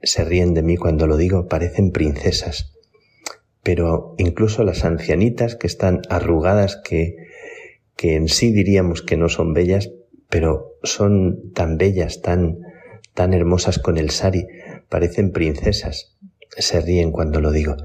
se 0.00 0.24
ríen 0.24 0.54
de 0.54 0.62
mí 0.62 0.76
cuando 0.76 1.08
lo 1.08 1.16
digo, 1.16 1.48
parecen 1.48 1.90
princesas. 1.90 2.76
Pero 3.64 4.14
incluso 4.16 4.62
las 4.62 4.84
ancianitas 4.84 5.56
que 5.56 5.66
están 5.66 6.02
arrugadas, 6.08 6.76
que, 6.76 7.16
que 7.96 8.14
en 8.14 8.28
sí 8.28 8.52
diríamos 8.52 9.02
que 9.02 9.16
no 9.16 9.28
son 9.28 9.52
bellas, 9.52 9.90
pero 10.28 10.76
son 10.84 11.50
tan 11.54 11.76
bellas, 11.76 12.20
tan, 12.22 12.60
tan 13.14 13.34
hermosas 13.34 13.80
con 13.80 13.98
el 13.98 14.10
sari, 14.10 14.46
parecen 14.88 15.32
princesas. 15.32 16.15
Se 16.56 16.80
ríen 16.80 17.12
cuando 17.12 17.40
lo 17.40 17.52
digo. 17.52 17.76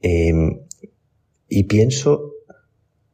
Em, 0.00 0.60
y 1.48 1.64
pienso 1.64 2.32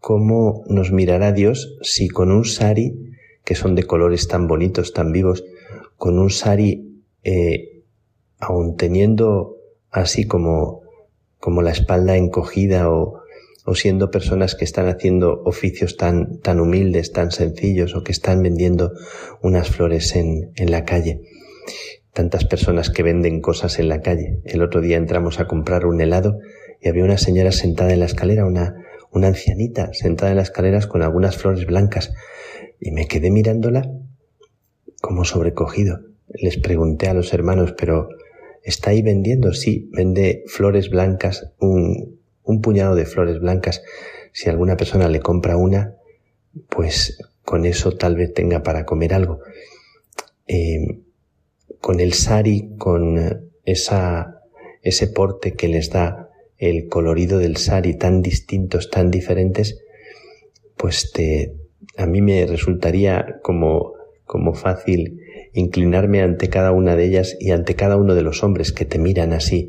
cómo 0.01 0.65
nos 0.69 0.93
mirará 0.93 1.33
Dios 1.33 1.77
si 1.83 2.09
con 2.09 2.31
un 2.33 2.45
sari, 2.45 3.15
que 3.45 3.55
son 3.55 3.75
de 3.75 3.85
colores 3.85 4.29
tan 4.29 4.47
bonitos, 4.47 4.93
tan 4.93 5.13
vivos, 5.13 5.45
con 5.97 6.19
un 6.19 6.31
sari, 6.31 7.03
eh, 7.25 7.83
aun 8.39 8.77
teniendo 8.77 9.57
así 9.91 10.27
como, 10.27 10.83
como 11.41 11.63
la 11.63 11.73
espalda 11.73 12.17
encogida 12.17 12.91
o, 12.91 13.21
o 13.65 13.75
siendo 13.75 14.11
personas 14.11 14.55
que 14.55 14.65
están 14.65 14.89
haciendo 14.89 15.43
oficios 15.45 15.97
tan, 15.97 16.39
tan 16.41 16.61
humildes, 16.61 17.13
tan 17.13 17.31
sencillos 17.31 17.95
o 17.95 18.03
que 18.03 18.13
están 18.13 18.43
vendiendo 18.43 18.93
unas 19.43 19.69
flores 19.69 20.17
en, 20.17 20.53
en 20.57 20.71
la 20.71 20.85
calle. 20.85 21.21
Tantas 22.19 22.45
personas 22.45 22.91
que 22.91 23.05
venden 23.05 23.41
cosas 23.41 23.79
en 23.79 23.89
la 23.89 24.01
calle. 24.01 24.41
El 24.45 24.61
otro 24.63 24.81
día 24.81 24.97
entramos 24.97 25.39
a 25.39 25.47
comprar 25.47 25.87
un 25.87 26.01
helado 26.01 26.41
y 26.83 26.89
había 26.89 27.05
una 27.05 27.17
señora 27.17 27.53
sentada 27.53 27.93
en 27.93 28.01
la 28.01 28.07
escalera, 28.07 28.45
una, 28.45 28.75
una 29.13 29.29
ancianita 29.29 29.93
sentada 29.93 30.33
en 30.33 30.39
las 30.39 30.49
escaleras 30.49 30.89
con 30.89 31.03
algunas 31.03 31.37
flores 31.37 31.65
blancas 31.65 32.13
y 32.81 32.91
me 32.91 33.07
quedé 33.07 33.31
mirándola 33.31 33.89
como 35.01 35.25
sobrecogido. 35.25 36.01
Les 36.27 36.57
pregunté 36.57 37.07
a 37.07 37.15
los 37.15 37.33
hermanos, 37.33 37.73
pero 37.79 38.09
¿está 38.65 38.91
ahí 38.91 39.01
vendiendo? 39.01 39.53
Sí, 39.53 39.89
vende 39.93 40.43
flores 40.49 40.91
blancas, 40.91 41.53
un, 41.61 42.19
un 42.43 42.61
puñado 42.61 42.97
de 42.97 43.07
flores 43.07 43.39
blancas. 43.39 43.81
Si 44.33 44.51
alguna 44.51 44.77
persona 44.77 45.09
le 45.09 45.21
compra 45.21 45.57
una, 45.57 45.95
pues 46.69 47.17
con 47.45 47.65
eso 47.65 47.93
tal 47.93 48.17
vez 48.17 48.35
tenga 48.35 48.65
para 48.65 48.85
comer 48.85 49.15
algo. 49.15 49.39
Eh, 50.49 51.05
con 51.81 52.01
el 52.01 52.13
sari, 52.13 52.71
con 52.79 53.51
esa, 53.65 54.41
ese 54.83 55.07
porte 55.09 55.55
que 55.55 55.69
les 55.69 55.91
da 55.91 56.31
el 56.57 56.89
colorido 56.89 57.39
del 57.39 57.57
sari 57.57 57.95
tan 57.95 58.23
distintos, 58.23 58.91
tan 58.91 59.11
diferentes, 59.11 59.81
pues 60.77 61.13
te, 61.13 61.55
a 61.97 62.07
mí 62.07 62.21
me 62.21 62.47
resultaría 62.47 63.41
como, 63.43 63.95
como 64.25 64.55
fácil 64.55 65.21
inclinarme 65.53 66.23
ante 66.23 66.49
cada 66.49 66.73
una 66.73 66.97
de 66.97 67.05
ellas 67.05 67.37
y 67.39 67.51
ante 67.51 67.75
cada 67.75 67.97
uno 67.97 68.15
de 68.15 68.23
los 68.23 68.43
hombres 68.43 68.73
que 68.73 68.85
te 68.85 68.99
miran 68.99 69.33
así, 69.33 69.69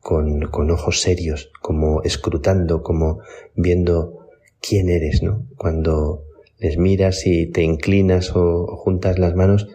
con, 0.00 0.42
con 0.42 0.70
ojos 0.70 1.00
serios, 1.00 1.50
como 1.60 2.02
escrutando, 2.02 2.82
como 2.82 3.18
viendo 3.54 4.28
quién 4.60 4.88
eres, 4.88 5.22
¿no? 5.22 5.46
Cuando 5.56 6.24
les 6.58 6.78
miras 6.78 7.26
y 7.26 7.46
te 7.46 7.62
inclinas 7.62 8.34
o, 8.34 8.66
juntas 8.76 9.18
las 9.18 9.34
manos, 9.34 9.68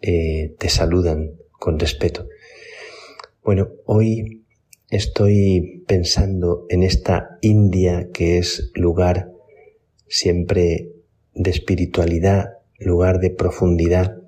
eh, 0.00 0.54
te 0.58 0.68
saludan 0.68 1.32
con 1.50 1.78
respeto. 1.78 2.28
Bueno, 3.42 3.70
hoy 3.84 4.44
estoy 4.90 5.84
pensando 5.86 6.66
en 6.68 6.82
esta 6.82 7.38
India 7.40 8.08
que 8.12 8.38
es 8.38 8.70
lugar 8.74 9.32
siempre 10.06 10.92
de 11.34 11.50
espiritualidad, 11.50 12.58
lugar 12.78 13.18
de 13.18 13.30
profundidad, 13.30 14.18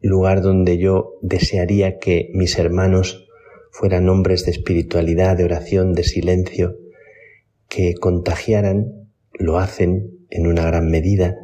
lugar 0.00 0.40
donde 0.40 0.78
yo 0.78 1.14
desearía 1.20 1.98
que 1.98 2.30
mis 2.32 2.58
hermanos 2.58 3.26
fueran 3.70 4.08
hombres 4.08 4.44
de 4.46 4.52
espiritualidad, 4.52 5.36
de 5.36 5.44
oración, 5.44 5.92
de 5.92 6.04
silencio, 6.04 6.76
que 7.68 7.94
contagiaran, 7.94 9.10
lo 9.32 9.58
hacen 9.58 10.26
en 10.30 10.46
una 10.46 10.64
gran 10.64 10.88
medida, 10.90 11.36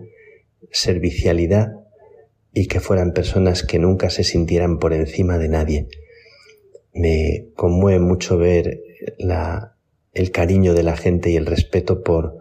servicialidad 0.70 1.81
y 2.52 2.66
que 2.66 2.80
fueran 2.80 3.12
personas 3.12 3.62
que 3.62 3.78
nunca 3.78 4.10
se 4.10 4.24
sintieran 4.24 4.78
por 4.78 4.92
encima 4.92 5.38
de 5.38 5.48
nadie 5.48 5.88
me 6.94 7.48
conmueve 7.56 8.00
mucho 8.00 8.38
ver 8.38 8.82
la, 9.18 9.76
el 10.12 10.30
cariño 10.30 10.74
de 10.74 10.82
la 10.82 10.96
gente 10.96 11.30
y 11.30 11.36
el 11.36 11.46
respeto 11.46 12.02
por, 12.02 12.38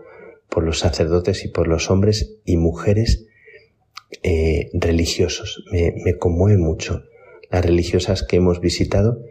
por 0.50 0.64
los 0.64 0.80
sacerdotes 0.80 1.46
y 1.46 1.48
por 1.48 1.68
los 1.68 1.90
hombres 1.90 2.38
y 2.46 2.58
mujeres 2.58 3.28
eh, 4.24 4.70
religiosos. 4.74 5.64
Me, 5.72 5.94
me, 6.04 6.18
conmueve 6.18 6.58
mucho 6.58 7.04
las 7.50 7.66
religiosas 7.66 8.24
que 8.24 8.38
hemos 8.38 8.60
visitado, 8.60 9.24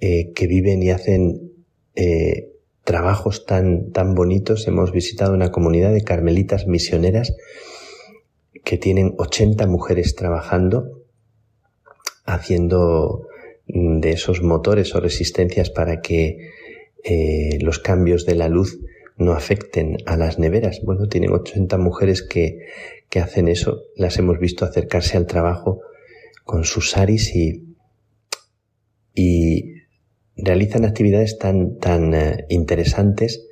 eh, 0.00 0.32
que 0.32 0.46
viven 0.46 0.82
y 0.82 0.90
hacen 0.90 1.52
eh, 1.94 2.52
trabajos 2.84 3.46
tan, 3.46 3.90
tan 3.92 4.14
bonitos. 4.14 4.68
Hemos 4.68 4.92
visitado 4.92 5.32
una 5.34 5.50
comunidad 5.50 5.92
de 5.92 6.02
carmelitas 6.02 6.66
misioneras 6.66 7.34
que 8.66 8.76
tienen 8.76 9.14
80 9.16 9.66
mujeres 9.66 10.14
trabajando, 10.14 11.04
haciendo 12.26 13.26
Mm, 13.68 13.98
de 13.98 14.12
esos 14.12 14.42
motores 14.42 14.94
o 14.94 15.00
resistencias 15.00 15.70
para 15.70 16.00
que 16.00 16.52
eh, 17.02 17.58
los 17.60 17.80
cambios 17.80 18.24
de 18.24 18.36
la 18.36 18.48
luz 18.48 18.78
no 19.16 19.32
afecten 19.32 19.96
a 20.06 20.16
las 20.16 20.38
neveras. 20.38 20.80
Bueno, 20.84 21.08
tienen 21.08 21.32
80 21.32 21.76
mujeres 21.78 22.22
que, 22.22 22.58
que 23.10 23.18
hacen 23.18 23.48
eso. 23.48 23.82
Las 23.96 24.18
hemos 24.18 24.38
visto 24.38 24.64
acercarse 24.64 25.16
al 25.16 25.26
trabajo 25.26 25.80
con 26.44 26.64
sus 26.64 26.90
saris 26.90 27.34
y, 27.34 27.74
y 29.14 29.82
realizan 30.36 30.84
actividades 30.84 31.38
tan, 31.38 31.78
tan 31.78 32.14
eh, 32.14 32.46
interesantes, 32.50 33.48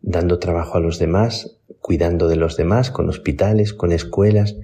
dando 0.00 0.38
trabajo 0.38 0.78
a 0.78 0.80
los 0.80 0.98
demás, 0.98 1.58
cuidando 1.80 2.28
de 2.28 2.36
los 2.36 2.56
demás, 2.56 2.90
con 2.90 3.08
hospitales, 3.08 3.72
con 3.72 3.92
escuelas. 3.92 4.56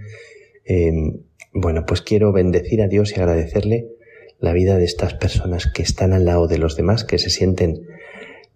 Em, 0.65 1.21
bueno, 1.53 1.85
pues 1.87 2.03
quiero 2.03 2.33
bendecir 2.33 2.83
a 2.83 2.89
Dios 2.89 3.13
y 3.13 3.21
agradecerle 3.21 3.89
la 4.39 4.53
vida 4.53 4.77
de 4.77 4.85
estas 4.85 5.15
personas 5.15 5.67
que 5.67 5.83
están 5.83 6.13
al 6.13 6.25
lado 6.25 6.49
de 6.49 6.59
los 6.59 6.77
demás, 6.77 7.05
que 7.05 7.19
se 7.19 7.31
sienten 7.31 7.87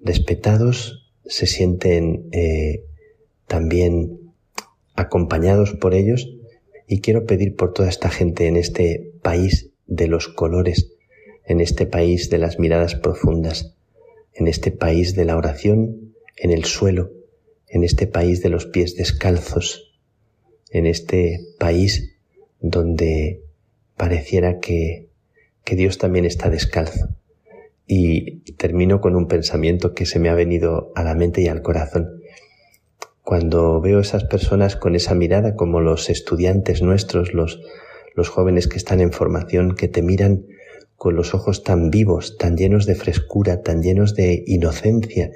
respetados, 0.01 1.13
se 1.25 1.47
sienten 1.47 2.29
eh, 2.33 2.85
también 3.47 4.33
acompañados 4.95 5.75
por 5.75 5.95
ellos 5.95 6.29
y 6.89 7.01
quiero 7.01 7.27
pedir 7.27 7.55
por 7.55 7.73
toda 7.73 7.89
esta 7.89 8.11
gente 8.11 8.47
en 8.47 8.57
este 8.57 9.13
país 9.23 9.71
de 9.87 10.09
los 10.09 10.29
colores, 10.29 10.93
en 11.45 11.61
este 11.61 11.87
país 11.87 12.31
de 12.31 12.39
las 12.39 12.59
miradas 12.59 12.95
profundas, 12.95 13.77
en 14.33 14.49
este 14.49 14.71
país 14.71 15.15
de 15.15 15.25
la 15.25 15.37
oración 15.37 16.06
en 16.37 16.51
el 16.51 16.65
suelo, 16.65 17.11
en 17.69 17.85
este 17.85 18.07
país 18.07 18.43
de 18.43 18.49
los 18.49 18.67
pies 18.67 18.97
descalzos, 18.97 19.99
en 20.71 20.87
este 20.87 21.41
país 21.59 22.17
donde 22.61 23.43
pareciera 23.97 24.61
que 24.61 25.07
que 25.67 25.75
Dios 25.75 25.99
también 25.99 26.25
está 26.25 26.49
descalzo. 26.49 27.09
Y 27.89 28.53
termino 28.53 29.01
con 29.01 29.17
un 29.17 29.27
pensamiento 29.27 29.95
que 29.95 30.07
se 30.07 30.21
me 30.21 30.29
ha 30.29 30.35
venido 30.35 30.93
a 30.95 31.03
la 31.03 31.15
mente 31.15 31.43
y 31.43 31.49
al 31.49 31.61
corazón. 31.61 32.23
Cuando 33.23 33.81
veo 33.81 33.99
esas 33.99 34.25
personas 34.25 34.77
con 34.77 34.95
esa 34.95 35.15
mirada, 35.17 35.57
como 35.57 35.81
los 35.81 36.09
estudiantes 36.09 36.83
nuestros, 36.83 37.35
los, 37.35 37.61
los 38.15 38.29
jóvenes 38.29 38.69
que 38.69 38.77
están 38.77 39.01
en 39.01 39.13
formación, 39.13 39.75
que 39.75 39.89
te 39.89 40.03
miran 40.03 40.47
con 40.95 41.17
los 41.17 41.35
ojos 41.35 41.65
tan 41.65 41.91
vivos, 41.91 42.39
tan 42.39 42.57
llenos 42.57 42.87
de 42.87 42.95
frescura, 42.95 43.63
tan 43.63 43.83
llenos 43.83 44.15
de 44.15 44.45
inocencia, 44.47 45.33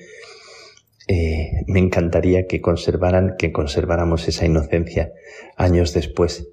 eh, 1.12 1.64
me 1.66 1.80
encantaría 1.80 2.46
que 2.46 2.60
conservaran, 2.60 3.34
que 3.36 3.50
conserváramos 3.50 4.28
esa 4.28 4.46
inocencia 4.46 5.12
años 5.56 5.92
después 5.92 6.46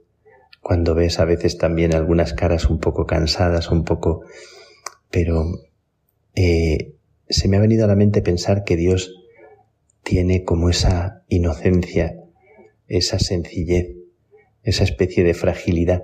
cuando 0.61 0.95
ves 0.95 1.19
a 1.19 1.25
veces 1.25 1.59
también 1.59 1.93
algunas 1.93 2.33
caras 2.33 2.65
un 2.65 2.79
poco 2.79 3.05
cansadas, 3.05 3.69
un 3.69 3.83
poco... 3.83 4.23
Pero 5.11 5.45
eh, 6.33 6.95
se 7.29 7.47
me 7.47 7.57
ha 7.57 7.59
venido 7.59 7.85
a 7.85 7.87
la 7.87 7.95
mente 7.95 8.23
pensar 8.23 8.63
que 8.63 8.75
Dios 8.75 9.13
tiene 10.01 10.43
como 10.43 10.71
esa 10.71 11.21
inocencia, 11.27 12.15
esa 12.87 13.19
sencillez, 13.19 13.91
esa 14.63 14.85
especie 14.85 15.23
de 15.23 15.35
fragilidad 15.35 16.01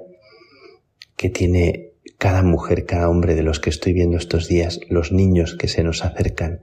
que 1.16 1.32
tiene 1.32 1.94
cada 2.20 2.44
mujer, 2.44 2.86
cada 2.86 3.10
hombre 3.10 3.34
de 3.34 3.42
los 3.42 3.60
que 3.60 3.72
estoy 3.72 3.94
viendo 3.94 4.18
estos 4.18 4.48
días, 4.48 4.80
los 4.90 5.12
niños 5.12 5.56
que 5.56 5.68
se 5.68 5.84
nos 5.84 6.06
acercan 6.06 6.62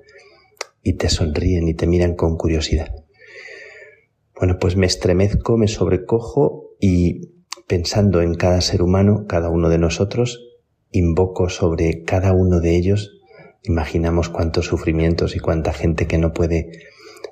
y 0.83 0.95
te 0.95 1.09
sonríen 1.09 1.69
y 1.69 1.75
te 1.75 1.87
miran 1.87 2.15
con 2.15 2.37
curiosidad. 2.37 2.95
Bueno, 4.35 4.59
pues 4.59 4.77
me 4.77 4.87
estremezco, 4.87 5.59
me 5.59 5.69
sobrecojo 5.69 6.71
y 6.81 7.33
pensando 7.67 8.23
en 8.23 8.35
cada 8.35 8.61
ser 8.61 8.83
humano, 8.83 9.27
cada 9.29 9.51
uno 9.51 9.69
de 9.69 9.79
nosotros, 9.79 10.51
invoco 10.91 11.49
sobre 11.49 12.03
cada 12.05 12.33
uno 12.33 12.61
de 12.61 12.77
ellos, 12.77 13.21
imaginamos 13.63 14.29
cuántos 14.29 14.67
sufrimientos 14.67 15.37
y 15.37 15.39
cuánta 15.39 15.73
gente 15.73 16.07
que 16.07 16.19
no 16.19 16.33
puede 16.33 16.71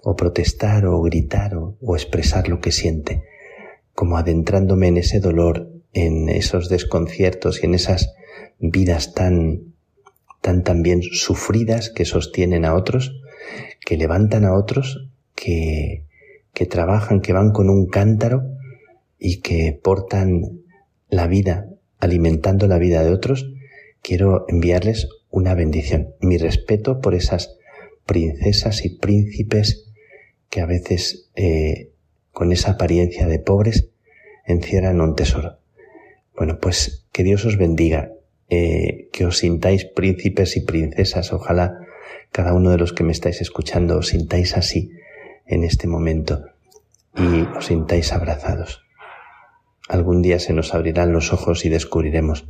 o 0.03 0.16
protestar 0.16 0.87
o 0.87 1.01
gritar 1.01 1.55
o, 1.57 1.97
expresar 1.97 2.49
lo 2.49 2.61
que 2.61 2.73
siente, 2.73 3.23
como 3.95 4.16
adentrándome 4.16 4.89
en 4.89 4.99
ese 4.99 5.20
dolor, 5.20 5.73
en 5.93 6.29
esos 6.29 6.69
desconciertos 6.69 7.62
y 7.62 7.66
en 7.66 7.75
esas 7.75 8.15
vidas 8.59 9.15
tan, 9.15 9.75
tan 10.41 10.62
también 10.62 11.03
sufridas 11.03 11.91
que 11.91 12.05
sostienen 12.05 12.65
a 12.65 12.75
otros, 12.75 13.20
que 13.81 13.97
levantan 13.97 14.44
a 14.44 14.55
otros, 14.55 15.09
que, 15.35 16.05
que 16.52 16.66
trabajan, 16.66 17.20
que 17.20 17.32
van 17.32 17.52
con 17.52 17.70
un 17.70 17.86
cántaro 17.86 18.43
y 19.19 19.40
que 19.40 19.78
portan 19.82 20.43
la 21.09 21.27
vida 21.27 21.66
alimentando 21.98 22.66
la 22.66 22.78
vida 22.78 23.02
de 23.02 23.12
otros, 23.12 23.51
quiero 24.02 24.44
enviarles 24.48 25.09
una 25.31 25.55
bendición. 25.55 26.15
Mi 26.20 26.39
respeto 26.39 27.01
por 27.01 27.15
esas 27.15 27.56
princesas 28.06 28.85
y 28.85 28.97
príncipes 28.97 29.86
que 30.48 30.60
a 30.60 30.66
veces 30.66 31.31
eh, 31.35 31.90
con 32.32 32.52
esa 32.52 32.73
apariencia 32.73 33.27
de 33.27 33.39
pobres 33.39 33.89
encierran 34.47 35.01
un 35.01 35.15
tesoro. 35.15 35.59
Bueno, 36.36 36.59
pues 36.60 37.06
que 37.12 37.23
Dios 37.23 37.44
os 37.44 37.59
bendiga, 37.59 38.12
eh, 38.48 39.09
que 39.12 39.27
os 39.27 39.39
sintáis 39.39 39.85
príncipes 39.85 40.56
y 40.56 40.60
princesas. 40.60 41.32
Ojalá 41.32 41.81
cada 42.33 42.55
uno 42.55 42.71
de 42.71 42.79
los 42.79 42.93
que 42.93 43.05
me 43.05 43.13
estáis 43.13 43.41
escuchando 43.41 43.99
os 43.99 44.09
sintáis 44.09 44.57
así 44.57 44.91
en 45.47 45.65
este 45.65 45.89
momento 45.89 46.45
y 47.17 47.43
os 47.57 47.67
sintáis 47.67 48.13
abrazados. 48.13 48.83
Algún 49.89 50.23
día 50.23 50.39
se 50.39 50.53
nos 50.53 50.75
abrirán 50.75 51.13
los 51.13 51.33
ojos 51.33 51.65
y 51.65 51.71
descubriremos 51.71 52.47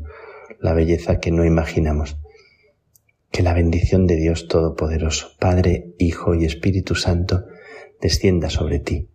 la 0.61 0.75
belleza 0.75 1.21
que 1.21 1.31
no 1.31 1.45
imaginamos. 1.45 2.19
Que 3.31 3.43
la 3.43 3.55
bendición 3.55 4.07
de 4.07 4.17
Dios 4.17 4.49
Todopoderoso, 4.49 5.33
Padre, 5.39 5.95
Hijo 5.99 6.35
y 6.35 6.45
Espíritu 6.45 6.95
Santo, 6.95 7.45
descienda 8.01 8.51
sobre 8.51 8.81
ti 8.81 9.09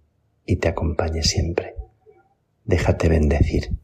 y 0.45 0.57
te 0.57 0.69
acompañe 0.69 1.23
siempre. 1.23 1.75
Déjate 2.63 3.09
bendecir. 3.09 3.82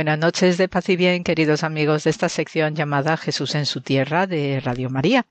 Buenas 0.00 0.18
noches 0.18 0.56
de 0.56 0.66
paz 0.66 0.88
y 0.88 0.96
bien, 0.96 1.24
queridos 1.24 1.62
amigos 1.62 2.04
de 2.04 2.10
esta 2.10 2.30
sección 2.30 2.74
llamada 2.74 3.18
Jesús 3.18 3.54
en 3.54 3.66
su 3.66 3.82
tierra 3.82 4.26
de 4.26 4.58
Radio 4.60 4.88
María. 4.88 5.26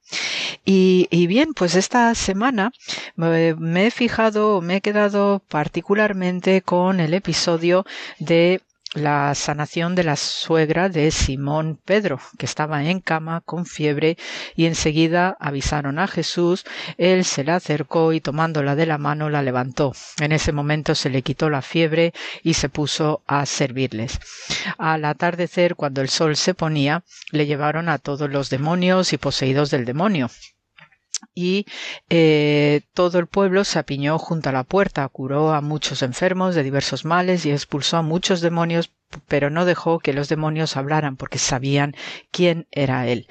Y, 0.64 1.08
bien, 1.26 1.56
pues 1.56 1.74
esta 1.74 2.14
semana 2.14 2.72
me, 3.16 3.56
me 3.56 3.88
he 3.88 3.90
fijado, 3.90 4.62
me 4.62 4.76
he 4.76 4.82
quedado 4.82 5.41
particularmente 5.50 6.62
con 6.62 7.00
el 7.00 7.16
episodio 7.16 7.84
de 8.20 8.62
la 8.94 9.36
sanación 9.36 9.94
de 9.94 10.03
la 10.03 10.16
suegra 10.16 10.90
de 10.90 11.11
Simón 11.11 11.80
Pedro, 11.86 12.20
que 12.38 12.45
estaba 12.45 12.84
en 12.84 13.02
cama 13.02 13.41
con 13.41 13.66
fiebre 13.66 14.18
y 14.56 14.66
enseguida 14.66 15.38
avisaron 15.40 15.99
a 15.99 16.07
Jesús, 16.07 16.66
él 16.98 17.24
se 17.24 17.44
la 17.44 17.57
acercó 17.57 18.14
y 18.14 18.22
tomándola 18.22 18.76
de 18.76 18.88
la 18.88 18.98
mano 18.98 19.30
la 19.30 19.44
levantó. 19.44 19.94
En 20.20 20.32
ese 20.32 20.52
momento 20.52 20.95
se 20.95 21.10
le 21.10 21.22
quitó 21.22 21.49
la 21.49 21.61
fiebre 21.61 22.14
y 22.41 22.56
se 22.56 22.70
puso 22.70 23.22
a 23.28 23.45
servirles. 23.45 24.20
Al 24.78 25.06
atardecer, 25.06 25.76
cuando 25.76 26.02
el 26.02 26.10
sol 26.10 26.36
se 26.36 26.56
ponía, 26.56 27.03
le 27.32 27.45
llevaron 27.45 27.90
a 27.90 27.99
todos 27.99 28.30
los 28.30 28.49
demonios 28.49 29.14
y 29.14 29.18
poseídos 29.18 29.70
del 29.70 29.86
demonio 29.86 30.30
y 31.34 31.66
eh, 32.10 32.82
todo 32.94 33.20
el 33.20 33.28
pueblo 33.28 33.64
se 33.64 33.80
apiñó 33.80 34.18
junto 34.20 34.50
a 34.50 34.54
la 34.54 34.64
puerta, 34.64 35.08
curó 35.10 35.54
a 35.54 35.62
muchos 35.62 36.02
enfermos 36.02 36.56
de 36.56 36.64
diversos 36.64 37.06
males 37.06 37.46
y 37.46 37.52
expulsó 37.52 37.98
a 37.98 38.02
muchos 38.02 38.41
demonios 38.41 38.91
pero 39.27 39.49
no 39.49 39.65
dejó 39.65 39.99
que 39.99 40.14
los 40.14 40.30
demonios 40.30 40.77
hablaran 40.77 41.15
porque 41.15 41.40
sabían 41.40 41.95
quién 42.31 42.68
era 42.72 43.07
él. 43.07 43.27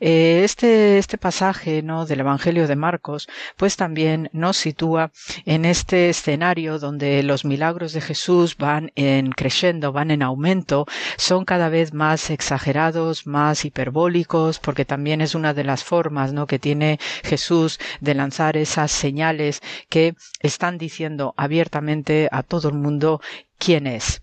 Eh, 0.00 0.42
este, 0.44 0.98
este 0.98 1.18
pasaje 1.18 1.82
¿no? 1.82 2.06
del 2.06 2.20
Evangelio 2.20 2.66
de 2.66 2.76
Marcos 2.76 3.28
pues 3.56 3.76
también 3.76 4.28
nos 4.32 4.56
sitúa 4.56 5.12
en 5.44 5.64
este 5.64 6.10
escenario 6.10 6.78
donde 6.78 7.22
los 7.22 7.44
milagros 7.44 7.92
de 7.92 8.00
Jesús 8.00 8.56
van 8.56 8.92
en 8.96 9.30
creciendo, 9.30 9.92
van 9.92 10.10
en 10.10 10.22
aumento, 10.22 10.86
son 11.16 11.44
cada 11.44 11.68
vez 11.68 11.92
más 11.94 12.30
exagerados, 12.30 13.26
más 13.26 13.64
hiperbólicos, 13.64 14.58
porque 14.58 14.84
también 14.84 15.20
es 15.20 15.34
una 15.34 15.54
de 15.54 15.64
las 15.64 15.84
formas 15.84 16.32
¿no? 16.32 16.46
que 16.46 16.58
tiene 16.58 16.98
Jesús 17.22 17.78
de 18.00 18.14
lanzar 18.14 18.56
esas 18.56 18.90
señales 18.90 19.60
que 19.88 20.14
están 20.40 20.78
diciendo 20.78 21.34
abiertamente 21.36 22.28
a 22.32 22.42
todo 22.42 22.68
el 22.68 22.74
mundo 22.74 23.20
quién 23.58 23.86
es 23.86 24.20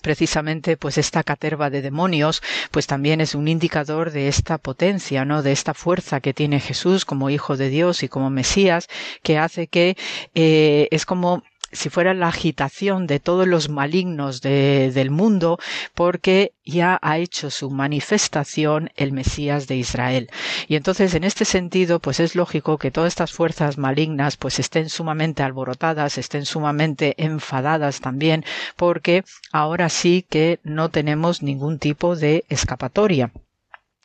precisamente 0.00 0.76
pues 0.76 0.98
esta 0.98 1.22
caterva 1.22 1.70
de 1.70 1.82
demonios 1.82 2.42
pues 2.70 2.86
también 2.86 3.20
es 3.20 3.34
un 3.34 3.48
indicador 3.48 4.10
de 4.10 4.28
esta 4.28 4.58
potencia 4.58 5.24
no 5.24 5.42
de 5.42 5.52
esta 5.52 5.74
fuerza 5.74 6.20
que 6.20 6.34
tiene 6.34 6.60
Jesús 6.60 7.04
como 7.04 7.30
hijo 7.30 7.56
de 7.56 7.68
Dios 7.68 8.02
y 8.02 8.08
como 8.08 8.30
Mesías 8.30 8.88
que 9.22 9.38
hace 9.38 9.66
que 9.66 9.96
eh, 10.34 10.88
es 10.90 11.06
como 11.06 11.42
si 11.72 11.90
fuera 11.90 12.14
la 12.14 12.28
agitación 12.28 13.06
de 13.06 13.20
todos 13.20 13.46
los 13.46 13.68
malignos 13.68 14.40
del 14.40 15.10
mundo, 15.10 15.58
porque 15.94 16.52
ya 16.64 16.98
ha 17.02 17.18
hecho 17.18 17.50
su 17.50 17.70
manifestación 17.70 18.90
el 18.96 19.12
Mesías 19.12 19.66
de 19.66 19.76
Israel. 19.76 20.30
Y 20.66 20.76
entonces, 20.76 21.14
en 21.14 21.24
este 21.24 21.44
sentido, 21.44 22.00
pues 22.00 22.20
es 22.20 22.34
lógico 22.34 22.78
que 22.78 22.90
todas 22.90 23.08
estas 23.08 23.32
fuerzas 23.32 23.78
malignas 23.78 24.36
pues 24.36 24.58
estén 24.58 24.88
sumamente 24.88 25.42
alborotadas, 25.42 26.18
estén 26.18 26.44
sumamente 26.44 27.14
enfadadas 27.18 28.00
también, 28.00 28.44
porque 28.76 29.24
ahora 29.52 29.88
sí 29.88 30.26
que 30.28 30.60
no 30.62 30.88
tenemos 30.90 31.42
ningún 31.42 31.78
tipo 31.78 32.16
de 32.16 32.44
escapatoria. 32.48 33.32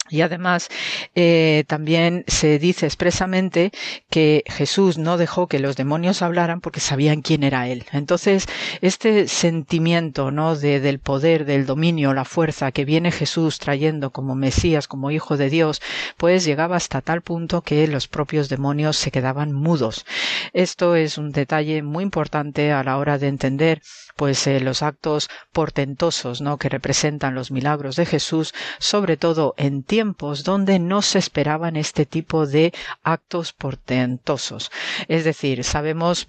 Y 0.09 0.19
además 0.21 0.67
eh, 1.15 1.63
también 1.67 2.25
se 2.27 2.59
dice 2.59 2.85
expresamente 2.85 3.71
que 4.09 4.43
Jesús 4.47 4.97
no 4.97 5.17
dejó 5.17 5.47
que 5.47 5.59
los 5.59 5.77
demonios 5.77 6.21
hablaran 6.21 6.59
porque 6.59 6.81
sabían 6.81 7.21
quién 7.21 7.41
era 7.41 7.69
él. 7.69 7.85
Entonces 7.93 8.45
este 8.81 9.29
sentimiento 9.29 10.29
no 10.29 10.57
de, 10.57 10.81
del 10.81 10.99
poder, 10.99 11.45
del 11.45 11.65
dominio, 11.65 12.13
la 12.13 12.25
fuerza 12.25 12.73
que 12.73 12.83
viene 12.83 13.11
Jesús 13.11 13.59
trayendo 13.59 14.11
como 14.11 14.35
Mesías, 14.35 14.89
como 14.89 15.09
Hijo 15.09 15.37
de 15.37 15.49
Dios, 15.49 15.81
pues 16.17 16.43
llegaba 16.43 16.75
hasta 16.75 17.01
tal 17.01 17.21
punto 17.21 17.61
que 17.61 17.87
los 17.87 18.09
propios 18.09 18.49
demonios 18.49 18.97
se 18.97 19.09
quedaban 19.09 19.53
mudos. 19.53 20.05
Esto 20.51 20.95
es 20.95 21.17
un 21.17 21.31
detalle 21.31 21.81
muy 21.81 22.03
importante 22.03 22.73
a 22.73 22.83
la 22.83 22.97
hora 22.97 23.17
de 23.17 23.29
entender 23.29 23.81
pues 24.15 24.45
eh, 24.47 24.59
los 24.59 24.83
actos 24.83 25.29
portentosos 25.51 26.41
no 26.41 26.57
que 26.57 26.69
representan 26.69 27.35
los 27.35 27.51
milagros 27.51 27.95
de 27.95 28.05
Jesús, 28.05 28.53
sobre 28.79 29.17
todo 29.17 29.53
en 29.57 29.83
tiempos 29.83 30.43
donde 30.43 30.79
no 30.79 31.01
se 31.01 31.19
esperaban 31.19 31.75
este 31.75 32.05
tipo 32.05 32.45
de 32.45 32.73
actos 33.03 33.53
portentosos. 33.53 34.71
Es 35.07 35.23
decir, 35.23 35.63
sabemos 35.63 36.27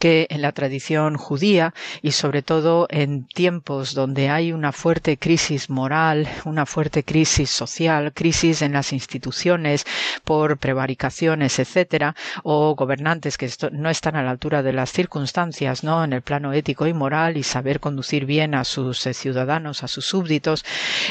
que 0.00 0.26
en 0.30 0.40
la 0.40 0.52
tradición 0.52 1.16
judía 1.16 1.74
y 2.02 2.12
sobre 2.12 2.42
todo 2.42 2.86
en 2.90 3.26
tiempos 3.26 3.94
donde 3.94 4.30
hay 4.30 4.50
una 4.52 4.72
fuerte 4.72 5.18
crisis 5.18 5.68
moral, 5.68 6.26
una 6.46 6.64
fuerte 6.66 7.04
crisis 7.04 7.50
social, 7.50 8.12
crisis 8.14 8.62
en 8.62 8.72
las 8.72 8.92
instituciones 8.92 9.84
por 10.24 10.56
prevaricaciones, 10.58 11.58
etcétera, 11.58 12.16
o 12.42 12.74
gobernantes 12.74 13.36
que 13.36 13.50
no 13.72 13.90
están 13.90 14.16
a 14.16 14.22
la 14.22 14.30
altura 14.30 14.62
de 14.62 14.72
las 14.72 14.90
circunstancias, 14.90 15.84
¿no? 15.84 16.02
En 16.02 16.14
el 16.14 16.22
plano 16.22 16.54
ético 16.54 16.86
y 16.86 16.94
moral 16.94 17.36
y 17.36 17.42
saber 17.42 17.78
conducir 17.78 18.24
bien 18.24 18.54
a 18.54 18.64
sus 18.64 19.06
eh, 19.06 19.12
ciudadanos, 19.12 19.82
a 19.84 19.88
sus 19.88 20.06
súbditos, 20.06 20.64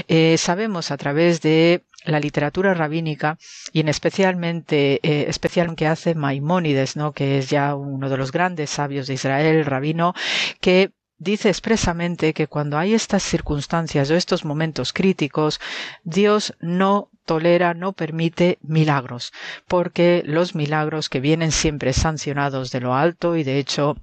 eh, 0.07 0.35
sabemos 0.39 0.89
a 0.89 0.97
través 0.97 1.41
de 1.41 1.83
la 2.05 2.19
literatura 2.19 2.73
rabínica 2.73 3.37
y 3.71 3.81
en 3.81 3.89
especialmente 3.89 4.99
eh, 5.03 5.25
especial 5.27 5.75
que 5.75 5.87
hace 5.87 6.15
Maimónides, 6.15 6.95
¿no? 6.95 7.11
que 7.11 7.39
es 7.39 7.49
ya 7.49 7.75
uno 7.75 8.09
de 8.09 8.17
los 8.17 8.31
grandes 8.31 8.69
sabios 8.69 9.07
de 9.07 9.15
Israel, 9.15 9.65
rabino, 9.65 10.13
que 10.61 10.91
dice 11.17 11.49
expresamente 11.49 12.33
que 12.33 12.47
cuando 12.47 12.77
hay 12.77 12.93
estas 12.93 13.23
circunstancias 13.23 14.09
o 14.09 14.15
estos 14.15 14.45
momentos 14.45 14.93
críticos, 14.93 15.59
Dios 16.03 16.55
no 16.59 17.09
tolera, 17.25 17.73
no 17.73 17.93
permite 17.93 18.57
milagros, 18.61 19.33
porque 19.67 20.23
los 20.25 20.55
milagros 20.55 21.09
que 21.09 21.19
vienen 21.19 21.51
siempre 21.51 21.93
sancionados 21.93 22.71
de 22.71 22.79
lo 22.79 22.95
alto 22.95 23.35
y 23.35 23.43
de 23.43 23.59
hecho 23.59 23.97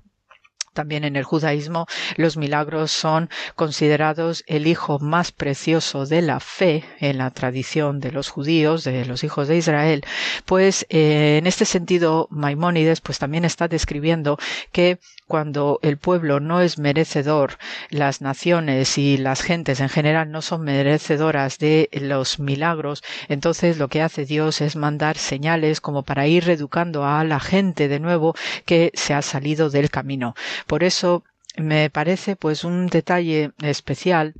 también 0.76 1.02
en 1.02 1.16
el 1.16 1.24
judaísmo 1.24 1.86
los 2.16 2.36
milagros 2.36 2.92
son 2.92 3.28
considerados 3.56 4.44
el 4.46 4.68
hijo 4.68 5.00
más 5.00 5.32
precioso 5.32 6.06
de 6.06 6.22
la 6.22 6.38
fe 6.38 6.84
en 7.00 7.18
la 7.18 7.30
tradición 7.32 7.98
de 7.98 8.12
los 8.12 8.28
judíos, 8.28 8.84
de 8.84 9.04
los 9.06 9.24
hijos 9.24 9.48
de 9.48 9.56
Israel. 9.56 10.04
Pues 10.44 10.86
eh, 10.90 11.38
en 11.38 11.46
este 11.48 11.64
sentido 11.64 12.28
Maimónides 12.30 13.00
pues 13.00 13.18
también 13.18 13.44
está 13.44 13.66
describiendo 13.66 14.38
que 14.70 15.00
cuando 15.26 15.80
el 15.82 15.98
pueblo 15.98 16.40
no 16.40 16.60
es 16.60 16.78
merecedor, 16.78 17.58
las 17.90 18.20
naciones 18.20 18.96
y 18.98 19.16
las 19.16 19.42
gentes 19.42 19.80
en 19.80 19.88
general 19.88 20.30
no 20.30 20.42
son 20.42 20.62
merecedoras 20.62 21.58
de 21.58 21.88
los 21.92 22.38
milagros, 22.38 23.02
entonces 23.28 23.78
lo 23.78 23.88
que 23.88 24.02
hace 24.02 24.24
Dios 24.24 24.60
es 24.60 24.76
mandar 24.76 25.18
señales 25.18 25.80
como 25.80 26.04
para 26.04 26.26
ir 26.26 26.44
reeducando 26.44 27.04
a 27.04 27.24
la 27.24 27.40
gente 27.40 27.88
de 27.88 28.00
nuevo 28.00 28.34
que 28.64 28.92
se 28.94 29.14
ha 29.14 29.22
salido 29.22 29.70
del 29.70 29.90
camino. 29.90 30.34
Por 30.66 30.84
eso 30.84 31.24
me 31.56 31.90
parece 31.90 32.36
pues 32.36 32.64
un 32.64 32.86
detalle 32.86 33.52
especial 33.62 34.34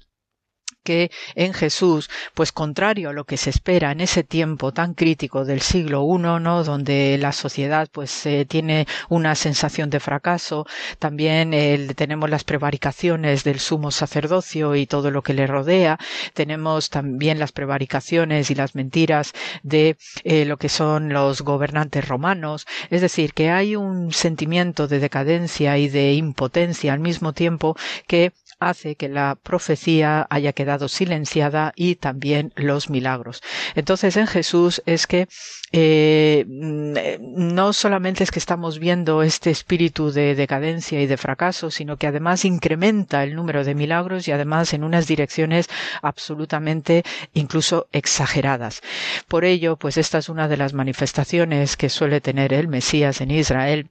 que 0.87 1.11
en 1.35 1.53
Jesús, 1.53 2.09
pues 2.35 2.53
contrario 2.53 3.11
a 3.11 3.13
lo 3.13 3.25
que 3.25 3.37
se 3.37 3.51
espera 3.51 3.91
en 3.91 4.01
ese 4.01 4.23
tiempo 4.23 4.73
tan 4.73 4.95
crítico 4.95 5.45
del 5.45 5.61
siglo 5.61 6.07
I, 6.07 6.19
¿no? 6.19 6.63
donde 6.63 7.19
la 7.19 7.33
sociedad 7.33 7.89
pues 7.91 8.25
eh, 8.25 8.47
tiene 8.49 8.87
una 9.09 9.35
sensación 9.35 9.91
de 9.91 9.99
fracaso, 9.99 10.65
también 11.01 11.51
tenemos 11.97 12.31
las 12.31 12.45
prevaricaciones 12.45 13.43
del 13.43 13.59
sumo 13.59 13.91
sacerdocio 13.91 14.77
y 14.77 14.87
todo 14.87 15.11
lo 15.11 15.23
que 15.23 15.35
le 15.35 15.49
rodea, 15.49 15.99
tenemos 16.35 16.89
también 16.89 17.41
las 17.41 17.51
prevaricaciones 17.51 18.51
y 18.51 18.55
las 18.55 18.77
mentiras 18.77 19.33
de 19.65 19.97
eh, 20.23 20.45
lo 20.45 20.57
que 20.57 20.69
son 20.69 21.13
los 21.13 21.43
gobernantes 21.43 22.07
romanos, 22.07 22.65
es 22.91 23.01
decir, 23.01 23.35
que 23.35 23.51
hay 23.51 23.75
un 23.75 24.13
sentimiento 24.13 24.87
de 24.87 25.01
decadencia 25.01 25.79
y 25.79 25.89
de 25.89 26.13
impotencia 26.13 26.93
al 26.93 27.01
mismo 27.01 27.33
tiempo 27.33 27.77
que 28.07 28.33
hace 28.59 28.97
que 28.97 29.09
la 29.09 29.37
profecía 29.43 30.27
haya 30.31 30.53
quedado 30.53 30.89
silenciada 30.89 31.73
y 31.77 31.97
también 31.97 32.53
los 32.57 32.91
milagros. 32.91 33.43
Entonces 33.75 34.17
en 34.17 34.27
Jesús 34.27 34.83
es 34.87 35.07
que 35.07 35.29
eh, 35.73 36.47
no 36.49 37.73
solamente 37.73 38.25
es 38.25 38.31
que 38.31 38.39
estamos 38.39 38.79
viendo 38.79 39.23
este 39.23 39.51
espíritu 39.51 40.11
de 40.11 40.35
decadencia 40.35 41.01
y 41.03 41.07
de 41.07 41.17
fracaso, 41.17 41.71
sino 41.71 41.97
que 41.97 42.07
además 42.07 42.45
incrementa 42.45 43.25
el 43.25 43.35
número 43.35 43.65
de 43.65 43.75
milagros 43.75 44.29
y 44.29 44.33
además 44.33 44.73
en 44.73 44.85
unas 44.85 45.07
direcciones 45.07 45.69
absolutamente 46.03 47.03
incluso 47.35 47.89
exageradas. 47.93 48.81
Por 49.29 49.45
ello, 49.45 49.77
pues 49.77 49.97
esta 49.97 50.19
es 50.19 50.29
una 50.29 50.49
de 50.49 50.57
las 50.57 50.73
manifestaciones 50.73 51.77
que 51.77 51.89
suele 51.89 52.21
tener 52.21 52.53
el 52.53 52.69
Mesías 52.69 53.21
en 53.21 53.31
Israel 53.31 53.91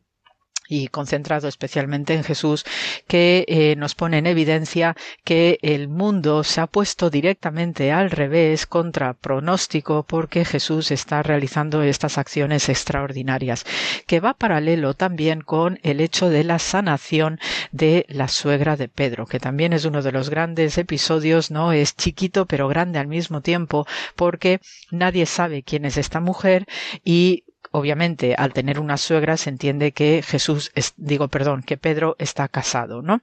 y 0.67 0.87
concentrado 0.87 1.47
especialmente 1.47 2.13
en 2.13 2.23
Jesús, 2.23 2.65
que 3.07 3.45
eh, 3.47 3.75
nos 3.75 3.95
pone 3.95 4.17
en 4.17 4.27
evidencia 4.27 4.95
que 5.23 5.59
el 5.61 5.87
mundo 5.87 6.43
se 6.43 6.61
ha 6.61 6.67
puesto 6.67 7.09
directamente 7.09 7.91
al 7.91 8.11
revés 8.11 8.65
contra 8.65 9.13
pronóstico 9.13 10.03
porque 10.03 10.45
Jesús 10.45 10.91
está 10.91 11.23
realizando 11.23 11.83
estas 11.83 12.17
acciones 12.17 12.69
extraordinarias, 12.69 13.65
que 14.07 14.19
va 14.19 14.33
paralelo 14.33 14.93
también 14.93 15.41
con 15.41 15.79
el 15.83 15.99
hecho 16.01 16.29
de 16.29 16.43
la 16.43 16.59
sanación 16.59 17.39
de 17.71 18.05
la 18.09 18.27
suegra 18.27 18.75
de 18.75 18.87
Pedro, 18.87 19.25
que 19.25 19.39
también 19.39 19.73
es 19.73 19.85
uno 19.85 20.01
de 20.01 20.11
los 20.11 20.29
grandes 20.29 20.77
episodios, 20.77 21.51
no 21.51 21.71
es 21.71 21.95
chiquito 21.95 22.45
pero 22.45 22.67
grande 22.67 22.99
al 22.99 23.07
mismo 23.07 23.41
tiempo, 23.41 23.85
porque 24.15 24.59
nadie 24.91 25.25
sabe 25.25 25.63
quién 25.63 25.85
es 25.85 25.97
esta 25.97 26.19
mujer 26.19 26.65
y 27.03 27.43
obviamente 27.75 28.35
al 28.35 28.53
tener 28.53 28.79
una 28.79 28.97
suegra 28.97 29.35
se 29.35 29.49
entiende 29.49 29.91
que 29.91 30.23
Jesús, 30.25 30.71
digo, 30.95 31.27
perdón, 31.27 31.61
que 31.61 31.77
Pedro 31.77 32.15
está 32.19 32.47
casado, 32.47 33.01
¿no? 33.01 33.21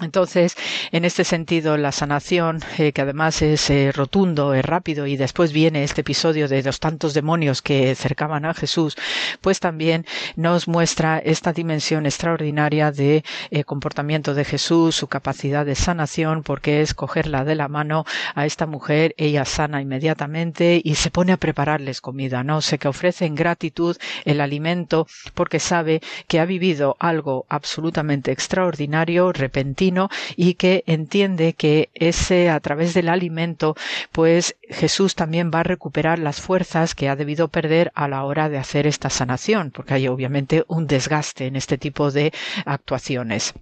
Entonces, 0.00 0.56
en 0.92 1.04
este 1.04 1.24
sentido, 1.24 1.76
la 1.76 1.92
sanación, 1.92 2.60
eh, 2.78 2.92
que 2.92 3.02
además 3.02 3.42
es 3.42 3.68
eh, 3.70 3.92
rotundo, 3.92 4.54
es 4.54 4.64
rápido, 4.64 5.06
y 5.06 5.16
después 5.16 5.52
viene 5.52 5.84
este 5.84 6.00
episodio 6.00 6.48
de 6.48 6.62
los 6.62 6.80
tantos 6.80 7.14
demonios 7.14 7.62
que 7.62 7.94
cercaban 7.94 8.44
a 8.44 8.54
Jesús, 8.54 8.96
pues 9.40 9.60
también 9.60 10.06
nos 10.36 10.68
muestra 10.68 11.18
esta 11.18 11.52
dimensión 11.52 12.06
extraordinaria 12.06 12.92
de 12.92 13.24
eh, 13.50 13.64
comportamiento 13.64 14.34
de 14.34 14.44
Jesús, 14.44 14.96
su 14.96 15.06
capacidad 15.08 15.66
de 15.66 15.74
sanación, 15.74 16.42
porque 16.42 16.80
es 16.80 16.94
cogerla 16.94 17.44
de 17.44 17.54
la 17.54 17.68
mano 17.68 18.04
a 18.34 18.46
esta 18.46 18.66
mujer, 18.66 19.14
ella 19.18 19.44
sana 19.44 19.82
inmediatamente 19.82 20.80
y 20.82 20.94
se 20.94 21.10
pone 21.10 21.32
a 21.32 21.36
prepararles 21.36 22.00
comida, 22.00 22.42
¿no? 22.42 22.60
sé 22.60 22.78
que 22.78 22.88
ofrece 22.88 23.26
en 23.26 23.34
gratitud 23.34 23.96
el 24.24 24.40
alimento 24.40 25.06
porque 25.34 25.58
sabe 25.58 26.00
que 26.26 26.40
ha 26.40 26.44
vivido 26.44 26.96
algo 26.98 27.46
absolutamente 27.48 28.32
extraordinario, 28.32 29.32
repentino, 29.32 29.89
y 30.36 30.54
que 30.54 30.84
entiende 30.86 31.54
que 31.54 31.90
ese 31.94 32.50
a 32.50 32.60
través 32.60 32.94
del 32.94 33.08
alimento 33.08 33.74
pues 34.12 34.56
Jesús 34.68 35.14
también 35.14 35.50
va 35.52 35.60
a 35.60 35.64
recuperar 35.64 36.18
las 36.18 36.40
fuerzas 36.40 36.94
que 36.94 37.08
ha 37.08 37.16
debido 37.16 37.48
perder 37.48 37.90
a 37.94 38.08
la 38.08 38.24
hora 38.24 38.48
de 38.48 38.58
hacer 38.58 38.86
esta 38.86 39.10
sanación 39.10 39.70
porque 39.70 39.94
hay 39.94 40.08
obviamente 40.08 40.64
un 40.68 40.86
desgaste 40.86 41.46
en 41.46 41.56
este 41.56 41.78
tipo 41.78 42.10
de 42.10 42.32
actuaciones. 42.64 43.54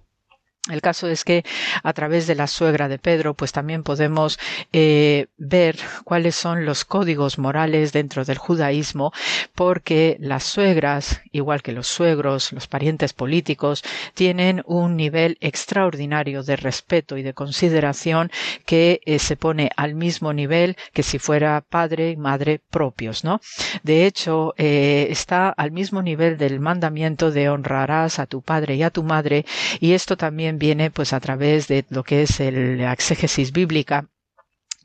El 0.69 0.81
caso 0.81 1.07
es 1.07 1.23
que 1.23 1.43
a 1.83 1.93
través 1.93 2.27
de 2.27 2.35
la 2.35 2.47
suegra 2.47 2.87
de 2.87 2.99
Pedro, 2.99 3.33
pues 3.33 3.51
también 3.51 3.83
podemos 3.83 4.39
eh, 4.71 5.27
ver 5.37 5.77
cuáles 6.03 6.35
son 6.35 6.65
los 6.65 6.85
códigos 6.85 7.39
morales 7.39 7.91
dentro 7.91 8.25
del 8.25 8.37
judaísmo, 8.37 9.11
porque 9.55 10.17
las 10.19 10.43
suegras, 10.43 11.21
igual 11.31 11.61
que 11.61 11.71
los 11.71 11.87
suegros, 11.87 12.51
los 12.53 12.67
parientes 12.67 13.13
políticos, 13.13 13.83
tienen 14.13 14.61
un 14.65 14.95
nivel 14.95 15.37
extraordinario 15.41 16.43
de 16.43 16.55
respeto 16.55 17.17
y 17.17 17.23
de 17.23 17.33
consideración 17.33 18.31
que 18.65 19.01
eh, 19.05 19.19
se 19.19 19.35
pone 19.35 19.71
al 19.75 19.95
mismo 19.95 20.33
nivel 20.33 20.77
que 20.93 21.03
si 21.03 21.17
fuera 21.17 21.61
padre 21.67 22.11
y 22.11 22.17
madre 22.17 22.61
propios, 22.69 23.23
¿no? 23.23 23.41
De 23.83 24.05
hecho, 24.05 24.53
eh, 24.57 25.07
está 25.09 25.49
al 25.49 25.71
mismo 25.71 26.01
nivel 26.01 26.37
del 26.37 26.59
mandamiento 26.59 27.31
de 27.31 27.49
honrarás 27.49 28.19
a 28.19 28.27
tu 28.27 28.41
padre 28.41 28.75
y 28.75 28.83
a 28.83 28.91
tu 28.91 29.03
madre, 29.03 29.45
y 29.79 29.93
esto 29.93 30.17
también 30.17 30.58
viene 30.59 30.91
pues 30.91 31.13
a 31.13 31.19
través 31.19 31.67
de 31.67 31.85
lo 31.89 32.03
que 32.03 32.21
es 32.23 32.39
el, 32.39 32.81
exégesis 32.81 33.51
bíblica 33.51 34.07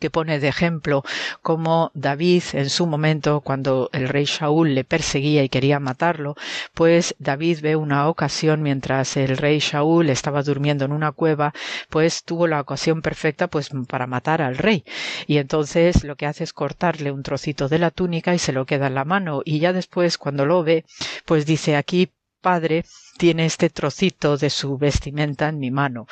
que 0.01 0.11
pone 0.11 0.39
de 0.39 0.49
ejemplo 0.49 1.03
cómo 1.41 1.91
David 1.95 2.43
en 2.53 2.69
su 2.69 2.87
momento, 2.87 3.41
cuando 3.41 3.89
el 3.93 4.09
rey 4.09 4.25
Shaul 4.25 4.75
le 4.75 4.85
perseguía 4.85 5.43
y 5.43 5.49
quería 5.49 5.79
matarlo, 5.79 6.35
pues 6.75 7.15
David 7.19 7.61
ve 7.63 7.77
una 7.77 8.09
ocasión 8.09 8.61
mientras 8.61 9.17
el 9.17 9.37
rey 9.37 9.61
Shaul 9.61 10.11
estaba 10.11 10.43
durmiendo 10.43 10.85
en 10.85 10.93
una 10.93 11.13
cueva, 11.13 11.55
pues 11.89 12.25
tuvo 12.25 12.47
la 12.47 12.61
ocasión 12.61 13.03
perfecta 13.03 13.47
pues 13.47 13.71
para 13.89 14.07
matar 14.07 14.43
al 14.43 14.59
rey. 14.59 14.85
Y 15.27 15.39
entonces 15.39 16.05
lo 16.05 16.17
que 16.17 16.27
hace 16.27 16.45
es 16.45 16.53
cortarle 16.53 17.11
un 17.11 17.23
trocito 17.23 17.69
de 17.69 17.79
la 17.79 17.91
túnica 17.91 18.35
y 18.35 18.39
se 18.39 18.53
lo 18.53 18.67
queda 18.67 18.89
en 18.89 18.97
la 18.97 19.05
mano. 19.05 19.41
Y 19.45 19.59
ya 19.61 19.73
después, 19.73 20.19
cuando 20.19 20.45
lo 20.45 20.65
ve, 20.65 20.85
pues 21.25 21.47
dice 21.47 21.77
aquí 21.77 22.11
padre 22.43 22.85
tiene 23.17 23.47
este 23.47 23.71
trocito 23.71 24.37
de 24.37 24.51
su 24.51 24.77
vestimenta 24.77 25.49
en 25.49 25.59
mi 25.59 25.71
mano. 25.71 26.07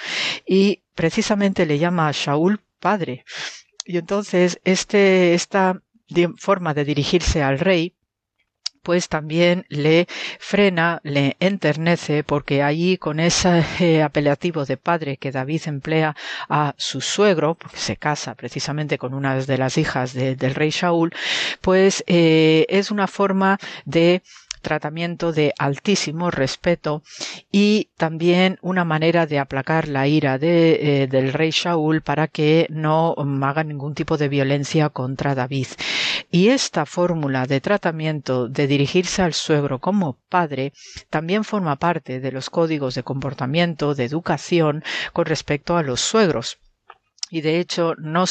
Y 0.47 0.83
precisamente 0.95 1.67
le 1.67 1.79
llama 1.79 2.09
a 2.09 2.13
Shaul 2.13 2.61
padre. 2.81 3.25
Y 3.85 3.99
entonces 3.99 4.61
este, 4.65 5.35
esta 5.35 5.83
forma 6.39 6.75
de 6.75 6.85
dirigirse 6.85 7.43
al 7.43 7.59
rey 7.59 7.95
pues 8.83 9.09
también 9.09 9.65
le 9.69 10.07
frena, 10.39 11.01
le 11.05 11.37
enternece, 11.41 12.25
porque 12.25 12.63
allí 12.63 12.99
con 12.99 13.21
ese 13.21 13.65
eh, 13.81 14.03
apelativo 14.03 14.65
de 14.65 14.77
padre 14.77 15.17
que 15.17 15.31
David 15.31 15.63
emplea 15.67 16.17
a 16.49 16.75
su 16.77 17.01
suegro, 17.01 17.55
porque 17.55 17.79
se 17.79 17.97
casa 17.97 18.35
precisamente 18.35 18.99
con 18.99 19.15
una 19.15 19.37
de 19.37 19.59
las 19.59 19.79
hijas 19.79 20.13
del 20.15 20.55
rey 20.55 20.71
Shaul, 20.71 21.13
pues 21.61 22.03
eh, 22.07 22.67
es 22.69 22.91
una 22.91 23.07
forma 23.07 23.59
de 23.85 24.23
tratamiento 24.63 25.33
de 25.33 25.53
altísimo 25.59 26.31
respeto 26.31 27.03
y 27.51 27.91
también 27.97 28.59
una 28.63 28.85
manera 28.85 29.27
de 29.27 29.39
aplacar 29.39 29.89
la 29.89 30.07
ira 30.07 30.39
de, 30.39 31.03
eh, 31.03 31.07
del 31.07 31.33
rey 31.33 31.51
Shaul 31.51 32.01
para 32.01 32.29
que 32.29 32.67
no 32.71 33.15
haga 33.43 33.65
ningún 33.65 33.95
tipo 33.95 34.17
de 34.17 34.29
violencia 34.29 34.89
contra 34.89 35.35
David. 35.35 35.67
Y 36.31 36.49
esta 36.49 36.87
fórmula 36.87 37.47
de 37.47 37.61
tratamiento 37.61 38.49
de 38.49 38.67
dirigirse 38.67 39.21
al 39.21 39.35
suegro 39.35 39.81
como 39.81 40.17
padre 40.29 40.73
también 41.11 41.45
forma 41.45 41.77
parte 41.77 42.21
de 42.21 42.33
los 42.33 42.49
códigos 42.49 42.95
de 42.95 43.03
comportamiento, 43.03 43.95
de 43.95 44.05
educación 44.05 44.83
con 45.13 45.27
respecto 45.27 45.77
a 45.77 45.83
los 45.83 46.01
suegros 46.01 46.59
y 47.33 47.41
de 47.41 47.59
hecho 47.59 47.95
no, 47.97 48.25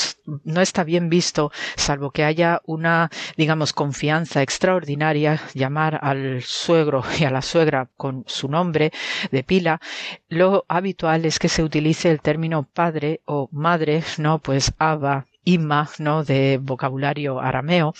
no, 0.43 0.61
está 0.61 0.83
bien 0.83 1.09
visto, 1.09 1.51
salvo 1.75 2.11
que 2.11 2.23
haya 2.23 2.61
una, 2.65 3.09
digamos, 3.35 3.73
confianza 3.73 4.43
extraordinaria, 4.43 5.41
llamar 5.55 5.99
al 6.03 6.43
suegro 6.43 7.03
y 7.19 7.23
a 7.23 7.31
la 7.31 7.41
suegra 7.41 7.89
con 7.97 8.23
su 8.27 8.47
nombre 8.47 8.91
de 9.31 9.43
pila. 9.43 9.81
Lo 10.29 10.65
habitual 10.67 11.25
es 11.25 11.39
que 11.39 11.49
se 11.49 11.63
utilice 11.63 12.11
el 12.11 12.21
término 12.21 12.63
padre 12.63 13.21
o 13.25 13.49
madre, 13.51 14.03
no, 14.19 14.37
pues 14.37 14.71
aba, 14.77 15.25
Ima, 15.43 15.89
¿no? 15.97 16.23
de 16.23 16.59
vocabulario 16.61 17.39
arameo, 17.39 17.95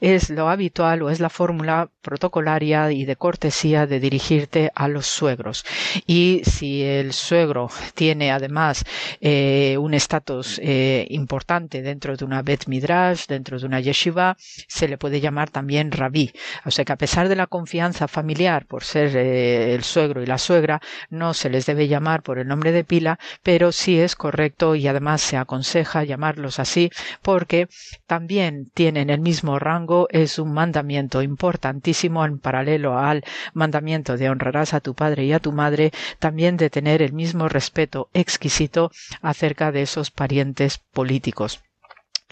es 0.00 0.30
lo 0.30 0.48
habitual 0.48 1.02
o 1.02 1.10
es 1.10 1.20
la 1.20 1.30
fórmula 1.30 1.88
protocolaria 2.00 2.90
y 2.92 3.04
de 3.04 3.16
cortesía 3.16 3.86
de 3.86 4.00
dirigirte 4.00 4.70
a 4.74 4.88
los 4.88 5.06
suegros. 5.06 5.64
Y 6.06 6.42
si 6.44 6.82
el 6.82 7.12
suegro 7.12 7.70
tiene 7.94 8.32
además 8.32 8.84
eh, 9.20 9.76
un 9.78 9.94
estatus 9.94 10.60
eh, 10.62 11.06
importante 11.10 11.82
dentro 11.82 12.16
de 12.16 12.24
una 12.24 12.42
Bet 12.42 12.66
Midrash, 12.66 13.26
dentro 13.26 13.58
de 13.58 13.66
una 13.66 13.80
yeshiva, 13.80 14.36
se 14.38 14.88
le 14.88 14.98
puede 14.98 15.20
llamar 15.20 15.50
también 15.50 15.92
rabí. 15.92 16.32
O 16.64 16.70
sea 16.70 16.84
que 16.84 16.92
a 16.92 16.96
pesar 16.96 17.28
de 17.28 17.36
la 17.36 17.46
confianza 17.46 18.08
familiar 18.08 18.66
por 18.66 18.84
ser 18.84 19.16
eh, 19.16 19.74
el 19.74 19.84
suegro 19.84 20.22
y 20.22 20.26
la 20.26 20.38
suegra, 20.38 20.80
no 21.10 21.34
se 21.34 21.50
les 21.50 21.66
debe 21.66 21.88
llamar 21.88 22.22
por 22.22 22.38
el 22.38 22.48
nombre 22.48 22.72
de 22.72 22.84
pila, 22.84 23.18
pero 23.42 23.72
sí 23.72 23.98
es 23.98 24.16
correcto 24.16 24.74
y 24.74 24.86
además 24.86 25.20
se 25.20 25.36
aconseja 25.36 26.04
llamarlos 26.04 26.58
así 26.58 26.90
porque 27.22 27.68
también 28.06 28.70
tienen 28.74 29.10
el 29.10 29.20
mismo 29.20 29.58
rango, 29.58 29.81
es 30.10 30.38
un 30.38 30.52
mandamiento 30.52 31.22
importantísimo 31.22 32.24
en 32.24 32.38
paralelo 32.38 32.98
al 32.98 33.24
mandamiento 33.54 34.16
de 34.16 34.30
honrarás 34.30 34.74
a 34.74 34.80
tu 34.80 34.94
padre 34.94 35.24
y 35.24 35.32
a 35.32 35.40
tu 35.40 35.52
madre, 35.52 35.92
también 36.18 36.56
de 36.56 36.70
tener 36.70 37.02
el 37.02 37.12
mismo 37.12 37.48
respeto 37.48 38.08
exquisito 38.14 38.90
acerca 39.20 39.72
de 39.72 39.82
esos 39.82 40.10
parientes 40.10 40.78
políticos. 40.92 41.62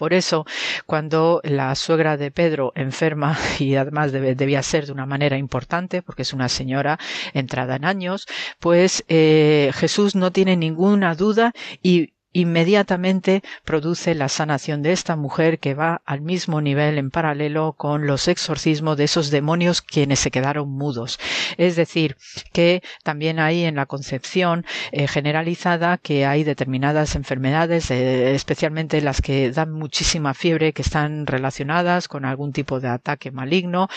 Por 0.01 0.13
eso, 0.13 0.47
cuando 0.87 1.41
la 1.43 1.75
suegra 1.75 2.17
de 2.17 2.31
Pedro 2.31 2.71
enferma, 2.75 3.37
y 3.59 3.75
además 3.75 4.11
debía 4.11 4.63
ser 4.63 4.87
de 4.87 4.93
una 4.93 5.05
manera 5.05 5.37
importante, 5.37 6.01
porque 6.01 6.23
es 6.23 6.33
una 6.33 6.49
señora 6.49 6.97
entrada 7.33 7.75
en 7.75 7.85
años, 7.85 8.25
pues 8.59 9.03
eh, 9.09 9.69
Jesús 9.75 10.15
no 10.15 10.31
tiene 10.31 10.57
ninguna 10.57 11.13
duda 11.13 11.53
y 11.83 12.13
inmediatamente 12.33 13.43
produce 13.65 14.15
la 14.15 14.29
sanación 14.29 14.81
de 14.81 14.91
esta 14.91 15.15
mujer 15.15 15.59
que 15.59 15.73
va 15.73 16.01
al 16.05 16.21
mismo 16.21 16.61
nivel 16.61 16.97
en 16.97 17.11
paralelo 17.11 17.73
con 17.73 18.07
los 18.07 18.27
exorcismos 18.27 18.97
de 18.97 19.05
esos 19.05 19.31
demonios 19.31 19.81
quienes 19.81 20.19
se 20.19 20.31
quedaron 20.31 20.69
mudos. 20.69 21.19
Es 21.57 21.75
decir, 21.75 22.17
que 22.53 22.81
también 23.03 23.39
hay 23.39 23.63
en 23.63 23.75
la 23.75 23.85
concepción 23.85 24.65
eh, 24.91 25.07
generalizada 25.07 25.97
que 25.97 26.25
hay 26.25 26.43
determinadas 26.43 27.15
enfermedades, 27.15 27.91
eh, 27.91 28.33
especialmente 28.33 29.01
las 29.01 29.21
que 29.21 29.51
dan 29.51 29.71
muchísima 29.71 30.33
fiebre, 30.33 30.73
que 30.73 30.81
están 30.81 31.27
relacionadas 31.27 32.07
con 32.07 32.25
algún 32.25 32.53
tipo 32.53 32.79
de 32.79 32.87
ataque 32.87 33.31
maligno, 33.31 33.89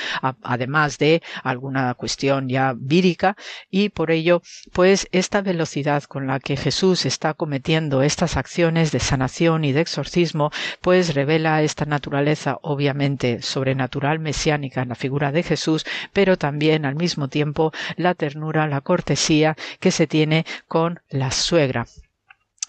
además 0.42 0.98
de 0.98 1.22
alguna 1.42 1.94
cuestión 1.94 2.48
ya 2.48 2.74
vírica, 2.76 3.36
y 3.70 3.90
por 3.90 4.10
ello, 4.10 4.42
pues 4.72 5.08
esta 5.12 5.40
velocidad 5.40 6.02
con 6.04 6.26
la 6.26 6.40
que 6.40 6.56
Jesús 6.56 7.06
está 7.06 7.34
cometiendo 7.34 8.02
esta 8.02 8.23
acciones 8.36 8.90
de 8.92 9.00
sanación 9.00 9.64
y 9.64 9.72
de 9.72 9.80
exorcismo, 9.80 10.50
pues 10.80 11.14
revela 11.14 11.62
esta 11.62 11.84
naturaleza 11.84 12.58
obviamente 12.62 13.42
sobrenatural 13.42 14.18
mesiánica 14.18 14.82
en 14.82 14.88
la 14.88 14.94
figura 14.94 15.32
de 15.32 15.42
Jesús, 15.42 15.84
pero 16.12 16.36
también 16.36 16.84
al 16.84 16.96
mismo 16.96 17.28
tiempo 17.28 17.72
la 17.96 18.14
ternura, 18.14 18.66
la 18.66 18.80
cortesía 18.80 19.56
que 19.80 19.90
se 19.90 20.06
tiene 20.06 20.44
con 20.66 21.00
la 21.10 21.30
suegra 21.30 21.86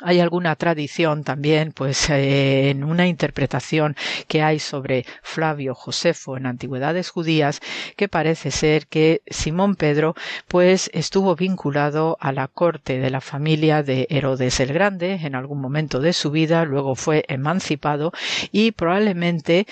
hay 0.01 0.19
alguna 0.19 0.55
tradición 0.55 1.23
también, 1.23 1.71
pues 1.71 2.09
eh, 2.09 2.69
en 2.69 2.83
una 2.83 3.07
interpretación 3.07 3.95
que 4.27 4.41
hay 4.41 4.59
sobre 4.59 5.05
Flavio 5.23 5.73
Josefo 5.73 6.35
en 6.35 6.45
antigüedades 6.45 7.09
judías, 7.09 7.61
que 7.95 8.09
parece 8.09 8.51
ser 8.51 8.87
que 8.87 9.21
Simón 9.27 9.75
Pedro, 9.75 10.15
pues 10.47 10.89
estuvo 10.93 11.35
vinculado 11.35 12.17
a 12.19 12.31
la 12.33 12.47
corte 12.47 12.99
de 12.99 13.09
la 13.09 13.21
familia 13.21 13.83
de 13.83 14.07
Herodes 14.09 14.59
el 14.59 14.73
Grande 14.73 15.13
en 15.13 15.35
algún 15.35 15.61
momento 15.61 15.99
de 15.99 16.13
su 16.13 16.31
vida, 16.31 16.65
luego 16.65 16.95
fue 16.95 17.23
emancipado 17.29 18.11
y 18.51 18.71
probablemente 18.71 19.65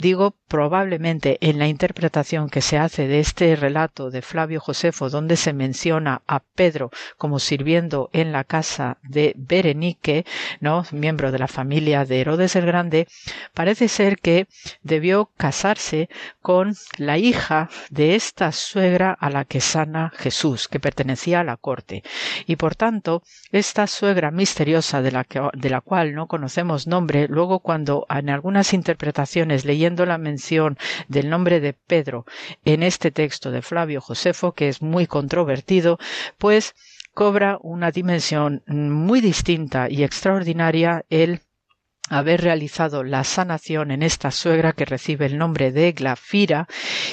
digo 0.00 0.34
probablemente 0.48 1.38
en 1.40 1.58
la 1.58 1.68
interpretación 1.68 2.48
que 2.48 2.62
se 2.62 2.78
hace 2.78 3.06
de 3.06 3.20
este 3.20 3.54
relato 3.54 4.10
de 4.10 4.22
Flavio 4.22 4.60
Josefo, 4.60 5.10
donde 5.10 5.36
se 5.36 5.52
menciona 5.52 6.22
a 6.26 6.40
Pedro 6.40 6.90
como 7.16 7.38
sirviendo 7.38 8.10
en 8.12 8.32
la 8.32 8.44
casa 8.44 8.98
de 9.02 9.34
Berenique, 9.36 10.24
¿no? 10.58 10.84
miembro 10.90 11.30
de 11.30 11.38
la 11.38 11.46
familia 11.46 12.04
de 12.04 12.20
Herodes 12.20 12.56
el 12.56 12.66
Grande, 12.66 13.06
parece 13.54 13.88
ser 13.88 14.18
que 14.18 14.48
debió 14.82 15.30
casarse 15.36 16.08
con 16.40 16.74
la 16.96 17.18
hija 17.18 17.68
de 17.90 18.14
esta 18.14 18.50
suegra 18.52 19.12
a 19.12 19.30
la 19.30 19.44
que 19.44 19.60
sana 19.60 20.12
Jesús, 20.16 20.66
que 20.66 20.80
pertenecía 20.80 21.40
a 21.40 21.44
la 21.44 21.56
corte. 21.56 22.02
Y 22.46 22.56
por 22.56 22.74
tanto, 22.74 23.22
esta 23.52 23.86
suegra 23.86 24.30
misteriosa 24.30 25.02
de 25.02 25.12
la, 25.12 25.26
de 25.52 25.70
la 25.70 25.80
cual 25.80 26.14
no 26.14 26.26
conocemos 26.26 26.86
nombre, 26.86 27.28
luego 27.28 27.60
cuando 27.60 28.06
en 28.08 28.30
algunas 28.30 28.72
interpretaciones 28.72 29.64
leyendo 29.64 29.89
la 29.98 30.18
mención 30.18 30.78
del 31.08 31.28
nombre 31.28 31.60
de 31.60 31.72
Pedro 31.72 32.24
en 32.64 32.82
este 32.82 33.10
texto 33.10 33.50
de 33.50 33.62
Flavio 33.62 34.00
Josefo, 34.00 34.52
que 34.52 34.68
es 34.68 34.82
muy 34.82 35.06
controvertido, 35.06 35.98
pues 36.38 36.74
cobra 37.12 37.58
una 37.60 37.90
dimensión 37.90 38.62
muy 38.66 39.20
distinta 39.20 39.90
y 39.90 40.04
extraordinaria 40.04 41.04
el 41.10 41.40
haber 42.10 42.42
realizado 42.42 43.04
la 43.04 43.24
sanación 43.24 43.90
en 43.92 44.02
esta 44.02 44.30
suegra 44.32 44.72
que 44.72 44.84
recibe 44.84 45.26
el 45.26 45.38
nombre 45.38 45.72
de 45.72 45.92
Glafira, 45.92 46.66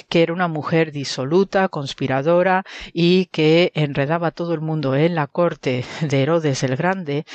que 0.10 0.24
era 0.24 0.34
una 0.34 0.48
mujer 0.48 0.92
disoluta, 0.92 1.70
conspiradora 1.70 2.64
y 2.92 3.28
que 3.28 3.72
enredaba 3.76 4.28
a 4.28 4.32
todo 4.32 4.54
el 4.54 4.62
mundo 4.62 4.96
en 4.96 5.16
la 5.16 5.28
corte 5.28 5.86
de 6.02 6.24
Herodes 6.24 6.64
el 6.64 6.76
Grande 6.76 7.26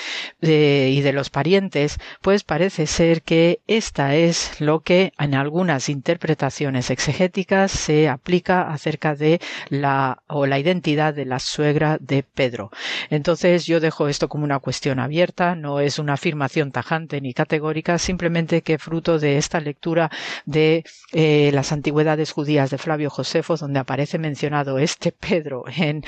y 0.41 1.01
de 1.01 1.13
los 1.13 1.31
parientes, 1.31 1.99
pues 2.21 2.43
parece 2.43 2.87
ser 2.87 3.23
que 3.23 3.61
esta 3.69 4.17
es 4.17 4.61
lo 4.61 4.81
que 4.81 5.13
en 5.19 5.35
algunas 5.35 5.89
interpretaciones 5.89 6.91
exegéticas 6.91 7.71
se 7.71 8.09
aplica 8.09 8.73
acerca 8.73 9.15
de 9.15 9.41
la 9.69 10.23
o 10.27 10.47
la 10.47 10.59
identidad 10.59 11.15
de 11.15 11.27
la 11.27 11.39
suegra 11.39 11.99
de 12.01 12.25
Pedro. 12.25 12.71
Entonces 13.09 13.67
yo 13.67 13.79
dejo 13.79 14.09
esto 14.09 14.29
como 14.29 14.43
una 14.43 14.59
cuestión 14.59 14.99
abierta, 14.99 15.55
no 15.55 15.79
es 15.79 16.01
una 16.01 16.15
afirmación 16.15 16.73
tajante 16.73 17.21
ni 17.21 17.33
categórica, 17.33 17.52
simplemente 17.99 18.63
que 18.63 18.79
fruto 18.79 19.19
de 19.19 19.39
esta 19.39 19.61
lectura 19.61 20.11
de 20.47 20.85
eh, 21.13 21.51
las 21.53 21.73
antigüedades 21.73 22.33
judías 22.33 22.71
de 22.71 22.79
Flavio 22.79 23.11
Josefo, 23.11 23.57
donde 23.57 23.81
aparece 23.81 24.19
mencionado 24.19 24.79
este 24.79 25.13
Pedro 25.29 25.65
en, 25.77 26.05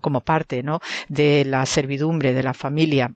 como 0.00 0.20
parte 0.20 0.62
¿no? 0.62 0.80
de 1.08 1.44
la 1.44 1.66
servidumbre 1.66 2.32
de 2.34 2.42
la 2.42 2.54
familia 2.54 3.14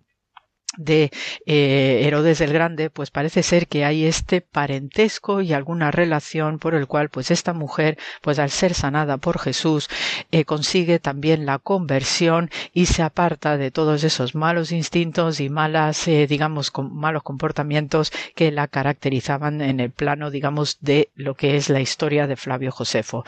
de 0.76 1.10
eh, 1.46 2.02
Herodes 2.04 2.40
el 2.40 2.52
Grande, 2.52 2.90
pues 2.90 3.10
parece 3.10 3.42
ser 3.42 3.66
que 3.68 3.84
hay 3.84 4.04
este 4.04 4.40
parentesco 4.42 5.40
y 5.40 5.52
alguna 5.52 5.90
relación 5.90 6.58
por 6.58 6.74
el 6.74 6.86
cual, 6.86 7.08
pues 7.08 7.30
esta 7.30 7.52
mujer, 7.52 7.98
pues 8.20 8.38
al 8.38 8.50
ser 8.50 8.74
sanada 8.74 9.16
por 9.16 9.38
Jesús, 9.38 9.88
eh, 10.30 10.44
consigue 10.44 10.98
también 10.98 11.46
la 11.46 11.58
conversión 11.58 12.50
y 12.72 12.86
se 12.86 13.02
aparta 13.02 13.56
de 13.56 13.70
todos 13.70 14.04
esos 14.04 14.34
malos 14.34 14.70
instintos 14.70 15.40
y 15.40 15.48
malas, 15.48 16.06
eh, 16.06 16.26
digamos, 16.26 16.70
malos 16.90 17.22
comportamientos 17.22 18.12
que 18.34 18.52
la 18.52 18.68
caracterizaban 18.68 19.62
en 19.62 19.80
el 19.80 19.90
plano, 19.90 20.30
digamos, 20.30 20.78
de 20.80 21.10
lo 21.14 21.34
que 21.34 21.56
es 21.56 21.70
la 21.70 21.80
historia 21.80 22.26
de 22.26 22.36
Flavio 22.36 22.72
Josefo. 22.72 23.24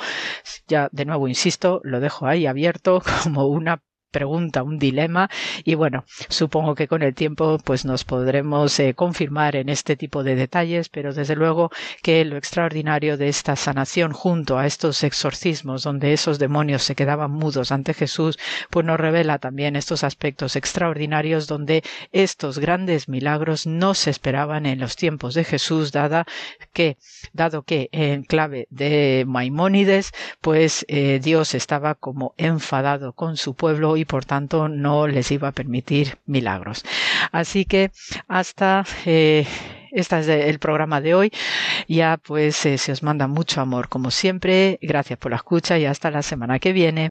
Ya, 0.68 0.88
de 0.92 1.04
nuevo, 1.04 1.26
insisto, 1.26 1.80
lo 1.84 2.00
dejo 2.00 2.26
ahí 2.26 2.46
abierto 2.46 3.02
como 3.24 3.46
una 3.46 3.80
pregunta, 4.10 4.62
un 4.62 4.78
dilema 4.78 5.30
y 5.64 5.74
bueno, 5.74 6.04
supongo 6.28 6.74
que 6.74 6.88
con 6.88 7.02
el 7.02 7.14
tiempo 7.14 7.58
pues 7.64 7.84
nos 7.84 8.04
podremos 8.04 8.78
eh, 8.80 8.94
confirmar 8.94 9.56
en 9.56 9.68
este 9.68 9.96
tipo 9.96 10.22
de 10.22 10.34
detalles, 10.34 10.88
pero 10.88 11.12
desde 11.12 11.36
luego 11.36 11.70
que 12.02 12.24
lo 12.24 12.36
extraordinario 12.36 13.16
de 13.16 13.28
esta 13.28 13.56
sanación 13.56 14.12
junto 14.12 14.58
a 14.58 14.66
estos 14.66 15.02
exorcismos 15.04 15.82
donde 15.82 16.12
esos 16.12 16.38
demonios 16.38 16.82
se 16.82 16.94
quedaban 16.94 17.30
mudos 17.30 17.72
ante 17.72 17.94
Jesús, 17.94 18.38
pues 18.70 18.84
nos 18.84 18.98
revela 18.98 19.38
también 19.38 19.76
estos 19.76 20.04
aspectos 20.04 20.56
extraordinarios 20.56 21.46
donde 21.46 21.82
estos 22.12 22.58
grandes 22.58 23.08
milagros 23.08 23.66
no 23.66 23.94
se 23.94 24.10
esperaban 24.10 24.66
en 24.66 24.80
los 24.80 24.96
tiempos 24.96 25.34
de 25.34 25.44
Jesús, 25.44 25.92
dada 25.92 26.26
que, 26.72 26.96
dado 27.32 27.62
que 27.62 27.88
en 27.92 28.24
clave 28.24 28.66
de 28.70 29.24
Maimónides, 29.26 30.12
pues 30.40 30.84
eh, 30.88 31.20
Dios 31.22 31.54
estaba 31.54 31.94
como 31.94 32.34
enfadado 32.36 33.12
con 33.12 33.36
su 33.36 33.54
pueblo 33.54 33.96
y 34.00 34.04
por 34.04 34.24
tanto 34.24 34.68
no 34.68 35.06
les 35.06 35.30
iba 35.30 35.48
a 35.48 35.52
permitir 35.52 36.18
milagros. 36.26 36.84
Así 37.32 37.64
que 37.64 37.90
hasta 38.28 38.84
eh, 39.06 39.46
este 39.92 40.18
es 40.20 40.28
el 40.28 40.58
programa 40.58 41.00
de 41.00 41.14
hoy. 41.14 41.32
Ya 41.88 42.16
pues 42.16 42.64
eh, 42.66 42.78
se 42.78 42.92
os 42.92 43.02
manda 43.02 43.26
mucho 43.26 43.60
amor 43.60 43.88
como 43.88 44.10
siempre. 44.10 44.78
Gracias 44.82 45.18
por 45.18 45.30
la 45.30 45.36
escucha 45.36 45.78
y 45.78 45.86
hasta 45.86 46.10
la 46.10 46.22
semana 46.22 46.58
que 46.58 46.72
viene. 46.72 47.10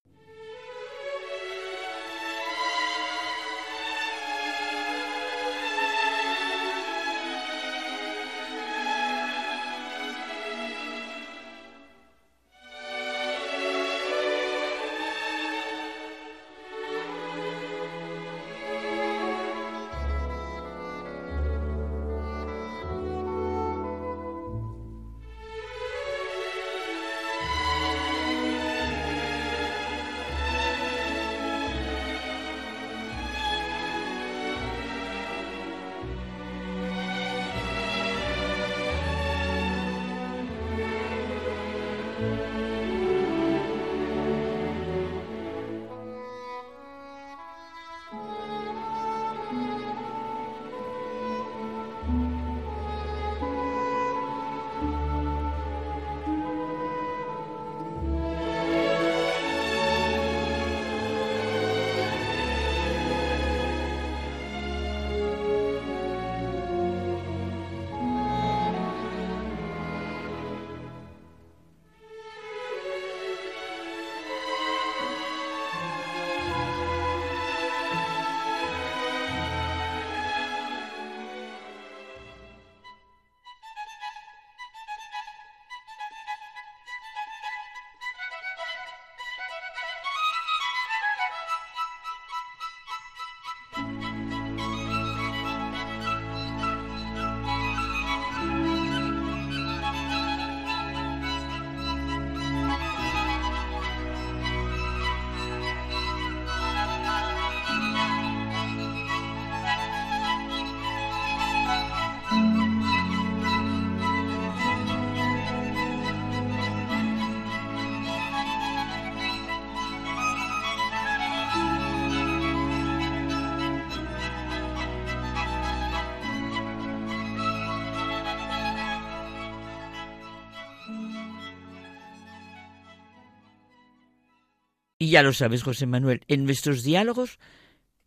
Ya 135.10 135.23
lo 135.23 135.34
sabes, 135.34 135.64
José 135.64 135.88
Manuel, 135.88 136.22
en 136.27 136.45
nuestros 136.45 136.84
diálogos, 136.84 137.40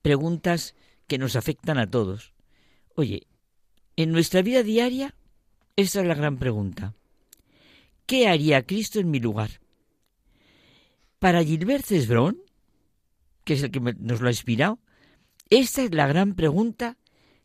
preguntas 0.03 0.75
que 1.09 1.19
nos 1.19 1.35
afectan 1.35 1.79
a 1.79 1.91
todos. 1.91 2.33
Oye, 2.95 3.27
en 3.97 4.13
nuestra 4.13 4.43
vida 4.43 4.63
diaria, 4.63 5.17
esta 5.77 6.01
es 6.01 6.07
la 6.07 6.15
gran 6.15 6.39
pregunta. 6.39 6.95
¿Qué 8.07 8.29
haría 8.29 8.67
Cristo 8.67 9.01
en 9.01 9.11
mi 9.11 9.19
lugar? 9.19 9.61
Para 11.19 11.43
Gilbert 11.43 11.85
Cesbrón, 11.85 12.43
que 13.45 13.55
es 13.55 13.63
el 13.63 13.71
que 13.71 13.81
nos 13.81 14.21
lo 14.21 14.29
ha 14.29 14.31
inspirado, 14.31 14.79
esta 15.51 15.83
es 15.83 15.95
la 15.95 16.07
gran 16.07 16.35
pregunta 16.35 16.99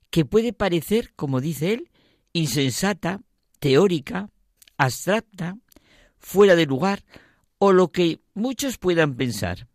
que 0.10 0.26
puede 0.26 0.54
parecer, 0.54 1.14
como 1.16 1.42
dice 1.42 1.74
él, 1.74 1.90
insensata, 2.34 3.22
teórica, 3.60 4.30
abstracta, 4.78 5.58
fuera 6.20 6.56
de 6.56 6.66
lugar, 6.66 7.04
o 7.60 7.72
lo 7.72 7.92
que 7.92 8.20
muchos 8.38 8.78
puedan 8.78 9.16
pensar. 9.16 9.68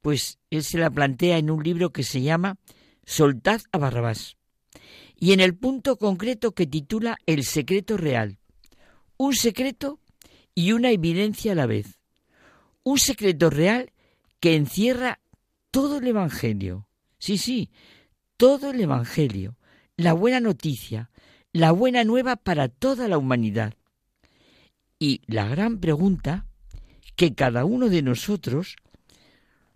Pues 0.00 0.38
él 0.50 0.62
se 0.62 0.78
la 0.78 0.90
plantea 0.90 1.38
en 1.38 1.50
un 1.50 1.62
libro 1.62 1.90
que 1.90 2.04
se 2.04 2.22
llama 2.22 2.58
Soltad 3.04 3.60
a 3.72 3.78
Barrabás, 3.78 4.36
y 5.18 5.32
en 5.32 5.40
el 5.40 5.56
punto 5.56 5.96
concreto 5.96 6.52
que 6.52 6.66
titula 6.66 7.16
El 7.26 7.44
secreto 7.44 7.96
real. 7.96 8.38
Un 9.16 9.34
secreto 9.34 10.00
y 10.54 10.72
una 10.72 10.90
evidencia 10.90 11.52
a 11.52 11.54
la 11.56 11.66
vez. 11.66 11.98
Un 12.84 12.98
secreto 12.98 13.50
real 13.50 13.92
que 14.38 14.54
encierra 14.54 15.20
todo 15.70 15.98
el 15.98 16.06
Evangelio. 16.06 16.86
Sí, 17.18 17.38
sí, 17.38 17.70
todo 18.36 18.70
el 18.70 18.80
Evangelio, 18.80 19.56
la 19.96 20.12
buena 20.12 20.40
noticia, 20.40 21.10
la 21.52 21.72
buena 21.72 22.04
nueva 22.04 22.36
para 22.36 22.68
toda 22.68 23.08
la 23.08 23.18
humanidad. 23.18 23.74
Y 24.98 25.22
la 25.26 25.48
gran 25.48 25.80
pregunta 25.80 26.46
que 27.16 27.34
cada 27.34 27.64
uno 27.64 27.88
de 27.88 28.02
nosotros, 28.02 28.76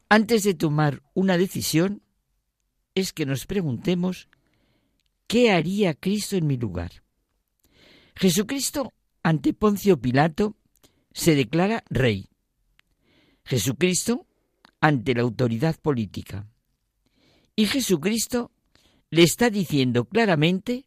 antes 0.08 0.44
de 0.44 0.54
tomar 0.54 1.02
una 1.14 1.38
decisión, 1.38 2.02
es 2.94 3.12
que 3.12 3.26
nos 3.26 3.46
preguntemos, 3.46 4.28
¿qué 5.26 5.50
haría 5.50 5.94
Cristo 5.94 6.36
en 6.36 6.46
mi 6.46 6.56
lugar? 6.56 7.02
Jesucristo, 8.14 8.92
ante 9.22 9.54
Poncio 9.54 10.00
Pilato, 10.00 10.56
se 11.12 11.34
declara 11.34 11.82
rey. 11.88 12.28
Jesucristo, 13.44 14.26
ante 14.80 15.14
la 15.14 15.22
autoridad 15.22 15.76
política. 15.80 16.46
Y 17.56 17.66
Jesucristo 17.66 18.52
le 19.10 19.22
está 19.22 19.50
diciendo 19.50 20.04
claramente 20.04 20.86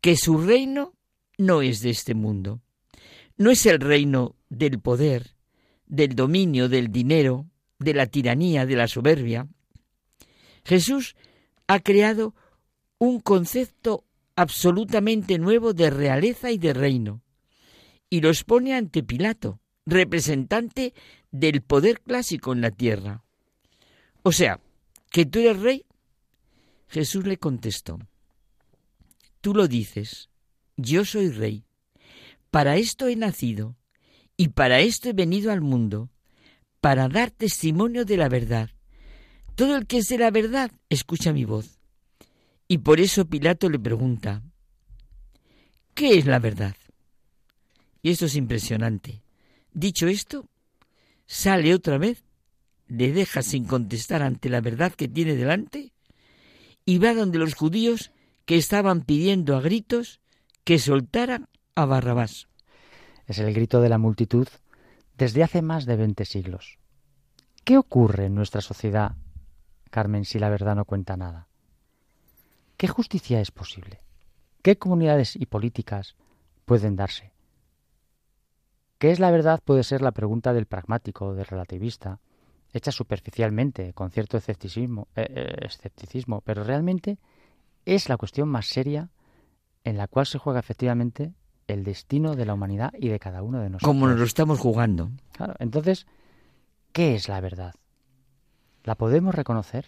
que 0.00 0.16
su 0.16 0.38
reino 0.38 0.94
no 1.38 1.62
es 1.62 1.80
de 1.80 1.90
este 1.90 2.14
mundo. 2.14 2.60
No 3.36 3.50
es 3.50 3.66
el 3.66 3.80
reino 3.80 4.36
del 4.48 4.80
poder, 4.80 5.33
del 5.94 6.14
dominio, 6.14 6.68
del 6.68 6.90
dinero, 6.90 7.46
de 7.78 7.94
la 7.94 8.06
tiranía, 8.06 8.66
de 8.66 8.76
la 8.76 8.88
soberbia. 8.88 9.48
Jesús 10.64 11.14
ha 11.66 11.80
creado 11.80 12.34
un 12.98 13.20
concepto 13.20 14.04
absolutamente 14.36 15.38
nuevo 15.38 15.72
de 15.72 15.90
realeza 15.90 16.50
y 16.50 16.58
de 16.58 16.72
reino, 16.72 17.22
y 18.10 18.20
los 18.20 18.44
pone 18.44 18.74
ante 18.74 19.02
Pilato, 19.02 19.60
representante 19.86 20.94
del 21.30 21.62
poder 21.62 22.00
clásico 22.00 22.52
en 22.52 22.60
la 22.60 22.70
tierra. 22.70 23.22
O 24.22 24.32
sea, 24.32 24.60
que 25.10 25.26
tú 25.26 25.38
eres 25.38 25.60
rey. 25.60 25.84
Jesús 26.88 27.26
le 27.26 27.38
contestó, 27.38 27.98
tú 29.40 29.54
lo 29.54 29.68
dices, 29.68 30.28
yo 30.76 31.04
soy 31.04 31.30
rey. 31.30 31.64
Para 32.50 32.76
esto 32.76 33.08
he 33.08 33.16
nacido 33.16 33.76
y 34.36 34.48
para 34.48 34.80
esto 34.80 35.08
he 35.08 35.12
venido 35.12 35.52
al 35.52 35.60
mundo, 35.60 36.10
para 36.80 37.08
dar 37.08 37.30
testimonio 37.30 38.04
de 38.04 38.16
la 38.16 38.28
verdad. 38.28 38.70
Todo 39.54 39.76
el 39.76 39.86
que 39.86 39.98
es 39.98 40.08
de 40.08 40.18
la 40.18 40.30
verdad 40.30 40.70
escucha 40.90 41.32
mi 41.32 41.44
voz. 41.44 41.78
Y 42.66 42.78
por 42.78 43.00
eso 43.00 43.26
Pilato 43.26 43.70
le 43.70 43.78
pregunta, 43.78 44.42
¿qué 45.94 46.18
es 46.18 46.26
la 46.26 46.38
verdad? 46.38 46.76
Y 48.02 48.10
esto 48.10 48.26
es 48.26 48.34
impresionante. 48.34 49.22
Dicho 49.72 50.08
esto, 50.08 50.48
sale 51.26 51.74
otra 51.74 51.98
vez, 51.98 52.24
le 52.88 53.12
deja 53.12 53.42
sin 53.42 53.64
contestar 53.64 54.22
ante 54.22 54.48
la 54.48 54.60
verdad 54.60 54.92
que 54.92 55.08
tiene 55.08 55.34
delante 55.36 55.92
y 56.84 56.98
va 56.98 57.14
donde 57.14 57.38
los 57.38 57.54
judíos 57.54 58.10
que 58.44 58.56
estaban 58.56 59.02
pidiendo 59.02 59.56
a 59.56 59.60
gritos 59.60 60.20
que 60.64 60.78
soltaran 60.78 61.48
a 61.74 61.86
Barrabás. 61.86 62.48
Es 63.26 63.38
el 63.38 63.52
grito 63.54 63.80
de 63.80 63.88
la 63.88 63.98
multitud 63.98 64.48
desde 65.16 65.42
hace 65.42 65.62
más 65.62 65.86
de 65.86 65.96
veinte 65.96 66.24
siglos. 66.24 66.78
¿Qué 67.64 67.78
ocurre 67.78 68.26
en 68.26 68.34
nuestra 68.34 68.60
sociedad, 68.60 69.16
Carmen, 69.90 70.24
si 70.24 70.38
la 70.38 70.50
verdad 70.50 70.76
no 70.76 70.84
cuenta 70.84 71.16
nada? 71.16 71.48
¿Qué 72.76 72.88
justicia 72.88 73.40
es 73.40 73.50
posible? 73.50 74.00
¿Qué 74.62 74.76
comunidades 74.76 75.36
y 75.36 75.46
políticas 75.46 76.16
pueden 76.64 76.96
darse? 76.96 77.32
¿Qué 78.98 79.10
es 79.10 79.20
la 79.20 79.30
verdad? 79.30 79.60
Puede 79.64 79.84
ser 79.84 80.02
la 80.02 80.12
pregunta 80.12 80.52
del 80.52 80.66
pragmático, 80.66 81.34
del 81.34 81.46
relativista, 81.46 82.20
hecha 82.72 82.90
superficialmente, 82.90 83.92
con 83.92 84.10
cierto 84.10 84.36
escepticismo, 84.36 85.08
eh, 85.14 85.26
eh, 85.28 85.66
escepticismo, 85.66 86.40
pero 86.40 86.64
realmente 86.64 87.18
es 87.84 88.08
la 88.08 88.16
cuestión 88.16 88.48
más 88.48 88.66
seria 88.66 89.10
en 89.84 89.96
la 89.96 90.08
cual 90.08 90.26
se 90.26 90.38
juega 90.38 90.60
efectivamente 90.60 91.32
el 91.66 91.84
destino 91.84 92.34
de 92.34 92.46
la 92.46 92.54
humanidad 92.54 92.92
y 92.98 93.08
de 93.08 93.18
cada 93.18 93.42
uno 93.42 93.60
de 93.60 93.70
nosotros. 93.70 93.88
Como 93.88 94.06
nos 94.06 94.18
lo 94.18 94.24
estamos 94.24 94.58
jugando. 94.58 95.10
Claro, 95.32 95.54
entonces, 95.58 96.06
¿qué 96.92 97.14
es 97.14 97.28
la 97.28 97.40
verdad? 97.40 97.74
¿La 98.84 98.94
podemos 98.96 99.34
reconocer? 99.34 99.86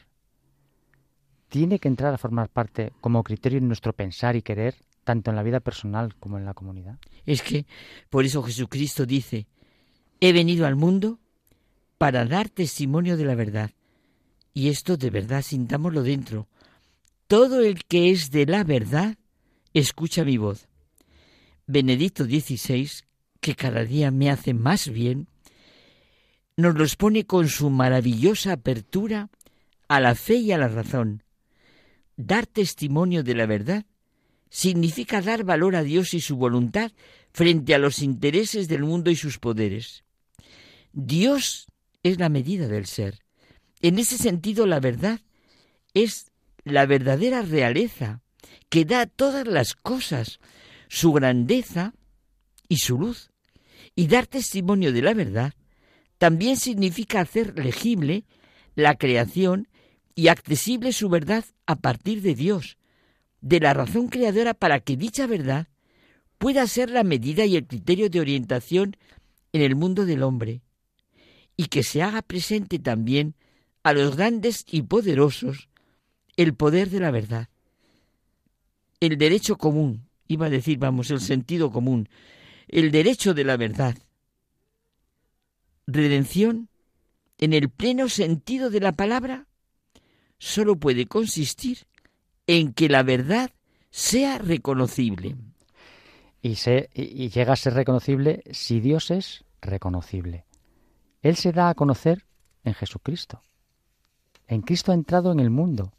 ¿Tiene 1.48 1.78
que 1.78 1.88
entrar 1.88 2.12
a 2.12 2.18
formar 2.18 2.48
parte 2.48 2.92
como 3.00 3.22
criterio 3.22 3.58
en 3.58 3.68
nuestro 3.68 3.92
pensar 3.92 4.36
y 4.36 4.42
querer, 4.42 4.74
tanto 5.04 5.30
en 5.30 5.36
la 5.36 5.42
vida 5.42 5.60
personal 5.60 6.16
como 6.16 6.38
en 6.38 6.44
la 6.44 6.54
comunidad? 6.54 6.98
Es 7.24 7.42
que 7.42 7.66
por 8.10 8.24
eso 8.24 8.42
Jesucristo 8.42 9.06
dice, 9.06 9.46
he 10.20 10.32
venido 10.32 10.66
al 10.66 10.76
mundo 10.76 11.18
para 11.98 12.24
dar 12.24 12.48
testimonio 12.48 13.16
de 13.16 13.24
la 13.24 13.34
verdad. 13.34 13.70
Y 14.52 14.68
esto 14.68 14.96
de 14.96 15.10
verdad 15.10 15.42
sintámoslo 15.42 16.02
dentro. 16.02 16.48
Todo 17.26 17.60
el 17.60 17.84
que 17.84 18.10
es 18.10 18.30
de 18.30 18.46
la 18.46 18.64
verdad 18.64 19.16
escucha 19.74 20.24
mi 20.24 20.38
voz. 20.38 20.68
Benedicto 21.66 22.24
XVI, 22.24 22.88
que 23.40 23.56
cada 23.56 23.84
día 23.84 24.10
me 24.10 24.30
hace 24.30 24.54
más 24.54 24.88
bien, 24.88 25.26
nos 26.56 26.76
los 26.76 26.96
pone 26.96 27.26
con 27.26 27.48
su 27.48 27.70
maravillosa 27.70 28.52
apertura 28.52 29.30
a 29.88 30.00
la 30.00 30.14
fe 30.14 30.36
y 30.36 30.52
a 30.52 30.58
la 30.58 30.68
razón. 30.68 31.22
Dar 32.16 32.46
testimonio 32.46 33.22
de 33.22 33.34
la 33.34 33.46
verdad 33.46 33.84
significa 34.48 35.20
dar 35.20 35.44
valor 35.44 35.76
a 35.76 35.82
Dios 35.82 36.14
y 36.14 36.20
su 36.20 36.36
voluntad 36.36 36.92
frente 37.32 37.74
a 37.74 37.78
los 37.78 38.00
intereses 38.00 38.68
del 38.68 38.84
mundo 38.84 39.10
y 39.10 39.16
sus 39.16 39.38
poderes. 39.38 40.04
Dios 40.92 41.66
es 42.02 42.18
la 42.18 42.28
medida 42.28 42.68
del 42.68 42.86
ser. 42.86 43.20
En 43.82 43.98
ese 43.98 44.16
sentido, 44.16 44.66
la 44.66 44.80
verdad 44.80 45.20
es 45.92 46.30
la 46.64 46.86
verdadera 46.86 47.42
realeza, 47.42 48.22
que 48.70 48.84
da 48.84 49.02
a 49.02 49.06
todas 49.06 49.46
las 49.46 49.74
cosas 49.74 50.40
su 50.88 51.12
grandeza 51.12 51.94
y 52.68 52.78
su 52.78 52.98
luz. 52.98 53.30
Y 53.94 54.08
dar 54.08 54.26
testimonio 54.26 54.92
de 54.92 55.02
la 55.02 55.14
verdad 55.14 55.54
también 56.18 56.56
significa 56.56 57.20
hacer 57.20 57.58
legible 57.58 58.24
la 58.74 58.96
creación 58.96 59.68
y 60.14 60.28
accesible 60.28 60.92
su 60.92 61.08
verdad 61.08 61.44
a 61.66 61.76
partir 61.76 62.22
de 62.22 62.34
Dios, 62.34 62.78
de 63.40 63.60
la 63.60 63.74
razón 63.74 64.08
creadora 64.08 64.54
para 64.54 64.80
que 64.80 64.96
dicha 64.96 65.26
verdad 65.26 65.68
pueda 66.38 66.66
ser 66.66 66.90
la 66.90 67.04
medida 67.04 67.44
y 67.44 67.56
el 67.56 67.66
criterio 67.66 68.10
de 68.10 68.20
orientación 68.20 68.96
en 69.52 69.62
el 69.62 69.76
mundo 69.76 70.04
del 70.04 70.22
hombre, 70.22 70.62
y 71.56 71.66
que 71.66 71.82
se 71.82 72.02
haga 72.02 72.22
presente 72.22 72.78
también 72.78 73.34
a 73.82 73.92
los 73.92 74.16
grandes 74.16 74.64
y 74.70 74.82
poderosos 74.82 75.68
el 76.36 76.54
poder 76.54 76.90
de 76.90 77.00
la 77.00 77.10
verdad 77.10 77.48
el 79.00 79.18
derecho 79.18 79.56
común, 79.56 80.05
iba 80.28 80.46
a 80.46 80.50
decir, 80.50 80.78
vamos, 80.78 81.10
el 81.10 81.20
sentido 81.20 81.70
común, 81.70 82.08
el 82.68 82.90
derecho 82.90 83.34
de 83.34 83.44
la 83.44 83.56
verdad. 83.56 83.96
Redención, 85.86 86.68
en 87.38 87.52
el 87.52 87.70
pleno 87.70 88.08
sentido 88.08 88.70
de 88.70 88.80
la 88.80 88.92
palabra, 88.92 89.46
solo 90.38 90.76
puede 90.76 91.06
consistir 91.06 91.86
en 92.46 92.72
que 92.72 92.88
la 92.88 93.02
verdad 93.02 93.50
sea 93.90 94.38
reconocible. 94.38 95.36
Y, 96.42 96.56
y 96.94 97.28
llega 97.28 97.52
a 97.52 97.56
ser 97.56 97.74
reconocible 97.74 98.42
si 98.50 98.80
Dios 98.80 99.10
es 99.10 99.44
reconocible. 99.60 100.44
Él 101.22 101.36
se 101.36 101.52
da 101.52 101.70
a 101.70 101.74
conocer 101.74 102.24
en 102.64 102.74
Jesucristo. 102.74 103.42
En 104.46 104.62
Cristo 104.62 104.92
ha 104.92 104.94
entrado 104.94 105.32
en 105.32 105.40
el 105.40 105.50
mundo 105.50 105.92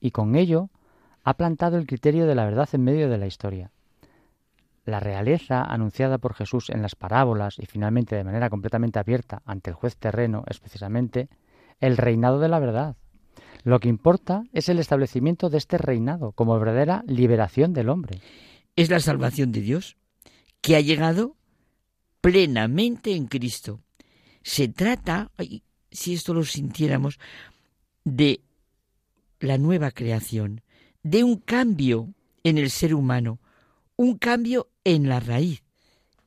y 0.00 0.10
con 0.12 0.36
ello 0.36 0.70
ha 1.24 1.34
plantado 1.34 1.76
el 1.76 1.86
criterio 1.86 2.26
de 2.26 2.34
la 2.34 2.44
verdad 2.44 2.68
en 2.72 2.84
medio 2.84 3.08
de 3.08 3.18
la 3.18 3.26
historia. 3.26 3.70
La 4.84 5.00
realeza 5.00 5.62
anunciada 5.62 6.18
por 6.18 6.34
Jesús 6.34 6.70
en 6.70 6.80
las 6.80 6.94
parábolas 6.94 7.58
y 7.58 7.66
finalmente 7.66 8.16
de 8.16 8.24
manera 8.24 8.48
completamente 8.48 8.98
abierta 8.98 9.42
ante 9.44 9.70
el 9.70 9.76
juez 9.76 9.96
terreno 9.96 10.44
es 10.48 10.60
precisamente 10.60 11.28
el 11.80 11.96
reinado 11.96 12.40
de 12.40 12.48
la 12.48 12.58
verdad. 12.58 12.96
Lo 13.64 13.80
que 13.80 13.88
importa 13.88 14.44
es 14.52 14.68
el 14.68 14.78
establecimiento 14.78 15.50
de 15.50 15.58
este 15.58 15.78
reinado 15.78 16.32
como 16.32 16.58
verdadera 16.58 17.02
liberación 17.06 17.72
del 17.72 17.90
hombre. 17.90 18.20
Es 18.76 18.88
la 18.88 19.00
salvación 19.00 19.52
de 19.52 19.60
Dios 19.60 19.96
que 20.60 20.76
ha 20.76 20.80
llegado 20.80 21.36
plenamente 22.20 23.14
en 23.14 23.26
Cristo. 23.26 23.80
Se 24.42 24.68
trata, 24.68 25.30
si 25.90 26.14
esto 26.14 26.34
lo 26.34 26.44
sintiéramos, 26.44 27.18
de 28.04 28.40
la 29.40 29.58
nueva 29.58 29.90
creación, 29.90 30.62
de 31.02 31.24
un 31.24 31.36
cambio 31.36 32.14
en 32.44 32.58
el 32.58 32.70
ser 32.70 32.94
humano, 32.94 33.40
un 33.96 34.18
cambio 34.18 34.70
en 34.84 35.08
la 35.08 35.20
raíz, 35.20 35.62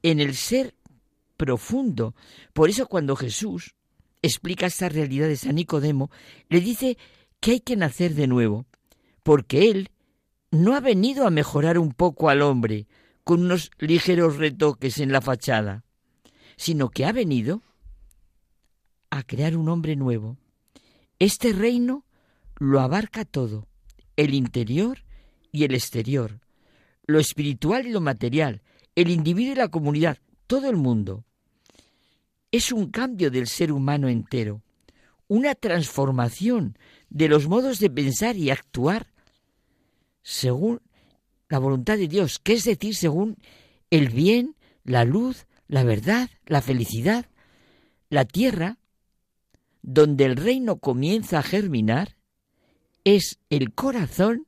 en 0.03 0.19
el 0.19 0.35
ser 0.35 0.75
profundo. 1.37 2.15
Por 2.53 2.69
eso 2.69 2.87
cuando 2.87 3.15
Jesús 3.15 3.75
explica 4.21 4.67
esta 4.67 4.89
realidad 4.89 5.27
de 5.27 5.37
San 5.37 5.55
Nicodemo, 5.55 6.11
le 6.49 6.61
dice 6.61 6.97
que 7.39 7.51
hay 7.51 7.59
que 7.59 7.75
nacer 7.75 8.13
de 8.13 8.27
nuevo, 8.27 8.65
porque 9.23 9.69
Él 9.71 9.89
no 10.51 10.75
ha 10.75 10.79
venido 10.79 11.25
a 11.25 11.31
mejorar 11.31 11.77
un 11.77 11.93
poco 11.93 12.29
al 12.29 12.41
hombre 12.41 12.87
con 13.23 13.41
unos 13.41 13.71
ligeros 13.79 14.37
retoques 14.37 14.99
en 14.99 15.11
la 15.11 15.21
fachada, 15.21 15.83
sino 16.57 16.89
que 16.89 17.05
ha 17.05 17.11
venido 17.11 17.61
a 19.09 19.23
crear 19.23 19.55
un 19.57 19.69
hombre 19.69 19.95
nuevo. 19.95 20.37
Este 21.19 21.53
reino 21.53 22.05
lo 22.57 22.79
abarca 22.79 23.25
todo, 23.25 23.67
el 24.15 24.33
interior 24.33 25.03
y 25.51 25.63
el 25.63 25.73
exterior, 25.73 26.39
lo 27.05 27.19
espiritual 27.19 27.87
y 27.87 27.91
lo 27.91 28.01
material, 28.01 28.61
el 28.95 29.09
individuo 29.09 29.53
y 29.53 29.57
la 29.57 29.67
comunidad, 29.69 30.17
todo 30.47 30.69
el 30.69 30.77
mundo. 30.77 31.23
Es 32.51 32.71
un 32.71 32.91
cambio 32.91 33.31
del 33.31 33.47
ser 33.47 33.71
humano 33.71 34.09
entero, 34.09 34.61
una 35.27 35.55
transformación 35.55 36.77
de 37.09 37.29
los 37.29 37.47
modos 37.47 37.79
de 37.79 37.89
pensar 37.89 38.35
y 38.35 38.49
actuar 38.49 39.07
según 40.23 40.81
la 41.49 41.59
voluntad 41.59 41.97
de 41.97 42.07
Dios, 42.07 42.39
que 42.39 42.53
es 42.53 42.63
decir, 42.63 42.95
según 42.95 43.37
el 43.89 44.09
bien, 44.09 44.55
la 44.83 45.03
luz, 45.03 45.47
la 45.67 45.83
verdad, 45.83 46.29
la 46.45 46.61
felicidad, 46.61 47.25
la 48.09 48.25
tierra, 48.25 48.77
donde 49.81 50.25
el 50.25 50.35
reino 50.35 50.77
comienza 50.77 51.39
a 51.39 51.43
germinar, 51.43 52.17
es 53.03 53.39
el 53.49 53.73
corazón 53.73 54.45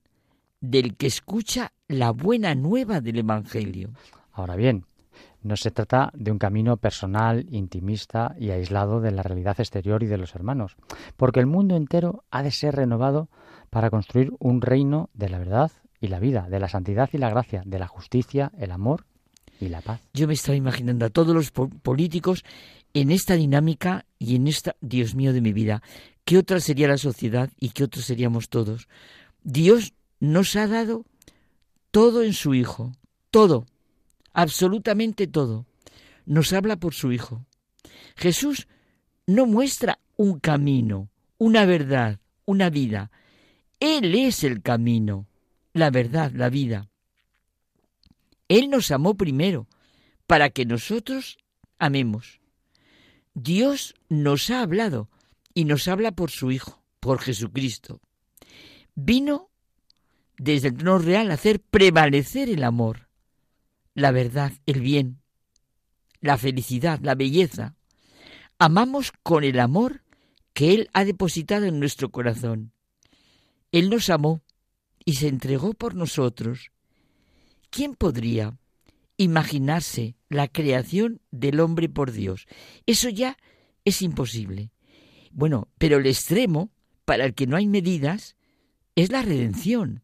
del 0.61 0.95
que 0.95 1.07
escucha 1.07 1.73
la 1.88 2.11
buena 2.11 2.55
nueva 2.55 3.01
del 3.01 3.19
Evangelio. 3.19 3.91
Ahora 4.31 4.55
bien, 4.55 4.85
no 5.41 5.57
se 5.57 5.71
trata 5.71 6.09
de 6.13 6.31
un 6.31 6.39
camino 6.39 6.77
personal, 6.77 7.45
intimista 7.51 8.35
y 8.39 8.51
aislado 8.51 9.01
de 9.01 9.11
la 9.11 9.23
realidad 9.23 9.59
exterior 9.59 10.01
y 10.01 10.07
de 10.07 10.17
los 10.17 10.35
hermanos, 10.35 10.75
porque 11.17 11.41
el 11.41 11.47
mundo 11.47 11.75
entero 11.75 12.23
ha 12.31 12.43
de 12.43 12.51
ser 12.51 12.75
renovado 12.75 13.30
para 13.69 13.89
construir 13.89 14.31
un 14.39 14.61
reino 14.61 15.09
de 15.13 15.30
la 15.30 15.39
verdad 15.39 15.71
y 15.99 16.07
la 16.07 16.19
vida, 16.19 16.47
de 16.49 16.59
la 16.59 16.69
santidad 16.69 17.09
y 17.11 17.17
la 17.17 17.30
gracia, 17.30 17.63
de 17.65 17.80
la 17.80 17.88
justicia, 17.88 18.51
el 18.57 18.71
amor 18.71 19.05
y 19.59 19.69
la 19.69 19.81
paz. 19.81 20.01
Yo 20.13 20.27
me 20.27 20.34
estaba 20.34 20.55
imaginando 20.55 21.05
a 21.05 21.09
todos 21.09 21.35
los 21.35 21.51
políticos 21.51 22.43
en 22.93 23.11
esta 23.11 23.35
dinámica 23.35 24.05
y 24.19 24.35
en 24.35 24.47
esta, 24.47 24.75
Dios 24.81 25.15
mío 25.15 25.34
de 25.34 25.41
mi 25.41 25.51
vida, 25.51 25.81
¿qué 26.25 26.37
otra 26.37 26.59
sería 26.59 26.87
la 26.87 26.97
sociedad 26.97 27.49
y 27.59 27.69
qué 27.69 27.83
otros 27.83 28.05
seríamos 28.05 28.49
todos? 28.49 28.87
Dios 29.43 29.93
nos 30.19 30.55
ha 30.55 30.67
dado 30.67 31.05
todo 31.91 32.23
en 32.23 32.33
su 32.33 32.53
Hijo, 32.53 32.91
todo, 33.29 33.65
absolutamente 34.33 35.27
todo. 35.27 35.65
Nos 36.25 36.53
habla 36.53 36.77
por 36.77 36.93
su 36.93 37.11
Hijo. 37.11 37.45
Jesús 38.15 38.67
no 39.27 39.45
muestra 39.45 39.99
un 40.15 40.39
camino, 40.39 41.09
una 41.37 41.65
verdad, 41.65 42.19
una 42.45 42.69
vida. 42.69 43.11
Él 43.79 44.15
es 44.15 44.43
el 44.43 44.61
camino, 44.61 45.27
la 45.73 45.89
verdad, 45.89 46.31
la 46.33 46.49
vida. 46.49 46.89
Él 48.47 48.69
nos 48.69 48.91
amó 48.91 49.15
primero 49.15 49.67
para 50.27 50.49
que 50.49 50.65
nosotros 50.65 51.37
amemos. 51.79 52.39
Dios 53.33 53.95
nos 54.09 54.49
ha 54.49 54.61
hablado 54.61 55.09
y 55.53 55.65
nos 55.65 55.88
habla 55.88 56.11
por 56.11 56.31
su 56.31 56.51
Hijo, 56.51 56.84
por 56.99 57.19
Jesucristo. 57.19 58.01
Vino 58.95 59.49
desde 60.38 60.69
el 60.69 60.77
trono 60.77 60.99
real 60.99 61.31
a 61.31 61.35
hacer 61.35 61.59
prevalecer 61.61 62.49
el 62.49 62.63
amor, 62.63 63.09
la 63.93 64.11
verdad, 64.11 64.51
el 64.65 64.81
bien, 64.81 65.21
la 66.21 66.38
felicidad, 66.38 66.99
la 67.01 67.15
belleza. 67.15 67.75
Amamos 68.57 69.11
con 69.23 69.43
el 69.43 69.59
amor 69.59 70.03
que 70.53 70.73
Él 70.73 70.89
ha 70.93 71.05
depositado 71.05 71.65
en 71.65 71.80
nuestro 71.80 72.09
corazón. 72.09 72.71
Él 73.71 73.89
nos 73.89 74.09
amó 74.09 74.41
y 75.05 75.15
se 75.15 75.27
entregó 75.27 75.73
por 75.73 75.95
nosotros. 75.95 76.71
¿Quién 77.69 77.95
podría 77.95 78.57
imaginarse 79.17 80.15
la 80.30 80.47
creación 80.47 81.21
del 81.31 81.59
hombre 81.59 81.89
por 81.89 82.11
Dios? 82.11 82.45
Eso 82.85 83.09
ya 83.09 83.38
es 83.84 84.01
imposible. 84.01 84.71
Bueno, 85.34 85.68
pero 85.80 85.97
el 85.97 86.05
extremo, 86.05 86.69
para 87.05 87.26
el 87.26 87.34
que 87.34 87.47
no 87.47 87.57
hay 87.57 87.68
medidas, 87.68 88.35
es 88.95 89.11
la 89.11 89.23
redención. 89.23 90.03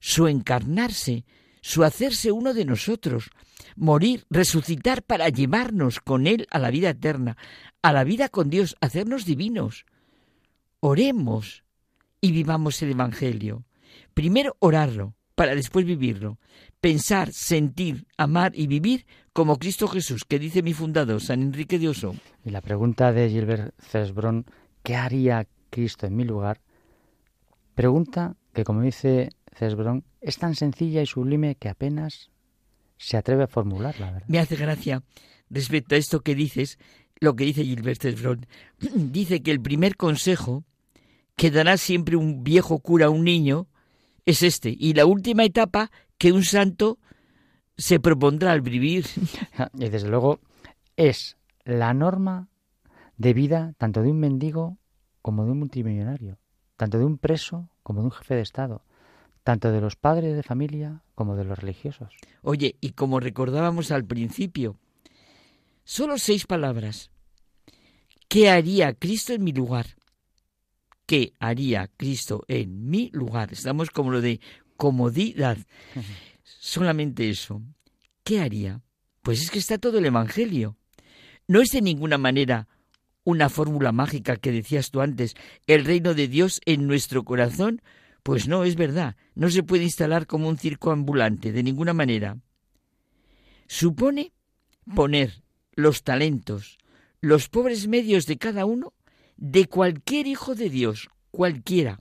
Su 0.00 0.28
encarnarse, 0.28 1.24
su 1.62 1.82
hacerse 1.82 2.30
uno 2.30 2.52
de 2.52 2.66
nosotros, 2.66 3.30
morir, 3.74 4.26
resucitar 4.28 5.02
para 5.02 5.30
llevarnos 5.30 6.00
con 6.00 6.26
Él 6.26 6.46
a 6.50 6.58
la 6.58 6.70
vida 6.70 6.90
eterna, 6.90 7.38
a 7.80 7.92
la 7.94 8.04
vida 8.04 8.28
con 8.28 8.50
Dios, 8.50 8.76
hacernos 8.82 9.24
divinos. 9.24 9.86
Oremos 10.80 11.64
y 12.20 12.32
vivamos 12.32 12.82
el 12.82 12.90
Evangelio. 12.90 13.64
Primero 14.12 14.56
orarlo, 14.58 15.14
para 15.34 15.54
después 15.54 15.84
vivirlo. 15.84 16.38
Pensar, 16.80 17.32
sentir, 17.32 18.06
amar 18.16 18.52
y 18.54 18.66
vivir 18.66 19.06
como 19.32 19.58
Cristo 19.58 19.88
Jesús, 19.88 20.24
que 20.24 20.38
dice 20.38 20.62
mi 20.62 20.74
fundador, 20.74 21.20
San 21.20 21.42
Enrique 21.42 21.78
de 21.78 21.88
Oso. 21.88 22.14
Y 22.44 22.50
la 22.50 22.60
pregunta 22.60 23.12
de 23.12 23.30
Gilbert 23.30 23.74
Cesbron, 23.80 24.46
¿qué 24.82 24.94
haría 24.94 25.46
Cristo 25.70 26.06
en 26.06 26.16
mi 26.16 26.24
lugar? 26.24 26.60
Pregunta 27.74 28.36
que, 28.52 28.64
como 28.64 28.82
dice 28.82 29.30
Cesbron, 29.52 30.04
es 30.20 30.38
tan 30.38 30.54
sencilla 30.54 31.02
y 31.02 31.06
sublime 31.06 31.56
que 31.56 31.68
apenas 31.68 32.30
se 32.96 33.16
atreve 33.16 33.44
a 33.44 33.48
formularla. 33.48 34.22
Me 34.28 34.38
hace 34.38 34.56
gracia 34.56 35.02
respecto 35.50 35.94
a 35.94 35.98
esto 35.98 36.20
que 36.20 36.34
dices, 36.34 36.78
lo 37.18 37.34
que 37.34 37.44
dice 37.44 37.64
Gilbert 37.64 38.00
Cesbron. 38.00 38.46
dice 38.94 39.42
que 39.42 39.50
el 39.50 39.60
primer 39.60 39.96
consejo 39.96 40.64
que 41.36 41.50
dará 41.50 41.76
siempre 41.76 42.16
un 42.16 42.44
viejo 42.44 42.78
cura 42.78 43.06
a 43.06 43.10
un 43.10 43.24
niño 43.24 43.66
es 44.26 44.42
este. 44.42 44.74
Y 44.78 44.94
la 44.94 45.06
última 45.06 45.44
etapa 45.44 45.90
que 46.18 46.32
un 46.32 46.44
santo 46.44 46.98
se 47.76 48.00
propondrá 48.00 48.52
al 48.52 48.60
vivir. 48.60 49.06
Y 49.74 49.88
desde 49.88 50.08
luego 50.08 50.40
es 50.96 51.36
la 51.64 51.94
norma 51.94 52.48
de 53.16 53.32
vida 53.32 53.74
tanto 53.78 54.02
de 54.02 54.10
un 54.10 54.20
mendigo 54.20 54.78
como 55.22 55.44
de 55.44 55.52
un 55.52 55.60
multimillonario, 55.60 56.38
tanto 56.76 56.98
de 56.98 57.04
un 57.04 57.18
preso 57.18 57.70
como 57.82 58.00
de 58.00 58.06
un 58.06 58.12
jefe 58.12 58.34
de 58.34 58.42
Estado, 58.42 58.84
tanto 59.42 59.72
de 59.72 59.80
los 59.80 59.96
padres 59.96 60.36
de 60.36 60.42
familia 60.42 61.02
como 61.14 61.36
de 61.36 61.44
los 61.44 61.58
religiosos. 61.58 62.14
Oye, 62.42 62.76
y 62.80 62.90
como 62.90 63.20
recordábamos 63.20 63.90
al 63.90 64.04
principio, 64.04 64.78
solo 65.84 66.18
seis 66.18 66.46
palabras. 66.46 67.10
¿Qué 68.28 68.50
haría 68.50 68.94
Cristo 68.94 69.32
en 69.32 69.44
mi 69.44 69.52
lugar? 69.52 69.86
¿Qué 71.06 71.34
haría 71.38 71.90
Cristo 71.96 72.44
en 72.48 72.88
mi 72.88 73.10
lugar? 73.12 73.52
Estamos 73.52 73.90
como 73.90 74.10
lo 74.10 74.20
de 74.20 74.40
comodidad. 74.76 75.58
Solamente 76.42 77.28
eso. 77.28 77.62
¿Qué 78.22 78.40
haría? 78.40 78.80
Pues 79.22 79.42
es 79.42 79.50
que 79.50 79.58
está 79.58 79.78
todo 79.78 79.98
el 79.98 80.06
Evangelio. 80.06 80.76
No 81.46 81.60
es 81.60 81.70
de 81.70 81.82
ninguna 81.82 82.16
manera 82.16 82.68
una 83.24 83.48
fórmula 83.48 83.92
mágica 83.92 84.36
que 84.36 84.52
decías 84.52 84.90
tú 84.90 85.00
antes, 85.00 85.34
el 85.66 85.84
reino 85.84 86.14
de 86.14 86.28
Dios 86.28 86.60
en 86.64 86.86
nuestro 86.86 87.24
corazón. 87.24 87.82
Pues 88.22 88.48
no, 88.48 88.64
es 88.64 88.76
verdad, 88.76 89.16
no 89.34 89.50
se 89.50 89.62
puede 89.62 89.84
instalar 89.84 90.26
como 90.26 90.48
un 90.48 90.56
circo 90.56 90.90
ambulante, 90.90 91.52
de 91.52 91.62
ninguna 91.62 91.92
manera. 91.92 92.38
Supone 93.66 94.32
poner 94.94 95.42
los 95.74 96.02
talentos, 96.02 96.78
los 97.20 97.48
pobres 97.48 97.88
medios 97.88 98.24
de 98.24 98.38
cada 98.38 98.64
uno 98.64 98.94
de 99.36 99.66
cualquier 99.66 100.26
hijo 100.26 100.54
de 100.54 100.70
Dios, 100.70 101.08
cualquiera, 101.30 102.00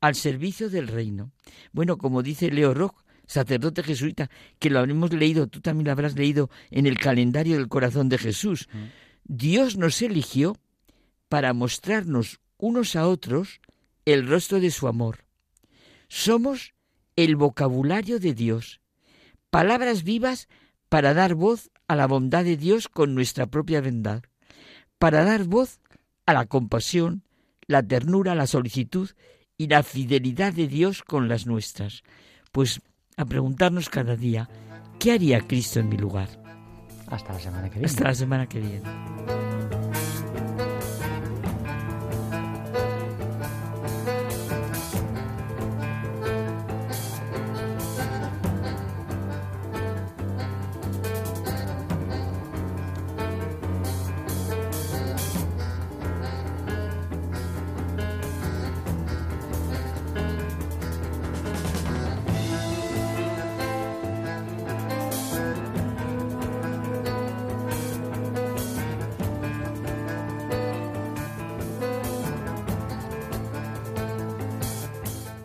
al 0.00 0.14
servicio 0.14 0.70
del 0.70 0.88
reino. 0.88 1.32
Bueno, 1.72 1.98
como 1.98 2.22
dice 2.22 2.50
Leo 2.50 2.74
Roch, 2.74 3.04
sacerdote 3.26 3.82
jesuita, 3.82 4.30
que 4.58 4.70
lo 4.70 4.78
habremos 4.78 5.12
leído, 5.12 5.46
tú 5.46 5.60
también 5.60 5.86
lo 5.86 5.92
habrás 5.92 6.16
leído 6.16 6.50
en 6.70 6.86
el 6.86 6.98
calendario 6.98 7.56
del 7.56 7.68
corazón 7.68 8.08
de 8.08 8.18
Jesús. 8.18 8.68
Dios 9.24 9.76
nos 9.76 10.00
eligió 10.02 10.56
para 11.28 11.52
mostrarnos 11.52 12.40
unos 12.56 12.96
a 12.96 13.06
otros 13.06 13.60
el 14.04 14.26
rostro 14.26 14.60
de 14.60 14.70
su 14.70 14.88
amor. 14.88 15.24
Somos 16.08 16.74
el 17.16 17.36
vocabulario 17.36 18.18
de 18.18 18.32
Dios, 18.32 18.80
palabras 19.50 20.02
vivas 20.02 20.48
para 20.88 21.12
dar 21.12 21.34
voz 21.34 21.70
a 21.86 21.96
la 21.96 22.06
bondad 22.06 22.44
de 22.44 22.56
Dios 22.56 22.88
con 22.88 23.14
nuestra 23.14 23.46
propia 23.46 23.80
verdad, 23.80 24.22
para 24.98 25.24
dar 25.24 25.44
voz 25.44 25.80
a 26.28 26.34
la 26.34 26.44
compasión, 26.44 27.22
la 27.66 27.82
ternura, 27.82 28.34
la 28.34 28.46
solicitud 28.46 29.08
y 29.56 29.68
la 29.68 29.82
fidelidad 29.82 30.52
de 30.52 30.68
Dios 30.68 31.02
con 31.02 31.26
las 31.26 31.46
nuestras. 31.46 32.02
Pues 32.52 32.82
a 33.16 33.24
preguntarnos 33.24 33.88
cada 33.88 34.14
día, 34.14 34.46
¿qué 35.00 35.12
haría 35.12 35.40
Cristo 35.40 35.80
en 35.80 35.88
mi 35.88 35.96
lugar? 35.96 36.28
Hasta 37.06 37.32
la 37.32 37.40
semana 37.40 37.70
que 37.70 37.76
viene. 37.76 37.86
Hasta 37.86 38.04
la 38.04 38.14
semana 38.14 38.46
que 38.46 38.60
viene. 38.60 39.37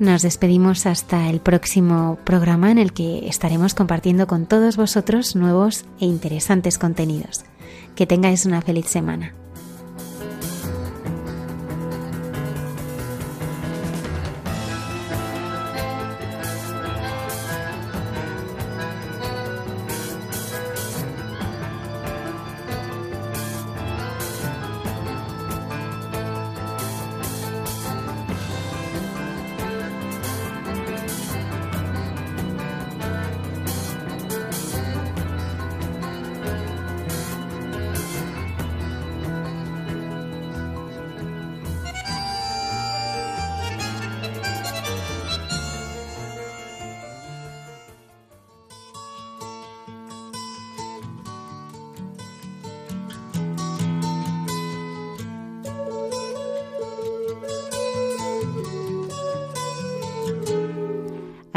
Nos 0.04 0.22
despedimos 0.22 0.86
hasta 0.86 1.30
el 1.30 1.40
próximo 1.40 2.20
programa 2.26 2.70
en 2.72 2.78
el 2.78 2.92
que 2.92 3.26
estaremos 3.30 3.74
compartiendo 3.74 4.28
con 4.28 4.48
todos 4.48 4.76
vosotros 4.76 5.34
nuevos 5.34 5.86
e 5.98 6.06
interesantes 6.06 6.78
contenidos. 6.78 7.46
Que 7.96 8.06
tengáis 8.06 8.46
una 8.46 8.62
feliz 8.62 8.88
semana. 8.88 9.34